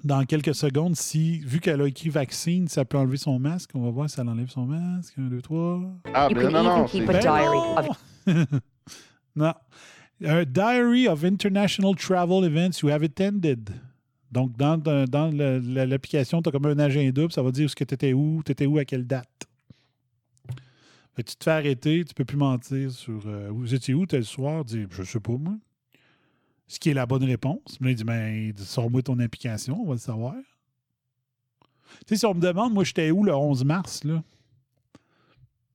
dans 0.04 0.24
quelques 0.24 0.54
secondes 0.54 0.94
si, 0.96 1.40
vu 1.40 1.60
qu'elle 1.60 1.80
a 1.80 1.88
écrit 1.88 2.08
vaccine, 2.08 2.68
ça 2.68 2.84
peut 2.84 2.98
enlever 2.98 3.16
son 3.16 3.38
masque. 3.38 3.70
On 3.74 3.82
va 3.82 3.90
voir 3.90 4.08
si 4.08 4.20
elle 4.20 4.28
enlève 4.28 4.48
son 4.48 4.66
masque. 4.66 5.14
Un, 5.18 5.28
deux, 5.28 5.42
trois. 5.42 5.80
Ah, 6.14 6.28
ben 6.32 6.50
non, 6.50 6.62
non. 6.62 6.84
a 6.84 6.86
diary 6.86 7.58
of 7.76 7.88
non. 9.36 9.54
Un 10.24 10.44
diary 10.44 11.08
of 11.08 11.24
international 11.24 11.94
travel 11.96 12.44
events 12.44 12.82
you 12.82 12.88
have 12.88 13.02
attended. 13.02 13.70
Donc, 14.30 14.56
dans, 14.56 14.76
dans- 14.76 15.32
l'application, 15.34 16.42
tu 16.42 16.48
as 16.48 16.52
comme 16.52 16.66
un 16.66 16.78
agenda, 16.78 17.24
puis 17.26 17.32
ça 17.32 17.42
va 17.42 17.50
dire 17.50 17.74
que 17.74 17.84
tu 17.84 17.94
étais 17.94 18.12
où, 18.12 18.42
tu 18.44 18.52
étais 18.52 18.66
où, 18.66 18.78
à 18.78 18.84
quelle 18.84 19.06
date. 19.06 19.28
Tu 21.16 21.24
te 21.24 21.42
fais 21.44 21.50
arrêter, 21.50 22.04
tu 22.04 22.14
peux 22.14 22.24
plus 22.24 22.36
mentir 22.36 22.92
sur 22.92 23.20
euh, 23.26 23.48
vous 23.50 23.74
étiez 23.74 23.92
où 23.92 24.06
tel 24.06 24.24
soir, 24.24 24.64
dire 24.64 24.86
je 24.90 25.02
sais 25.02 25.18
pas 25.18 25.36
moi. 25.36 25.56
Ce 26.68 26.78
qui 26.78 26.90
est 26.90 26.94
la 26.94 27.06
bonne 27.06 27.24
réponse. 27.24 27.78
Mais 27.80 27.90
il 27.92 27.96
dit 27.96 28.04
ben, 28.04 28.52
sors-moi 28.56 29.02
ton 29.02 29.18
application, 29.18 29.80
on 29.82 29.86
va 29.86 29.94
le 29.94 29.98
savoir. 29.98 30.34
Tu 32.06 32.14
sais, 32.14 32.16
si 32.18 32.26
on 32.26 32.34
me 32.34 32.40
demande, 32.40 32.72
moi, 32.72 32.84
j'étais 32.84 33.10
où 33.10 33.24
le 33.24 33.34
11 33.34 33.64
mars, 33.64 34.04
là? 34.04 34.22
Je 34.94 34.98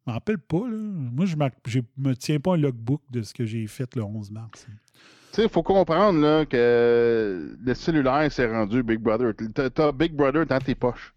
m'en 0.06 0.14
rappelle 0.14 0.38
pas, 0.38 0.66
là. 0.68 0.78
Moi, 0.78 1.26
je 1.26 1.36
ne 1.36 1.82
me 1.98 2.16
tiens 2.16 2.40
pas 2.40 2.54
un 2.54 2.58
logbook 2.58 3.02
de 3.10 3.22
ce 3.22 3.34
que 3.34 3.46
j'ai 3.46 3.68
fait 3.68 3.94
le 3.96 4.04
11 4.04 4.32
mars. 4.32 4.66
Sais, 5.38 5.44
il 5.44 5.50
faut 5.50 5.64
comprendre 5.64 6.20
là, 6.20 6.46
que 6.46 7.58
le 7.64 7.74
cellulaire 7.74 8.32
s'est 8.32 8.48
rendu 8.52 8.84
Big 8.84 9.00
Brother. 9.00 9.34
T'as- 9.74 9.92
Big 9.92 10.14
Brother 10.14 10.46
dans 10.46 10.60
tes 10.60 10.76
poches. 10.76 11.14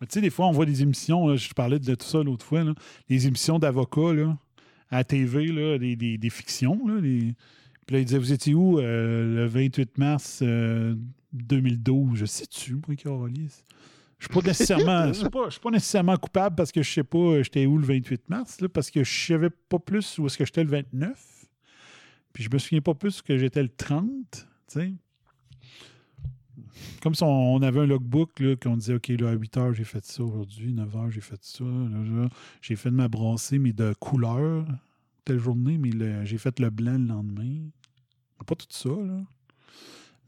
Tu 0.00 0.06
sais, 0.10 0.20
des 0.20 0.30
fois, 0.30 0.46
on 0.48 0.52
voit 0.52 0.66
des 0.66 0.82
émissions, 0.82 1.34
je 1.36 1.54
parlais 1.54 1.78
de 1.78 1.94
tout 1.94 2.04
ça 2.06 2.22
l'autre 2.22 2.44
fois, 2.44 2.62
là, 2.62 2.74
les 3.08 3.26
émissions 3.26 3.58
d'avocats 3.58 4.12
à 4.90 5.02
TV, 5.02 5.46
là, 5.46 5.78
des, 5.78 5.96
des- 5.96 6.18
des 6.18 6.30
fictions. 6.30 6.86
Là, 6.86 7.00
des- 7.00 7.34
Puis 7.86 7.94
là, 7.96 8.00
ils 8.00 8.04
disaient, 8.04 8.18
vous 8.18 8.32
étiez 8.32 8.54
où 8.54 8.78
euh, 8.78 9.34
le 9.36 9.46
28 9.46 9.96
mars 9.98 10.40
euh, 10.42 10.94
2012? 11.32 12.18
Je 12.18 12.26
sais-tu, 12.26 12.74
moi, 12.86 12.96
Carolis? 12.96 13.62
Je 14.18 14.28
je 15.08 15.18
suis 15.20 15.28
pas, 15.30 15.48
pas 15.62 15.70
nécessairement 15.70 16.16
coupable 16.16 16.56
parce 16.56 16.72
que 16.72 16.82
je 16.82 16.90
sais 16.90 17.04
pas 17.04 17.18
euh, 17.18 17.42
j'étais 17.42 17.66
où 17.66 17.76
le 17.78 17.84
28 17.86 18.28
mars, 18.28 18.58
parce 18.72 18.90
que 18.90 19.04
je 19.04 19.26
savais 19.26 19.50
pas 19.50 19.78
plus 19.78 20.18
où 20.18 20.26
est-ce 20.26 20.36
que 20.38 20.44
j'étais 20.46 20.64
le 20.64 20.70
29. 20.70 21.33
Puis 22.34 22.42
je 22.42 22.50
me 22.52 22.58
souviens 22.58 22.80
pas 22.82 22.92
plus 22.94 23.22
que 23.22 23.38
j'étais 23.38 23.62
le 23.62 23.70
30, 23.70 24.06
tu 24.32 24.44
sais. 24.66 24.92
Comme 27.02 27.14
si 27.14 27.22
on, 27.22 27.54
on 27.54 27.62
avait 27.62 27.80
un 27.80 27.86
logbook, 27.86 28.40
là, 28.40 28.56
qu'on 28.56 28.76
disait, 28.76 28.94
OK, 28.94 29.08
là, 29.08 29.30
à 29.30 29.32
8 29.32 29.56
heures, 29.56 29.72
j'ai 29.72 29.84
fait 29.84 30.04
ça 30.04 30.22
aujourd'hui, 30.22 30.72
9 30.72 30.96
heures, 30.96 31.10
j'ai 31.10 31.20
fait 31.20 31.42
ça, 31.42 31.64
là, 31.64 32.22
là, 32.22 32.28
j'ai 32.60 32.76
fait 32.76 32.90
de 32.90 32.96
ma 32.96 33.08
brassée, 33.08 33.58
mais 33.58 33.72
de 33.72 33.94
couleur, 34.00 34.66
telle 35.24 35.38
journée, 35.38 35.78
mais 35.78 35.90
le- 35.90 36.24
j'ai 36.24 36.36
fait 36.38 36.58
le 36.60 36.70
blanc 36.70 36.98
le 36.98 37.06
lendemain. 37.06 37.68
Pas 38.46 38.54
tout 38.56 38.66
ça, 38.68 38.90
là. 38.90 39.20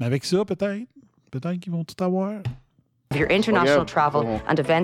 Mais 0.01 0.07
avec 0.07 0.25
ça, 0.25 0.43
peut-être, 0.47 0.89
peut-être 1.31 1.59
qu'ils 1.61 1.73
vont 1.73 1.85
tout 1.85 2.03
avoir. 2.03 2.41
your 3.15 3.31
international 3.31 3.85
travel 3.87 4.41
and 4.49 4.57
event 4.59 4.83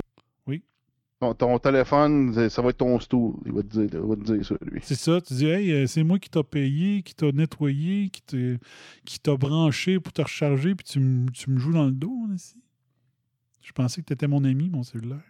Ton, 1.23 1.33
ton 1.33 1.57
téléphone, 1.59 2.33
c'est- 2.33 2.49
ça 2.49 2.61
va 2.61 2.69
être 2.69 2.77
ton 2.77 2.99
stool. 2.99 3.35
Il 3.45 3.53
va 3.53 3.61
te 3.61 3.67
dire, 3.67 3.83
il 3.93 3.99
va 4.09 4.15
te 4.15 4.21
dire 4.33 4.45
ça, 4.45 4.55
lui. 4.61 4.81
C'est 4.83 4.95
ça, 4.95 5.21
tu 5.21 5.33
dis, 5.35 5.45
hey, 5.47 5.71
euh, 5.71 5.87
c'est 5.87 6.03
moi 6.03 6.19
qui 6.19 6.29
t'a 6.29 6.43
payé, 6.43 7.01
qui 7.01 7.13
t'a 7.15 7.31
nettoyé, 7.31 8.09
qui 8.09 9.19
t'a, 9.19 9.35
branché 9.37 9.99
pour 9.99 10.11
te 10.11 10.21
recharger, 10.21 10.75
puis 10.75 10.85
tu, 10.85 10.99
me- 10.99 11.29
tu 11.31 11.49
me 11.49 11.57
joues 11.59 11.73
dans 11.73 11.85
le 11.85 11.91
dos, 11.91 12.13
hein, 12.29 12.33
ici. 12.35 12.55
Je 13.61 13.71
pensais 13.71 14.01
que 14.01 14.07
tu 14.07 14.13
étais 14.13 14.27
mon 14.27 14.43
ami, 14.43 14.69
mon 14.69 14.83
cellulaire. 14.83 15.23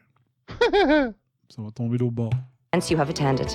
ça 1.50 1.62
va 1.62 1.72
tomber 1.72 1.98
l'eau 2.00 2.10
bord. 2.12 2.32
you 2.90 2.98
have 2.98 3.10
attended. 3.10 3.48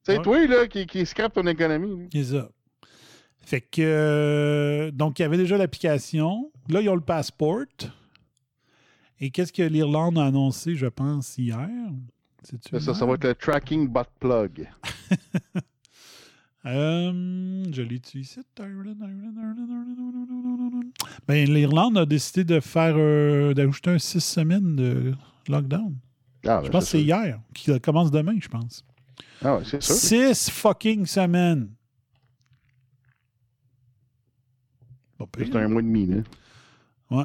C'est 0.02 0.18
Ouais. 0.18 0.22
toi, 0.22 0.46
là, 0.46 0.66
qui, 0.66 0.86
qui 0.86 1.06
scrape 1.06 1.32
ton 1.32 1.46
économie. 1.46 2.06
C'est 2.12 2.24
ça. 2.24 2.50
Fait 3.46 3.62
que. 3.62 3.80
euh, 3.80 4.90
donc, 4.90 5.18
il 5.18 5.22
y 5.22 5.24
avait 5.24 5.38
déjà 5.38 5.56
l'application. 5.56 6.52
Là, 6.68 6.82
ils 6.82 6.88
ont 6.90 6.94
le 6.94 7.00
passeport. 7.00 7.64
Et 9.20 9.30
qu'est-ce 9.30 9.52
que 9.52 9.62
l'Irlande 9.62 10.18
a 10.18 10.26
annoncé, 10.26 10.74
je 10.74 10.86
pense, 10.86 11.36
hier? 11.38 11.68
Ça, 12.80 12.94
ça, 12.94 13.04
va 13.04 13.14
être 13.14 13.24
le 13.24 13.34
tracking 13.34 13.88
butt 13.88 14.08
plug. 14.20 14.68
Euh, 16.66 17.64
je 17.72 17.80
l'ai-tu 17.80 18.18
ici? 18.18 18.40
Ireland, 18.58 18.96
Ireland, 19.00 19.32
Ireland, 19.36 19.68
Ireland, 19.70 20.26
Ireland, 20.28 20.70
Ireland. 20.70 20.92
Ben, 21.26 21.48
l'Irlande 21.48 21.96
a 21.96 22.04
décidé 22.04 22.44
de 22.44 22.60
faire 22.60 22.94
euh, 22.98 23.54
d'ajouter 23.54 23.90
un 23.90 23.98
six 23.98 24.20
semaines 24.20 24.76
de 24.76 25.14
lockdown. 25.48 25.96
Ah, 26.44 26.60
Je 26.60 26.66
ben, 26.66 26.72
pense 26.72 26.84
que 26.84 26.90
c'est 26.90 27.02
hier, 27.02 27.40
qui 27.54 27.80
commence 27.80 28.10
demain, 28.10 28.36
je 28.38 28.48
pense. 28.48 28.84
Ah, 29.42 29.56
ouais, 29.56 29.62
c'est 29.64 29.82
sûr. 29.82 29.94
Six 29.94 30.50
fucking 30.50 31.06
semaines. 31.06 31.70
C'est 35.38 35.56
un 35.56 35.68
mois 35.68 35.80
et 35.80 35.84
demi, 35.84 36.06
là. 36.06 36.16
Ouais. 37.10 37.24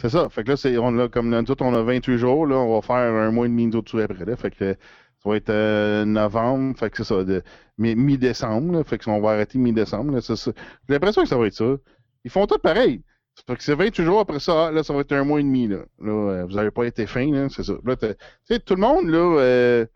C'est 0.00 0.08
ça. 0.08 0.28
Fait 0.28 0.44
que 0.44 0.50
là, 0.50 0.56
c'est, 0.56 0.76
on 0.78 0.98
a, 0.98 1.08
comme 1.08 1.30
nous 1.30 1.50
autres, 1.50 1.64
on 1.64 1.74
a 1.74 1.82
28 1.82 2.18
jours, 2.18 2.46
là, 2.46 2.56
on 2.56 2.74
va 2.74 2.82
faire 2.82 2.96
un 2.96 3.30
mois 3.30 3.46
et 3.46 3.48
demi 3.48 3.68
d'autres 3.68 4.02
après, 4.02 4.24
là. 4.24 4.36
Fait 4.36 4.50
que 4.50 4.76
ça 5.22 5.30
va 5.30 5.36
être 5.36 5.50
euh, 5.50 6.04
novembre, 6.04 6.76
fait 6.78 6.90
que 6.90 6.98
c'est 6.98 7.04
ça, 7.04 7.24
de, 7.24 7.42
mi-décembre, 7.78 8.84
fait 8.84 9.02
qu'on 9.02 9.20
va 9.20 9.30
arrêter 9.32 9.58
mi-décembre, 9.58 10.18
J'ai 10.20 10.52
l'impression 10.88 11.22
que 11.22 11.28
ça 11.28 11.38
va 11.38 11.46
être 11.46 11.54
ça. 11.54 11.76
Ils 12.24 12.30
font 12.30 12.46
tout 12.46 12.58
pareil. 12.58 13.02
Fait 13.46 13.56
que 13.56 13.62
c'est 13.62 13.74
28 13.74 14.04
jours 14.04 14.20
après 14.20 14.38
ça, 14.38 14.70
là, 14.70 14.82
ça 14.82 14.92
va 14.92 15.00
être 15.00 15.12
un 15.12 15.24
mois 15.24 15.40
et 15.40 15.42
demi, 15.42 15.66
là. 15.66 15.78
là 16.00 16.12
euh, 16.12 16.44
vous 16.44 16.54
n'avez 16.54 16.70
pas 16.70 16.84
été 16.84 17.06
fin, 17.06 17.30
là, 17.30 17.48
c'est 17.48 17.64
ça. 17.64 17.74
Là, 17.84 17.96
tout 17.96 18.74
le 18.74 18.80
monde, 18.80 19.08
là, 19.08 19.40
euh, 19.40 19.86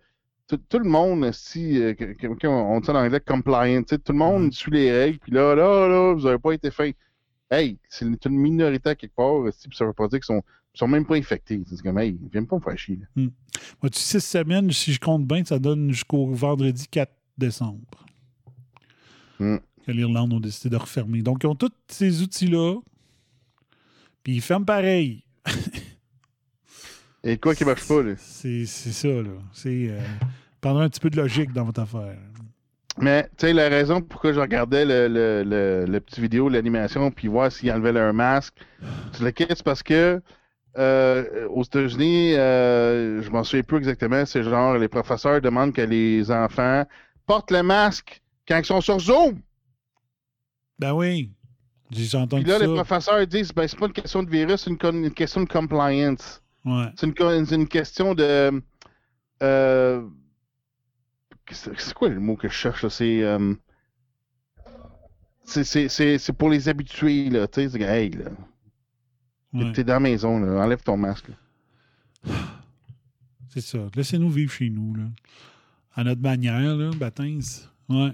tout, 0.49 0.79
le 0.79 0.89
monde, 0.89 1.31
si, 1.33 1.81
euh, 1.81 1.95
on 2.45 2.81
dit 2.81 2.91
en 2.91 2.95
anglais 2.97 3.21
compliant, 3.21 3.83
tout 3.83 4.01
le 4.09 4.15
monde 4.15 4.49
mm-hmm. 4.49 4.53
suit 4.53 4.71
les 4.73 4.93
règles, 4.93 5.19
puis 5.19 5.33
là, 5.33 5.55
là, 5.55 5.89
là, 5.89 6.15
vous 6.15 6.23
n'avez 6.23 6.39
pas 6.39 6.53
été 6.53 6.71
fin. 6.71 6.91
Hey, 7.51 7.79
c'est 7.89 8.05
une 8.05 8.19
minorité 8.31 8.91
à 8.91 8.95
quelque 8.95 9.15
part, 9.15 9.43
puis 9.43 9.77
ça 9.77 9.87
veut 9.87 9.93
pas 9.93 10.09
dire 10.09 10.19
qu'ils 10.19 10.27
sont, 10.27 10.43
sont 10.75 10.89
même 10.89 11.07
pas 11.07 11.17
infectés. 11.17 11.63
C'est 11.67 11.81
comme, 11.83 11.99
hey, 11.99 12.19
viens 12.33 12.45
pas 12.45 12.57
me 12.57 12.61
faire 12.61 12.79
chier. 12.79 12.97
Là. 12.97 13.07
Mm. 13.17 13.29
Moi, 13.83 13.91
tu 13.91 13.99
six 13.99 14.21
semaines, 14.21 14.71
si 14.71 14.93
je 14.93 15.01
compte 15.01 15.27
bien, 15.27 15.45
ça 15.45 15.59
donne 15.59 15.91
jusqu'au 15.91 16.27
vendredi 16.27 16.87
4 16.89 17.11
décembre. 17.39 18.07
Mm. 19.39 19.57
Que 19.87 19.93
l'Irlande 19.93 20.35
a 20.35 20.41
décidé 20.41 20.71
de 20.71 20.77
refermer. 20.77 21.23
Donc, 21.23 21.43
ils 21.43 21.47
ont 21.47 21.55
tous 21.55 21.73
ces 21.89 22.23
outils-là, 22.23 22.77
puis 24.23 24.37
ils 24.37 24.43
ferment 24.43 24.67
pareil. 24.67 25.25
Et 27.25 27.39
quoi 27.39 27.55
qui 27.55 27.65
marche 27.65 27.89
pas, 27.89 28.03
là? 28.03 28.15
C'est 28.19 28.67
ça, 28.67 29.09
là. 29.09 29.31
C'est. 29.53 29.89
Euh, 29.91 30.01
pendant 30.61 30.81
un 30.81 30.89
petit 30.89 31.01
peu 31.01 31.11
de 31.11 31.17
logique 31.17 31.53
dans 31.53 31.65
votre 31.65 31.81
affaire. 31.81 32.19
Mais, 33.01 33.25
tu 33.37 33.47
sais, 33.47 33.53
la 33.53 33.69
raison 33.69 34.01
pourquoi 34.01 34.33
je 34.33 34.41
regardais 34.41 34.85
le, 34.85 35.09
le, 35.09 35.85
le, 35.87 36.01
petit 36.01 36.21
vidéo, 36.21 36.49
l'animation, 36.49 37.11
puis 37.11 37.29
voir 37.29 37.53
s'ils 37.53 37.71
enlevaient 37.71 37.93
leur 37.93 38.13
masque, 38.13 38.55
c'est 39.13 39.63
parce 39.63 39.83
que 39.83 40.21
euh, 40.77 41.49
aux 41.49 41.65
États-Unis, 41.65 42.35
euh, 42.35 43.23
je 43.23 43.31
m'en 43.31 43.43
souviens 43.43 43.63
plus 43.63 43.79
exactement, 43.79 44.25
c'est 44.27 44.43
genre 44.43 44.77
les 44.79 44.89
professeurs 44.89 45.41
demandent 45.41 45.73
que 45.73 45.83
les 45.83 46.31
enfants 46.31 46.85
portent 47.27 47.51
le 47.51 47.63
masque 47.63 48.23
quand 48.47 48.59
ils 48.59 48.65
sont 48.65 48.81
sur 48.81 48.99
Zoom. 49.01 49.41
Ben 50.79 50.93
oui. 50.93 51.33
J'ai 51.91 52.19
entendu 52.19 52.43
Puis 52.43 52.53
là, 52.53 52.59
les 52.59 52.67
professeurs 52.67 53.27
disent 53.27 53.53
ben, 53.53 53.67
c'est 53.67 53.79
pas 53.79 53.87
une 53.87 53.93
question 53.93 54.23
de 54.23 54.31
virus, 54.31 54.63
c'est 54.63 54.71
une, 54.71 55.11
question 55.11 55.43
de 55.43 55.49
compliance. 55.49 56.43
C'est 56.97 57.07
une, 57.07 57.67
question 57.67 58.15
de. 58.15 58.63
Euh, 59.43 60.03
c'est 61.55 61.95
quoi 61.95 62.09
le 62.09 62.21
mot 62.21 62.37
que 62.37 62.49
je 62.49 62.55
cherche 62.55 62.85
euh, 63.01 63.55
C'est. 65.45 65.89
c'est 65.89 66.33
pour 66.33 66.51
les 66.51 66.69
habitués, 66.69 67.31
là. 67.31 67.47
Tu 67.49 67.69
sais, 67.69 67.81
hey, 67.81 68.11
là. 68.11 69.73
T'es 69.73 69.85
dans 69.85 69.95
la 69.95 70.01
maison, 70.01 70.39
là. 70.39 70.63
Enlève 70.63 70.83
ton 70.83 70.97
masque. 70.97 71.31
C'est 73.51 73.63
ça. 73.63 73.79
Laissez-nous 73.97 74.29
vivre 74.29 74.53
chez 74.53 74.69
nous, 74.69 74.95
là. 74.95 75.05
À 75.95 76.05
notre 76.05 76.21
manière, 76.21 76.61
là, 76.77 76.91
Batins. 76.95 77.41
Ouais. 77.89 78.13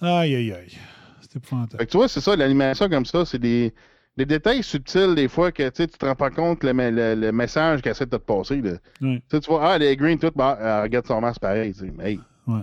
Aïe, 0.00 0.34
aïe, 0.36 0.52
aïe. 0.52 0.78
C'était 1.20 1.44
fantastique. 1.44 1.90
tu 1.90 1.96
vois, 1.96 2.08
c'est 2.08 2.20
ça, 2.20 2.36
l'animation 2.36 2.88
comme 2.88 3.04
ça, 3.04 3.24
c'est 3.24 3.38
des 3.40 3.74
des 4.20 4.26
détails 4.26 4.62
subtils, 4.62 5.14
des 5.14 5.28
fois, 5.28 5.50
que 5.50 5.70
tu 5.70 5.86
te 5.86 6.04
rends 6.04 6.14
pas 6.14 6.28
compte 6.28 6.62
le, 6.62 7.14
le, 7.14 7.32
message 7.32 7.80
qu'elle 7.80 7.92
essaie 7.92 8.04
de 8.04 8.10
te 8.10 8.16
passer. 8.16 8.60
Là. 8.60 8.76
Tu 9.00 9.38
vois, 9.48 9.72
ah, 9.72 9.78
les 9.78 9.96
green, 9.96 10.18
tout, 10.18 10.30
bah, 10.36 10.58
elle 10.60 10.82
regarde 10.82 11.06
son 11.06 11.22
masque 11.22 11.40
pareil. 11.40 11.74
Hey. 11.98 12.20
Ouais. 12.46 12.60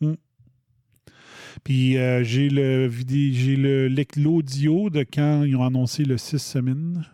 Hmm. 0.00 0.14
Puis 1.62 1.96
euh, 1.96 2.24
j'ai 2.24 2.48
le 2.48 2.90
j'ai 2.90 3.56
l'audio 4.16 4.90
de 4.90 5.04
quand 5.04 5.44
ils 5.44 5.54
ont 5.54 5.64
annoncé 5.64 6.04
le 6.04 6.18
6 6.18 6.38
semaines 6.38 7.06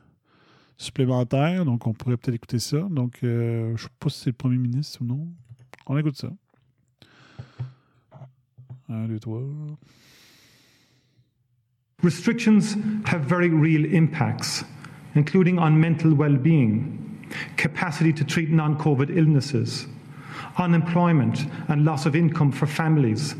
supplémentaire. 0.78 1.66
Donc, 1.66 1.86
on 1.86 1.92
pourrait 1.92 2.16
peut-être 2.16 2.36
écouter 2.36 2.58
ça. 2.58 2.80
Donc, 2.90 3.18
euh, 3.22 3.68
je 3.68 3.72
ne 3.72 3.76
sais 3.76 3.94
pas 3.98 4.08
si 4.08 4.18
c'est 4.20 4.30
le 4.30 4.36
premier 4.36 4.56
ministre 4.56 5.02
ou 5.02 5.04
non. 5.04 5.28
On 5.86 5.98
écoute 5.98 6.16
ça. 6.16 6.30
Un, 8.88 9.06
deux, 9.08 9.20
trois. 9.20 9.42
Restrictions 12.02 12.76
have 13.04 13.22
very 13.22 13.48
real 13.48 13.84
impacts, 13.84 14.64
including 15.14 15.58
on 15.58 15.80
mental 15.80 16.12
well 16.12 16.36
being, 16.36 17.28
capacity 17.56 18.12
to 18.12 18.24
treat 18.24 18.50
non 18.50 18.76
COVID 18.76 19.16
illnesses, 19.16 19.86
unemployment 20.58 21.46
and 21.68 21.84
loss 21.84 22.06
of 22.06 22.16
income 22.16 22.50
for 22.50 22.66
families, 22.66 23.36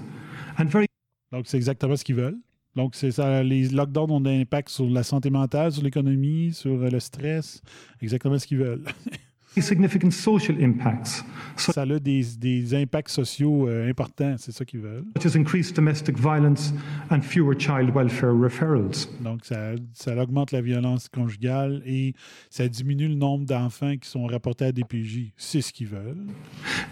and 0.59 0.71
very 0.71 0.87
Donc, 1.33 1.47
c'est 1.47 1.57
exactement 1.57 1.97
ce 1.97 2.05
qu'ils 2.05 2.17
veulent. 2.17 2.39
Donc, 2.77 2.95
c'est 2.95 3.11
ça, 3.11 3.43
les 3.43 3.69
lockdowns 3.69 4.11
ont 4.11 4.25
un 4.27 4.41
impact 4.41 4.69
sur 4.69 4.89
la 4.89 5.03
santé 5.03 5.31
mentale, 5.31 5.73
sur 5.73 5.83
l'économie, 5.83 6.53
sur 6.53 6.77
le 6.77 7.01
stress, 7.01 7.63
exactement 8.01 8.39
ce 8.39 8.47
qu'ils 8.47 8.59
veulent. 8.59 8.85
significant 9.61 10.13
social 10.13 10.57
impacts. 10.63 11.25
Ça 11.57 11.83
a 11.83 11.99
des, 11.99 12.25
des 12.39 12.75
impacts 12.75 13.11
sociaux 13.11 13.69
euh, 13.69 13.89
importants, 13.89 14.37
c'est 14.39 14.53
ça 14.53 14.65
qu'ils 14.65 14.81
veulent. 14.81 15.05
Such 15.17 15.27
as 15.27 15.37
increased 15.37 15.77
domestic 15.77 16.17
violence 16.19 16.73
and 17.11 17.21
fewer 17.21 17.55
child 17.59 17.95
welfare 17.95 18.33
referrals. 18.33 19.09
Donc 19.21 19.45
ça, 19.45 19.73
ça 19.93 20.17
augmente 20.17 20.53
la 20.53 20.63
violence 20.63 21.09
conjugale 21.09 21.83
et 21.85 22.15
ça 22.49 22.67
diminue 22.69 23.09
le 23.09 23.15
nombre 23.15 23.45
d'enfants 23.45 23.97
qui 23.97 24.09
sont 24.09 24.27
rapportés 24.27 24.67
à 24.67 24.73
des 24.73 24.85
PJ. 24.85 25.33
C'est 25.37 25.61
ce 25.61 25.73
qu'ils 25.73 25.89
veulent. 25.89 26.27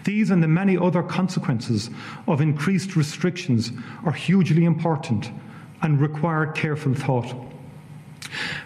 These 0.03 0.31
and 0.31 0.41
the 0.41 0.47
many 0.47 0.77
other 0.77 1.01
consequences 1.01 1.89
of 2.27 2.41
increased 2.41 2.95
restrictions 2.95 3.71
are 4.05 4.13
hugely 4.13 4.65
important 4.65 5.31
and 5.81 5.99
require 5.99 6.51
careful 6.53 6.93
thought. 6.93 7.50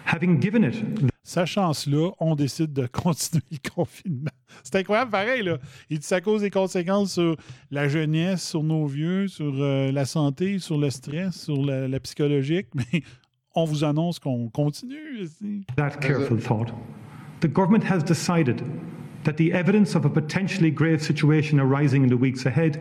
Having 0.04 0.40
given 0.40 0.64
it 0.64 0.74
Sachant 1.26 1.72
cela, 1.72 2.12
on 2.20 2.36
décide 2.36 2.72
de 2.72 2.86
continuer 2.92 3.42
le 3.50 3.70
confinement. 3.70 4.30
C'est 4.62 4.76
incroyable, 4.76 5.10
pareil. 5.10 5.42
Là. 5.42 5.58
Il 5.90 5.98
dit 5.98 6.06
ça 6.06 6.20
cause 6.20 6.42
des 6.42 6.50
conséquences 6.50 7.14
sur 7.14 7.36
la 7.72 7.88
jeunesse, 7.88 8.48
sur 8.48 8.62
nos 8.62 8.86
vieux, 8.86 9.26
sur 9.26 9.52
euh, 9.56 9.90
la 9.90 10.04
santé, 10.04 10.60
sur 10.60 10.78
le 10.78 10.88
stress, 10.88 11.34
sur 11.34 11.64
la, 11.64 11.88
la 11.88 11.98
psychologique, 11.98 12.68
mais 12.74 13.02
on 13.56 13.64
vous 13.64 13.82
annonce 13.82 14.20
qu'on 14.20 14.48
continue. 14.50 15.20
Ici. 15.20 15.64
That 15.76 15.98
careful 16.00 16.38
thought. 16.38 16.72
The 17.40 17.48
government 17.48 17.82
has 17.90 18.04
decided 18.04 18.62
that 19.24 19.36
the 19.36 19.52
evidence 19.52 19.96
of 19.96 20.04
a 20.04 20.08
potentially 20.08 20.70
grave 20.70 21.02
situation 21.02 21.58
arising 21.58 22.04
in 22.04 22.08
the 22.08 22.16
weeks 22.16 22.46
ahead 22.46 22.80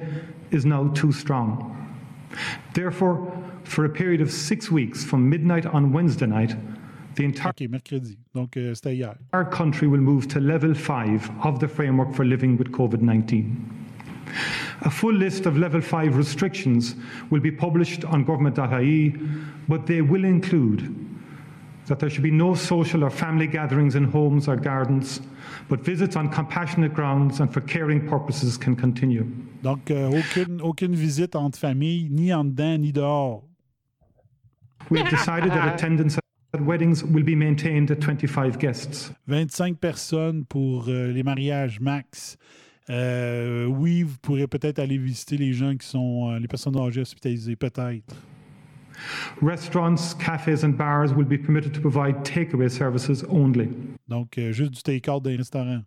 is 0.51 0.65
now 0.65 0.87
too 0.93 1.11
strong. 1.11 1.75
Therefore, 2.75 3.27
for 3.65 3.85
a 3.85 3.89
period 3.89 4.21
of 4.21 4.31
six 4.31 4.71
weeks 4.71 5.03
from 5.03 5.29
midnight 5.29 5.65
on 5.65 5.91
Wednesday 5.91 6.27
night, 6.27 6.55
the 7.15 7.25
entire 7.25 7.49
okay, 7.49 7.67
mercredi. 7.67 8.17
Donc, 8.33 8.57
euh, 8.57 8.73
c'était 8.73 8.95
hier. 8.95 9.15
Our 9.33 9.45
country 9.45 9.87
will 9.87 10.01
move 10.01 10.27
to 10.29 10.39
level 10.39 10.73
five 10.73 11.29
of 11.43 11.59
the 11.59 11.67
framework 11.67 12.13
for 12.13 12.25
living 12.25 12.57
with 12.57 12.71
COVID 12.71 13.01
19. 13.01 13.85
A 14.81 14.89
full 14.89 15.13
list 15.13 15.45
of 15.45 15.57
level 15.57 15.81
5 15.81 16.17
restrictions 16.17 16.95
will 17.29 17.39
be 17.39 17.51
published 17.51 18.03
on 18.03 18.23
government.ie, 18.23 19.15
but 19.67 19.85
they 19.85 20.01
will 20.01 20.25
include 20.25 20.93
that 21.87 21.99
there 21.99 22.09
should 22.09 22.23
be 22.23 22.31
no 22.31 22.55
social 22.55 23.03
or 23.03 23.09
family 23.09 23.47
gatherings 23.47 23.95
in 23.95 24.03
homes 24.03 24.47
or 24.47 24.55
gardens, 24.55 25.21
but 25.69 25.81
visits 25.81 26.15
on 26.15 26.29
compassionate 26.29 26.93
grounds 26.93 27.39
and 27.39 27.53
for 27.53 27.61
caring 27.61 28.07
purposes 28.07 28.57
can 28.57 28.75
continue. 28.75 29.25
Donc, 29.61 29.89
euh, 29.91 30.09
aucune, 30.11 30.61
aucune 30.61 30.95
visite 30.95 31.35
entre 31.35 31.59
familles, 31.59 32.09
ni 32.09 32.33
en 32.33 32.43
dedans, 32.45 32.77
ni 32.79 32.91
dehors. 32.91 33.43
We 34.89 34.99
have 34.99 35.09
decided 35.09 35.51
that 35.51 35.73
attendance 35.73 36.17
weddings 36.59 37.03
will 37.03 37.23
be 37.23 37.35
maintained 37.35 37.91
at 37.91 38.01
25 38.01 38.57
guests. 38.59 39.11
25 39.27 39.77
personnes 39.77 40.45
pour 40.45 40.85
euh, 40.87 41.11
les 41.11 41.23
mariages 41.23 41.79
max. 41.79 42.37
Euh, 42.89 43.65
oui, 43.65 44.03
vous 44.03 44.15
pourrez 44.21 44.47
peut-être 44.47 44.79
aller 44.79 44.97
visiter 44.97 45.37
les 45.37 45.53
gens 45.53 45.75
qui 45.75 45.87
sont 45.87 46.29
euh, 46.29 46.39
les 46.39 46.47
personnes 46.47 46.77
âgées 46.77 47.01
hospitalisées, 47.01 47.55
peut-être. 47.55 48.15
Restaurants, 49.41 50.15
cafes 50.19 50.63
and 50.63 50.77
bars 50.77 51.13
will 51.13 51.25
be 51.25 51.37
permitted 51.37 51.73
to 51.73 51.81
provide 51.81 52.23
takeaway 52.23 52.69
services 52.69 53.25
only. 53.29 53.69
Donc 54.07 54.37
euh, 54.37 54.51
juste 54.51 54.71
du 54.71 54.81
take-out 54.81 55.23
dans 55.23 55.31
les 55.31 55.37
restaurants. 55.37 55.83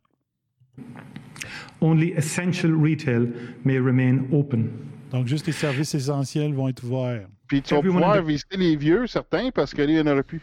Only 1.81 2.13
essential 2.17 2.73
retail 2.73 3.33
may 3.65 3.79
remain 3.79 4.27
open. 4.33 4.71
Donc 5.11 5.27
juste 5.27 5.47
les 5.47 5.53
services 5.53 5.95
essentiels 5.95 6.53
vont 6.53 6.69
être 6.69 6.85
ouverts. 6.85 7.29
Puis 7.49 7.63
tu 7.63 7.75
vas 7.75 7.81
pouvoir 7.81 8.23
visiter 8.23 8.57
les 8.57 8.77
vieux, 8.77 9.07
certains, 9.07 9.51
parce 9.51 9.75
qu'il 9.75 9.87
n'y 9.89 9.99
en 9.99 10.07
aurait 10.07 10.23
plus. 10.23 10.43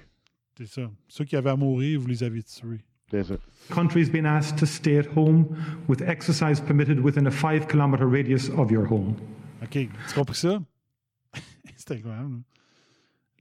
C'est 0.58 0.68
ça. 0.68 0.90
Ceux 1.08 1.26
qui 1.26 1.36
avaient 1.36 1.52
à 1.52 1.56
mourir, 1.56 2.00
vous 2.00 2.08
les 2.08 2.24
avez 2.24 2.42
tués. 2.42 2.84
C'est 3.12 3.24
ça. 3.24 3.36
Countries 3.70 4.10
been 4.10 4.26
asked 4.26 4.58
to 4.58 4.66
stay 4.66 4.98
at 4.98 5.06
home 5.16 5.46
with 5.88 6.02
exercise 6.02 6.60
permitted 6.60 7.00
within 7.00 7.28
a 7.28 7.32
5 7.32 7.68
km 7.68 8.04
radius 8.04 8.50
of 8.50 8.72
your 8.72 8.86
home. 8.92 9.16
OK. 9.62 9.72
Tu 9.72 9.90
comprends 10.16 10.34
ça? 10.34 10.60
C'est 11.76 11.92
incroyable. 11.92 12.42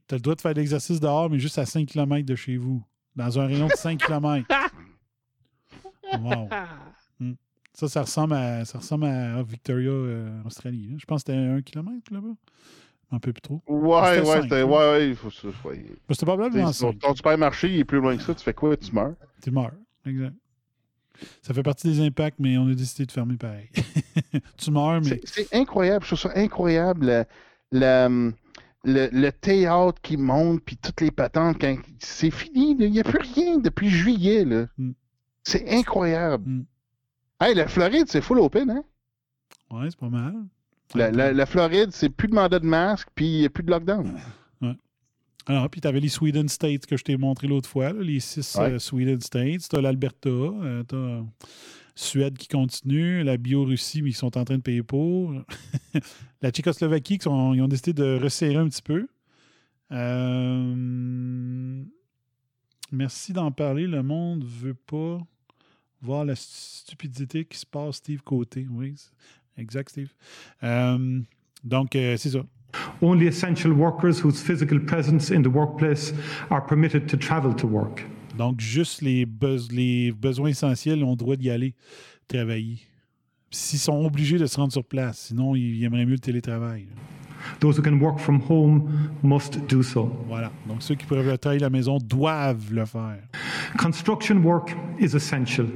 Tu 0.07 0.15
as 0.15 0.17
le 0.17 0.21
droit 0.21 0.35
de 0.35 0.41
faire 0.41 0.53
l'exercice 0.53 0.99
dehors, 0.99 1.29
mais 1.29 1.39
juste 1.39 1.57
à 1.57 1.65
5 1.65 1.87
km 1.87 2.25
de 2.25 2.35
chez 2.35 2.57
vous. 2.57 2.83
Dans 3.15 3.39
un 3.39 3.47
rayon 3.47 3.67
de 3.67 3.73
5 3.73 3.99
km. 3.99 4.47
Wow. 6.21 6.47
Hmm. 7.19 7.33
Ça, 7.73 7.89
ça 7.89 8.03
ressemble 8.03 8.35
à, 8.35 8.63
ça 8.63 8.77
ressemble 8.77 9.05
à 9.05 9.41
Victoria, 9.43 9.89
euh, 9.89 10.43
Australie. 10.45 10.95
Je 10.97 11.05
pense 11.05 11.23
que 11.23 11.33
c'était 11.33 11.37
1 11.37 11.61
km 11.61 12.13
là-bas. 12.13 12.35
Un 13.11 13.19
peu 13.19 13.31
plus 13.31 13.41
trop. 13.41 13.61
Ouais, 13.67 14.19
ouais, 14.19 14.41
c'était. 14.41 14.61
hein? 14.61 14.63
Ouais, 14.65 14.77
ouais, 14.91 15.09
il 15.09 15.15
faut 15.15 15.29
ça. 15.29 15.47
ouais. 15.65 15.85
C'était 16.09 16.25
probablement 16.25 16.71
T'sais, 16.71 16.81
Ton, 16.85 16.91
5. 16.93 16.99
ton 16.99 17.15
supermarché, 17.15 17.69
il 17.69 17.79
est 17.79 17.85
plus 17.85 17.99
loin 17.99 18.17
que 18.17 18.23
ça, 18.23 18.33
tu 18.33 18.43
fais 18.43 18.53
quoi? 18.53 18.75
Tu 18.77 18.91
meurs? 18.93 19.13
Tu 19.43 19.51
meurs. 19.51 19.71
Exact. 20.05 20.33
Ça 21.41 21.53
fait 21.53 21.63
partie 21.63 21.87
des 21.87 22.01
impacts, 22.05 22.39
mais 22.39 22.57
on 22.57 22.67
a 22.67 22.73
décidé 22.73 23.05
de 23.05 23.11
fermer 23.11 23.37
pareil. 23.37 23.69
tu 24.57 24.71
meurs, 24.71 25.01
mais. 25.01 25.21
C'est 25.23 25.53
incroyable, 25.53 26.03
je 26.05 26.15
trouve 26.15 26.31
ça 26.31 26.37
incroyable. 26.39 27.05
Le, 27.05 27.25
le, 27.71 28.33
le, 28.83 29.09
le 29.11 29.31
théâtre 29.31 30.01
qui 30.01 30.17
monte, 30.17 30.61
puis 30.63 30.75
toutes 30.77 30.99
les 31.01 31.11
patentes, 31.11 31.57
quand 31.61 31.77
c'est 31.99 32.31
fini, 32.31 32.75
il 32.79 32.91
n'y 32.91 32.99
a 32.99 33.03
plus 33.03 33.19
rien 33.35 33.57
depuis 33.59 33.89
juillet. 33.89 34.43
là. 34.45 34.65
Mm. 34.77 34.91
C'est 35.43 35.69
incroyable. 35.71 36.43
Mm. 36.49 36.65
Hey, 37.39 37.53
la 37.55 37.67
Floride, 37.67 38.07
c'est 38.09 38.21
full 38.21 38.39
open, 38.39 38.69
hein? 38.71 38.83
Ouais, 39.71 39.87
c'est 39.89 39.99
pas 39.99 40.09
mal. 40.09 40.33
La, 40.93 41.11
la- 41.11 41.33
la 41.33 41.45
Floride, 41.45 41.89
c'est 41.91 42.09
plus 42.09 42.27
de 42.27 42.35
mandat 42.35 42.59
de 42.59 42.65
masque, 42.65 43.07
puis 43.15 43.25
il 43.25 43.39
n'y 43.39 43.45
a 43.45 43.49
plus 43.49 43.63
de 43.63 43.71
lockdown. 43.71 44.17
Alors, 45.47 45.69
puis 45.69 45.79
tu 45.79 45.87
avais 45.87 45.99
les 45.99 46.09
Sweden 46.09 46.49
States 46.49 46.87
que 46.87 46.97
je 46.97 47.03
t'ai 47.03 47.17
montré 47.17 47.47
l'autre 47.47 47.69
fois, 47.69 47.93
là, 47.93 48.01
les 48.01 48.19
six 48.19 48.55
Ouais. 48.55 48.71
euh, 48.71 48.79
Sweden 48.79 49.21
States. 49.21 49.67
Tu 49.69 49.75
as 49.75 49.81
l'Alberta, 49.81 50.27
euh, 50.29 50.83
tu 50.87 50.95
as 50.95 51.23
Suède 51.93 52.35
qui 52.37 52.47
continue, 52.47 53.23
la 53.23 53.37
Biélorussie, 53.37 54.01
mais 54.01 54.09
ils 54.09 54.13
sont 54.15 54.37
en 54.39 54.43
train 54.43 54.57
de 54.57 54.63
payer 54.63 54.81
pour. 54.81 55.33
la 56.41 56.49
Tchécoslovaquie, 56.49 57.19
qui 57.19 57.23
sont- 57.25 57.53
ils 57.53 57.61
ont 57.61 57.67
décidé 57.67 57.93
de 57.93 58.19
resserrer 58.21 58.55
un 58.55 58.67
petit 58.67 58.81
peu. 58.81 59.07
Euh, 59.91 61.83
Merci 62.91 63.33
d'en 63.33 63.51
parler. 63.51 63.87
Le 63.87 64.03
monde 64.03 64.39
ne 64.39 64.45
veut 64.45 64.73
pas 64.75 65.19
voir 66.01 66.23
la 66.25 66.35
stupidité 66.35 67.45
qui 67.45 67.57
se 67.57 67.65
passe, 67.65 67.97
Steve 67.97 68.21
Côté. 68.21 68.67
Oui, 68.69 68.95
exact, 69.57 69.89
Steve. 69.89 70.13
Euh, 70.63 71.19
donc, 71.63 71.95
euh, 71.95 72.15
c'est 72.17 72.29
ça. 72.31 72.39
Only 73.01 73.27
essential 73.27 73.71
workers 73.71 74.19
whose 74.23 74.41
physical 74.41 74.79
presence 74.83 75.31
in 75.31 75.41
the 75.41 75.47
workplace 75.47 76.13
are 76.49 76.65
permitted 76.65 77.07
to 77.07 77.17
travel 77.17 77.55
to 77.55 77.67
work. 77.67 78.05
Donc, 78.37 78.59
juste 78.59 79.01
les, 79.01 79.25
bes- 79.25 79.71
les 79.71 80.11
besoins 80.11 80.49
essentiels 80.49 81.03
ont 81.03 81.11
le 81.11 81.15
droit 81.15 81.37
d'y 81.37 81.49
aller 81.49 81.73
travailler. 82.27 82.79
S'ils 83.49 83.79
sont 83.79 84.03
obligés 84.05 84.37
de 84.37 84.45
se 84.45 84.57
rendre 84.57 84.73
sur 84.73 84.83
place, 84.83 85.27
sinon, 85.27 85.55
ils 85.55 85.83
aimeraient 85.85 86.05
mieux 86.05 86.13
le 86.15 86.19
télétravail. 86.19 86.87
Those 87.61 87.77
who 87.77 87.83
can 87.83 87.97
work 88.01 88.19
from 88.19 88.41
home 88.49 88.89
must 89.23 89.59
do 89.69 89.81
so. 89.83 90.11
Voilà. 90.27 90.51
Donc, 90.67 90.81
ceux 90.81 90.95
qui 90.95 91.05
peuvent 91.05 91.37
travailler 91.37 91.61
à 91.61 91.67
la 91.67 91.69
maison 91.69 91.97
doivent 91.99 92.73
le 92.73 92.85
faire. 92.85 93.19
Construction 93.77 94.35
work 94.37 94.75
is 94.99 95.15
essential 95.15 95.67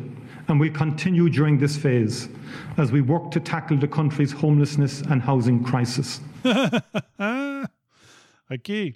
and 0.49 0.59
will 0.59 0.71
continue 0.71 1.29
during 1.29 1.57
this 1.57 1.77
phase 1.77 2.29
as 2.77 2.91
we 2.91 3.01
work 3.01 3.31
to 3.31 3.39
tackle 3.39 3.77
the 3.77 3.87
country's 3.87 4.31
homelessness 4.31 5.01
and 5.09 5.21
housing 5.21 5.63
crisis. 5.63 6.21
OK. 8.51 8.95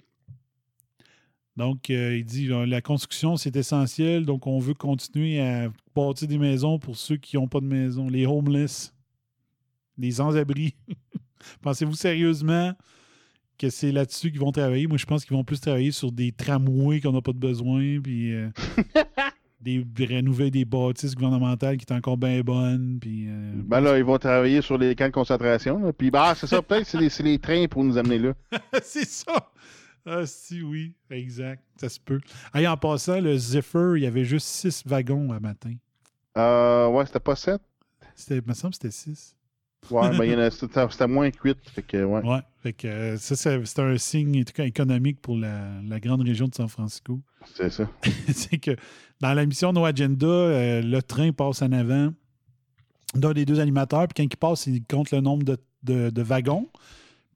Donc, 1.56 1.88
euh, 1.90 2.16
il 2.16 2.24
dit 2.24 2.50
euh, 2.50 2.66
la 2.66 2.80
construction, 2.80 3.36
c'est 3.36 3.54
essentiel. 3.54 4.26
Donc, 4.26 4.46
on 4.46 4.58
veut 4.58 4.74
continuer 4.74 5.40
à 5.40 5.70
bâtir 5.94 6.26
des 6.26 6.38
maisons 6.38 6.80
pour 6.80 6.96
ceux 6.96 7.16
qui 7.16 7.36
n'ont 7.36 7.46
pas 7.46 7.60
de 7.60 7.66
maison, 7.66 8.08
les 8.08 8.26
homeless, 8.26 8.92
les 9.96 10.10
sans-abri. 10.12 10.74
Pensez-vous 11.62 11.94
sérieusement 11.94 12.72
que 13.56 13.70
c'est 13.70 13.92
là-dessus 13.92 14.32
qu'ils 14.32 14.40
vont 14.40 14.50
travailler? 14.50 14.88
Moi, 14.88 14.98
je 14.98 15.06
pense 15.06 15.24
qu'ils 15.24 15.36
vont 15.36 15.44
plus 15.44 15.60
travailler 15.60 15.92
sur 15.92 16.10
des 16.10 16.32
tramways 16.32 17.00
qu'on 17.00 17.12
n'a 17.12 17.22
pas 17.22 17.32
de 17.32 17.38
besoin, 17.38 18.00
puis 18.00 18.32
euh, 18.32 18.50
des 19.64 20.04
rénover 20.06 20.50
des 20.50 20.64
bâtisses 20.64 21.14
gouvernementales 21.14 21.76
qui 21.76 21.86
sont 21.88 21.94
encore 21.94 22.16
bien 22.16 22.40
bonnes, 22.42 22.98
puis... 23.00 23.26
euh, 23.28 23.52
Ben 23.64 23.80
là, 23.80 23.96
ils 23.98 24.04
vont 24.04 24.18
travailler 24.18 24.60
sur 24.62 24.76
les 24.78 24.94
camps 24.94 25.06
de 25.06 25.12
concentration. 25.12 25.78
là. 25.78 25.92
Puis, 25.92 26.10
bah, 26.10 26.34
c'est 26.36 26.46
ça, 26.46 26.60
peut-être, 26.62 26.86
c'est 26.86 26.98
les, 26.98 27.08
c'est 27.08 27.22
les 27.22 27.38
trains 27.38 27.66
pour 27.68 27.82
nous 27.84 27.96
amener 27.98 28.18
là. 28.18 28.32
c'est 28.82 29.08
ça! 29.08 29.50
Ah, 30.06 30.26
si, 30.26 30.60
oui, 30.62 30.92
exact. 31.10 31.62
Ça 31.80 31.88
se 31.88 31.98
peut. 31.98 32.20
Hey, 32.52 32.66
en 32.68 32.76
passant, 32.76 33.20
le 33.20 33.36
Zephyr, 33.38 33.96
il 33.96 34.02
y 34.02 34.06
avait 34.06 34.24
juste 34.24 34.46
six 34.46 34.82
wagons 34.86 35.32
à 35.32 35.40
matin. 35.40 35.72
Euh, 36.36 36.88
ouais, 36.88 37.06
c'était 37.06 37.20
pas 37.20 37.36
7. 37.36 37.60
C'était, 38.14 38.36
il 38.36 38.42
me 38.46 38.52
semble 38.52 38.72
que 38.74 38.76
c'était 38.82 38.90
six. 38.90 39.33
Ouais, 39.90 40.16
ben, 40.16 40.24
il 40.24 40.32
y 40.32 40.34
en 40.34 40.38
a- 40.38 40.50
c'était 40.90 41.06
moins 41.06 41.30
8. 41.44 41.56
Fait 41.74 41.82
que, 41.82 42.04
ouais. 42.04 42.22
Ouais. 42.24 42.40
Fait 42.62 42.72
que 42.72 42.86
euh, 42.88 43.16
ça, 43.18 43.36
c'est, 43.36 43.64
c'est 43.66 43.78
un 43.80 43.96
signe 43.98 44.40
en 44.40 44.44
tout 44.44 44.52
cas, 44.54 44.64
économique 44.64 45.20
pour 45.20 45.36
la, 45.36 45.80
la 45.86 46.00
grande 46.00 46.22
région 46.22 46.48
de 46.48 46.54
San 46.54 46.68
Francisco. 46.68 47.20
C'est 47.54 47.70
ça. 47.70 47.88
c'est 48.32 48.58
que 48.58 48.76
dans 49.20 49.34
la 49.34 49.44
mission 49.46 49.72
No 49.72 49.84
Agenda, 49.84 50.26
euh, 50.26 50.82
le 50.82 51.02
train 51.02 51.32
passe 51.32 51.62
en 51.62 51.72
avant 51.72 52.12
d'un 53.14 53.32
des 53.32 53.44
deux 53.44 53.60
animateurs, 53.60 54.08
puis 54.08 54.24
quand 54.24 54.32
il 54.34 54.36
passe, 54.36 54.66
il 54.66 54.82
compte 54.84 55.10
le 55.10 55.20
nombre 55.20 55.44
de, 55.44 55.56
de- 55.82 56.10
de 56.10 56.22
wagons. 56.22 56.68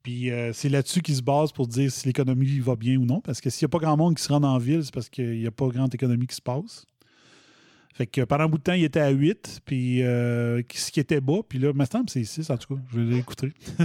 Puis 0.03 0.31
euh, 0.31 0.53
c'est 0.55 0.69
là-dessus 0.69 1.03
qu'il 1.03 1.15
se 1.17 1.23
base 1.23 1.53
pour 1.53 1.67
dire 1.67 1.91
si 1.93 2.07
l'économie 2.07 2.59
va 2.61 2.77
bien 2.77 2.97
ou 2.97 3.05
non. 3.05 3.21
Parce 3.21 3.41
que 3.41 3.51
s'il 3.51 3.67
n'y 3.67 3.71
a 3.71 3.73
pas 3.79 3.79
grand 3.85 3.97
monde 3.97 4.15
qui 4.17 4.23
se 4.23 4.33
rend 4.33 4.43
en 4.43 4.57
ville, 4.59 4.83
c'est 4.85 4.95
parce 4.95 5.09
qu'il 5.09 5.39
n'y 5.39 5.47
a 5.47 5.51
pas 5.51 5.67
grande 5.69 5.95
économie 5.95 6.27
qui 6.27 6.37
se 6.37 6.41
passe. 6.43 6.87
Fait 7.99 8.07
que 8.07 8.21
pendant 8.21 8.45
un 8.45 8.49
bout 8.49 8.59
de 8.59 8.63
temps, 8.63 8.75
il 8.75 8.85
était 8.85 9.01
à 9.01 9.11
8, 9.11 9.63
puis 9.67 10.05
euh, 10.05 10.63
ce 10.73 10.93
qui 10.93 11.01
était 11.01 11.21
bas, 11.21 11.41
puis 11.49 11.59
là, 11.59 11.71
il 11.75 11.77
me 11.77 11.85
semble 11.85 12.07
que 12.07 12.13
c'est 12.13 12.23
6 12.23 12.49
en 12.49 12.57
tout 12.57 12.77
cas. 12.77 12.81
Je 12.95 13.01
l'ai 13.01 13.19
écouté. 13.19 13.53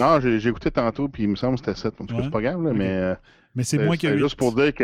Non, 0.00 0.18
j'ai 0.20 0.40
j'ai 0.40 0.48
écouté 0.48 0.70
tantôt, 0.72 1.06
puis 1.08 1.22
il 1.22 1.28
me 1.28 1.36
semble 1.36 1.60
que 1.60 1.66
c'était 1.66 1.78
7. 1.78 1.94
En 2.00 2.04
tout 2.06 2.14
cas, 2.14 2.18
Ouais. 2.18 2.24
c'est 2.24 2.30
pas 2.32 2.40
grave, 2.42 2.60
là, 2.64 2.70
Ok. 2.70 2.76
mais. 2.76 2.88
euh, 2.90 3.14
Mais 3.54 3.62
c'est 3.62 3.78
moins 3.78 3.94
que 3.94 4.00
c'était 4.02 4.14
8. 4.14 4.20
juste 4.20 4.34
pour 4.36 4.52
dire 4.54 4.74
que 4.74 4.82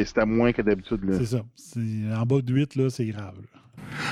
bon. 0.00 0.04
c'était 0.04 0.26
moins 0.26 0.52
que 0.52 0.60
d'habitude. 0.62 1.04
là. 1.04 1.18
C'est 1.18 1.26
ça. 1.26 1.42
C'est- 1.54 1.80
en 2.16 2.26
bas 2.26 2.40
de 2.42 2.52
8, 2.52 2.74
là, 2.74 2.90
c'est 2.90 3.06
grave. 3.06 3.34
là. 3.40 3.60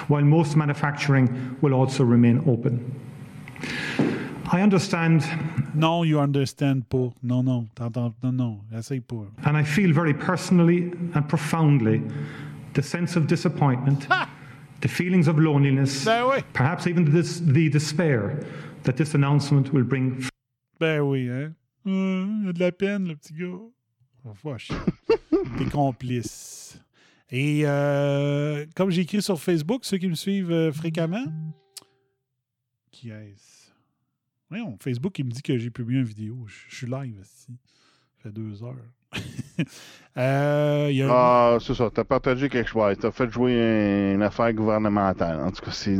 while 0.08 0.24
most 0.24 0.54
manufacturing 0.56 1.28
will 1.60 1.74
also 1.74 2.04
remain 2.04 2.38
open. 2.46 2.78
I 4.52 4.62
understand 4.62 5.20
Non, 5.74 6.04
you 6.04 6.18
understand 6.18 6.82
pas. 6.88 7.12
Non, 7.22 7.42
non. 7.42 7.66
T'entends, 7.74 8.14
non, 8.22 8.32
non. 8.32 8.58
Essaye 8.76 9.00
pas. 9.00 9.26
and 9.44 9.56
I 9.58 9.64
feel 9.64 9.92
very 9.92 10.14
personally 10.14 10.90
and 11.14 11.22
profoundly 11.28 12.00
the 12.78 12.82
sense 12.82 13.16
of 13.16 13.26
disappointment, 13.26 14.06
the 14.80 14.88
feelings 14.88 15.26
of 15.26 15.36
loneliness, 15.38 16.04
Ben 16.04 16.22
oui. 16.28 16.42
perhaps 16.52 16.86
even 16.86 17.04
the, 17.04 17.10
dis- 17.10 17.40
the 17.40 17.68
despair 17.68 18.38
that 18.84 18.92
this 18.96 19.14
announcement 19.14 19.72
will 19.72 19.82
bring 19.84 20.24
Ben 20.78 21.00
oui, 21.00 21.28
hein. 21.28 21.54
Hum, 21.84 22.42
il 22.44 22.48
a 22.50 22.52
de 22.52 22.60
la 22.60 22.70
peine, 22.72 23.08
le 23.08 23.16
petit 23.16 23.32
gars. 23.34 23.46
Oh, 24.24 24.32
vache. 24.44 24.70
T'es 25.58 25.64
complice. 25.72 26.78
Et 27.30 27.62
euh, 27.64 28.64
comme 28.76 28.90
j'ai 28.90 29.02
écrit 29.02 29.20
sur 29.22 29.40
Facebook, 29.40 29.84
ceux 29.84 29.98
qui 29.98 30.08
me 30.08 30.14
suivent 30.14 30.52
euh, 30.52 30.70
fréquemment, 30.72 31.24
qui 32.92 33.10
est-ce? 33.10 33.70
Voyons, 34.50 34.76
Facebook, 34.80 35.18
il 35.18 35.24
me 35.26 35.30
dit 35.30 35.42
que 35.42 35.58
j'ai 35.58 35.70
publié 35.70 35.98
une 36.00 36.06
vidéo. 36.06 36.44
Je, 36.46 36.54
je 36.68 36.76
suis 36.76 36.86
live 36.86 37.18
ici. 37.22 37.58
Ça 38.16 38.22
fait 38.24 38.32
deux 38.32 38.62
heures. 38.62 38.76
Euh, 40.16 40.88
y 40.90 41.00
a 41.02 41.08
Ah, 41.10 41.58
c'est 41.60 41.74
ça. 41.74 41.90
T'as 41.94 42.02
partagé 42.02 42.48
quelque 42.48 42.68
chose. 42.68 42.96
T'as 43.00 43.12
fait 43.12 43.30
jouer 43.30 44.12
une 44.14 44.22
affaire 44.22 44.52
gouvernementale. 44.52 45.38
En 45.40 45.50
tout 45.52 45.64
cas, 45.64 45.70
c'est. 45.70 45.96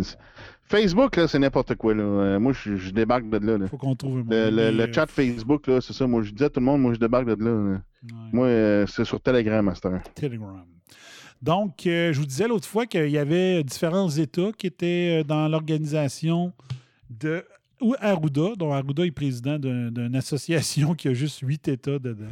Facebook, 0.64 1.14
là, 1.16 1.28
c'est 1.28 1.39
n'importe 1.39 1.76
quoi. 1.76 1.94
Là. 1.94 2.02
Euh, 2.02 2.40
Moi, 2.40 2.52
je, 2.52 2.74
je 2.76 2.90
débarque 2.90 3.28
de 3.30 3.39
là. 3.39 3.59
là. 3.59 3.68
faut 3.68 3.76
qu'on 3.76 3.94
trouve 3.94 4.18
un 4.18 4.24
Le, 4.28 4.51
le- 4.51 4.76
le 4.76 4.82
euh, 4.89 4.93
chat 4.93 5.06
Facebook, 5.06 5.68
là, 5.68 5.80
c'est 5.80 5.93
ça. 5.93 6.06
Moi, 6.09 6.22
je 6.22 6.32
dis 6.32 6.43
à 6.43 6.51
tout 6.51 6.59
le 6.59 6.66
monde, 6.66 6.80
moi, 6.82 6.94
je 6.94 6.98
débarque 6.98 7.26
de 7.26 7.44
là. 7.44 7.51
là. 7.51 7.70
ouais. 7.74 7.78
Moi, 8.32 8.47
euh, 8.48 8.86
c'est 8.89 9.05
sur 9.05 9.20
Telegram, 9.20 9.64
Master. 9.64 10.02
Telegram. 10.16 10.64
Donc, 11.40 11.86
euh, 11.86 12.12
je 12.12 12.18
vous 12.18 12.26
disais 12.26 12.48
l'autre 12.48 12.66
fois 12.66 12.86
qu'il 12.86 13.09
y 13.10 13.18
avait 13.18 13.62
différents 13.62 14.10
États 14.10 14.51
qui 14.59 14.66
étaient 14.66 15.22
dans 15.22 15.47
l'organisation 15.47 16.52
de 17.09 17.44
ou 17.80 17.94
Arruda, 18.01 18.56
dont 18.56 18.72
Arruda 18.72 19.06
est 19.06 19.12
président 19.12 19.60
d'un- 19.60 19.93
d'une 19.93 20.16
association 20.16 20.94
qui 20.97 21.06
a 21.06 21.14
juste 21.14 21.39
huit 21.40 21.68
États 21.68 22.01
dedans. 22.01 22.26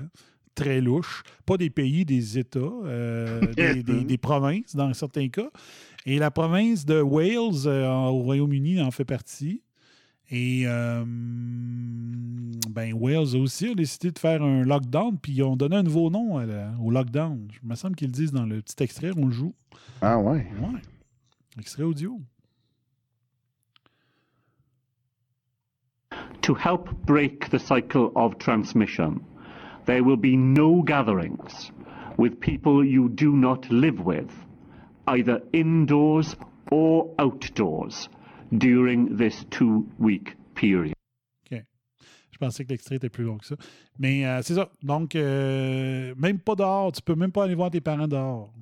Très 0.56 0.80
louche. 0.80 1.22
Pas 1.44 1.56
des 1.56 1.70
pays, 1.70 2.04
des 2.04 2.38
États, 2.38 2.58
euh, 2.58 3.40
des, 3.54 3.82
des- 3.84 4.02
des 4.04 4.18
provinces 4.18 4.74
dans 4.74 4.92
certains 4.94 5.28
cas. 5.28 5.50
Et 6.06 6.18
la 6.18 6.30
province 6.32 6.84
de 6.84 7.00
Wales 7.00 7.66
euh, 7.66 7.86
en- 7.88 8.08
au 8.08 8.22
Royaume-Uni 8.22 8.80
en 8.82 8.90
fait 8.90 9.04
partie. 9.04 9.62
Et 10.28 10.64
euh, 10.66 11.04
ben, 11.06 12.92
Wales 12.94 13.36
aussi 13.36 13.68
a 13.68 13.74
décidé 13.74 14.10
de 14.10 14.18
faire 14.18 14.42
un 14.42 14.64
lockdown, 14.64 15.16
puis 15.18 15.32
ils 15.34 15.42
ont 15.44 15.56
donné 15.56 15.76
un 15.76 15.82
nouveau 15.84 16.10
nom 16.10 16.36
à 16.38 16.46
la- 16.46 16.72
au 16.82 16.90
lockdown. 16.90 17.46
Je 17.52 17.60
me 17.68 17.76
semble 17.76 17.94
qu'ils 17.94 18.08
le 18.08 18.12
disent 18.12 18.32
dans 18.32 18.44
le 18.46 18.60
petit 18.60 18.82
extrait, 18.82 19.10
on 19.16 19.26
le 19.26 19.32
joue. 19.32 19.54
Ah, 20.00 20.18
ouais. 20.18 20.46
Ouais. 20.60 20.80
Extrait 21.60 21.84
audio. 21.84 22.18
To 26.42 26.54
help 26.54 26.88
break 27.06 27.50
the 27.50 27.58
cycle 27.58 28.10
of 28.14 28.38
transmission, 28.38 29.20
there 29.86 30.02
will 30.02 30.16
be 30.18 30.36
no 30.36 30.82
gatherings 30.82 31.72
with 32.18 32.38
people 32.40 32.84
you 32.84 33.08
do 33.08 33.32
not 33.32 33.68
live 33.70 34.00
with, 34.04 34.30
either 35.06 35.40
indoors 35.52 36.36
or 36.70 37.14
outdoors, 37.18 38.08
during 38.56 39.16
this 39.16 39.44
two 39.50 39.86
week 39.98 40.36
period. 40.54 40.94
OK. 41.50 41.62
Je 42.30 42.38
pensais 42.38 42.64
que 42.64 42.70
l'extrait 42.70 42.96
était 42.96 43.08
plus 43.08 43.24
long 43.24 43.38
que 43.38 43.46
ça. 43.46 43.56
Mais 43.98 44.26
euh, 44.26 44.40
c'est 44.42 44.54
ça. 44.54 44.68
Donc, 44.82 45.14
euh, 45.14 46.14
même 46.16 46.38
pas 46.38 46.54
dehors. 46.54 46.92
Tu 46.92 47.02
peux 47.02 47.14
même 47.14 47.32
pas 47.32 47.44
aller 47.44 47.54
voir 47.54 47.70
tes 47.70 47.80
parents 47.80 48.08
dehors. 48.08 48.52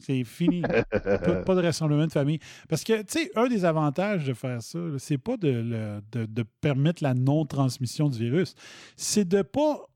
C'est 0.00 0.22
fini. 0.24 0.62
pas, 0.92 1.42
pas 1.42 1.54
de 1.56 1.60
rassemblement 1.62 2.06
de 2.06 2.12
famille. 2.12 2.38
Parce 2.68 2.84
que, 2.84 3.02
tu 3.02 3.06
sais, 3.08 3.30
un 3.34 3.48
des 3.48 3.64
avantages 3.64 4.24
de 4.26 4.32
faire 4.32 4.62
ça, 4.62 4.78
c'est 4.98 5.18
pas 5.18 5.36
de, 5.36 6.00
de- 6.12 6.26
de 6.26 6.42
permettre 6.60 7.02
la 7.02 7.14
non-transmission 7.14 8.08
du 8.08 8.18
virus. 8.18 8.54
C'est 8.96 9.26
de 9.26 9.42
pas 9.42 9.87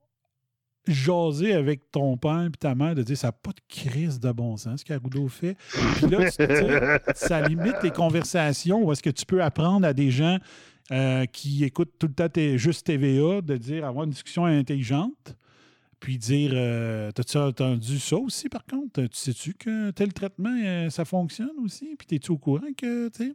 jaser 0.87 1.55
avec 1.55 1.91
ton 1.93 2.17
père 2.17 2.47
et 2.47 2.51
ta 2.59 2.75
mère, 2.75 2.95
de 2.95 3.03
dire 3.03 3.17
ça 3.17 3.29
n'a 3.29 3.33
pas 3.33 3.51
de 3.53 3.61
crise 3.69 4.19
de 4.19 4.33
bon 4.33 4.57
sens 4.57 4.81
ce 4.81 4.85
qu'Arrudo 4.85 5.29
fait. 5.29 5.57
Puis 5.97 6.09
là, 6.09 6.29
ça 7.15 7.41
limite 7.47 7.77
les 7.83 7.91
conversations 7.91 8.83
où 8.85 8.93
est-ce 8.93 9.03
que 9.03 9.11
tu 9.11 9.25
peux 9.25 9.43
apprendre 9.43 9.87
à 9.87 9.93
des 9.93 10.11
gens 10.11 10.39
euh, 10.91 11.25
qui 11.27 11.65
écoutent 11.65 11.93
tout 11.99 12.09
le 12.09 12.15
temps 12.15 12.29
tes- 12.29 12.59
juste 12.59 12.87
TVA 12.87 13.41
de 13.43 13.57
dire 13.57 13.85
avoir 13.87 14.05
une 14.05 14.11
discussion 14.11 14.45
intelligente. 14.45 15.37
Puis 16.01 16.19
dire, 16.19 16.51
euh, 16.53 17.13
t'as-tu 17.13 17.39
entendu 17.39 18.01
ça 18.01 18.17
aussi, 18.17 18.49
par 18.49 18.65
contre? 18.67 19.03
Tu 19.03 19.09
sais-tu 19.13 19.55
que 19.55 19.93
tel 19.93 20.13
traitement, 20.13 20.53
euh, 20.65 20.91
ça 20.91 21.05
fonctionne 21.05 21.53
aussi? 21.63 21.95
Puis 21.97 22.09
t'es-tu 22.09 22.33
au 22.33 22.39
courant 22.39 22.67
que, 22.77 23.07
tu 23.11 23.27
sais, 23.27 23.35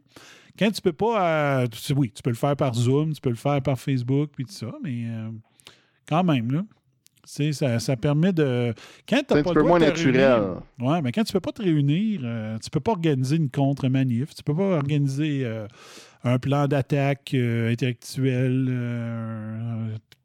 quand 0.58 0.70
tu 0.70 0.82
peux 0.82 0.92
pas, 0.92 1.62
euh, 1.62 1.66
oui, 1.96 2.12
tu 2.14 2.20
peux 2.22 2.28
le 2.28 2.36
faire 2.36 2.54
par 2.56 2.74
Zoom, 2.74 3.14
tu 3.14 3.22
peux 3.22 3.30
le 3.30 3.36
faire 3.36 3.62
par 3.62 3.80
Facebook, 3.80 4.32
puis 4.36 4.44
tout 4.44 4.52
ça, 4.52 4.70
mais 4.82 5.06
euh, 5.06 5.30
quand 6.06 6.22
même, 6.24 6.50
là, 6.52 6.62
ça, 7.52 7.78
ça 7.78 7.96
permet 7.96 8.32
de... 8.32 8.72
Quand 9.08 9.16
C'est 9.18 9.26
t'as 9.26 9.38
un 9.38 9.42
pas 9.42 9.50
petit 9.50 9.54
le 9.56 9.62
peu 9.62 9.68
moins 9.68 9.78
naturel. 9.78 10.42
Ouais, 10.80 11.02
mais 11.02 11.12
quand 11.12 11.24
tu 11.24 11.32
peux 11.32 11.40
pas 11.40 11.52
te 11.52 11.62
réunir, 11.62 12.20
euh, 12.24 12.56
tu 12.62 12.70
peux 12.70 12.80
pas 12.80 12.92
organiser 12.92 13.36
une 13.36 13.50
contre-manif, 13.50 14.34
tu 14.34 14.42
peux 14.42 14.54
pas 14.54 14.76
organiser 14.76 15.42
euh, 15.44 15.66
un 16.24 16.38
plan 16.38 16.66
d'attaque 16.66 17.32
euh, 17.34 17.70
intellectuel, 17.70 18.66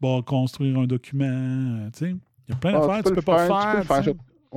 bon, 0.02 0.22
construire 0.22 0.80
un 0.80 0.86
document, 0.86 1.90
tu 1.94 2.00
sais. 2.00 2.16
Il 2.48 2.52
y 2.52 2.54
a 2.54 2.58
plein 2.58 2.74
Ah, 2.76 2.80
d'affaires 2.88 3.04
que 3.04 3.10
tu 3.10 3.16
peux 3.16 3.16
le 3.16 3.22
pas 3.22 3.48
faire, 3.48 3.48
faire. 3.48 3.82
Tu 3.82 3.88
peux 3.88 3.96
le 3.96 4.04
faire 4.04 4.14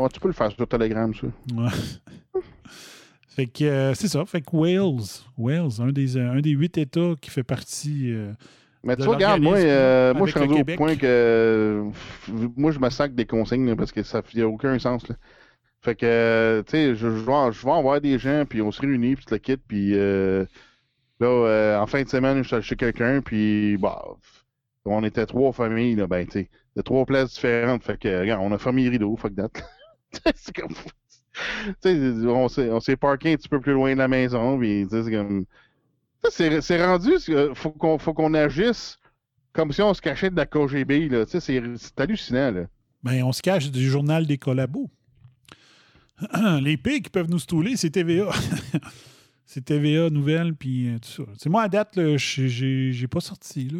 tu 0.08 0.12
tu 0.12 0.20
peux 0.20 0.28
le 0.28 0.34
faire 0.34 0.52
sur 0.52 0.68
Telegram, 0.68 1.12
ça. 1.14 1.26
Ouais. 1.54 2.42
fait 3.28 3.46
que 3.46 3.64
euh, 3.64 3.94
c'est 3.94 4.08
ça. 4.08 4.24
Fait 4.26 4.40
que 4.40 4.54
Wales, 4.54 5.04
Wales, 5.38 5.70
un 5.80 5.92
des, 5.92 6.18
un 6.18 6.40
des 6.40 6.50
huit 6.50 6.76
États 6.78 7.14
qui 7.20 7.30
fait 7.30 7.44
partie. 7.44 8.12
euh, 8.12 8.32
Mais 8.86 8.96
tu 8.96 9.02
vois, 9.02 9.14
regarde, 9.16 9.42
moi, 9.42 9.56
euh, 9.56 10.14
moi 10.14 10.26
je 10.26 10.32
suis 10.32 10.40
rendu 10.40 10.54
au 10.54 10.56
Québec. 10.58 10.76
point 10.76 10.96
que 10.96 11.00
euh, 11.04 11.90
moi, 12.56 12.70
je 12.70 12.78
me 12.78 12.88
sac 12.88 13.14
des 13.14 13.26
consignes 13.26 13.66
là, 13.66 13.76
parce 13.76 13.92
que 13.92 14.02
ça 14.02 14.22
n'a 14.34 14.46
aucun 14.46 14.78
sens. 14.78 15.08
Là. 15.08 15.16
Fait 15.86 15.94
que, 15.94 16.06
euh, 16.06 16.62
tu 16.64 16.72
sais, 16.72 16.94
je, 16.96 17.08
je, 17.10 17.24
vais, 17.24 17.52
je 17.52 17.64
vais 17.64 17.70
en 17.70 17.82
voir 17.82 18.00
des 18.00 18.18
gens, 18.18 18.44
puis 18.44 18.60
on 18.60 18.72
se 18.72 18.80
réunit, 18.80 19.14
puis 19.14 19.24
tout 19.24 19.34
le 19.34 19.38
kit, 19.38 19.56
puis 19.56 19.92
euh, 19.94 20.44
là, 21.20 21.28
euh, 21.28 21.78
en 21.78 21.86
fin 21.86 22.02
de 22.02 22.08
semaine, 22.08 22.42
je 22.42 22.56
suis 22.56 22.62
chez 22.62 22.76
quelqu'un, 22.76 23.20
puis 23.20 23.76
bah, 23.76 24.04
on 24.84 25.04
était 25.04 25.26
trois 25.26 25.52
familles, 25.52 25.94
là, 25.94 26.08
ben, 26.08 26.26
tu 26.26 26.32
sais, 26.32 26.50
de 26.74 26.82
trois 26.82 27.04
places 27.06 27.34
différentes. 27.34 27.84
Fait 27.84 27.98
que, 27.98 28.20
regarde, 28.20 28.42
on 28.44 28.52
a 28.52 28.58
famille 28.58 28.88
rideau, 28.88 29.16
fuck 29.16 29.34
that. 29.36 29.50
c'est 30.34 30.56
comme. 30.56 30.74
Tu 31.82 31.90
sais, 31.90 32.26
on 32.26 32.48
s'est 32.48 32.70
on 32.70 32.80
s'est 32.80 32.96
parké 32.96 33.34
un 33.34 33.36
petit 33.36 33.48
peu 33.50 33.60
plus 33.60 33.74
loin 33.74 33.92
de 33.92 33.98
la 33.98 34.08
maison, 34.08 34.58
puis 34.58 34.86
tu 34.88 34.96
sais, 34.96 35.04
c'est 35.04 35.10
comme. 35.12 35.44
C'est 36.30 36.84
rendu, 36.84 37.18
c'est- 37.18 37.54
faut 37.54 37.70
qu'on 37.70 37.98
faut 37.98 38.14
qu'on 38.14 38.34
agisse 38.34 38.98
comme 39.52 39.72
si 39.72 39.80
on 39.82 39.94
se 39.94 40.00
cachait 40.02 40.30
de 40.30 40.36
la 40.36 40.46
KGB, 40.46 41.08
c'est 41.26 42.00
hallucinant, 42.00 42.50
là. 42.50 42.64
Ben, 43.02 43.22
on 43.22 43.32
se 43.32 43.40
cache 43.42 43.70
du 43.70 43.88
journal 43.88 44.26
des 44.26 44.36
collabos. 44.38 44.90
Les 46.62 46.76
pires 46.76 47.00
qui 47.02 47.10
peuvent 47.10 47.30
nous 47.30 47.38
stouler, 47.38 47.76
c'est 47.76 47.90
TVA. 47.90 48.30
c'est 49.44 49.64
TVA, 49.64 50.10
nouvelles, 50.10 50.54
puis 50.54 50.88
euh, 50.88 50.98
tout 50.98 51.08
ça. 51.24 51.30
C'est 51.38 51.48
moi, 51.48 51.62
à 51.62 51.68
date, 51.68 51.98
j'ai- 52.16 53.06
pas 53.08 53.20
sorti. 53.20 53.70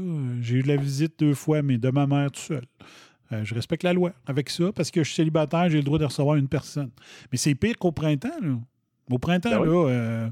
J'ai 0.41 0.57
eu 0.57 0.63
de 0.63 0.69
la 0.69 0.77
visite 0.77 1.15
deux 1.19 1.35
fois, 1.35 1.63
mais 1.63 1.79
de 1.79 1.91
ma 1.91 2.07
mère 2.07 2.31
tout 2.31 2.41
seul. 2.41 2.65
Euh, 3.33 3.43
je 3.45 3.55
respecte 3.55 3.83
la 3.83 3.93
loi 3.93 4.13
avec 4.27 4.49
ça 4.51 4.71
parce 4.73 4.91
que 4.93 5.03
je 5.03 5.09
suis 5.09 5.17
célibataire, 5.17 5.69
j'ai 5.69 5.79
le 5.79 5.83
droit 5.83 5.99
de 5.99 6.05
recevoir 6.05 6.37
une 6.37 6.47
personne. 6.49 6.91
Mais 7.33 7.39
c'est 7.39 7.55
pire 7.57 7.77
qu'au 7.79 7.91
printemps. 7.91 8.39
Là. 8.41 8.57
Au 9.11 9.19
printemps, 9.19 9.51
Ben 9.51 9.61
oui. 9.61 9.67
là, 9.67 9.89
euh, 9.91 10.31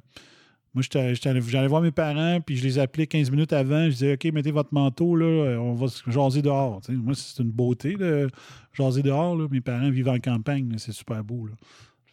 moi, 0.75 0.83
j'allais 0.91 1.69
voir 1.69 1.83
mes 1.83 1.91
parents, 1.93 2.41
puis 2.41 2.57
je 2.57 2.65
les 2.65 2.79
appelais 2.79 3.07
15 3.07 3.31
minutes 3.31 3.53
avant. 3.53 3.85
Je 3.85 3.91
disais, 3.91 4.15
OK, 4.15 4.25
mettez 4.33 4.51
votre 4.51 4.73
manteau, 4.75 5.15
là, 5.17 5.59
on 5.61 5.75
va 5.75 5.89
se 5.89 6.03
jaser 6.11 6.43
dehors. 6.43 6.81
Moi, 6.89 7.15
c'est 7.15 7.43
une 7.43 7.51
beauté, 7.51 7.95
là, 7.97 8.27
jaser 8.73 9.03
dehors. 9.03 9.37
là. 9.37 9.47
Mes 9.51 9.61
parents 9.61 9.91
vivent 9.91 10.09
en 10.09 10.19
campagne, 10.19 10.75
c'est 10.79 10.93
super 10.93 11.23
beau. 11.23 11.47
Là. 11.47 11.53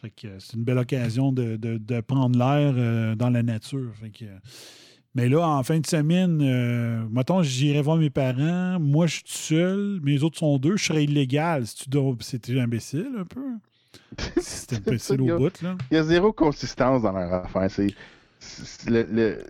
Fait 0.00 0.10
que 0.10 0.26
euh, 0.26 0.36
c'est 0.40 0.56
une 0.56 0.64
belle 0.64 0.78
occasion 0.78 1.32
de, 1.32 1.56
de- 1.56 1.78
de 1.78 2.00
prendre 2.00 2.36
l'air 2.38 2.74
euh, 2.76 3.14
dans 3.14 3.30
la 3.30 3.42
nature. 3.42 3.90
Fait 4.00 4.10
que, 4.10 4.24
euh, 4.24 4.36
mais 5.14 5.28
là, 5.28 5.46
en 5.46 5.62
fin 5.62 5.78
de 5.78 5.86
semaine, 5.86 6.40
euh, 6.42 7.04
mettons, 7.10 7.42
j'irai 7.42 7.82
voir 7.82 7.98
mes 7.98 8.10
parents. 8.10 8.80
Moi, 8.80 9.06
je 9.06 9.14
suis 9.16 9.22
tout 9.24 9.30
seul. 9.32 10.00
Mes 10.02 10.22
autres 10.22 10.38
sont 10.38 10.58
deux. 10.58 10.76
Je 10.76 10.84
serais 10.86 11.04
illégal. 11.04 11.66
Si 11.66 11.88
tu 11.88 11.98
C'était 12.20 12.58
imbécile, 12.60 13.10
un 13.18 13.24
peu. 13.24 13.42
C'était 14.40 14.76
imbécile 14.88 15.20
au 15.20 15.38
bout, 15.38 15.62
là. 15.62 15.76
Il 15.90 15.94
y 15.94 15.98
a 15.98 16.02
zéro 16.02 16.32
consistance 16.32 17.02
dans 17.02 17.12
leur 17.12 17.32
affaire. 17.32 17.70
C'est. 17.70 17.88
Le- 18.86 19.44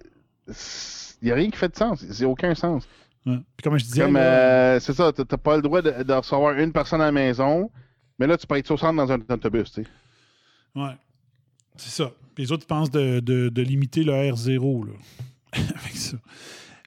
Il 1.22 1.26
n'y 1.26 1.30
a 1.30 1.34
rien 1.34 1.50
qui 1.50 1.56
fait 1.56 1.68
de 1.68 1.76
sens. 1.76 2.04
C'est 2.10 2.24
aucun 2.24 2.54
sens. 2.54 2.84
Ouais. 3.24 3.36
Puis 3.56 3.62
comme 3.62 3.78
je 3.78 3.84
disais, 3.84 4.02
Comme, 4.02 4.16
euh, 4.16 4.80
c'est 4.80 4.92
ça, 4.92 5.12
t'as 5.12 5.24
t'as 5.24 5.36
pas 5.36 5.54
le 5.56 5.62
droit 5.62 5.80
de, 5.82 6.02
de 6.02 6.12
recevoir 6.12 6.58
une 6.58 6.72
personne 6.72 7.00
à 7.00 7.04
la 7.06 7.12
maison, 7.12 7.70
mais 8.18 8.26
là, 8.26 8.36
tu 8.36 8.46
peux 8.46 8.56
être 8.56 8.70
au 8.72 8.76
centre 8.76 8.96
dans 8.96 9.12
un 9.12 9.20
autobus, 9.20 9.70
tu 9.72 9.82
sais. 9.84 9.88
Ouais. 10.74 10.96
C'est 11.76 12.02
ça. 12.02 12.10
Les 12.36 12.50
autres, 12.50 12.64
ils 12.64 12.66
pensent 12.66 12.90
de, 12.90 13.20
de- 13.20 13.48
de 13.48 13.62
limiter 13.62 14.02
le 14.02 14.12
R0 14.12 14.86
là, 14.86 14.92
avec 15.52 15.96
ça. 15.96 16.16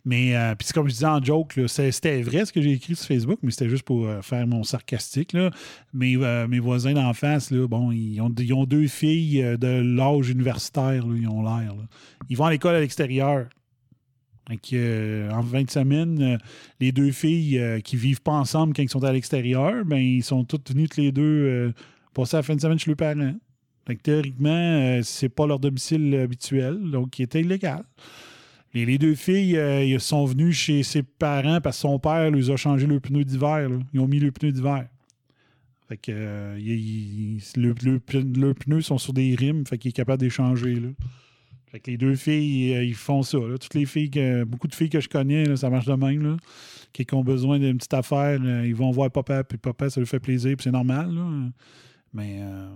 Mais, 0.06 0.36
euh, 0.36 0.54
comme 0.74 0.88
je 0.88 0.94
disais 0.94 1.06
en 1.06 1.22
joke, 1.22 1.60
c'était 1.68 2.22
vrai 2.22 2.46
ce 2.46 2.54
que 2.54 2.62
j'ai 2.62 2.74
écrit 2.74 2.96
sur 2.96 3.08
Facebook, 3.08 3.40
mais 3.42 3.52
c'était 3.52 3.70
juste 3.70 3.84
pour 3.84 4.06
euh, 4.06 4.22
faire 4.22 4.46
mon 4.46 4.64
sarcastique. 4.64 5.34
Là. 5.34 5.50
Mes, 5.94 6.16
euh, 6.18 6.48
mes 6.48 6.60
voisins 6.60 6.94
d'en 6.94 7.14
face, 7.14 7.52
là, 7.52 7.68
bon, 7.68 7.92
ils 7.92 8.22
ont, 8.22 8.34
ils 8.38 8.54
ont 8.54 8.66
deux 8.66 8.88
filles 8.88 9.42
euh, 9.42 9.58
de 9.58 9.68
l'âge 9.68 10.30
universitaire, 10.30 11.04
ils 11.16 11.28
ont 11.28 11.42
l'air. 11.42 11.74
Ils 12.30 12.38
vont 12.38 12.46
à 12.46 12.52
l'école 12.52 12.76
à 12.76 12.80
l'extérieur. 12.80 13.48
En 14.48 15.42
20 15.42 15.72
semaines, 15.72 16.38
les 16.80 16.92
deux 16.92 17.12
filles 17.12 17.82
qui 17.84 17.96
vivent 17.96 18.22
pas 18.22 18.34
ensemble 18.34 18.76
quand 18.76 18.84
ils 18.84 18.90
sont 18.92 19.04
à 19.04 19.12
l'extérieur, 19.12 19.84
ben, 19.86 19.98
ils 19.98 20.24
sont 20.24 20.44
toutes 20.44 20.70
venues 20.70 20.88
toutes 20.88 20.98
les 20.98 21.12
deux 21.12 21.74
passer 22.16 22.38
la 22.38 22.44
fin 22.44 22.56
de 22.56 22.62
semaine 22.62 22.80
chez 22.80 22.92
leurs 22.92 22.98
parents. 22.98 23.34
Fait 23.86 23.96
que 23.96 24.02
théoriquement, 24.02 24.50
euh, 24.50 25.02
c'est 25.04 25.30
pas 25.30 25.46
leur 25.46 25.60
domicile 25.60 26.16
habituel, 26.16 26.90
donc 26.90 27.20
il 27.20 27.24
était 27.24 27.42
illégal. 27.42 27.84
Les 28.84 28.98
deux 28.98 29.16
filles, 29.16 29.56
euh, 29.58 29.84
ils 29.86 30.00
sont 30.02 30.26
venues 30.26 30.52
chez 30.52 30.84
ses 30.84 31.02
parents 31.02 31.62
parce 31.62 31.78
que 31.78 31.82
son 31.82 31.98
père 31.98 32.30
les 32.32 32.52
a 32.52 32.58
changé 32.58 32.86
le 32.88 33.00
pneu 33.00 33.24
d'hiver. 33.24 33.70
Ils 33.94 34.00
ont 34.02 34.08
mis 34.08 34.20
le 34.20 34.32
pneu 34.32 34.52
d'hiver. 34.52 34.88
Fait 35.88 35.98
que 35.98 36.12
euh, 36.12 36.58
il- 36.60 37.40
le- 37.56 38.54
pneus 38.54 38.82
sont 38.82 38.98
sur 38.98 39.14
des 39.14 39.34
rimes, 39.36 39.66
fait 39.66 39.78
qu'il 39.78 39.90
est 39.90 39.94
capable 39.94 40.20
d'échanger. 40.20 40.82
Fait 41.72 41.80
que 41.80 41.92
les 41.92 41.98
deux 41.98 42.16
filles, 42.16 42.74
euh, 42.76 42.84
ils 42.84 42.96
font 42.96 43.24
ça. 43.24 43.38
Toutes 43.62 43.76
les 43.76 43.86
filles, 43.86 44.12
beaucoup 44.46 44.68
de 44.68 44.76
filles 44.76 44.90
que 44.90 45.00
je 45.00 45.08
connais, 45.10 45.56
ça 45.56 45.70
marche 45.70 45.86
de 45.86 45.94
même. 45.94 46.38
Qui 46.92 47.06
ont 47.14 47.24
besoin 47.24 47.60
d'une 47.60 47.78
petite 47.78 47.94
affaire, 47.94 48.40
ils 48.66 48.76
vont 48.76 48.92
voir 48.92 49.12
papa, 49.12 49.44
puis 49.44 49.58
papa, 49.58 49.90
ça 49.90 50.00
lui 50.00 50.08
fait 50.08 50.20
plaisir, 50.20 50.56
puis 50.58 50.64
c'est 50.66 50.72
normal. 50.72 51.12
Mais, 52.14 52.40
euh, 52.42 52.70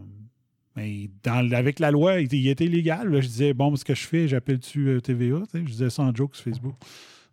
mais 0.79 1.09
dans- 1.23 1.51
avec 1.53 1.79
la 1.79 1.91
loi, 1.91 2.19
il, 2.21 2.33
il 2.33 2.47
était 2.47 2.65
illégal. 2.65 3.09
là. 3.09 3.21
Je 3.21 3.27
disais, 3.27 3.53
bon, 3.53 3.75
ce 3.75 3.83
que 3.85 3.93
je 3.95 4.07
fais, 4.07 4.27
j'appelle-tu 4.27 4.87
euh, 4.89 4.99
TVA? 5.01 5.39
tu 5.41 5.45
sais, 5.51 5.59
Je 5.65 5.71
disais 5.71 5.89
ça 5.89 6.03
en 6.03 6.15
joke 6.15 6.35
sur 6.35 6.45
Facebook. 6.45 6.75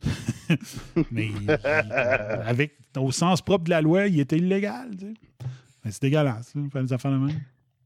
mais 1.11 1.27
il- 1.27 1.43
il- 1.45 1.51
avec, 2.45 2.75
au 2.99 3.11
sens 3.13 3.41
propre 3.43 3.65
de 3.65 3.71
la 3.71 3.81
loi, 3.81 4.07
il 4.07 4.21
était 4.21 4.37
illégal. 4.39 4.91
tu 4.99 5.07
sais. 5.07 5.15
Mais 5.85 5.91
c'est 5.91 6.03
dégueulasse. 6.03 6.55
Là, 6.55 6.63
faire 6.73 6.83
des 6.83 6.93
affaires 6.93 7.13
de 7.13 7.19
même. 7.19 7.41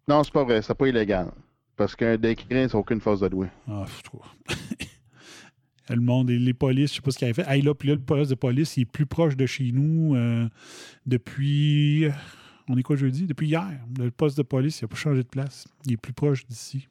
Non, 0.09 0.25
c'est 0.25 0.33
pas 0.33 0.45
vrai, 0.45 0.63
c'est 0.63 0.75
pas 0.75 0.89
illégal. 0.89 1.31
Parce 1.77 1.95
qu'un 1.95 2.17
décret, 2.17 2.69
c'est 2.69 2.75
aucune 2.75 3.01
force 3.01 3.21
de 3.21 3.27
loi. 3.29 3.47
Ah, 3.69 3.85
fous-toi. 3.87 4.23
Le 5.89 6.01
monde, 6.01 6.31
et 6.31 6.39
les 6.39 6.55
polices, 6.55 6.91
je 6.91 6.97
sais 6.97 7.01
pas 7.03 7.11
ce 7.11 7.19
qu'il 7.19 7.25
avait 7.29 7.43
fait. 7.43 7.63
Là, 7.63 7.75
puis 7.75 7.89
là, 7.89 7.95
le 7.95 8.01
poste 8.01 8.31
de 8.31 8.37
police, 8.37 8.77
il 8.77 8.83
est 8.83 8.85
plus 8.85 9.07
proche 9.07 9.37
de 9.37 9.45
chez 9.45 9.73
nous 9.73 10.15
euh, 10.15 10.49
depuis. 11.05 12.07
On 12.73 12.77
est 12.79 12.83
quoi 12.85 12.95
jeudi? 12.97 13.27
Depuis 13.27 13.49
hier. 13.49 13.67
Le 13.99 14.11
poste 14.13 14.37
de 14.39 14.43
police, 14.43 14.81
il 14.81 14.85
n'a 14.85 14.89
pas 14.89 14.97
changé 14.97 15.23
de 15.25 15.29
place. 15.29 15.67
Il 15.87 15.93
est 15.95 15.97
plus 15.97 16.13
proche 16.13 16.47
d'ici. 16.47 16.87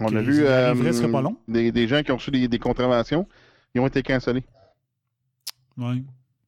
On 0.00 0.14
a 0.14 0.20
vu 0.20 0.40
euh, 0.44 0.74
pas 1.12 1.22
long. 1.22 1.36
des, 1.48 1.72
des 1.72 1.88
gens 1.88 2.02
qui 2.02 2.12
ont 2.12 2.16
reçu 2.16 2.30
des, 2.30 2.48
des 2.48 2.58
contraventions, 2.58 3.26
ils 3.74 3.80
ont 3.80 3.86
été 3.86 4.02
cancellés. 4.02 4.44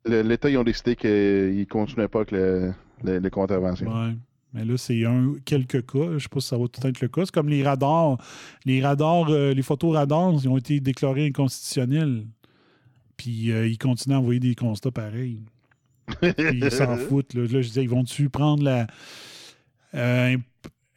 Le- 0.05 0.23
L'État, 0.23 0.51
ils 0.51 0.59
ont 0.59 0.65
décidé 0.65 0.97
qu'ils 0.97 1.09
ne 1.59 1.65
continuaient 1.65 2.09
pas 2.09 2.21
avec 2.21 2.31
le, 2.33 2.73
le- 3.05 3.19
les 3.19 3.31
contraventions. 3.31 3.91
ouais. 3.93 4.15
Mais 4.53 4.65
là, 4.65 4.77
c'est 4.79 5.05
un 5.05 5.35
quelques 5.45 5.85
cas. 5.87 5.99
Je 6.09 6.15
ne 6.15 6.19
sais 6.19 6.29
pas 6.31 6.41
si 6.41 6.49
ça 6.49 6.57
va 6.57 6.67
tout 6.69 6.87
être 6.87 7.01
le 7.01 7.09
cas. 7.09 7.23
C'est 7.25 7.35
comme 7.35 7.49
les 7.49 7.63
radars. 7.63 8.17
Les 8.65 8.81
radars, 8.83 9.29
euh, 9.29 9.53
les 9.53 9.63
photos 9.63 9.95
radars, 9.95 10.33
ils 10.33 10.49
ont 10.49 10.57
été 10.57 10.81
déclarés 10.81 11.27
inconstitutionnels. 11.27 12.27
Puis 13.19 13.51
euh, 13.53 13.67
ils 13.67 13.77
continuent 13.79 14.15
à 14.15 14.19
envoyer 14.19 14.41
des 14.41 14.55
constats 14.55 14.91
pareils. 14.91 15.41
Ils 16.23 16.71
s'en 16.71 16.97
foutent. 17.09 17.35
Là. 17.35 17.43
Là, 17.43 17.61
je 17.63 17.69
disais, 17.69 17.83
ils 17.83 17.91
vont-tu 17.91 18.29
prendre 18.29 18.63
la. 18.63 18.87
euh, 19.95 20.37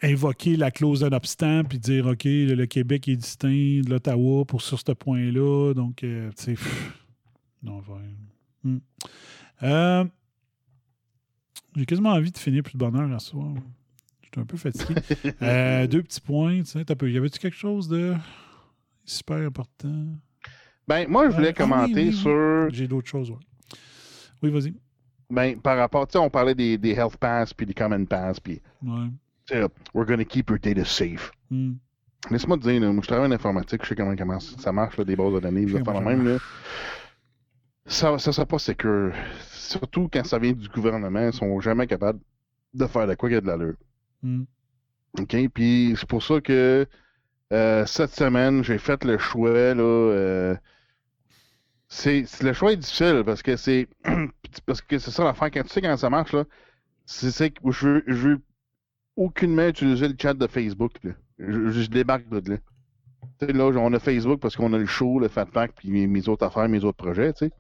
invoquer 0.02 0.56
la 0.56 0.72
clause 0.72 1.02
d'un 1.02 1.12
obstant 1.12 1.64
puis 1.66 1.78
dire 1.78 2.08
OK, 2.08 2.24
le, 2.24 2.54
le 2.56 2.66
Québec 2.68 3.08
est 3.10 3.18
distinct 3.18 3.50
de 3.50 3.90
l'Ottawa 3.90 4.46
pour 4.46 4.62
sur 4.62 4.80
ce 4.80 4.92
point-là. 4.94 5.74
Donc, 5.74 6.04
euh, 6.04 6.30
tu 6.38 6.56
sais. 6.56 6.62
Non, 7.62 7.80
ouais. 7.80 8.64
Hmm. 8.64 8.78
Euh, 9.64 10.06
J'ai 11.76 11.86
quasiment 11.86 12.12
envie 12.12 12.32
de 12.32 12.38
finir 12.38 12.64
plus 12.64 12.74
de 12.74 12.78
bonheur 12.78 13.12
à 13.12 13.20
soir. 13.20 13.54
suis 14.32 14.40
un 14.40 14.46
peu 14.46 14.58
fatigué. 14.58 14.96
Euh, 15.42 15.88
deux 15.88 16.02
petits 16.04 16.22
points. 16.22 16.62
Y 16.64 17.18
avait-tu 17.18 17.40
quelque 17.40 17.58
chose 17.58 17.88
de 17.90 18.16
super 19.04 19.38
important? 19.38 20.06
Ben, 20.88 21.08
moi, 21.10 21.30
je 21.30 21.36
voulais 21.36 21.50
Ah, 21.50 21.54
commenter 21.54 21.94
oui, 21.94 22.02
oui, 22.04 22.10
oui. 22.10 22.14
sur. 22.16 22.70
J'ai 22.72 22.88
d'autres 22.88 23.10
choses, 23.10 23.30
ouais. 23.32 23.38
Oui, 24.42 24.50
vas-y. 24.50 24.74
Ben, 25.30 25.60
par 25.60 25.78
rapport, 25.78 26.08
tu 26.08 26.14
sais, 26.14 26.18
on 26.20 26.30
parlait 26.30 26.56
des, 26.56 26.78
des 26.78 26.92
Health 26.92 27.18
Pass 27.18 27.54
puis 27.54 27.66
des 27.66 27.74
Common 27.74 28.06
Pass, 28.06 28.40
puis, 28.40 28.62
Ouais. 28.84 29.08
we're 29.94 30.06
gonna 30.06 30.26
keep 30.26 30.50
your 30.50 30.60
data 30.60 30.84
safe. 30.86 31.32
Hmm. 31.52 31.74
Laisse-moi 32.30 32.58
te 32.58 32.64
dire, 32.64 32.82
là, 32.82 32.92
moi, 32.92 33.02
je 33.02 33.08
travaille 33.08 33.28
en 33.28 33.32
informatique, 33.32 33.82
je 33.84 33.90
sais 33.90 33.96
comment, 33.96 34.16
comment 34.16 34.40
ça 34.40 34.72
marche, 34.72 34.98
là, 34.98 35.04
des 35.06 35.16
bases 35.16 35.34
de 35.34 35.40
données, 35.40 35.66
des 35.66 35.76
affaires 35.76 36.02
même, 36.02 36.28
là. 36.28 36.38
Ça, 37.86 38.18
ça 38.20 38.32
sera 38.32 38.46
pas 38.46 38.60
secure. 38.60 39.14
Surtout 39.52 40.10
quand 40.12 40.26
ça 40.26 40.38
vient 40.38 40.52
du 40.54 40.68
gouvernement, 40.70 41.28
ils 41.28 41.34
sont 41.34 41.60
jamais 41.60 41.88
capables 41.88 42.20
de 42.74 42.86
faire 42.86 43.08
de 43.08 43.16
quoi 43.16 43.30
qu'il 43.30 43.36
y 43.36 43.38
a 43.38 43.42
de 43.42 43.48
l'allure. 43.48 43.76
Hmm. 44.22 44.44
OK? 45.20 45.36
Puis 45.54 45.96
c'est 45.98 46.08
pour 46.08 46.22
ça 46.22 46.40
que 46.42 46.86
euh, 47.52 47.86
cette 47.88 48.12
semaine, 48.12 48.64
j'ai 48.64 48.78
fait 48.78 49.04
le 49.06 49.18
choix, 49.18 49.74
là. 49.74 49.82
euh, 49.84 50.56
c'est, 51.90 52.24
le 52.42 52.54
choix 52.54 52.72
est 52.74 52.78
difficile 52.78 53.24
parce 53.26 53.42
que 53.42 53.58
c'est. 53.58 53.88
parce 54.66 54.82
que 54.82 55.00
c'est 55.00 55.12
ça 55.12 55.24
l'affaire. 55.24 55.50
Quand 55.52 55.64
tu 55.64 55.70
sais 55.70 55.82
comment 55.82 55.98
ça 55.98 56.10
marche, 56.10 56.34
là, 56.34 56.46
c'est, 57.06 57.50
que 57.50 57.72
je 57.72 57.88
veux, 57.88 58.04
je 58.08 58.14
veux 58.14 58.42
aucunement 59.16 59.68
utiliser 59.68 60.08
le 60.08 60.16
chat 60.20 60.36
de 60.36 60.48
Facebook, 60.48 60.94
là. 61.04 61.12
Je, 61.40 61.70
je 61.72 61.90
débarque 61.90 62.30
de 62.30 62.52
là. 62.52 62.58
Là, 63.42 63.66
on 63.66 63.94
a 63.94 64.00
Facebook 64.00 64.40
parce 64.40 64.56
qu'on 64.56 64.74
a 64.74 64.78
le 64.78 64.86
show, 64.86 65.20
le 65.20 65.30
Fat 65.30 65.46
Pack, 65.46 65.74
puis 65.76 65.90
mes, 65.90 66.08
mes 66.08 66.28
autres 66.30 66.46
affaires, 66.46 66.70
mes 66.70 66.84
autres 66.84 66.98
projets, 66.98 67.34
tu 67.34 67.46
sais. 67.46 67.52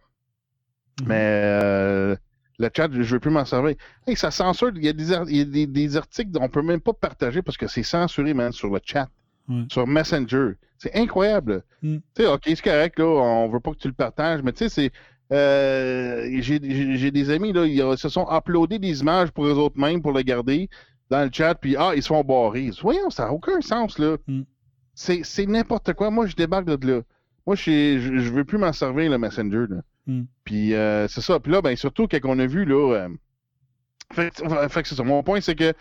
Mhm. 1.01 1.07
Mais 1.07 1.41
euh, 1.63 2.15
le 2.59 2.69
chat, 2.75 2.89
je 2.91 3.01
veux 3.01 3.19
plus 3.19 3.31
m'en 3.31 3.45
servir. 3.45 3.75
Hey, 4.05 4.15
ça 4.15 4.29
censure, 4.29 4.71
il 4.75 4.83
y 4.83 4.89
a, 4.89 4.93
des, 4.93 5.11
il 5.29 5.37
y 5.37 5.41
a 5.41 5.45
des, 5.45 5.65
des 5.65 5.97
articles 5.97 6.31
qu'on 6.37 6.49
peut 6.49 6.61
même 6.61 6.81
pas 6.81 6.93
partager 6.93 7.41
parce 7.41 7.57
que 7.57 7.67
c'est 7.67 7.83
censuré, 7.83 8.33
man, 8.33 8.51
sur 8.51 8.69
le 8.69 8.79
chat, 8.83 9.09
Ouais. 9.49 9.63
sur 9.71 9.87
Messenger. 9.87 10.51
C'est 10.77 10.95
incroyable. 10.95 11.63
Mm. 11.81 11.97
Tu 12.15 12.23
sais, 12.23 12.27
OK, 12.27 12.43
c'est 12.45 12.61
correct, 12.61 12.99
là, 12.99 13.05
on 13.05 13.49
veut 13.49 13.59
pas 13.59 13.71
que 13.71 13.77
tu 13.77 13.87
le 13.87 13.93
partages, 13.93 14.41
mais 14.43 14.53
tu 14.53 14.59
sais, 14.59 14.69
c'est... 14.69 14.91
euh, 15.35 16.27
j'ai 16.41 16.59
des 17.11 17.29
amis, 17.31 17.51
là, 17.51 17.65
ils 17.65 17.97
se 17.97 18.09
sont 18.09 18.27
uploadés 18.31 18.79
des 18.79 19.01
images 19.01 19.31
pour 19.31 19.45
eux 19.45 19.53
autres 19.57 19.77
mêmes 19.79 20.01
pour 20.01 20.11
le 20.13 20.21
garder 20.21 20.69
dans 21.09 21.23
le 21.23 21.29
chat, 21.33 21.55
puis 21.55 21.75
ah, 21.75 21.93
ils 21.95 22.03
se 22.03 22.07
font 22.07 22.23
barrer. 22.23 22.69
Voyons, 22.81 23.09
ça 23.09 23.25
n'a 23.25 23.33
aucun 23.33 23.59
sens, 23.61 23.97
là. 23.97 24.17
Mm. 24.27 24.41
C'est 24.93 25.45
n'importe 25.47 25.93
quoi. 25.93 26.11
Moi, 26.11 26.27
je 26.27 26.35
débarque 26.35 26.65
de 26.65 26.87
là. 26.87 27.01
Moi, 27.47 27.55
je, 27.55 27.97
je 27.99 28.31
veux 28.31 28.43
plus 28.45 28.57
m'en 28.57 28.73
servir, 28.73 29.09
le 29.09 29.17
Messenger, 29.17 29.65
là. 29.69 29.81
Mm. 30.05 30.23
Puis 30.43 30.73
euh, 30.75 31.07
c'est 31.07 31.21
ça. 31.21 31.39
Puis 31.39 31.51
là, 31.51 31.61
ben, 31.61 31.75
surtout, 31.75 32.07
quand 32.07 32.19
on 32.25 32.37
a 32.39 32.45
vu, 32.45 32.65
là... 32.65 32.93
euh, 32.95 33.09
fait, 34.13 34.31
que- 34.31 34.67
fait 34.69 34.81
que 34.83 34.87
c'est 34.89 34.95
ça. 34.95 35.03
Mon 35.03 35.23
point, 35.23 35.41
c'est 35.41 35.55
que, 35.55 35.73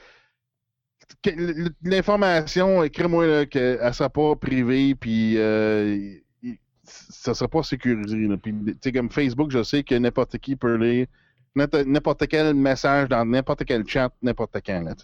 l'information, 1.82 2.82
écris-moi 2.82 3.46
qu'elle 3.46 3.80
ne 3.84 3.92
sera 3.92 4.08
pas 4.08 4.36
privée, 4.36 4.94
puis 4.94 5.36
euh, 5.38 6.14
ça 6.84 7.32
ne 7.32 7.34
sera 7.34 7.48
pas 7.48 7.62
sécurisé. 7.62 8.16
là. 8.26 8.36
Puis, 8.36 8.54
comme 8.92 9.10
Facebook, 9.10 9.50
je 9.50 9.62
sais 9.62 9.82
que 9.82 9.94
n'importe 9.94 10.38
qui 10.38 10.56
peut 10.56 10.76
lire 10.76 11.06
n'importe- 11.56 12.26
quel 12.28 12.54
message 12.54 13.08
dans 13.08 13.24
n'importe 13.24 13.64
quel 13.64 13.86
chat, 13.86 14.12
n'importe 14.22 14.58
quand. 14.64 14.82
Là, 14.82 14.94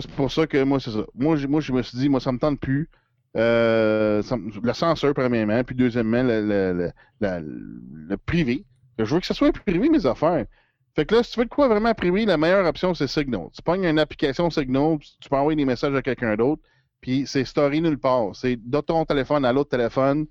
c'est 0.00 0.10
pour 0.10 0.30
ça 0.30 0.46
que 0.46 0.62
moi, 0.62 0.78
c'est 0.80 0.90
ça. 0.90 1.04
Moi, 1.14 1.36
moi, 1.48 1.60
je 1.60 1.72
me 1.72 1.82
suis 1.82 1.98
dit, 1.98 2.08
moi, 2.08 2.20
ça 2.20 2.32
me 2.32 2.38
tente 2.38 2.60
plus. 2.60 2.88
Euh, 3.36 4.22
ça 4.22 4.36
le 4.62 4.72
censeur, 4.72 5.14
premièrement, 5.14 5.62
puis 5.64 5.74
deuxièmement, 5.74 6.22
le, 6.22 6.40
le, 6.46 6.72
le, 6.72 6.90
la- 7.20 7.40
le 7.40 8.16
privé. 8.16 8.64
Je 8.98 9.04
veux 9.14 9.20
que 9.20 9.26
ça 9.26 9.34
soit 9.34 9.52
privé, 9.52 9.88
mes 9.88 10.06
affaires. 10.06 10.46
Fait 10.96 11.04
que 11.04 11.14
là, 11.14 11.22
si 11.22 11.32
tu 11.32 11.40
veux 11.40 11.44
de 11.44 11.50
quoi 11.50 11.68
vraiment 11.68 11.92
privé, 11.92 12.24
la 12.24 12.38
meilleure 12.38 12.66
option, 12.66 12.94
c'est 12.94 13.06
Signal. 13.06 13.48
Tu 13.52 13.60
pognes 13.62 13.84
une 13.84 13.98
application 13.98 14.48
Signal, 14.48 14.98
tu 15.20 15.28
peux 15.28 15.36
envoyer 15.36 15.56
des 15.56 15.66
messages 15.66 15.94
à 15.94 16.00
quelqu'un 16.00 16.36
d'autre, 16.36 16.62
puis 17.02 17.26
c'est 17.26 17.44
story 17.44 17.82
nulle 17.82 17.98
part. 17.98 18.34
C'est 18.34 18.56
de 18.56 18.80
ton 18.80 19.04
téléphone 19.04 19.44
à 19.44 19.52
l'autre 19.52 19.68
téléphone, 19.68 20.26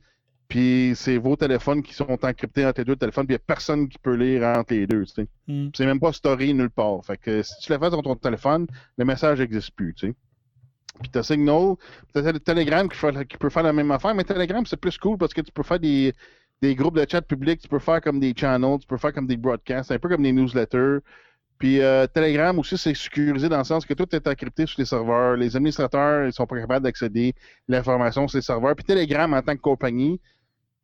puis 0.48 0.94
c'est 0.96 1.18
vos 1.18 1.36
téléphones 1.36 1.84
qui 1.84 1.94
sont 1.94 2.18
encryptés 2.26 2.66
entre 2.66 2.82
les 2.82 2.86
deux 2.86 2.96
téléphones, 2.96 3.28
puis 3.28 3.36
il 3.36 3.38
n'y 3.38 3.44
a 3.44 3.46
personne 3.46 3.88
qui 3.88 4.00
peut 4.00 4.16
lire 4.16 4.44
entre 4.44 4.74
les 4.74 4.88
deux, 4.88 5.06
tu 5.06 5.14
sais. 5.14 5.28
Hmm. 5.48 5.70
C'est 5.76 5.86
même 5.86 6.00
pas 6.00 6.12
story 6.14 6.52
nulle 6.56 6.72
part. 6.72 7.06
Fait 7.06 7.18
que 7.18 7.44
si 7.44 7.54
tu 7.62 7.72
le 7.72 7.78
fais 7.78 7.90
sur 7.92 8.02
ton 8.02 8.16
téléphone, 8.16 8.66
le 8.98 9.06
message 9.06 9.40
n'existe 9.40 9.70
plus, 9.76 9.94
tu 9.94 10.08
sais. 10.08 10.16
Puis 11.00 11.10
t'as 11.12 11.22
Signal, 11.22 11.76
t'as 12.12 12.32
le 12.32 12.40
Telegram 12.40 12.90
qui, 12.90 12.98
fait- 12.98 13.28
qui 13.28 13.38
peut 13.38 13.50
faire 13.50 13.64
la 13.64 13.74
même 13.74 13.92
affaire, 13.92 14.16
mais 14.16 14.24
Telegram, 14.24 14.66
c'est 14.66 14.78
plus 14.78 14.98
cool 14.98 15.18
parce 15.20 15.34
que 15.34 15.42
tu 15.42 15.52
peux 15.52 15.62
faire 15.64 15.80
des, 15.80 16.14
des 16.66 16.76
groupes 16.76 16.98
de 16.98 17.06
chat 17.10 17.22
publics, 17.22 17.62
tu 17.62 17.68
peux 17.68 17.80
faire 17.80 18.02
comme 18.02 18.20
des 18.20 18.34
channels, 18.36 18.80
tu 18.80 18.88
peux 18.88 18.98
faire 18.98 19.14
comme 19.14 19.28
des 19.28 19.38
broadcasts, 19.38 19.92
un 19.92 20.00
peu 20.00 20.10
comme 20.10 20.24
des 20.24 20.32
newsletters. 20.32 21.00
Puis 21.60 21.80
euh, 21.82 22.08
Telegram 22.08 22.58
aussi, 22.60 22.78
c'est 22.78 22.94
sécurisé 22.94 23.48
dans 23.48 23.60
le 23.60 23.64
sens 23.64 23.86
que 23.86 23.94
tout 23.94 24.08
est 24.14 24.28
encrypté 24.28 24.66
sur 24.66 24.80
les 24.80 24.86
serveurs. 24.86 25.38
Les 25.38 25.56
administrateurs, 25.56 26.26
ils 26.26 26.34
sont 26.34 26.48
pas 26.48 26.60
capables 26.60 26.84
d'accéder 26.84 27.34
à 27.38 27.72
l'information 27.74 28.28
sur 28.28 28.38
les 28.38 28.42
serveurs. 28.42 28.76
Puis 28.76 28.84
Telegram, 28.84 29.32
en 29.34 29.42
tant 29.42 29.56
que 29.56 29.62
compagnie, 29.62 30.20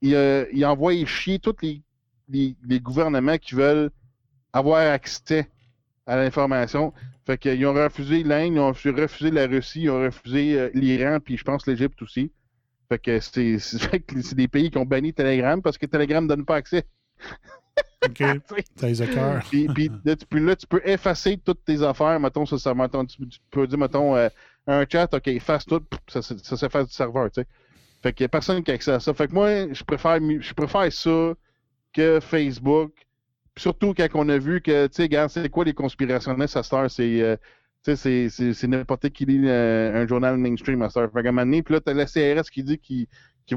il, 0.01 0.15
euh, 0.15 0.45
envoie 0.65 0.93
chier 1.05 1.39
tous 1.39 1.55
les, 1.61 1.81
les, 2.29 2.55
les 2.65 2.79
gouvernements 2.79 3.37
qui 3.37 3.55
veulent 3.55 3.89
avoir 4.53 4.91
accès 4.91 5.49
à 6.05 6.15
l'information. 6.15 6.93
Fait 7.25 7.37
qu'ils 7.37 7.65
ont 7.65 7.73
refusé 7.73 8.23
l'Inde, 8.23 8.53
ils 8.53 8.59
ont 8.59 8.67
refusé 8.67 9.31
la 9.31 9.47
Russie, 9.47 9.83
ils 9.83 9.89
ont 9.89 10.01
refusé 10.01 10.59
euh, 10.59 10.69
l'Iran, 10.73 11.19
puis 11.19 11.37
je 11.37 11.43
pense 11.43 11.67
l'Égypte 11.67 12.01
aussi. 12.01 12.31
Fait 13.91 13.99
que 13.99 14.22
c'est 14.22 14.35
des 14.35 14.47
pays 14.47 14.69
qui 14.69 14.77
ont 14.77 14.85
banni 14.85 15.13
Telegram 15.13 15.61
parce 15.61 15.77
que 15.77 15.85
Telegram 15.85 16.23
ne 16.23 16.30
donne 16.30 16.45
pas 16.45 16.55
accès. 16.55 16.85
OK. 18.05 18.18
T'as 18.76 18.88
les. 18.88 19.39
Puis, 19.49 19.68
puis 19.68 19.91
là, 20.03 20.15
tu 20.15 20.39
là, 20.39 20.55
tu 20.55 20.68
peux 20.68 20.81
effacer 20.84 21.38
toutes 21.38 21.63
tes 21.63 21.81
affaires, 21.84 22.19
mettons, 22.19 22.45
ça, 22.45 22.57
ça, 22.57 22.73
mettons, 22.73 23.05
tu, 23.05 23.27
tu 23.27 23.39
peux 23.51 23.68
dire, 23.68 23.77
mettons, 23.77 24.15
euh, 24.15 24.30
un 24.68 24.85
chat, 24.89 25.13
OK, 25.13 25.27
efface 25.27 25.65
tout, 25.65 25.84
ça, 26.07 26.22
ça, 26.22 26.35
ça 26.38 26.57
s'efface 26.57 26.88
du 26.88 26.93
serveur, 26.93 27.30
tu 27.31 27.41
sais. 27.41 27.47
Fait 28.01 28.13
qu'il 28.13 28.23
n'y 28.23 28.26
a 28.26 28.30
personne 28.30 28.63
qui 28.63 28.72
a 28.72 28.73
accès 28.73 28.91
à 28.91 28.99
ça. 28.99 29.13
Fait 29.13 29.27
que 29.27 29.34
moi, 29.34 29.72
je 29.72 29.84
préfère, 29.84 30.19
je 30.19 30.53
préfère 30.53 30.91
ça 30.91 31.34
que 31.93 32.19
Facebook. 32.19 32.93
Surtout 33.57 33.93
quand 33.93 34.07
on 34.15 34.30
a 34.30 34.38
vu 34.38 34.61
que, 34.61 34.88
tu 34.88 34.93
sais, 34.93 35.03
regarde, 35.03 35.30
c'est 35.30 35.47
quoi 35.49 35.65
les 35.65 35.73
conspirationnistes 35.73 36.57
à 36.57 36.63
cette 36.63 36.73
heure? 36.73 36.89
C'est, 36.89 37.22
euh, 37.22 37.35
tu 37.83 37.91
sais, 37.91 37.95
c'est- 37.95 38.29
c'est 38.29 38.53
c'est 38.53 38.67
n'importe 38.67 39.09
qui 39.09 39.25
lit 39.25 39.41
euh, 39.47 40.03
un 40.03 40.07
journal 40.07 40.37
mainstream 40.37 40.81
à 40.81 40.89
heure. 40.95 41.11
Fait 41.11 41.23
qu'à 41.23 41.29
un 41.29 41.31
moment 41.31 41.45
donné, 41.45 41.63
puis 41.63 41.73
là, 41.73 41.81
t'as 41.81 41.93
la 41.93 42.05
CRS 42.05 42.49
qui 42.51 42.63
dit 42.63 42.77
qu'ils 42.77 43.07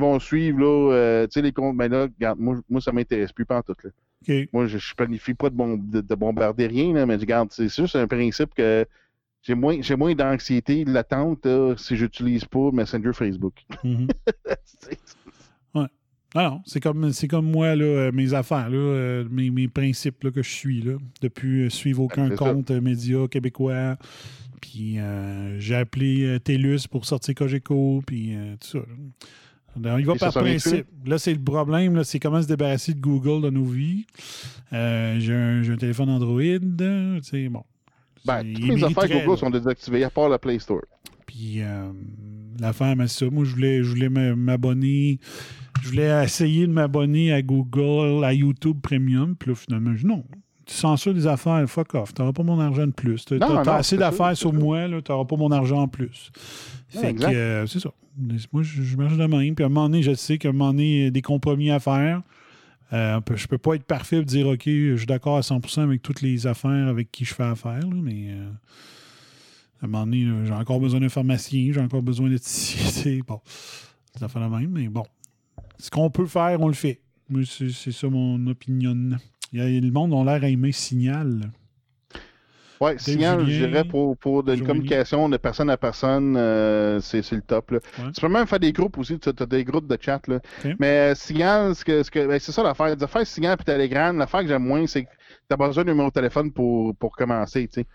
vont 0.01 0.18
suivre, 0.18 0.59
là, 0.60 0.92
euh, 0.92 1.26
tu 1.26 1.32
sais, 1.34 1.42
les 1.42 1.52
comptes. 1.52 1.76
Ben 1.76 1.90
là, 1.90 2.02
regarde, 2.05 2.38
moi, 2.38 2.56
moi 2.68 2.80
ça 2.80 2.92
m'intéresse 2.92 3.32
plus 3.32 3.44
pas 3.44 3.59
en 3.59 3.62
tout, 3.62 3.74
là. 3.84 3.90
Moi, 4.55 4.66
je, 4.66 4.78
je 4.78 4.94
planifie 4.94 5.34
pas 5.34 5.51
de, 5.51 5.55
bom- 5.56 5.76
de, 5.78 6.01
de 6.01 6.14
bombarder 6.14 6.66
rien, 6.66 6.94
là, 6.94 7.05
mais 7.06 7.16
regarde, 7.16 7.48
c'est 7.52 7.68
c'est 7.68 7.82
juste 7.82 7.96
un 7.96 8.06
principe 8.06 8.55
que 8.55 8.86
j'ai 9.42 9.55
moins, 9.55 9.76
j'ai 9.82 9.96
moins 9.96 10.14
d'anxiété, 10.14 10.86
de 10.86 10.92
l'attente 10.92 11.46
si 11.76 11.94
j'utilise 11.96 12.46
pas 12.46 12.70
Messenger 12.72 13.12
Facebook. 13.12 13.55
Mhm. 13.84 14.09
C'est- 14.64 14.98
Ah 16.35 16.51
non, 16.51 16.62
c'est 16.66 16.81
comme, 16.81 17.12
c'est 17.12 17.28
comme 17.28 17.48
moi, 17.51 17.77
là, 17.77 17.85
euh, 17.85 18.12
mes 18.12 18.35
affaires, 18.35 18.69
là, 18.69 18.77
euh, 18.77 19.24
mes, 19.31 19.51
mes 19.51 19.69
principes 19.69 20.24
là, 20.24 20.31
que 20.32 20.43
je 20.43 20.51
suis, 20.51 20.82
là, 20.82 20.94
depuis 21.20 21.62
euh, 21.62 21.70
suivre 21.70 22.02
aucun 22.02 22.28
ça. 22.31 22.36
compte 22.36 22.70
média 22.70 23.28
québécois. 23.31 23.97
Puis 24.61 24.98
euh, 24.98 25.61
j'ai 25.61 25.77
appelé 25.77 26.39
TELUS 26.43 26.89
pour 26.90 27.05
sortir 27.05 27.35
Cogeco, 27.35 28.02
puis 28.06 28.35
euh, 28.35 28.56
tout 28.61 28.78
ça. 28.78 28.85
Alors, 29.77 29.98
il 30.01 30.06
va 30.06 30.15
Et 30.15 30.19
par 30.19 30.32
principe. 30.32 30.86
Là, 31.05 31.19
c'est 31.19 31.35
le 31.35 31.43
problème, 31.43 31.97
là, 31.97 32.05
c'est 32.05 32.19
comment 32.20 32.40
se 32.40 32.47
débarrasser 32.47 32.94
de 32.94 33.01
Google 33.01 33.43
dans 33.43 33.51
nos 33.51 33.65
vies. 33.65 34.06
Euh, 34.73 35.19
j'ai, 35.19 35.35
un, 35.35 35.77
téléphone 35.77 36.11
Android, 36.11 36.40
tu 36.40 37.23
sais, 37.23 37.48
bon. 37.48 37.65
Ben, 38.24 38.43
C'est- 38.43 38.52
toutes 38.55 38.62
il 38.65 38.74
mes 38.74 38.85
affaires 38.85 39.09
Google 39.09 39.31
là. 39.31 39.36
sont 39.36 39.51
désactivées, 39.51 40.05
à 40.05 40.11
part 40.11 40.28
la 40.28 40.39
Play 40.39 40.59
Store. 40.59 40.82
Puis 41.27 41.61
euh, 41.61 41.90
l'affaire, 42.61 42.97
mais 42.97 43.09
c'est 43.09 43.24
ça. 43.24 43.31
Moi, 43.31 43.44
je 43.44 43.51
voulais, 43.55 43.82
je 43.82 43.89
voulais 43.90 44.09
m'abonner. 44.09 45.19
Je 45.82 45.88
voulais 45.88 46.24
essayer 46.24 46.66
de 46.66 46.72
m'abonner 46.72 47.32
à 47.32 47.42
Google, 47.42 48.24
à 48.24 48.32
YouTube 48.32 48.78
Premium. 48.82 49.36
Puis 49.36 49.51
là, 49.51 49.56
finalement, 49.56 49.94
je 49.94 50.01
dis 50.01 50.06
non. 50.06 50.24
Tu 50.66 50.74
censures 50.74 51.12
des 51.12 51.26
affaires, 51.26 51.62
fuck 51.68 51.94
off. 51.94 52.14
Tu 52.14 52.22
n'auras 52.22 52.32
pas 52.32 52.42
mon 52.42 52.59
argent 52.59 52.86
de 52.86 52.92
plus. 52.92 53.24
Tu 53.26 53.34
Non, 53.38 53.51
non, 53.51 53.59
as 53.59 53.74
assez 53.74 53.96
d'affaires 53.98 54.34
sur 54.36 54.52
moi, 54.52 54.86
tu 54.88 55.12
n'auras 55.12 55.26
pas 55.26 55.36
mon 55.36 55.51
argent 55.51 55.82
en 55.82 55.88
plus. 55.88 56.30
Non, 56.94 57.01
Fait 57.02 57.14
que 57.14 57.24
euh, 57.24 57.66
c'est 57.66 57.80
ça. 57.80 57.90
Moi, 58.52 58.62
je, 58.62 58.82
je 58.82 58.96
marche 58.96 59.16
de 59.16 59.26
même. 59.26 59.55
Puis 59.55 59.62
à 59.62 59.66
un 59.66 59.68
moment 59.68 59.88
donné, 59.88 60.02
je 60.02 60.14
sais 60.14 60.38
qu'à 60.38 60.48
un 60.48 60.52
moment 60.52 60.70
donné, 60.72 60.98
il 60.98 61.05
y 61.05 61.06
a 61.06 61.10
des 61.10 61.20
compromis 61.22 61.70
à 61.70 61.80
faire. 61.80 62.22
Euh, 62.92 63.20
je 63.34 63.46
peux 63.46 63.59
pas 63.59 63.74
être 63.74 63.84
parfait 63.84 64.18
et 64.18 64.24
dire 64.24 64.46
OK, 64.46 64.62
je 64.66 64.94
suis 64.96 65.06
d'accord 65.06 65.36
à 65.36 65.40
100% 65.40 65.80
avec 65.80 66.01
toutes 66.02 66.22
les 66.22 66.46
affaires 66.46 66.88
avec 66.88 67.10
qui 67.10 67.24
je 67.24 67.34
fais 67.34 67.42
affaire, 67.42 67.80
là, 67.80 67.96
mais 68.01 68.26
euh, 68.28 68.48
à 69.82 69.86
un 69.86 69.88
moment 69.88 70.05
donné, 70.05 70.24
là, 70.24 70.44
j'ai 70.44 70.52
encore 70.52 70.80
besoin 70.80 71.01
d'un 71.01 71.09
pharmacien, 71.09 71.72
j'ai 71.72 71.80
encore 71.80 72.02
besoin 72.02 72.28
de 72.30 72.38
c'est 72.40 73.20
bon. 73.26 73.40
Ça 74.18 74.28
fait 74.28 74.38
la 74.38 74.48
même, 74.48 74.70
mais 74.70 74.88
bon. 74.88 75.05
Ce 75.78 75.90
qu'on 75.90 76.10
peut 76.10 76.26
faire, 76.26 76.60
on 76.60 76.68
le 76.68 76.74
fait. 76.74 77.01
C'est 77.46 77.70
c'est 77.70 77.92
ça 77.92 78.09
mon 78.09 78.46
opinion. 78.46 79.16
Il 79.52 79.59
y 79.59 79.78
a, 79.78 79.80
le 79.80 79.90
monde 79.90 80.12
a 80.14 80.24
l'air 80.32 80.44
à 80.44 80.48
aimer 80.48 80.72
Signal. 80.72 81.51
Ouais, 82.80 82.98
signal, 82.98 83.40
je 83.46 83.66
dirais, 83.66 83.84
pour, 83.84 84.16
pour 84.18 84.42
de- 84.42 84.51
une 84.52 84.59
Joanie. 84.59 84.66
communication 84.66 85.28
de 85.28 85.36
personne 85.36 85.70
à 85.70 85.76
personne, 85.76 86.36
euh, 86.36 87.01
c'est 87.01 87.22
c'est 87.22 87.36
le 87.36 87.40
top. 87.42 87.70
Là. 87.70 87.78
Ouais. 87.98 88.10
Tu 88.12 88.20
peux 88.20 88.28
même 88.28 88.46
faire 88.46 88.59
des 88.59 88.72
groupes 88.72 88.98
aussi, 88.98 89.18
tu 89.18 89.28
as 89.28 89.46
des 89.46 89.64
groupes 89.64 89.86
de 89.86 89.96
chat. 89.98 90.20
Là. 90.26 90.40
Mais 90.80 91.12
euh, 91.12 91.14
signal, 91.14 91.74
ce 91.74 91.84
que, 91.84 92.02
ce 92.02 92.10
que, 92.10 92.26
ben, 92.26 92.38
c'est 92.40 92.51
ça 92.52 92.62
l'affaire. 92.64 92.94
Les 92.94 93.02
affaires 93.02 93.26
signal 93.26 93.56
et 93.59 93.64
Telegram, 93.64 94.18
l'affaire 94.18 94.40
que 94.42 94.48
j'aime 94.48 94.64
moins, 94.64 94.86
c'est 94.86 95.05
que 95.05 95.09
tu 95.48 95.55
as 95.55 95.56
besoin 95.56 95.84
d'un 95.84 95.92
numéro 95.92 96.09
de 96.09 96.14
téléphone 96.14 96.51
pour, 96.52 96.94
pour 96.96 97.12
commencer. 97.16 97.68
sais. 97.72 97.86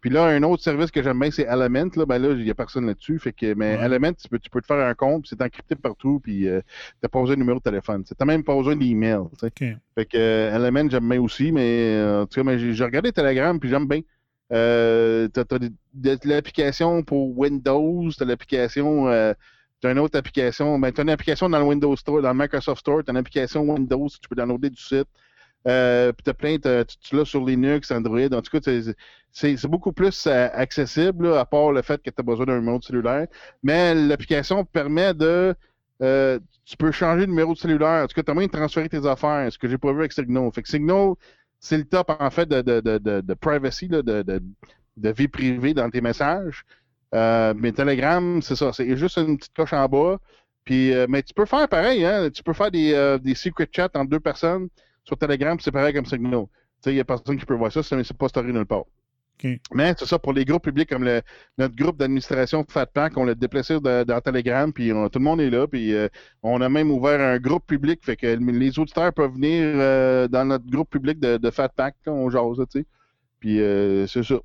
Puis 0.00 0.10
là, 0.10 0.24
un 0.26 0.42
autre 0.44 0.62
service 0.62 0.90
que 0.90 1.02
j'aime 1.02 1.18
bien, 1.18 1.30
c'est 1.30 1.42
Element. 1.42 1.90
Là, 1.96 2.06
ben 2.06 2.18
là, 2.18 2.30
il 2.30 2.44
n'y 2.44 2.50
a 2.50 2.54
personne 2.54 2.86
là-dessus. 2.86 3.18
Fait 3.18 3.32
que, 3.32 3.54
mais 3.54 3.74
Element, 3.74 4.12
tu 4.12 4.28
peux, 4.28 4.38
tu 4.38 4.48
peux 4.48 4.60
te 4.60 4.66
faire 4.66 4.86
un 4.86 4.94
compte, 4.94 5.26
c'est 5.28 5.40
encrypté 5.42 5.74
partout, 5.74 6.20
puis 6.22 6.48
euh, 6.48 6.60
tu 6.60 6.96
n'as 7.02 7.08
pas 7.08 7.20
besoin 7.20 7.34
de 7.34 7.40
numéro 7.40 7.58
de 7.58 7.64
téléphone. 7.64 8.04
Tu 8.04 8.14
n'as 8.18 8.26
même 8.26 8.44
pas 8.44 8.54
besoin 8.54 8.76
d'email. 8.76 9.20
Okay. 9.42 9.76
Fait 9.96 10.06
que 10.06 10.16
euh, 10.16 10.54
Element, 10.54 10.88
j'aime 10.88 11.08
bien 11.08 11.20
aussi, 11.20 11.50
mais 11.50 11.96
euh, 11.96 12.22
en 12.22 12.26
tout 12.26 12.40
cas, 12.40 12.44
mais 12.44 12.58
j'ai 12.58 12.84
regardé 12.84 13.12
Telegram, 13.12 13.58
puis 13.58 13.68
j'aime 13.68 13.88
bien. 13.88 14.00
Euh, 14.52 15.28
tu 15.34 15.40
as, 15.40 16.18
l'application 16.24 17.02
pour 17.02 17.36
Windows, 17.36 18.10
tu 18.16 18.22
as 18.22 18.26
l'application. 18.26 19.08
Euh, 19.08 19.34
tu 19.80 19.86
as 19.86 19.92
une 19.92 19.98
autre 19.98 20.18
application. 20.18 20.78
Ben, 20.78 20.92
tu 20.92 21.00
as 21.00 21.04
une 21.04 21.10
application 21.10 21.48
dans 21.48 21.58
le 21.58 21.64
Windows 21.64 21.94
Store, 21.96 22.22
dans 22.22 22.32
le 22.32 22.38
Microsoft 22.38 22.80
Store, 22.80 23.04
tu 23.04 23.10
as 23.10 23.12
une 23.12 23.18
application 23.18 23.62
Windows, 23.62 24.08
tu 24.08 24.28
peux 24.28 24.36
downloader 24.36 24.70
du 24.70 24.80
site. 24.80 25.08
Euh, 25.66 26.12
puis 26.12 26.24
tu 26.24 26.30
as 26.30 26.34
plein, 26.34 26.56
tu, 26.58 27.16
l'as 27.16 27.24
sur 27.24 27.44
Linux, 27.44 27.90
Android. 27.90 28.32
En 28.32 28.42
tout 28.42 28.58
cas, 28.58 28.72
c'est 29.32 29.66
beaucoup 29.66 29.92
plus 29.92 30.26
euh, 30.26 30.48
accessible, 30.52 31.34
à 31.34 31.44
part 31.44 31.72
le 31.72 31.82
fait 31.82 32.02
que 32.02 32.10
tu 32.10 32.16
as 32.18 32.22
besoin 32.22 32.46
d'un 32.46 32.58
numéro 32.58 32.78
de 32.78 32.84
cellulaire. 32.84 33.26
Mais 33.62 33.94
l'application 33.94 34.64
permet 34.64 35.14
de. 35.14 35.54
Euh, 36.00 36.38
tu 36.64 36.76
peux 36.76 36.92
changer 36.92 37.22
de 37.22 37.30
numéro 37.30 37.54
de 37.54 37.58
cellulaire. 37.58 38.04
En 38.04 38.06
tout 38.06 38.14
cas, 38.14 38.22
tu 38.22 38.30
as 38.30 38.34
moyen 38.34 38.46
de 38.46 38.52
transférer 38.52 38.88
tes 38.88 39.04
affaires, 39.06 39.52
ce 39.52 39.58
que 39.58 39.68
j'ai 39.68 39.78
pas 39.78 39.92
vu 39.92 40.00
avec 40.00 40.12
Signal. 40.12 40.50
Fait 40.52 40.62
que 40.62 40.68
Signal, 40.68 41.14
c'est 41.60 41.78
le 41.78 41.84
top, 41.84 42.10
en 42.18 42.30
fait, 42.30 42.46
de, 42.46 42.62
de, 42.62 42.80
de, 42.80 43.20
de 43.20 43.34
privacy, 43.34 43.88
de, 43.88 44.00
de, 44.00 45.10
vie 45.10 45.28
privée 45.28 45.74
dans 45.74 45.90
tes 45.90 46.00
messages. 46.00 46.64
mais 47.12 47.72
Telegram, 47.72 48.40
c'est 48.42 48.56
ça. 48.56 48.72
C'est 48.72 48.96
juste 48.96 49.16
une 49.18 49.36
petite 49.38 49.54
coche 49.54 49.72
en 49.72 49.86
bas. 49.88 50.18
Puis, 50.64 50.92
mais 51.08 51.22
tu 51.22 51.34
peux 51.34 51.46
faire 51.46 51.68
pareil, 51.68 52.04
hein? 52.04 52.30
Tu 52.30 52.42
peux 52.42 52.52
faire 52.52 52.70
des, 52.70 53.18
des 53.22 53.34
secret 53.34 53.68
chats 53.72 53.90
entre 53.94 54.10
deux 54.10 54.20
personnes 54.20 54.68
sur 55.08 55.16
Telegram, 55.16 55.58
c'est 55.58 55.72
pareil 55.72 55.94
comme 55.94 56.04
Signal. 56.04 56.44
Il 56.86 56.92
n'y 56.92 57.00
a 57.00 57.04
personne 57.04 57.38
qui 57.38 57.46
peut 57.46 57.54
voir 57.54 57.72
ça, 57.72 57.82
c'est 57.82 58.16
pas 58.16 58.28
story 58.28 58.52
nulle 58.52 58.66
part. 58.66 58.84
Mais 59.72 59.94
c'est 59.98 60.04
ça, 60.04 60.18
pour 60.18 60.32
les 60.32 60.44
groupes 60.44 60.64
publics 60.64 60.88
comme 60.88 61.04
le, 61.04 61.22
notre 61.56 61.74
groupe 61.74 61.96
d'administration 61.96 62.64
FatPack, 62.68 63.16
on 63.16 63.24
l'a 63.24 63.34
déplacé 63.34 63.78
dans 63.80 64.20
Telegram, 64.20 64.70
puis 64.72 64.90
tout 64.90 65.18
le 65.18 65.24
monde 65.24 65.40
est 65.40 65.50
là, 65.50 65.66
puis 65.66 65.94
euh, 65.94 66.08
on 66.42 66.60
a 66.60 66.68
même 66.68 66.90
ouvert 66.90 67.20
un 67.20 67.38
groupe 67.38 67.64
public, 67.66 68.04
fait 68.04 68.16
que 68.16 68.26
les 68.26 68.78
auditeurs 68.78 69.12
peuvent 69.14 69.32
venir 69.32 69.62
euh, 69.64 70.28
dans 70.28 70.44
notre 70.44 70.66
groupe 70.66 70.90
public 70.90 71.18
de, 71.20 71.38
de 71.38 71.50
FatPack, 71.50 71.94
on 72.06 72.28
jase, 72.28 72.58
tu 72.70 72.80
sais. 72.80 72.86
Puis 73.40 73.60
euh, 73.60 74.06
c'est 74.08 74.24
ça. 74.24 74.40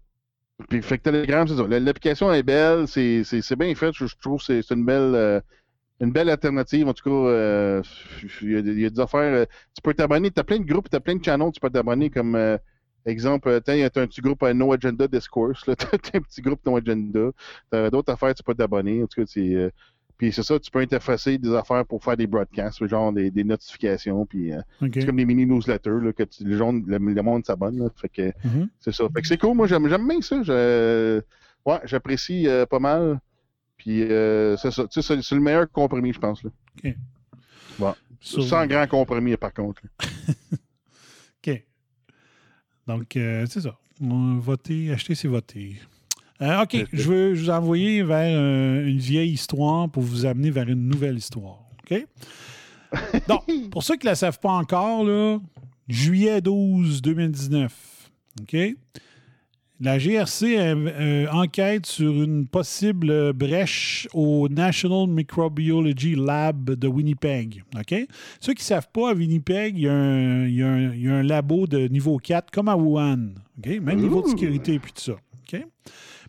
Puis 0.70 0.82
fait 0.82 1.00
que 1.00 1.04
Telegram, 1.04 1.48
c'est 1.48 1.58
ça. 1.58 1.68
L'application 1.68 2.32
est 2.32 2.44
belle, 2.44 2.88
c'est 2.88 3.56
bien 3.58 3.76
fait, 3.76 3.92
je, 3.94 4.06
trouve 4.22 4.46
que 4.46 4.62
c'est 4.62 4.74
une 4.74 4.86
belle 4.86 5.42
une 6.04 6.12
belle 6.12 6.30
alternative. 6.30 6.88
En 6.88 6.94
tout 6.94 7.04
cas, 7.04 7.16
euh, 7.16 7.82
il 8.42 8.52
y, 8.52 8.86
a 8.86 8.90
des 8.90 9.00
affaires. 9.00 9.34
Euh, 9.34 9.46
tu 9.74 9.82
peux 9.82 9.94
t'abonner. 9.94 10.32
Tu 10.32 10.40
as 10.40 10.44
plein 10.44 10.60
de 10.60 10.66
groupes, 10.66 10.90
tu 10.90 10.96
as 10.96 11.00
plein 11.00 11.16
de 11.16 11.24
channels, 11.24 11.52
tu 11.54 11.60
peux 11.60 11.70
t'abonner 11.70 12.10
comme 12.10 12.36
euh, 12.36 12.58
exemple, 13.06 13.62
tu 13.66 13.72
as 13.72 13.86
un 13.86 13.90
petit 13.90 14.22
groupe 14.22 14.44
No 14.44 14.74
Agenda 14.74 15.08
Discourse, 15.08 15.64
tu 15.66 15.72
as 15.72 16.18
un 16.18 16.22
petit 16.22 16.42
groupe 16.42 16.60
No 16.66 16.78
Agenda. 16.78 17.32
Tu 17.72 17.78
as 17.78 17.90
d'autres 17.90 18.14
affaires, 18.14 18.34
tu 18.36 18.44
peux 18.44 18.54
t'abonner. 18.54 19.04
En 19.04 19.08
tout 19.08 19.22
cas, 19.22 19.28
c'est. 19.28 19.72
puis 20.18 20.32
c'est 20.32 20.44
ça, 20.44 20.60
tu 20.60 20.70
peux 20.70 20.80
interfacer 20.80 21.38
des 21.38 21.54
affaires 21.54 21.86
pour 21.86 22.04
faire 22.04 22.18
des 22.18 22.28
broadcasts, 22.28 22.86
genre 22.86 23.14
des, 23.14 23.32
des 23.32 23.44
notifications, 23.44 24.26
puis 24.26 24.52
c'est 24.82 25.06
comme 25.06 25.18
des 25.18 25.26
mini 25.26 25.46
newsletters 25.46 26.14
que 26.16 26.24
tu, 26.24 26.44
le, 26.44 26.58
le, 26.58 27.22
monde 27.22 27.46
s'abonne. 27.46 27.90
Fait 27.96 28.10
que 28.10 28.22
mm-hmm. 28.30 28.68
c'est 28.80 28.94
ça. 28.94 29.06
Fait 29.16 29.22
que 29.22 29.28
c'est 29.28 29.38
cool, 29.38 29.56
moi 29.56 29.68
j'aime 29.68 29.88
bien 30.08 30.22
ça. 30.22 30.44
Je, 30.44 31.22
ouais, 31.66 31.80
j'apprécie 31.86 32.48
pas 32.70 32.80
mal. 32.80 33.20
Puis 33.84 34.02
euh, 34.02 34.56
c'est 34.56 34.72
ça. 34.72 34.86
C'est 34.90 35.32
le 35.32 35.42
meilleur 35.42 35.70
compromis, 35.70 36.14
je 36.14 36.20
pense. 36.20 36.42
Là. 36.42 36.52
OK. 36.78 36.96
Bon. 37.78 37.94
Sans 38.22 38.66
grand 38.66 38.88
compromis, 38.88 39.36
par 39.36 39.54
contre. 39.54 39.82
OK. 41.46 41.64
Donc, 42.88 43.18
euh, 43.18 43.46
c'est 43.50 43.60
ça. 43.60 43.78
Voter, 44.00 44.94
acheter, 44.94 45.16
c'est 45.16 45.28
voter. 45.28 45.76
Euh, 46.42 46.64
OK. 46.64 46.78
Je 46.94 47.10
veux 47.10 47.34
vous 47.34 47.50
envoyer 47.50 48.04
vers 48.04 48.38
une 48.38 49.00
vieille 49.00 49.32
histoire 49.32 49.90
pour 49.90 50.02
vous 50.02 50.26
amener 50.26 50.50
vers 50.50 50.70
une 50.70 50.88
nouvelle 50.88 51.18
histoire. 51.18 51.66
OK? 51.84 52.08
Donc, 53.28 53.44
pour 53.70 53.84
ceux 53.84 53.98
qui 53.98 54.06
ne 54.06 54.12
la 54.12 54.16
savent 54.16 54.40
pas 54.40 54.52
encore, 54.52 55.04
là, 55.04 55.40
juillet 55.90 56.40
12 56.40 57.02
2019. 57.02 58.10
OK? 58.44 58.56
La 59.80 59.98
GRC 59.98 60.56
euh, 60.58 61.28
enquête 61.32 61.88
sur 61.88 62.24
une 62.24 62.48
possible 62.48 63.34
brèche 63.34 64.08
au 64.14 64.48
National 64.48 65.08
Microbiology 65.08 66.16
Lab 66.16 66.72
de 66.72 66.88
Winnipeg. 66.88 67.64
Ceux 68.40 68.54
qui 68.54 68.62
ne 68.62 68.66
savent 68.66 68.90
pas, 68.94 69.12
à 69.12 69.14
Winnipeg, 69.14 69.76
il 69.78 69.84
y, 69.84 69.90
a 69.90 69.94
un, 69.94 71.24
labo 71.24 71.66
de 71.66 71.88
niveau 71.88 72.18
4 72.18 72.52
comme 72.52 72.70
à 72.70 72.78
Wuhan. 72.78 73.34
Même 73.66 74.00
niveau 74.00 74.22
de 74.22 74.28
sécurité 74.28 74.76
et 74.76 74.80
tout 74.80 74.90
ça. 74.96 75.14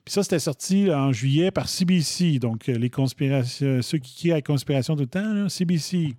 Puis 0.04 0.12
ça, 0.12 0.22
c'était 0.22 0.38
sorti 0.38 0.90
en 0.92 1.12
juillet 1.12 1.50
par 1.50 1.68
CBC. 1.68 2.38
Donc, 2.38 2.66
les 2.66 2.90
conspirations, 2.90 3.80
ceux 3.82 3.98
qui 3.98 4.14
crient 4.16 4.32
à 4.32 4.36
la 4.36 4.42
conspiration 4.42 4.96
tout 4.96 5.02
le 5.02 5.06
temps, 5.06 5.48
CBC. 5.48 6.14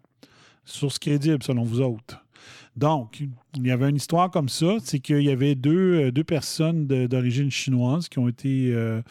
Source 0.63 0.97
crédible, 0.97 1.43
selon 1.43 1.63
vous 1.63 1.81
autres. 1.81 2.24
Donc, 2.75 3.23
il 3.55 3.65
y 3.65 3.71
avait 3.71 3.89
une 3.89 3.95
histoire 3.95 4.29
comme 4.29 4.49
ça, 4.49 4.77
c'est 4.83 4.99
qu'il 4.99 5.21
y 5.21 5.31
avait 5.31 5.55
deux, 5.55 6.11
euh, 6.13 6.23
personnes 6.23 6.87
d'origine 6.87 7.49
chinoise 7.49 8.09
qui 8.09 8.19
ont 8.19 8.27
été... 8.27 8.71
Euh, 8.73 9.01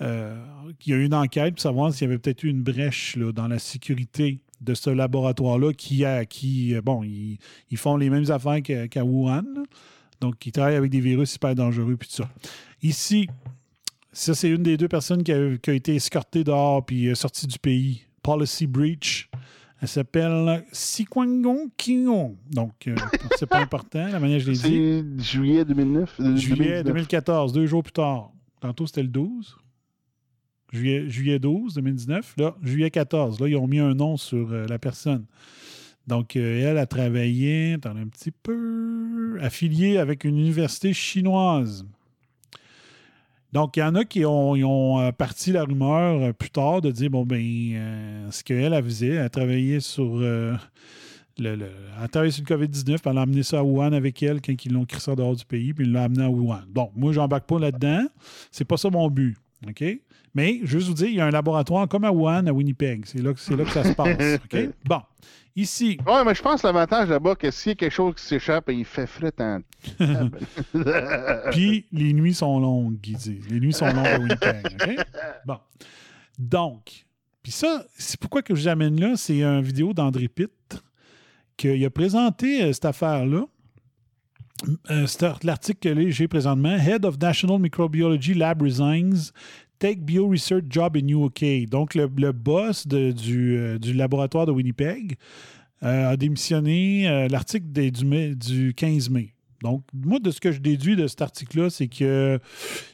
euh, 0.00 0.42
il 0.84 0.90
y 0.90 0.94
a 0.94 0.98
eu 0.98 1.04
une 1.04 1.14
enquête 1.14 1.54
pour 1.54 1.62
savoir 1.62 1.92
s'il 1.92 2.08
y 2.08 2.10
avait 2.10 2.18
peut-être 2.18 2.42
eu 2.42 2.48
une 2.48 2.62
brèche 2.62 3.16
dans 3.16 3.46
la 3.46 3.58
sécurité 3.58 4.40
de 4.60 4.74
ce 4.74 4.90
laboratoire-là 4.90 5.72
qui, 5.72 6.04
a, 6.04 6.24
qui 6.24 6.74
bon, 6.82 7.04
ils, 7.04 7.38
font 7.76 7.96
les 7.96 8.10
mêmes 8.10 8.28
affaires 8.30 8.60
qu'à 8.62 9.04
Wuhan. 9.04 9.44
Donc, 10.20 10.44
ils 10.46 10.52
travaillent 10.52 10.76
avec 10.76 10.90
des 10.90 11.00
virus 11.00 11.34
hyper 11.36 11.54
dangereux 11.54 11.96
puis 11.96 12.08
tout 12.08 12.16
ça. 12.16 12.30
Ici, 12.82 13.28
ça, 14.12 14.34
c'est 14.34 14.48
une 14.48 14.62
des 14.62 14.76
deux 14.76 14.88
personnes 14.88 15.22
qui 15.22 15.32
a, 15.32 15.56
qui 15.58 15.70
a 15.70 15.74
été 15.74 15.94
escortée 15.94 16.42
dehors 16.42 16.84
puis 16.84 17.14
sortie 17.14 17.46
du 17.46 17.58
pays. 17.58 18.02
Policy 18.22 18.66
breach. 18.66 19.28
Elle 19.80 19.88
s'appelle 19.88 20.64
Sikwangon 20.72 21.70
Kion. 21.76 22.36
Donc, 22.50 22.86
euh, 22.86 22.94
c'est 23.36 23.46
pas 23.46 23.60
important, 23.60 24.08
la 24.08 24.20
manière 24.20 24.38
que 24.38 24.44
je 24.44 24.50
l'ai 24.50 24.56
dit. 24.56 25.18
C'est 25.18 25.24
juillet 25.24 25.64
2009? 25.64 26.20
Euh, 26.20 26.36
juillet 26.36 26.84
2014, 26.84 27.52
deux 27.52 27.66
jours 27.66 27.82
plus 27.82 27.92
tard. 27.92 28.30
Tantôt, 28.60 28.86
c'était 28.86 29.02
le 29.02 29.08
12. 29.08 29.58
Juillet, 30.72 31.08
juillet 31.10 31.38
12 31.38 31.74
2019. 31.74 32.34
Là, 32.38 32.56
juillet 32.62 32.90
14. 32.90 33.40
Là, 33.40 33.48
ils 33.48 33.56
ont 33.56 33.66
mis 33.66 33.78
un 33.78 33.94
nom 33.94 34.16
sur 34.16 34.52
euh, 34.52 34.66
la 34.66 34.78
personne. 34.78 35.26
Donc, 36.06 36.36
elle 36.36 36.76
a 36.76 36.86
travaillé, 36.86 37.74
attendez 37.74 38.00
un 38.02 38.08
petit 38.08 38.30
peu, 38.30 39.38
affiliée 39.40 39.96
avec 39.96 40.24
une 40.24 40.38
université 40.38 40.92
chinoise. 40.92 41.86
Donc, 43.54 43.76
il 43.76 43.80
y 43.80 43.82
en 43.84 43.94
a 43.94 44.04
qui 44.04 44.24
ont, 44.26 45.00
euh, 45.00 45.12
parti 45.12 45.52
la 45.52 45.62
rumeur 45.62 46.20
euh, 46.20 46.32
plus 46.32 46.50
tard 46.50 46.80
de 46.80 46.90
dire 46.90 47.08
bon, 47.08 47.24
ben, 47.24 47.40
euh, 47.40 48.30
ce 48.32 48.42
qu'elle 48.42 48.74
a 48.74 48.82
faisait, 48.82 49.14
elle 49.14 49.30
travaillait 49.30 49.78
sur. 49.78 50.16
le, 50.16 50.56
le, 51.38 51.56
sur 51.56 52.20
le 52.20 52.28
COVID-19, 52.30 52.84
puis 52.84 53.00
elle 53.06 53.18
a 53.18 53.20
amené 53.20 53.44
ça 53.44 53.60
à 53.60 53.62
Wuhan 53.62 53.92
avec 53.92 54.20
elle 54.24 54.40
quand 54.40 54.52
ils 54.64 54.72
l'ont 54.72 54.84
crissé 54.84 55.14
dehors 55.14 55.36
du 55.36 55.44
pays, 55.44 55.72
puis 55.72 55.86
ils 55.86 55.92
l'ont 55.92 56.02
amené 56.02 56.24
à 56.24 56.30
Wuhan. 56.30 56.62
Donc, 56.68 56.90
moi, 56.96 57.12
je 57.12 57.20
n'embarque 57.20 57.46
pas 57.46 57.60
là-dedans. 57.60 58.04
C'est 58.50 58.64
pas 58.64 58.76
ça 58.76 58.90
mon 58.90 59.08
but. 59.08 59.36
OK? 59.68 59.84
Mais, 60.34 60.60
je 60.64 60.78
veux 60.78 60.84
vous 60.84 60.94
dire, 60.94 61.08
il 61.08 61.14
y 61.14 61.20
a 61.20 61.26
un 61.26 61.30
laboratoire 61.30 61.88
comme 61.88 62.04
à 62.04 62.10
Wuhan, 62.10 62.46
à 62.46 62.52
Winnipeg. 62.52 63.04
C'est 63.06 63.18
là, 63.18 63.30
là 63.30 63.64
que 63.64 63.70
ça 63.70 63.84
se 63.84 63.92
passe. 63.92 64.40
Bon. 64.84 65.00
Ici. 65.56 65.98
Oui, 66.04 66.14
mais 66.26 66.34
je 66.34 66.42
pense 66.42 66.62
que 66.62 66.66
l'avantage 66.66 67.08
là-bas, 67.08 67.36
que 67.36 67.48
s'il 67.52 67.70
y 67.70 67.72
a 67.72 67.74
quelque 67.76 67.92
chose 67.92 68.16
qui 68.16 68.24
s'échappe, 68.24 68.68
il 68.70 68.84
fait 68.84 69.06
frais 69.06 69.32
en. 69.38 69.60
Puis 71.52 71.86
les 71.92 72.12
nuits 72.12 72.34
sont 72.34 72.58
longues, 72.58 72.96
Guy 73.00 73.40
Les 73.48 73.60
nuits 73.60 73.72
sont 73.72 73.86
longues 73.86 74.06
à 74.06 74.18
Winnipeg. 74.18 75.04
Bon. 75.46 75.58
Donc, 76.38 77.04
puis 77.44 77.52
ça, 77.52 77.84
c'est 77.96 78.18
pourquoi 78.18 78.42
que 78.42 78.54
je 78.54 78.62
vous 78.62 78.68
amène 78.68 78.98
là, 78.98 79.16
c'est 79.16 79.42
une 79.42 79.60
vidéo 79.60 79.92
d'André 79.92 80.28
Pitt 80.28 80.82
qu'il 81.56 81.84
a 81.84 81.90
présenté 81.90 82.62
euh, 82.62 82.72
cette 82.72 82.86
affaire-là. 82.86 83.44
Euh, 84.90 85.06
c'est 85.06 85.44
l'article 85.44 85.94
que 85.94 86.10
j'ai 86.10 86.26
présentement. 86.26 86.74
Head 86.74 87.04
of 87.04 87.18
National 87.20 87.58
Microbiology 87.58 88.34
Lab 88.34 88.62
resigns. 88.62 89.30
Take 89.84 90.00
Bio 90.00 90.26
Research 90.26 90.64
Job 90.70 90.96
in 90.96 91.08
UK. 91.08 91.68
Donc, 91.68 91.94
le, 91.94 92.06
boss 92.32 92.86
euh, 92.90 93.12
du, 93.12 93.92
laboratoire 93.92 94.46
de 94.46 94.50
Winnipeg 94.50 95.16
euh, 95.82 96.08
a 96.08 96.16
démissionné 96.16 97.06
euh, 97.06 97.28
l'article 97.28 97.66
du, 97.66 98.34
du 98.34 98.72
15 98.72 99.10
mai. 99.10 99.34
Donc, 99.62 99.82
moi, 99.92 100.20
de 100.20 100.30
ce 100.30 100.40
que 100.40 100.52
je 100.52 100.60
déduis 100.60 100.96
de 100.96 101.06
cet 101.06 101.20
article-là, 101.20 101.68
c'est 101.68 101.88
que 101.88 102.38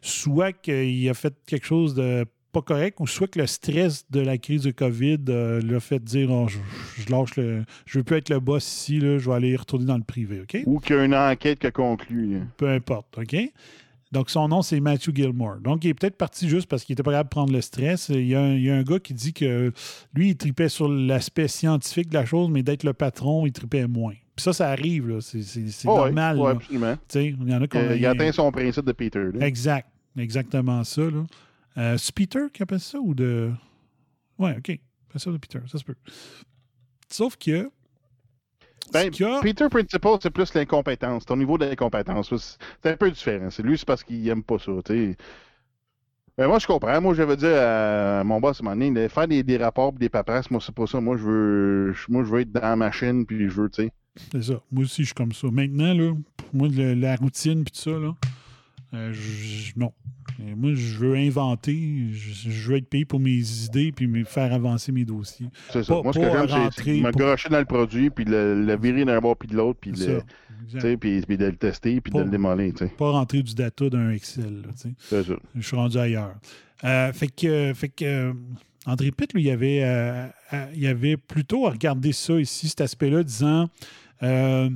soit 0.03 0.53
qu'il 0.53 1.09
a 1.09 1.15
fait 1.15 1.33
quelque 1.47 1.65
chose 1.65 1.95
de 1.95 2.25
pas 2.51 2.63
correct, 2.63 2.99
ou 2.99 3.07
soit 3.07 3.29
que 3.29 3.39
le 3.39 3.47
stress 3.47 4.05
de 4.11 4.19
la 4.19 4.37
crise 4.37 4.65
de 4.65 4.73
COVID 4.73 5.19
l'a 5.63 5.79
fait 5.79 6.03
dire 6.03 6.33
oh, 6.33 6.49
je, 6.49 7.09
lâche 7.09 7.37
le. 7.37 7.63
Je 7.87 7.99
veux 7.99 8.03
plus 8.03 8.17
être 8.17 8.31
le 8.31 8.41
boss 8.41 8.67
ici, 8.67 8.99
là, 8.99 9.19
je 9.19 9.31
vais 9.31 9.37
aller 9.37 9.55
retourner 9.55 9.85
dans 9.85 9.97
le 9.97 10.03
privé, 10.03 10.41
OK? 10.41 10.61
Ou 10.67 10.81
qu'il 10.81 10.97
y 10.97 10.99
a 10.99 11.05
une 11.05 11.15
enquête 11.15 11.61
qui 11.61 11.69
a 11.69 11.71
conclu. 11.71 12.41
Peu 12.57 12.69
importe, 12.69 13.17
OK? 13.17 13.37
Donc, 14.13 14.29
son 14.29 14.49
nom, 14.49 14.63
c'est 14.63 14.81
Matthew 14.81 15.15
Gilmore. 15.15 15.59
Donc, 15.61 15.85
il 15.85 15.89
est 15.89 15.95
peut-être 15.95 16.17
parti 16.17 16.49
juste 16.49 16.67
parce 16.67 16.85
qu'il 16.85 16.95
était 16.95 17.03
pas 17.03 17.13
capable 17.13 17.29
de 17.29 17.31
prendre 17.31 17.53
le 17.53 17.61
stress. 17.61 18.09
Il 18.09 18.27
y, 18.27 18.35
a 18.35 18.43
un, 18.43 18.83
gars 18.83 18.99
qui 18.99 19.15
dit 19.15 19.33
que 19.33 19.73
lui, 20.15 20.31
il 20.31 20.37
tripait 20.37 20.69
sur 20.69 20.89
l'aspect 20.89 21.47
scientifique 21.47 22.09
de 22.09 22.15
la 22.15 22.25
chose, 22.25 22.51
mais 22.51 22.65
d'être 22.65 22.83
le 22.83 22.93
patron, 22.93 23.47
il 23.47 23.53
tripait 23.53 23.87
moins. 23.87 24.15
Puis 24.35 24.43
ça, 24.43 24.53
ça 24.53 24.69
arrive, 24.71 25.21
C'est 25.21 25.65
oh 25.87 25.97
normal. 25.97 26.39
Oui, 26.39 26.51
absolument. 26.51 26.97
Il 27.15 27.49
y 27.49 27.55
en 27.55 27.63
a 27.63 27.69
qui 27.69 27.79
Il, 27.79 28.07
atteint 28.07 28.33
son 28.33 28.51
principe 28.51 28.85
de 28.85 28.93
Peter. 28.93 29.29
Exact. 29.41 29.89
exactement 30.19 30.83
ça. 30.83 31.03
Là. 31.03 31.25
Euh, 31.79 31.97
c'est 31.97 32.15
Peter 32.15 32.47
qui 32.53 32.63
appelle 32.63 32.81
ça 32.81 32.99
ou 32.99 33.15
de. 33.15 33.51
Ouais, 34.39 34.57
OK. 34.57 34.71
Appelle 35.09 35.21
ça 35.21 35.31
de 35.31 35.37
Peter, 35.37 35.61
ça 35.67 35.79
se 35.79 35.85
peut. 35.85 35.97
Sauf 37.09 37.37
que. 37.37 37.71
Ben, 38.93 39.11
a- 39.25 39.41
Peter 39.41 39.69
Principal, 39.71 40.19
c'est 40.23 40.31
plus 40.31 40.53
l'incompétence. 40.55 41.25
Ton 41.25 41.37
niveau 41.37 41.57
d'incompétence, 41.59 42.33
c'est 42.83 42.91
un 42.93 42.97
peu 42.97 43.11
différent. 43.11 43.49
C'est 43.51 43.63
lui, 43.63 43.79
c'est 43.79 43.87
parce 43.87 44.03
qu'il 44.05 44.27
aime 44.29 44.43
pas 44.43 44.59
ça. 44.59 44.73
tu 44.85 44.93
sais. 45.13 45.17
Ben, 46.39 46.47
moi, 46.49 46.59
je 46.59 46.67
comprends. 46.67 47.01
Moi, 47.01 47.15
j'avais 47.15 47.37
dit 47.37 47.47
à 47.47 48.23
mon 48.25 48.41
boss 48.41 48.63
donné, 48.63 48.91
de 48.91 49.09
faire 49.09 49.29
des, 49.29 49.43
des 49.43 49.57
rapports 49.59 49.93
des 49.93 50.09
paperasses, 50.09 50.51
moi, 50.51 50.61
c'est 50.65 50.75
pas 50.75 50.87
ça. 50.87 51.01
Moi, 51.01 51.17
je 51.17 51.23
veux, 51.25 51.95
moi, 52.09 52.25
je 52.25 52.31
veux 52.31 52.41
être 52.41 52.53
dans 52.53 52.61
la 52.63 52.77
machine, 52.77 53.27
puis 53.27 53.49
je 53.49 53.61
veux, 53.61 53.69
tu 53.71 53.83
sais. 53.85 53.93
C'est 54.33 54.43
ça. 54.43 54.61
Moi 54.73 54.85
aussi, 54.85 55.03
je 55.03 55.07
suis 55.09 55.15
comme 55.15 55.33
ça. 55.33 55.49
Maintenant, 55.53 55.93
là, 55.95 56.13
pour 56.37 56.49
moi, 56.55 56.69
le- 56.69 56.95
la 56.95 57.17
routine 57.17 57.63
puis 57.65 57.73
tout 57.73 57.81
ça, 57.91 57.91
là, 57.99 58.15
euh, 58.95 59.13
je- 59.13 59.73
non. 59.77 59.93
Moi, 60.57 60.73
je 60.75 60.97
veux 60.99 61.15
inventer, 61.17 62.09
je, 62.13 62.51
je 62.51 62.71
veux 62.71 62.77
être 62.79 62.89
payé 62.89 63.05
pour 63.05 63.21
mes 63.21 63.65
idées 63.67 63.93
puis 63.93 64.07
me 64.07 64.25
faire 64.25 64.53
avancer 64.53 64.93
mes 64.93 65.05
dossiers. 65.05 65.47
C'est 65.73 65.83
ça. 65.83 65.95
Pas- 65.95 66.03
moi, 66.03 66.13
ce 66.13 66.19
que 66.19 66.25
j'aime, 66.25 66.71
c'est- 66.77 67.01
me 67.01 67.11
pour- 67.11 67.21
garocher 67.21 67.49
dans 67.49 67.59
le 67.59 67.65
produit, 67.65 68.11
puis 68.11 68.25
le, 68.25 68.65
le 68.65 68.77
virer 68.77 69.05
d'un 69.05 69.19
bord 69.21 69.37
puis 69.37 69.49
de 69.49 69.57
l'autre, 69.57 69.79
puis 69.81 69.93
le- 69.93 70.23
puis 70.97 71.21
puis 71.23 71.37
de 71.37 71.47
le 71.47 71.57
tester, 71.57 72.01
puis 72.01 72.13
de 72.13 72.19
Pas- 72.19 72.25
le 72.25 72.31
démolir, 72.31 72.73
tu 72.75 72.85
sais. 72.87 72.93
Pas 72.97 73.11
rentrer 73.11 73.43
du 73.43 73.55
data 73.55 73.89
d'un 73.91 74.11
Excel. 74.11 74.63
là, 74.63 74.69
tu 74.73 74.89
sais. 74.89 74.95
C'est 74.99 75.23
ça. 75.25 75.35
Je 75.55 75.61
suis 75.67 75.77
rendu 75.77 75.99
ailleurs. 75.99 76.35
Euh, 76.85 77.13
fait 77.13 77.29
que, 77.29 77.73
fait 77.75 77.89
que 77.89 78.05
euh, 78.05 78.33
André 78.87 79.11
Pitt, 79.11 79.33
lui, 79.35 79.43
il 79.45 79.51
avait, 79.51 79.83
euh, 79.85 80.27
euh, 80.55 80.67
il 80.75 80.87
avait 80.87 81.17
plutôt 81.19 81.67
à 81.67 81.71
regarder 81.71 82.13
ça 82.13 82.41
ici, 82.41 82.69
cet 82.69 82.81
aspect-là, 82.81 83.23
disant 83.23 83.69
euh, 84.23 84.71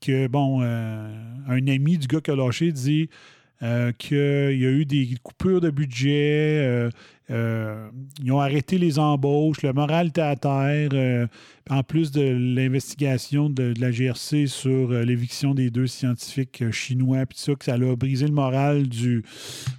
que, 0.00 0.28
bon, 0.28 0.60
euh, 0.62 1.12
un 1.48 1.66
ami 1.66 1.98
du 1.98 2.06
gars 2.06 2.20
qui 2.20 2.30
a 2.30 2.36
lâché 2.36 2.70
dit 2.70 3.08
euh, 3.62 3.90
qu'il 3.92 4.16
y 4.58 4.66
a 4.66 4.70
eu 4.70 4.84
des 4.84 5.16
coupures 5.22 5.62
de 5.62 5.70
budget, 5.70 6.60
euh, 6.62 6.90
euh, 7.30 7.88
ils 8.22 8.30
ont 8.30 8.40
arrêté 8.40 8.76
les 8.76 8.98
embauches, 8.98 9.62
le 9.62 9.72
moral 9.72 10.08
était 10.08 10.20
à 10.20 10.36
terre, 10.36 11.28
en 11.70 11.82
plus 11.82 12.10
de 12.10 12.20
l'investigation 12.20 13.48
de, 13.48 13.72
la 13.78 13.90
GRC 13.90 14.46
sur 14.46 14.90
l'éviction 14.90 15.54
des 15.54 15.70
deux 15.70 15.86
scientifiques 15.86 16.70
chinois, 16.70 17.24
puis 17.24 17.38
ça, 17.38 17.54
que 17.54 17.64
ça 17.64 17.74
a 17.74 17.96
brisé 17.96 18.26
le 18.26 18.34
moral 18.34 18.88
du, 18.88 19.24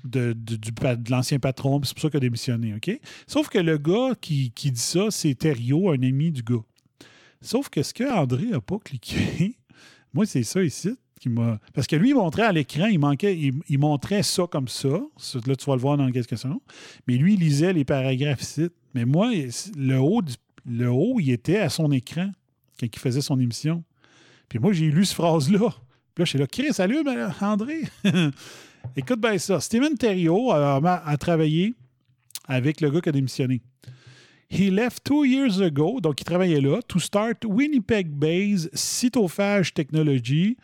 de, 0.03 0.33
de- 0.33 1.11
l'ancien 1.11 1.37
patron, 1.37 1.79
c'est 1.83 1.93
pour 1.93 2.01
ça 2.01 2.09
qu'il 2.09 2.17
a 2.17 2.21
démissionné, 2.21 2.73
OK? 2.73 2.99
Sauf 3.27 3.47
que 3.47 3.59
le 3.59 3.77
gars 3.77 4.15
qui, 4.19 4.51
qui 4.55 4.71
dit 4.71 4.79
ça, 4.81 5.11
c'est 5.11 5.35
Thériault, 5.35 5.91
un 5.91 6.01
ami 6.01 6.31
du 6.31 6.41
gars. 6.41 6.63
Sauf 7.41 7.69
que 7.69 7.83
ce 7.83 7.93
que 7.93 8.11
André 8.11 8.47
n'a 8.47 8.59
pas 8.59 8.79
cliqué, 8.79 9.55
moi, 10.13 10.25
c'est 10.25 10.43
ça 10.43 10.63
ici 10.63 10.97
Parce 11.73 11.87
que 11.87 11.95
lui, 11.95 12.09
il 12.09 12.15
montrait 12.15 12.43
à 12.43 12.51
l'écran, 12.51 12.85
il 12.87 12.99
manquait, 12.99 13.37
il, 13.37 13.79
montrait 13.79 14.23
ça 14.23 14.43
comme 14.49 14.67
ça. 14.67 14.89
Là, 14.89 15.55
tu 15.55 15.65
vas 15.65 15.75
le 15.75 15.81
voir 15.81 15.97
dans 15.97 16.11
quelques 16.11 16.37
secondes. 16.37 16.59
Mais 17.07 17.15
lui, 17.15 17.33
il 17.33 17.39
lisait 17.39 17.73
les 17.73 17.85
paragraphes 17.85 18.41
ici. 18.41 18.69
Mais 18.93 19.05
moi, 19.05 19.31
le 19.77 19.97
haut, 19.97 20.21
le 20.65 20.89
haut, 20.89 21.19
il 21.19 21.31
était 21.31 21.59
à 21.59 21.69
son 21.69 21.91
écran 21.91 22.29
quand 22.79 22.87
il 22.87 22.99
faisait 22.99 23.21
son 23.21 23.39
émission. 23.39 23.83
Puis 24.49 24.59
moi, 24.59 24.73
j'ai 24.73 24.89
lu 24.89 25.05
cette 25.05 25.15
phrase-là. 25.15 25.69
Puis 26.13 26.21
là, 26.21 26.25
je 26.25 26.29
suis 26.29 26.39
là, 26.39 26.47
Chris, 26.47 26.73
salut, 26.73 27.03
ben, 27.03 27.33
André. 27.41 27.81
Écoute 28.95 29.19
bien 29.19 29.37
ça. 29.37 29.59
Steven 29.59 29.97
Thériault 29.97 30.51
a, 30.51 30.77
a 31.05 31.17
travaillé 31.17 31.75
avec 32.47 32.81
le 32.81 32.89
gars 32.89 33.01
qui 33.01 33.09
a 33.09 33.11
démissionné. 33.11 33.61
He 34.49 34.71
left 34.71 35.03
two 35.03 35.25
years 35.25 35.59
ago, 35.59 35.99
donc 35.99 36.21
il 36.21 36.23
travaillait 36.23 36.61
là, 36.61 36.79
to 36.87 36.99
start 36.99 37.43
Winnipeg-based 37.43 38.69
Cytophage 38.73 39.73
Technology, 39.73 40.55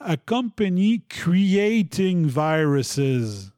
a 0.00 0.16
company 0.16 1.02
creating 1.08 2.26
viruses. 2.26 3.52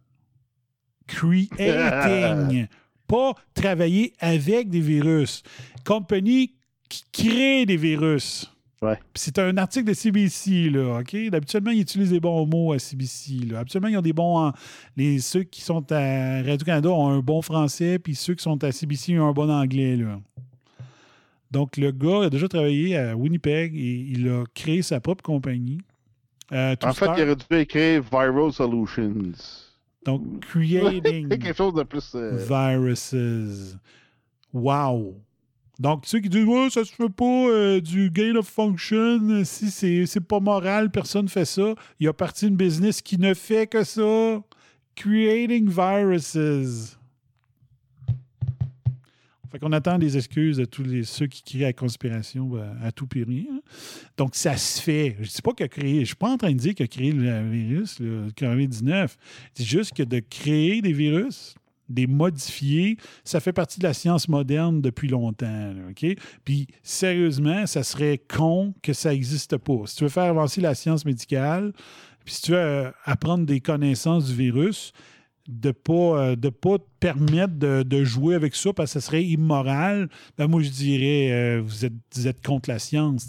Creating. 1.07 2.67
Pas 3.07 3.35
travailler 3.55 4.13
avec 4.21 4.69
des 4.71 4.81
virus. 4.81 5.43
Compagnie 5.85 6.53
qui 6.89 7.03
crée 7.13 7.67
des 7.67 7.77
virus. 7.77 8.51
Ouais. 8.83 8.99
C'est 9.15 9.39
un 9.39 9.57
article 9.59 9.89
de 9.89 9.93
CBC, 9.95 10.71
là, 10.71 11.01
OK? 11.01 11.15
Habituellement, 11.33 11.71
ils 11.73 11.81
utilisent 11.83 12.11
des 12.11 12.21
bons 12.21 12.47
mots 12.47 12.73
à 12.73 12.79
CBC. 12.79 13.47
Là. 13.51 13.59
Habituellement, 13.59 13.89
ils 13.89 13.99
ont 13.99 14.03
des 14.03 14.13
bons... 14.15 14.39
en- 14.39 14.53
Les, 14.97 15.19
ceux 15.19 15.43
qui 15.43 15.61
sont 15.61 15.85
à 15.93 16.43
Radio-Canada 16.43 16.89
ont 16.91 17.09
un 17.09 17.19
bon 17.19 17.43
français, 17.43 17.99
puis 17.99 18.15
ceux 18.15 18.35
qui 18.35 18.43
sont 18.43 18.63
à 18.65 18.73
CBC 18.73 19.19
ont 19.19 19.29
un 19.29 19.33
bon 19.33 19.51
anglais, 19.51 19.97
là. 19.97 20.19
Donc, 21.51 21.77
le 21.77 21.91
gars 21.91 22.23
a 22.27 22.31
déjà 22.31 22.47
travaillé 22.49 22.97
à 22.97 23.17
Winnipeg 23.17 23.75
et 23.77 24.07
il 24.09 24.29
a 24.29 24.45
créé 24.55 24.83
sa 24.83 25.01
propre 25.01 25.23
compagnie. 25.23 25.79
Euh, 26.53 26.75
En 26.83 26.93
fait, 26.93 27.07
il 27.17 27.23
aurait 27.23 27.37
dû 27.37 27.57
écrire 27.57 28.03
Viral 28.03 28.53
Solutions. 28.53 29.33
Donc, 30.05 30.41
creating 30.47 31.29
Quelque 31.39 31.57
chose 31.57 31.75
de 31.75 31.83
plus. 31.83 32.13
euh, 32.15 32.37
viruses. 32.49 33.79
Wow! 34.53 35.15
Donc, 35.79 36.05
ceux 36.07 36.21
qui 36.21 36.29
disent 36.29 36.45
Ouais, 36.45 36.69
ça 36.71 36.85
se 36.85 36.93
fait 36.93 37.09
pas 37.09 37.25
euh, 37.25 37.81
du 37.81 38.11
gain 38.11 38.35
of 38.37 38.47
function, 38.47 39.45
si 39.45 39.71
c'est 39.71 40.05
c'est 40.07 40.21
pas 40.21 40.41
moral, 40.41 40.91
personne 40.91 41.29
fait 41.29 41.45
ça. 41.45 41.75
Il 41.99 42.05
y 42.05 42.09
a 42.09 42.13
parti 42.13 42.49
une 42.49 42.57
business 42.57 43.01
qui 43.01 43.19
ne 43.19 43.33
fait 43.35 43.67
que 43.67 43.85
ça. 43.85 44.43
Creating 44.97 45.69
viruses. 45.71 46.99
Fait 49.51 49.59
qu'on 49.59 49.73
attend 49.73 49.99
des 49.99 50.17
excuses 50.17 50.59
de 50.59 50.65
tous 50.65 50.85
ceux 51.05 51.27
qui 51.27 51.43
crient 51.43 51.65
à 51.65 51.69
la 51.69 51.73
conspiration 51.73 52.47
ben, 52.47 52.77
à 52.83 52.93
tout 52.93 53.07
périr. 53.07 53.47
hein. 53.51 53.61
Donc, 54.17 54.35
ça 54.35 54.57
se 54.57 54.81
fait. 54.81 55.17
Je 55.19 55.25
ne 55.25 55.27
dis 55.27 55.43
pas 55.43 55.53
a 55.59 55.69
créé. 55.69 55.95
Je 55.95 56.01
ne 56.01 56.05
suis 56.05 56.15
pas 56.15 56.31
en 56.31 56.37
train 56.37 56.53
de 56.53 56.59
dire 56.59 56.75
a 56.79 56.87
créé 56.87 57.13
le 57.13 57.51
virus, 57.51 57.99
le 57.99 58.29
COVID-19. 58.31 59.09
C'est 59.55 59.65
juste 59.65 59.93
que 59.95 60.05
de 60.05 60.21
créer 60.21 60.81
des 60.83 60.93
virus, 60.93 61.55
des 61.89 62.07
modifier, 62.07 62.97
ça 63.25 63.41
fait 63.41 63.53
partie 63.53 63.81
de 63.81 63.85
la 63.85 63.93
science 63.93 64.29
moderne 64.29 64.81
depuis 64.81 65.09
longtemps. 65.09 65.75
OK? 65.91 66.07
Puis, 66.45 66.69
sérieusement, 66.83 67.67
ça 67.67 67.83
serait 67.83 68.19
con 68.19 68.75
que 68.83 68.93
ça 68.93 69.11
n'existe 69.11 69.57
pas. 69.57 69.83
Si 69.87 69.97
tu 69.97 70.05
veux 70.05 70.11
faire 70.11 70.25
avancer 70.25 70.61
la 70.61 70.75
science 70.75 71.05
médicale, 71.05 71.73
puis 72.25 72.35
si 72.35 72.43
tu 72.43 72.53
veux 72.53 72.59
euh, 72.59 72.91
apprendre 73.05 73.45
des 73.45 73.61
connaissances 73.61 74.27
du 74.27 74.35
virus, 74.35 74.93
de 75.51 75.69
ne 75.69 75.73
pas, 75.73 75.93
euh, 75.93 76.37
de 76.37 76.49
pas 76.49 76.79
te 76.79 76.85
permettre 77.01 77.55
de, 77.55 78.05
jouer 78.05 78.35
avec 78.35 78.55
ça 78.55 78.73
parce 78.73 78.95
que 78.95 79.01
ce 79.01 79.07
serait 79.07 79.25
immoral, 79.25 80.09
ben 80.39 80.47
moi, 80.47 80.63
je 80.63 80.71
dirais, 80.71 81.33
euh, 81.33 81.63
vous, 81.63 81.85
êtes, 81.85 81.93
vous 82.15 82.27
êtes 82.27 82.45
contre 82.45 82.71
la 82.71 82.79
science. 82.79 83.27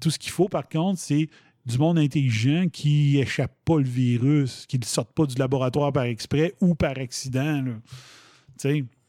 Tout 0.00 0.10
ce 0.10 0.18
qu'il 0.18 0.32
faut, 0.32 0.48
par 0.48 0.68
contre, 0.68 1.00
c'est 1.00 1.28
du 1.66 1.78
monde 1.78 1.98
intelligent 1.98 2.66
qui 2.72 3.18
échappe 3.18 3.52
pas 3.64 3.78
le 3.78 3.84
virus, 3.84 4.66
qui 4.66 4.78
ne 4.78 4.84
sorte 4.84 5.12
pas 5.12 5.26
du 5.26 5.36
laboratoire 5.36 5.92
par 5.92 6.04
exprès 6.04 6.54
ou 6.60 6.74
par 6.74 6.98
accident. 6.98 7.64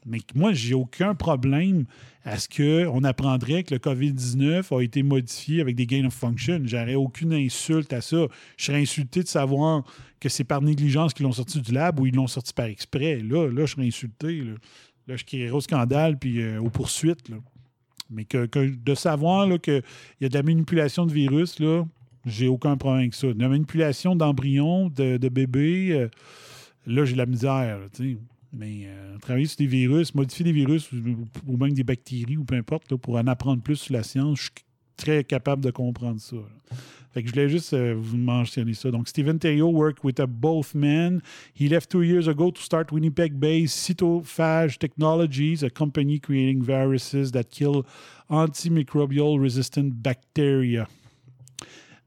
Mais 0.06 0.20
moi, 0.36 0.54
j'ai 0.54 0.74
aucun 0.74 1.16
problème 1.16 1.86
à 2.26 2.38
ce 2.38 2.48
qu'on 2.48 3.04
apprendrait 3.04 3.64
que 3.64 3.74
le 3.74 3.80
COVID-19 3.80 4.76
a 4.76 4.82
été 4.82 5.04
modifié 5.04 5.62
avec 5.62 5.76
des 5.76 5.86
gain 5.86 6.06
of 6.06 6.14
function. 6.14 6.62
J'aurais 6.66 6.96
aucune 6.96 7.34
insulte 7.34 7.92
à 7.94 8.02
ça. 8.02 8.28
Je 8.58 8.66
serais 8.66 8.82
insulté 8.82 9.24
de 9.24 9.28
savoir 9.28 9.84
que 10.20 10.30
c'est 10.30 10.44
par 10.44 10.62
négligence 10.62 11.14
qu'ils 11.14 11.26
l'ont 11.26 11.34
sorti 11.34 11.60
du 11.62 11.74
lab 11.74 12.00
ou 12.00 12.06
ils 12.06 12.16
l'ont 12.16 12.28
sorti 12.28 12.54
par 12.54 12.66
exprès. 12.66 13.18
Là, 13.18 13.48
là, 13.48 13.66
je 13.66 13.74
serais 13.74 13.88
insulté. 13.88 14.44
Là, 15.08 15.16
je 15.18 15.24
crierais 15.26 15.52
au 15.52 15.62
scandale 15.62 16.18
puis 16.18 16.42
euh, 16.42 16.62
aux 16.62 16.70
poursuites. 16.70 17.30
Mais 18.10 18.26
que, 18.26 18.48
de 18.48 18.96
savoir 18.96 19.48
qu'il 19.60 19.84
y 20.22 20.26
a 20.26 20.30
de 20.30 20.34
la 20.34 20.44
manipulation 20.44 21.06
de 21.06 21.12
virus, 21.12 21.60
là, 21.60 21.84
j'ai 22.26 22.48
aucun 22.48 22.78
problème 22.78 23.02
avec 23.02 23.16
ça. 23.16 23.34
De 23.34 23.42
la 23.42 23.50
manipulation 23.50 24.16
d'embryons, 24.16 24.90
de, 24.90 25.18
bébés, 25.30 25.92
euh, 25.92 26.10
là, 26.86 27.04
j'ai 27.04 27.14
de 27.14 27.18
la 27.18 27.26
misère. 27.26 27.80
Mais 28.54 28.84
euh, 28.86 29.18
travailler 29.18 29.48
sur 29.48 29.58
des 29.58 29.66
virus, 29.66 30.14
modifier 30.14 30.46
des 30.46 30.52
virus 30.52 30.92
ou, 30.92 31.58
même 31.58 31.74
des 31.74 31.84
bactéries 31.84 32.38
ou 32.38 32.44
peu 32.44 32.56
importe, 32.56 32.92
là, 32.92 32.98
pour 32.98 33.16
en 33.16 33.26
apprendre 33.26 33.64
plus 33.64 33.78
sur 33.78 33.94
la 33.94 34.04
science, 34.04 34.38
je 34.38 34.44
suis 34.44 34.52
très 34.96 35.24
capable 35.24 35.64
de 35.64 35.72
comprendre 35.72 36.22
ça. 36.22 36.36
Fait 37.14 37.22
que 37.22 37.30
je 37.30 37.34
voulais 37.34 37.50
juste 37.50 37.74
euh, 37.74 37.96
vous 37.98 38.18
mentionner 38.18 38.74
ça. 38.74 38.90
Donc, 38.90 39.08
Stephen 39.08 39.38
Thériault 39.38 39.72
worked 39.72 40.04
with 40.04 40.20
a 40.20 40.26
both 40.26 40.74
men. 40.74 41.22
He 41.54 41.68
left 41.68 41.92
two 41.92 42.02
years 42.02 42.28
ago 42.28 42.52
to 42.52 42.62
start 42.62 42.92
Winnipeg-based 42.92 43.76
Cytophage 43.76 44.78
Technologies, 44.80 45.64
a 45.64 45.70
company 45.70 46.20
creating 46.20 46.64
viruses 46.64 47.32
that 47.32 47.46
kill 47.52 47.86
antimicrobial 48.30 49.40
resistant 49.40 50.02
bacteria. 50.02 50.88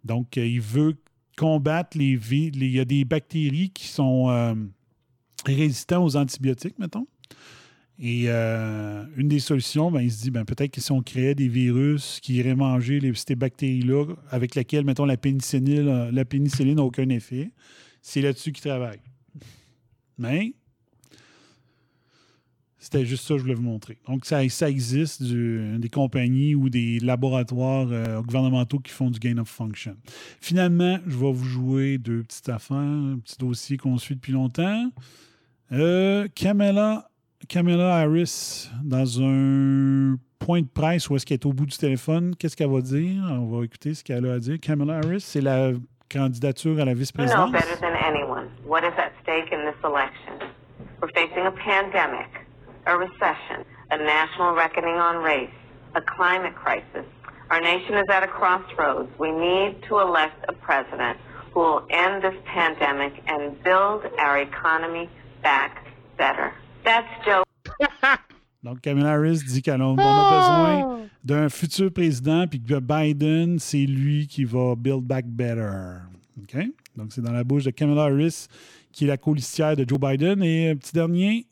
Donc, 0.05 0.37
euh, 0.39 0.47
il 0.47 0.61
veut 0.61 0.97
combattre 1.37 1.97
les, 1.99 2.19
Il 2.31 2.65
y 2.65 2.81
a 2.81 2.85
des 2.85 3.05
bactéries 3.05 3.71
qui 3.71 3.87
sont 3.87 4.29
résistants 5.45 6.05
aux 6.05 6.17
antibiotiques, 6.17 6.79
mettons. 6.79 7.07
Et 7.99 8.25
euh, 8.27 9.05
une 9.17 9.29
des 9.29 9.39
solutions, 9.39 9.91
ben, 9.91 10.03
il 10.03 10.13
se 10.13 10.23
dit 10.23 10.31
ben, 10.31 10.45
peut-être 10.45 10.71
que 10.71 10.81
si 10.81 10.93
on 10.93 11.03
créait 11.03 11.35
des 11.35 11.49
virus 11.49 12.21
qui 12.21 12.35
iraient 12.35 12.55
manger 12.55 13.01
ces 13.15 13.37
bactéries-là, 13.37 14.15
avec 14.31 14.55
lesquelles, 14.55 14.85
mettons, 14.85 15.07
la 15.07 15.17
pénicilline 15.17 16.11
la 16.11 16.25
pénicilline 16.25 16.77
n'a 16.77 16.83
aucun 16.83 17.09
effet, 17.09 17.51
c'est 18.03 18.21
là-dessus 18.21 18.53
qu'il 18.53 18.69
travaille. 18.69 19.01
Mais 20.19 20.55
C'était 22.79 23.07
juste 23.07 23.25
ça 23.25 23.35
que 23.35 23.39
je 23.39 23.43
voulais 23.43 23.55
vous 23.55 23.63
montrer. 23.63 23.99
Donc, 24.07 24.27
ça, 24.27 24.47
ça 24.51 24.69
existe, 24.69 25.23
des 25.23 25.89
compagnies 25.89 26.55
ou 26.55 26.69
des 26.69 27.01
laboratoires 27.01 27.89
euh, 27.91 28.21
gouvernementaux 28.21 28.79
qui 28.79 28.93
font 28.93 29.11
du 29.11 29.19
gain 29.19 29.39
of 29.39 29.49
function. 29.49 29.97
Finalement, 30.41 30.99
je 31.07 31.17
vais 31.17 31.33
vous 31.33 31.45
jouer 31.45 31.99
deux 31.99 32.23
petites 32.23 32.49
affaires, 32.51 32.77
un 32.77 33.19
petit 33.19 33.39
dossier 33.39 33.79
qu'on 33.79 33.97
suit 33.97 34.17
depuis 34.17 34.33
longtemps. 34.33 34.93
Euh, 35.73 36.29
Kamala, 36.37 37.09
Kamala 37.49 37.97
Harris, 37.97 38.71
dans 38.85 39.21
un 39.21 40.17
point 40.39 40.61
de 40.61 40.69
presse 40.69 41.11
où 41.11 41.17
est-ce 41.17 41.27
qu'elle 41.27 41.39
est 41.39 41.47
au 41.47 41.53
bout 41.53 41.67
du 41.67 41.77
téléphone, 41.77 42.37
qu'est-ce 42.39 42.57
qu'elle 42.57 42.71
va 42.71 42.81
dire? 42.81 43.25
On 43.31 43.47
va 43.47 43.65
écouter 43.65 43.95
ce 43.95 44.05
qu'elle 44.05 44.27
a 44.27 44.35
à 44.35 44.39
dire. 44.39 44.59
Kamala 44.61 44.99
Harris, 44.99 45.23
c'est 45.23 45.41
la 45.41 45.73
candidature 46.09 46.79
à 46.81 46.85
la 46.85 46.95
vice-présidence? 46.95 47.51
what 48.65 48.85
is 48.85 48.93
at 48.97 49.13
stake 49.23 49.53
in 49.53 49.65
this 49.65 49.79
election? 49.83 50.39
We're 51.01 51.11
facing 51.15 51.47
a 51.47 51.51
pandemic, 51.51 52.31
a 52.87 52.97
recession, 52.97 53.65
a 53.91 53.99
national 53.99 54.55
reckoning 54.55 54.95
on 54.95 55.23
race, 55.23 55.51
a 55.95 56.01
climate 56.01 56.55
crisis. 56.55 57.07
Our 57.51 57.61
nation 57.61 57.95
is 57.95 58.05
at 58.11 58.23
a 58.23 58.29
crossroads. 58.29 59.11
We 59.19 59.33
need 59.33 59.83
to 59.89 59.99
elect 59.99 60.45
a 60.49 60.53
president 60.53 61.19
who 61.53 61.61
will 61.61 61.87
end 61.91 62.23
this 62.23 62.35
pandemic 62.45 63.15
and 63.27 63.61
build 63.63 64.05
our 64.19 64.39
economy 64.39 65.09
back 65.47 65.71
better. 66.19 66.51
That's 66.85 67.07
Joe. 67.25 67.45
Donc, 68.65 68.81
Kamala 68.81 69.13
Harris 69.13 69.45
dit 69.47 69.63
qu'on 69.63 69.81
a, 69.81 69.85
on 69.85 69.97
a 69.97 70.31
besoin 70.39 70.99
d'un 71.23 71.49
futur 71.49 71.93
président, 71.93 72.49
puis 72.49 72.61
que 72.61 72.81
Biden, 72.81 73.61
c'est 73.61 73.87
lui 73.87 74.27
qui 74.27 74.45
va 74.45 74.75
build 74.75 75.05
back 75.05 75.25
better. 75.27 76.01
OK? 76.43 76.57
Donc, 76.97 77.13
c'est 77.13 77.21
dans 77.21 77.33
la 77.33 77.45
bouche 77.45 77.63
de 77.63 77.71
Kamala 77.71 78.05
Harris, 78.05 78.49
qui 78.91 79.05
est 79.05 79.07
la 79.07 79.17
colistière 79.17 79.77
de 79.77 79.85
Joe 79.89 80.01
Biden. 80.01 80.43
Et 80.43 80.71
un 80.71 80.77
petit 80.77 80.93
dernier, 80.93 81.47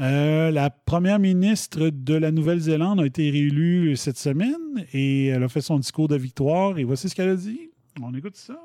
euh, 0.00 0.50
la 0.50 0.70
première 0.70 1.20
ministre 1.20 1.90
de 1.92 2.14
la 2.14 2.32
Nouvelle-Zélande 2.32 2.98
a 3.00 3.06
été 3.06 3.30
réélue 3.30 3.94
cette 3.94 4.18
semaine 4.18 4.84
et 4.92 5.26
elle 5.26 5.44
a 5.44 5.48
fait 5.48 5.60
son 5.60 5.78
discours 5.78 6.08
de 6.08 6.16
victoire. 6.16 6.76
Et 6.76 6.82
voici 6.82 7.08
ce 7.08 7.14
qu'elle 7.14 7.28
a 7.28 7.36
dit. 7.36 7.70
On 8.02 8.12
écoute 8.14 8.36
ça. 8.36 8.58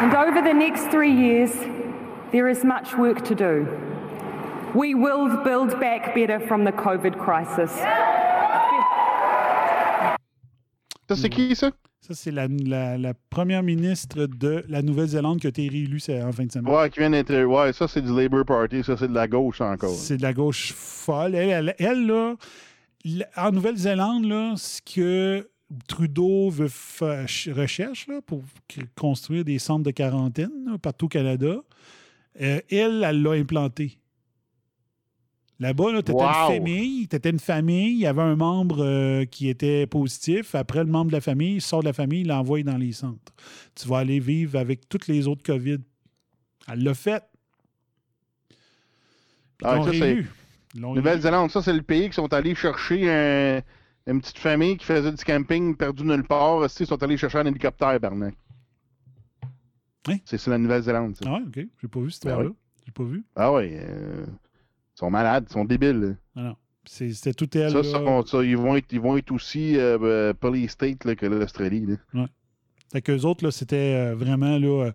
And 0.00 0.14
over 0.14 0.40
the 0.40 0.54
next 0.54 0.90
three 0.90 1.10
years, 1.12 1.50
there 2.32 2.48
is 2.50 2.64
much 2.64 2.94
work 2.98 3.22
to 3.24 3.34
do. 3.34 3.66
We 4.74 4.94
will 4.94 5.28
build 5.44 5.78
back 5.80 6.14
better 6.14 6.38
from 6.40 6.64
the 6.64 6.72
COVID 6.72 7.16
crisis. 7.18 7.70
Ça, 11.08 11.16
c'est 11.16 11.30
qui, 11.30 11.56
ça? 11.56 11.70
Ça, 12.00 12.14
c'est 12.14 12.30
la, 12.30 12.46
la- 12.48 12.98
la 12.98 13.12
première 13.30 13.62
ministre 13.62 14.26
de 14.26 14.64
la 14.68 14.82
Nouvelle-Zélande 14.82 15.40
qui 15.40 15.46
a 15.46 15.50
été 15.50 15.68
réélue 15.68 16.00
en 16.22 16.32
fin 16.32 16.44
de 16.44 16.52
semaine. 16.52 16.72
Ouais, 16.72 16.90
qui 16.90 17.00
vient 17.00 17.10
d'être. 17.10 17.44
Ouais, 17.44 17.72
ça, 17.72 17.88
c'est 17.88 18.02
du 18.02 18.14
Labour 18.14 18.44
Party. 18.44 18.84
Ça, 18.84 18.96
c'est 18.96 19.08
de 19.08 19.14
la 19.14 19.26
gauche 19.26 19.60
encore. 19.60 19.90
C'est 19.90 20.18
de 20.18 20.22
la 20.22 20.32
gauche 20.34 20.72
folle. 20.74 21.34
Elle, 21.34 21.50
elle, 21.50 21.74
elle, 21.78 22.06
là, 22.06 22.34
en 23.36 23.50
Nouvelle-Zélande, 23.52 24.24
là, 24.26 24.52
ce 24.56 24.80
que 24.82 25.48
Trudeau 25.86 26.50
veut 26.50 26.70
recherche 27.54 28.06
là, 28.06 28.20
pour 28.24 28.42
construire 28.98 29.44
des 29.44 29.58
centres 29.58 29.84
de 29.84 29.90
quarantaine 29.90 30.50
là, 30.66 30.78
partout 30.78 31.06
au 31.06 31.08
Canada, 31.08 31.56
euh, 32.40 32.60
elle, 32.70 33.02
elle 33.04 33.22
l'a 33.22 33.30
implanté. 33.32 33.98
Là-bas, 35.60 35.90
là, 35.92 36.02
tu 36.02 36.12
étais 36.12 36.22
Wow. 36.22 36.28
une 36.28 36.56
famille, 36.58 37.08
t'étais 37.08 37.30
une 37.30 37.40
famille, 37.40 37.90
il 37.94 37.98
y 37.98 38.06
avait 38.06 38.22
un 38.22 38.36
membre 38.36 38.84
euh, 38.84 39.24
qui 39.24 39.48
était 39.48 39.88
positif. 39.88 40.54
Après, 40.54 40.78
le 40.84 40.90
membre 40.90 41.08
de 41.10 41.16
la 41.16 41.20
famille, 41.20 41.54
il 41.56 41.60
sort 41.60 41.80
de 41.80 41.86
la 41.86 41.92
famille, 41.92 42.20
il 42.20 42.28
l'envoie 42.28 42.62
dans 42.62 42.76
les 42.76 42.92
centres. 42.92 43.32
Tu 43.74 43.88
vas 43.88 43.98
aller 43.98 44.20
vivre 44.20 44.56
avec 44.56 44.88
toutes 44.88 45.08
les 45.08 45.26
autres 45.26 45.42
COVID. 45.42 45.78
Elle 46.68 46.82
l'a 46.84 46.94
fait. 46.94 47.24
Ah. 49.64 49.80
Nouvelle-Zélande, 50.74 51.50
ça, 51.50 51.62
c'est 51.62 51.72
le 51.72 51.82
pays 51.82 52.08
qui 52.08 52.14
sont 52.14 52.32
allés 52.32 52.54
chercher 52.54 53.10
un- 53.10 53.62
une 54.06 54.20
petite 54.20 54.38
famille 54.38 54.76
qui 54.76 54.84
faisait 54.86 55.10
du 55.10 55.24
camping 55.24 55.74
perdu 55.74 56.04
nulle 56.04 56.22
part. 56.24 56.64
Ils 56.78 56.86
sont 56.86 57.02
allés 57.02 57.16
chercher 57.16 57.38
un 57.38 57.46
hélicoptère, 57.46 57.98
Barnac. 57.98 58.34
Hein? 60.10 60.18
C'est 60.24 60.38
c'est 60.38 60.50
la 60.50 60.58
Nouvelle-Zélande. 60.58 61.16
Ah 61.24 61.34
ouais, 61.34 61.42
OK. 61.46 61.66
J'ai 61.80 61.88
pas 61.88 62.00
vu 62.00 62.10
cette 62.10 62.24
Ben 62.24 62.30
histoire-là. 62.30 62.50
oui. 62.50 62.56
J'ai 62.86 62.92
pas 62.92 63.04
vu. 63.04 63.24
Ah 63.36 63.52
oui. 63.52 63.68
euh, 63.72 64.24
ils 64.26 64.98
sont 64.98 65.10
malades, 65.10 65.46
ils 65.48 65.52
sont 65.52 65.64
débiles. 65.64 66.16
Ah 66.36 66.42
non. 66.42 66.56
C'était 66.86 67.34
tout 67.34 67.48
elle. 67.56 67.70
Ça, 67.70 67.76
là. 67.78 67.82
ça, 67.84 68.00
on- 68.00 68.24
ça, 68.24 68.42
ils, 68.42 68.56
vont 68.56 68.74
être, 68.76 68.90
ils 68.92 69.00
vont 69.00 69.16
être 69.18 69.30
aussi 69.30 69.76
euh, 69.76 69.98
euh, 70.00 70.32
police 70.32 70.70
state 70.72 71.04
là, 71.04 71.14
que 71.14 71.26
l'Australie. 71.26 71.84
là. 72.14 72.26
Fait 72.90 73.02
qu'eux 73.02 73.20
autres, 73.20 73.44
là, 73.44 73.50
c'était 73.50 73.94
euh, 73.94 74.14
vraiment, 74.14 74.56
là... 74.58 74.84
euh, 74.86 74.92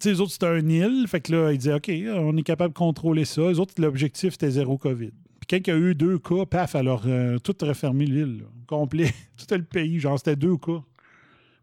tu 0.00 0.08
sais, 0.10 0.14
eux 0.14 0.20
autres, 0.22 0.32
c'était 0.32 0.46
un 0.46 0.66
île. 0.68 1.04
Fait 1.08 1.20
que 1.20 1.32
là, 1.32 1.52
ils 1.52 1.58
disaient, 1.58 1.74
OK, 1.74 1.90
on 1.90 2.34
est 2.38 2.42
capable 2.42 2.72
de 2.72 2.78
contrôler 2.78 3.24
ça. 3.26 3.42
Eux 3.42 3.58
autres, 3.60 3.74
l'objectif, 3.78 4.32
c'était 4.32 4.50
zéro 4.50 4.78
COVID. 4.78 5.10
Puis 5.10 5.46
quand 5.50 5.58
il 5.58 5.66
y 5.66 5.70
a 5.70 5.78
eu 5.78 5.94
deux 5.94 6.18
cas, 6.18 6.46
paf, 6.46 6.74
alors, 6.74 7.02
euh, 7.06 7.38
tout 7.38 7.54
refermé 7.60 8.06
l'île, 8.06 8.44
complet. 8.66 9.10
tout 9.36 9.54
le 9.54 9.62
pays, 9.64 9.98
genre, 10.00 10.18
c'était 10.18 10.36
deux 10.36 10.56
cas. 10.56 10.82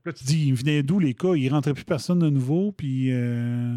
Là, 0.06 0.12
tu 0.12 0.24
dis, 0.26 0.48
ils 0.48 0.54
venaient 0.54 0.84
d'où 0.84 1.00
les 1.00 1.14
cas? 1.14 1.34
Il 1.36 1.50
rentrait 1.50 1.74
plus 1.74 1.86
personne 1.86 2.20
de 2.20 2.30
nouveau, 2.30 2.72
puis 2.74 3.12
euh, 3.12 3.74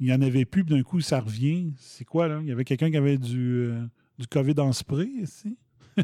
il 0.00 0.06
n'y 0.06 0.12
en 0.12 0.20
avait 0.20 0.44
plus, 0.44 0.64
puis 0.64 0.74
d'un 0.74 0.82
coup, 0.82 1.00
ça 1.00 1.20
revient. 1.20 1.72
C'est 1.78 2.04
quoi, 2.04 2.26
là? 2.26 2.40
Il 2.42 2.48
y 2.48 2.52
avait 2.52 2.64
quelqu'un 2.64 2.90
qui 2.90 2.96
avait 2.96 3.18
du, 3.18 3.68
euh, 3.70 3.84
du 4.18 4.26
COVID 4.26 4.58
en 4.58 4.72
spray, 4.72 5.08
ici, 5.22 5.56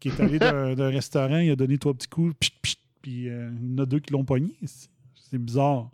qui 0.00 0.08
est 0.08 0.20
allé 0.20 0.38
d'un 0.38 0.88
restaurant, 0.88 1.38
il 1.38 1.50
a 1.50 1.56
donné 1.56 1.78
trois 1.78 1.94
petits 1.94 2.08
coups, 2.08 2.34
pchit, 2.38 2.52
pchit, 2.62 2.78
puis 3.02 3.28
euh, 3.28 3.50
il 3.60 3.72
y 3.72 3.74
en 3.74 3.78
a 3.82 3.86
deux 3.86 3.98
qui 3.98 4.12
l'ont 4.12 4.24
pogné. 4.24 4.54
ici. 4.62 4.88
C'est 5.14 5.38
bizarre. 5.38 5.90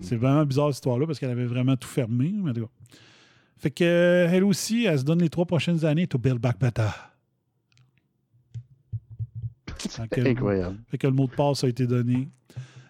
C'est 0.00 0.16
vraiment 0.16 0.46
bizarre, 0.46 0.68
cette 0.68 0.76
histoire-là, 0.76 1.06
parce 1.06 1.18
qu'elle 1.18 1.30
avait 1.30 1.44
vraiment 1.44 1.76
tout 1.76 1.88
fermé. 1.88 2.32
mais 2.34 2.52
en 2.52 2.54
tout 2.54 2.62
cas. 2.62 2.72
Fait 3.58 3.70
que, 3.70 4.26
elle 4.30 4.42
aussi, 4.42 4.86
elle 4.86 4.98
se 4.98 5.04
donne 5.04 5.20
les 5.20 5.28
trois 5.28 5.44
prochaines 5.44 5.84
années 5.84 6.06
to 6.06 6.18
build 6.18 6.38
back 6.38 6.56
better. 9.88 10.08
Fait 10.08 10.22
que- 10.22 10.28
Incroyable. 10.30 10.76
Fait 10.90 10.98
que 10.98 11.06
le 11.06 11.12
mot 11.12 11.26
de 11.26 11.32
passe 11.34 11.64
a 11.64 11.68
été 11.68 11.86
donné. 11.86 12.28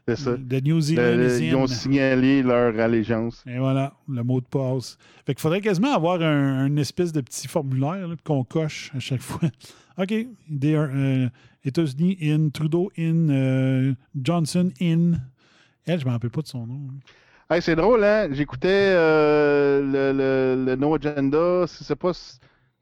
C'est 0.08 0.16
ça. 0.16 0.32
The 0.34 0.62
New 0.64 0.80
Zealand 0.80 1.16
Le- 1.16 1.40
ils 1.42 1.54
ont 1.54 1.66
signalé 1.68 2.42
leur 2.42 2.76
allégeance. 2.80 3.44
Et 3.46 3.58
voilà, 3.58 3.94
le 4.08 4.24
mot 4.24 4.40
de 4.40 4.46
passe. 4.46 4.98
Fait 5.24 5.34
qu'il 5.34 5.40
faudrait 5.42 5.60
quasiment 5.60 5.94
avoir 5.94 6.20
un, 6.20 6.64
un 6.64 6.76
espèce 6.76 7.12
de 7.12 7.20
petit 7.20 7.46
formulaire 7.46 8.08
là, 8.08 8.14
qu'on 8.24 8.42
coche 8.42 8.90
à 8.96 8.98
chaque 8.98 9.20
fois. 9.22 9.48
OK. 9.98 10.12
Euh, 10.64 11.28
États-Unis 11.64 12.18
in, 12.20 12.48
Trudeau 12.48 12.90
in, 12.98 13.28
euh, 13.28 13.94
Johnson 14.20 14.70
in. 14.80 15.12
Elle, 15.86 15.98
je 16.00 16.04
ne 16.04 16.08
me 16.08 16.14
rappelle 16.14 16.30
pas 16.30 16.42
de 16.42 16.48
son 16.48 16.66
nom. 16.66 16.80
Hey, 17.48 17.62
c'est 17.62 17.76
drôle, 17.76 18.02
hein? 18.02 18.28
J'écoutais 18.32 18.68
euh, 18.96 19.80
le, 19.82 20.56
le, 20.56 20.64
le 20.64 20.76
No 20.76 20.94
Agenda, 20.96 21.64
si 21.68 21.84
c'est 21.84 21.94
pas. 21.94 22.10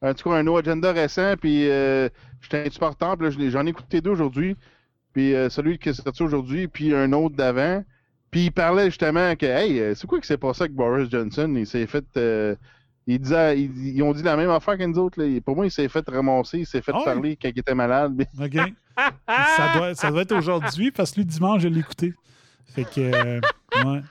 En 0.03 0.13
tout 0.13 0.29
cas, 0.29 0.35
un 0.35 0.43
No 0.43 0.57
Agenda 0.57 0.91
récent, 0.91 1.35
puis 1.39 1.69
euh, 1.69 2.09
j'étais 2.41 2.61
un 2.61 2.63
petit 2.63 2.79
peu 2.79 2.85
retard, 2.87 3.17
j'en 3.29 3.65
ai 3.65 3.69
écouté 3.69 4.01
deux 4.01 4.09
aujourd'hui. 4.11 4.55
Puis 5.13 5.35
euh, 5.35 5.49
celui 5.49 5.77
qui 5.77 5.89
est 5.89 5.93
sorti 5.93 6.23
aujourd'hui, 6.23 6.67
puis 6.67 6.95
un 6.95 7.11
autre 7.13 7.35
d'avant. 7.35 7.83
Puis 8.31 8.45
il 8.45 8.51
parlait 8.51 8.85
justement 8.85 9.35
que, 9.35 9.45
hey, 9.45 9.79
euh, 9.79 9.93
c'est 9.93 10.07
quoi 10.07 10.19
qui 10.21 10.27
s'est 10.27 10.37
passé 10.37 10.63
avec 10.63 10.73
Boris 10.73 11.09
Johnson? 11.09 11.53
Il 11.55 11.67
s'est 11.67 11.85
fait. 11.85 12.05
euh, 12.17 12.55
il 13.05 13.19
disait, 13.19 13.59
ils, 13.59 13.95
ils 13.97 14.01
ont 14.03 14.13
dit 14.13 14.23
la 14.23 14.37
même 14.37 14.49
affaire 14.49 14.77
que 14.77 14.83
nous 14.83 14.97
autres. 14.97 15.21
là. 15.21 15.41
Pour 15.41 15.55
moi, 15.55 15.65
il 15.65 15.71
s'est 15.71 15.89
fait 15.89 16.07
ramasser, 16.09 16.59
il 16.59 16.65
s'est 16.65 16.81
fait 16.81 16.93
Ah 16.95 17.01
parler 17.03 17.35
quand 17.39 17.49
il 17.49 17.59
était 17.59 17.75
malade. 17.75 18.13
mais- 18.15 18.27
OK. 18.45 18.73
ça, 19.27 19.73
doit, 19.77 19.95
ça 19.95 20.09
doit 20.11 20.21
être 20.21 20.31
aujourd'hui 20.35 20.91
parce 20.91 21.11
que 21.11 21.17
lui, 21.17 21.25
dimanche, 21.25 21.61
je 21.63 21.67
l'ai 21.67 21.79
écouté. 21.81 22.13
Fait 22.73 22.85
que, 22.85 23.01
euh, 23.01 23.41
ouais. 23.85 24.01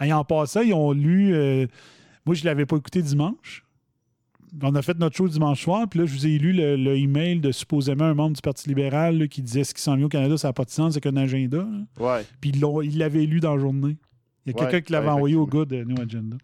Et 0.06 0.12
en 0.12 0.24
passant, 0.24 0.60
ils 0.62 0.74
ont 0.74 0.92
lu. 0.92 1.34
euh, 1.34 1.66
moi, 2.26 2.34
je 2.34 2.42
ne 2.42 2.46
l'avais 2.46 2.66
pas 2.66 2.76
écouté 2.76 3.00
dimanche. 3.02 3.64
On 4.62 4.74
a 4.74 4.82
fait 4.82 4.96
notre 4.98 5.16
show 5.16 5.28
dimanche 5.28 5.62
soir, 5.62 5.88
puis 5.88 6.00
là, 6.00 6.06
je 6.06 6.14
vous 6.14 6.26
ai 6.26 6.38
lu 6.38 6.52
le, 6.52 6.76
le 6.76 6.96
email 6.96 7.40
de 7.40 7.50
supposément 7.52 8.04
un 8.04 8.14
membre 8.14 8.36
du 8.36 8.42
Parti 8.42 8.68
libéral 8.68 9.18
là, 9.18 9.26
qui 9.26 9.42
disait 9.42 9.64
ce 9.64 9.74
qui 9.74 9.82
s'en 9.82 9.96
vient 9.96 10.06
au 10.06 10.08
Canada, 10.08 10.36
ça 10.38 10.48
n'a 10.48 10.52
pas 10.52 10.64
de 10.64 10.70
sens, 10.70 10.94
c'est 10.94 11.00
qu'un 11.00 11.16
agenda. 11.16 11.66
Ouais. 11.98 12.24
Puis 12.40 12.50
ils 12.52 12.98
l'avaient 12.98 13.26
lu 13.26 13.40
dans 13.40 13.54
la 13.56 13.60
journée. 13.60 13.96
Il 14.46 14.52
y 14.52 14.54
a 14.54 14.62
Ouais, 14.62 14.70
quelqu'un 14.70 14.80
qui 14.84 14.92
l'avait 14.92 15.08
ouais, 15.08 15.12
envoyé 15.12 15.34
au 15.36 15.46
gars 15.46 15.64
de 15.64 15.82
New 15.82 16.00
Agenda. 16.00 16.36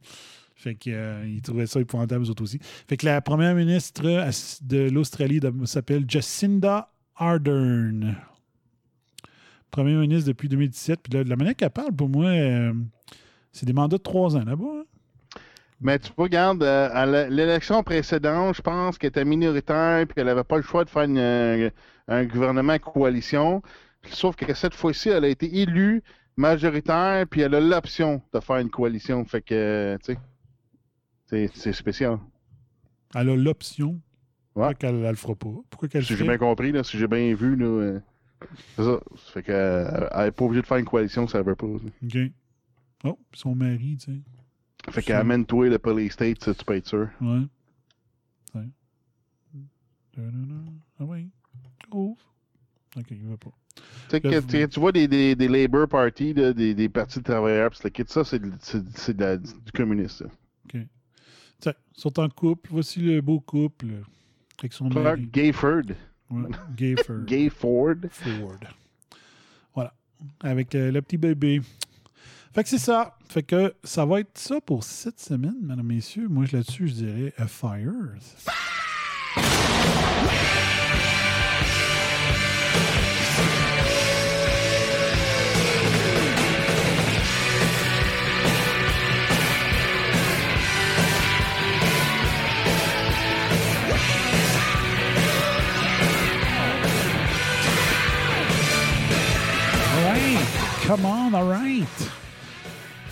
Fait 0.57 0.75
qu'ils 0.75 1.41
trouvaient 1.43 1.67
ça 1.67 1.81
épouvantable, 1.81 2.25
eux 2.25 2.31
autres 2.31 2.43
aussi. 2.43 2.59
Fait 2.89 2.97
que 2.97 3.07
la 3.07 3.21
première 3.21 3.55
ministre 3.55 4.03
euh, 4.05 4.31
de 4.63 4.91
l'Australie 4.91 5.41
s'appelle 5.65 6.05
Jacinda 6.09 6.93
Ardern. 7.17 8.17
Première 9.71 10.01
ministre 10.01 10.29
depuis 10.29 10.49
2017. 10.49 11.01
Puis 11.03 11.13
là, 11.15 11.25
de 11.25 11.29
la 11.31 11.37
manière 11.37 11.57
qu'elle 11.57 11.71
parle, 11.71 11.93
pour 11.93 12.09
moi, 12.09 12.27
euh, 12.27 12.73
c'est 13.53 13.65
des 13.67 13.73
mandats 13.73 13.97
de 13.97 14.03
trois 14.03 14.37
ans 14.37 14.45
là-bas. 14.45 14.65
hein. 14.81 14.85
Mais 15.83 15.99
tu 15.99 16.13
vois, 16.17 16.25
regarde, 16.27 16.63
euh, 16.63 16.89
à 16.93 17.05
l'élection 17.29 17.83
précédente, 17.83 18.55
je 18.57 18.63
pense 18.63 18.97
qu'elle 18.99 19.09
était 19.09 19.25
minoritaire 19.25 20.07
puis 20.07 20.15
qu'elle 20.15 20.27
n'avait 20.27 20.45
pas 20.45 20.57
le 20.57 20.63
choix 20.63 20.85
de 20.85 20.89
faire 20.91 21.03
une, 21.03 21.19
euh, 21.19 21.71
un 22.09 22.25
gouvernement 22.25 22.79
coalition. 22.79 23.63
Sauf 24.05 24.37
que 24.37 24.53
cette 24.55 24.75
fois-ci, 24.75 25.09
elle 25.09 25.25
a 25.25 25.29
été 25.29 25.61
élue 25.61 26.03
majoritaire 26.37 27.27
puis 27.29 27.41
elle 27.41 27.55
a 27.55 27.61
l'option 27.61 28.23
de 28.33 28.41
faire 28.41 28.57
une 28.59 28.71
coalition. 28.71 29.25
Fait 29.25 29.43
que, 29.43 29.99
tu 30.05 30.15
sais, 31.27 31.51
c'est- 31.55 31.73
spécial. 31.73 32.19
Elle 33.15 33.31
a 33.31 33.37
l'option. 33.37 34.01
Ouais. 34.55 34.67
Pourquoi 34.69 34.75
qu'elle 34.75 35.01
ne 35.01 35.09
le 35.09 35.15
fera 35.17 35.35
pas? 35.35 35.49
Pourquoi 35.71 35.89
qu'elle 35.89 36.05
Si 36.05 36.15
j'ai 36.17 36.25
bien 36.25 36.39
compris, 36.39 36.73
là, 36.73 36.85
si 36.85 36.99
j'ai 36.99 37.07
bien 37.09 37.35
vu, 37.35 37.57
là, 37.57 37.65
euh, 37.67 38.01
c'est 38.77 38.83
ça. 38.85 39.01
Ça 39.17 39.33
fait 39.33 39.43
qu'elle 39.43 40.25
n'est 40.25 40.31
pas 40.31 40.45
obligée 40.45 40.63
de 40.63 40.67
faire 40.67 40.77
une 40.77 40.85
coalition, 40.85 41.27
ça 41.27 41.39
ne 41.39 41.45
veut 41.45 41.55
pas. 41.57 41.67
là. 41.67 41.79
OK. 42.05 42.19
Oh, 43.05 43.19
son 43.35 43.55
mari, 43.55 43.97
tu 43.99 44.13
sais. 44.13 44.21
Fait 44.91 45.03
qu'amène-toi 45.03 45.69
le 45.69 45.79
police 45.79 46.13
state, 46.13 46.57
tu 46.57 46.65
peux 46.65 46.75
être 46.77 46.89
sûr. 46.89 47.09
Ouais. 47.21 47.43
Ah 50.19 51.05
oui. 51.05 51.29
Oh. 51.91 52.17
Ok, 52.97 53.07
il 53.11 53.27
va 53.27 53.37
pas. 53.37 53.51
Tu 53.75 53.83
sais, 54.11 54.21
que, 54.21 54.67
tu, 54.67 54.81
vois 54.81 54.93
des, 54.93 55.09
des, 55.09 55.35
des 55.35 55.49
Labour 55.49 55.89
Party, 55.89 56.35
des, 56.35 56.75
des 56.75 56.89
partis 56.89 57.21
de 57.21 57.25
travailleurs, 57.25 57.71
pis 57.71 57.79
le 57.85 58.05
ça, 58.07 58.25
c'est 58.25 58.39
du 58.39 59.73
communiste. 59.73 60.19
ça. 60.19 60.25
Ok. 60.67 60.83
Tiens, 61.61 61.75
ils 61.97 62.01
sont 62.01 62.21
en 62.21 62.29
couple. 62.29 62.69
Voici 62.71 63.01
le 63.01 63.21
beau 63.23 63.41
couple. 63.41 63.87
Avec 64.59 64.73
son 64.75 64.91
Clark 64.91 65.05
mari. 65.05 65.27
Gayford. 65.33 65.83
Ouais, 66.31 66.51
Gayford. 66.77 67.25
Gayford. 67.25 67.97
Ford. 68.11 68.59
Voilà. 69.75 69.95
Avec 70.41 70.75
euh, 70.75 70.93
le 70.93 71.01
petit 71.01 71.17
bébé. 71.17 71.63
Fait 72.55 72.63
que 72.63 72.69
c'est 72.69 72.79
ça. 72.79 73.17
Fait 73.29 73.43
que 73.43 73.75
ça 73.83 74.05
va 74.05 74.21
être 74.21 74.37
ça 74.37 74.61
pour 74.61 74.85
cette 74.85 75.19
semaine, 75.21 75.57
mesdames, 75.63 75.87
messieurs. 75.87 76.29
Moi, 76.29 76.45
je- 76.45 76.57
là-dessus, 76.57 76.89
je 76.89 76.93
dirais 76.95 77.33
a 77.39 77.47
fire. 77.47 77.93
All 99.95 100.05
right. 100.05 100.47
Come 100.87 101.05
on, 101.07 101.35
all 101.35 101.45
right. 101.47 101.87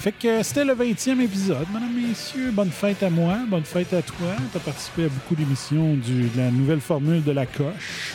Fait 0.01 0.13
que 0.13 0.43
c'était 0.43 0.65
le 0.65 0.75
20e 0.75 1.21
épisode, 1.21 1.67
mesdames, 1.75 1.93
messieurs. 1.93 2.51
Bonne 2.53 2.71
fête 2.71 3.03
à 3.03 3.11
moi, 3.11 3.37
bonne 3.47 3.65
fête 3.65 3.93
à 3.93 4.01
toi. 4.01 4.29
Tu 4.51 4.57
as 4.57 4.61
participé 4.61 5.05
à 5.05 5.09
beaucoup 5.09 5.35
d'émissions 5.35 5.93
de 5.93 6.39
la 6.39 6.51
nouvelle 6.51 6.81
formule 6.81 7.23
de 7.23 7.33
la 7.33 7.45
coche. 7.45 8.15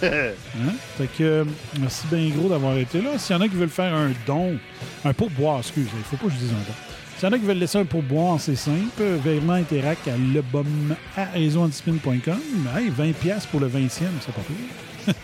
Hein? 0.02 0.74
Fait 0.96 1.06
que 1.06 1.24
euh, 1.24 1.44
merci 1.80 2.06
bien 2.12 2.28
gros 2.28 2.48
d'avoir 2.48 2.76
été 2.76 3.00
là. 3.00 3.18
S'il 3.18 3.34
y 3.34 3.38
en 3.38 3.40
a 3.42 3.48
qui 3.48 3.56
veulent 3.56 3.68
faire 3.68 3.92
un 3.92 4.12
don, 4.26 4.56
un 5.04 5.12
pourboire, 5.12 5.58
excusez, 5.58 5.88
il 5.92 6.04
faut 6.04 6.16
pas 6.16 6.26
que 6.26 6.34
je 6.34 6.38
dise 6.38 6.50
un 6.50 6.52
don. 6.52 6.74
S'il 7.16 7.26
y 7.26 7.32
en 7.32 7.34
a 7.34 7.38
qui 7.38 7.44
veulent 7.46 7.58
laisser 7.58 7.78
un 7.78 7.84
pourboire, 7.84 8.38
c'est 8.38 8.54
simple. 8.54 9.02
Virement 9.24 9.54
Interac 9.54 9.98
à 10.06 10.16
lebom 10.16 10.94
à. 11.16 11.36
Hey, 11.36 11.48
20$ 11.50 13.12
piastres 13.14 13.48
pour 13.48 13.60
le 13.60 13.68
20e, 13.68 13.88
c'est 13.88 14.34
pas 14.34 14.42
pire. 14.46 15.14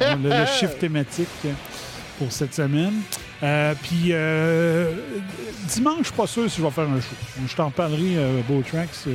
le, 0.22 0.28
le 0.30 0.46
chiffre 0.46 0.78
thématique 0.78 1.28
pour 2.18 2.30
cette 2.32 2.54
semaine. 2.54 3.02
Euh, 3.44 3.74
puis 3.82 4.08
euh, 4.10 4.92
dimanche, 5.68 5.98
je 6.00 6.04
suis 6.04 6.14
pas 6.14 6.26
sûr 6.26 6.50
si 6.50 6.58
je 6.58 6.62
vais 6.64 6.70
faire 6.70 6.88
un 6.88 7.00
show. 7.00 7.14
Je 7.46 7.54
t'en 7.54 7.70
parlerai, 7.70 8.16
euh, 8.16 8.40
Beau 8.48 8.62
Tracks, 8.62 9.06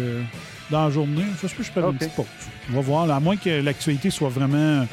dans 0.70 0.86
la 0.86 0.92
journée. 0.92 1.26
Ça 1.42 1.48
se 1.48 1.56
peut 1.56 1.64
je 1.64 1.72
fasse 1.72 1.84
une 1.84 1.98
petite 1.98 2.16
pause. 2.16 2.26
On 2.72 2.76
va 2.76 2.82
voir, 2.82 3.08
là, 3.08 3.16
à 3.16 3.20
moins 3.20 3.36
que 3.38 3.50
l'actualité 3.62 4.10
soit 4.10 4.30
vraiment 4.30 4.86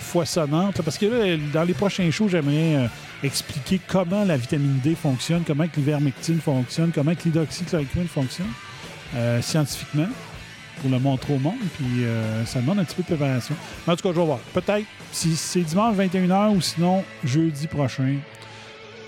foisonnante. 0.00 0.78
là, 0.78 0.84
parce 0.84 0.98
que 0.98 1.06
là, 1.06 1.36
dans 1.52 1.64
les 1.64 1.74
prochains 1.74 2.10
shows, 2.10 2.28
j'aimerais 2.28 2.88
expliquer 3.22 3.80
comment 3.86 4.24
la 4.24 4.36
vitamine 4.36 4.78
D 4.82 4.94
fonctionne, 4.94 5.42
comment 5.46 5.66
que 5.66 5.76
l'ivermectine 5.76 6.40
fonctionne, 6.40 6.92
comment 6.94 7.14
que 7.14 7.24
l'hydroxychloroquine 7.24 8.08
fonctionne 8.08 8.46
euh, 9.14 9.40
scientifiquement 9.40 10.08
pour 10.80 10.90
le 10.90 10.98
montrer 10.98 11.34
au 11.34 11.38
monde. 11.38 11.54
Puis 11.76 12.04
euh, 12.04 12.44
ça 12.44 12.60
demande 12.60 12.80
un 12.80 12.84
petit 12.84 12.96
peu 12.96 13.02
de 13.02 13.16
préparation. 13.16 13.54
Mais 13.86 13.92
en 13.92 13.96
tout 13.96 14.02
cas, 14.02 14.14
je 14.14 14.20
vais 14.20 14.26
voir. 14.26 14.38
Peut-être 14.52 14.86
si 15.12 15.36
c'est 15.36 15.60
dimanche 15.60 15.96
21h 15.96 16.54
ou 16.54 16.60
sinon 16.60 17.04
jeudi 17.24 17.66
prochain 17.66 18.16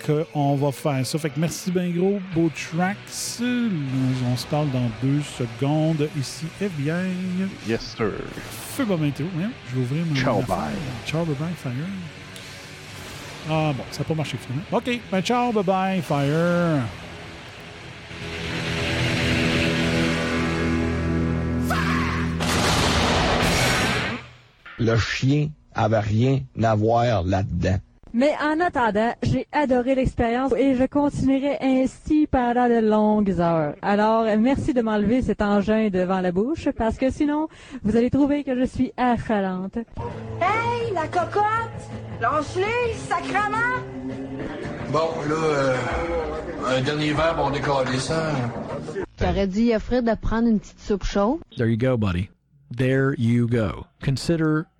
qu'on 0.06 0.56
va 0.56 0.72
faire 0.72 1.04
ça. 1.06 1.18
Fait 1.18 1.30
que 1.30 1.38
merci 1.38 1.70
bien 1.70 1.90
gros, 1.90 2.20
beau 2.34 2.50
tracks. 2.54 2.96
On 3.40 4.36
se 4.36 4.46
parle 4.46 4.70
dans 4.70 4.90
deux 5.02 5.20
secondes 5.22 6.08
ici. 6.18 6.46
Eh 6.60 6.68
bien. 6.68 7.04
Yes, 7.66 7.94
sir. 7.96 8.12
Feu 8.76 8.84
bon 8.84 8.98
météo, 8.98 9.26
hein? 9.40 9.50
Je 9.70 9.76
vais 9.76 9.82
ouvrir 9.82 10.06
mon. 10.06 10.14
Ciao, 10.14 10.38
affaire. 10.40 10.56
bye. 10.56 10.74
Ciao, 11.06 11.24
bye 11.24 11.34
bye, 11.36 11.54
fire. 11.56 11.72
Ah 13.50 13.72
bon, 13.76 13.84
ça 13.90 14.00
n'a 14.00 14.04
pas 14.04 14.14
marché 14.14 14.36
finalement. 14.36 14.64
OK, 14.72 15.00
ben 15.10 15.22
ciao, 15.22 15.52
bye 15.52 15.64
bye, 15.64 16.02
fire. 16.02 16.82
Le 24.80 24.96
chien 24.96 25.48
avait 25.74 25.98
rien 25.98 26.40
à 26.62 26.74
voir 26.74 27.24
là-dedans. 27.24 27.78
Mais 28.12 28.32
en 28.42 28.60
attendant, 28.60 29.12
j'ai 29.22 29.46
adoré 29.52 29.94
l'expérience 29.94 30.52
et 30.56 30.74
je 30.74 30.84
continuerai 30.84 31.58
ainsi 31.60 32.26
pendant 32.26 32.68
de 32.68 32.80
longues 32.80 33.38
heures. 33.40 33.74
Alors, 33.82 34.24
merci 34.38 34.72
de 34.72 34.80
m'enlever 34.80 35.22
cet 35.22 35.42
engin 35.42 35.90
devant 35.90 36.20
la 36.20 36.32
bouche 36.32 36.68
parce 36.76 36.96
que 36.96 37.10
sinon, 37.10 37.48
vous 37.82 37.96
allez 37.96 38.10
trouver 38.10 38.44
que 38.44 38.58
je 38.58 38.64
suis 38.64 38.92
affalante. 38.96 39.76
Hey, 39.76 40.92
la 40.94 41.06
cocotte! 41.08 41.44
Lâche-les, 42.20 42.94
sacrement! 42.94 43.82
Bon, 44.90 45.10
là, 45.28 45.34
euh, 45.34 45.76
un 46.66 46.80
dernier 46.80 47.12
verre, 47.12 47.36
on 47.38 47.50
décolle 47.50 47.86
ça. 47.98 48.32
J'aurais 49.20 49.46
dit 49.46 49.72
à 49.74 49.78
Fred 49.78 50.04
de 50.04 50.14
prendre 50.14 50.48
une 50.48 50.58
petite 50.58 50.80
soupe 50.80 51.04
chaude? 51.04 51.40
There 51.56 51.68
you 51.68 51.76
go, 51.76 51.96
buddy. 51.96 52.30
There 52.76 53.14
you 53.18 53.46
go. 53.46 53.86
Consider 54.02 54.66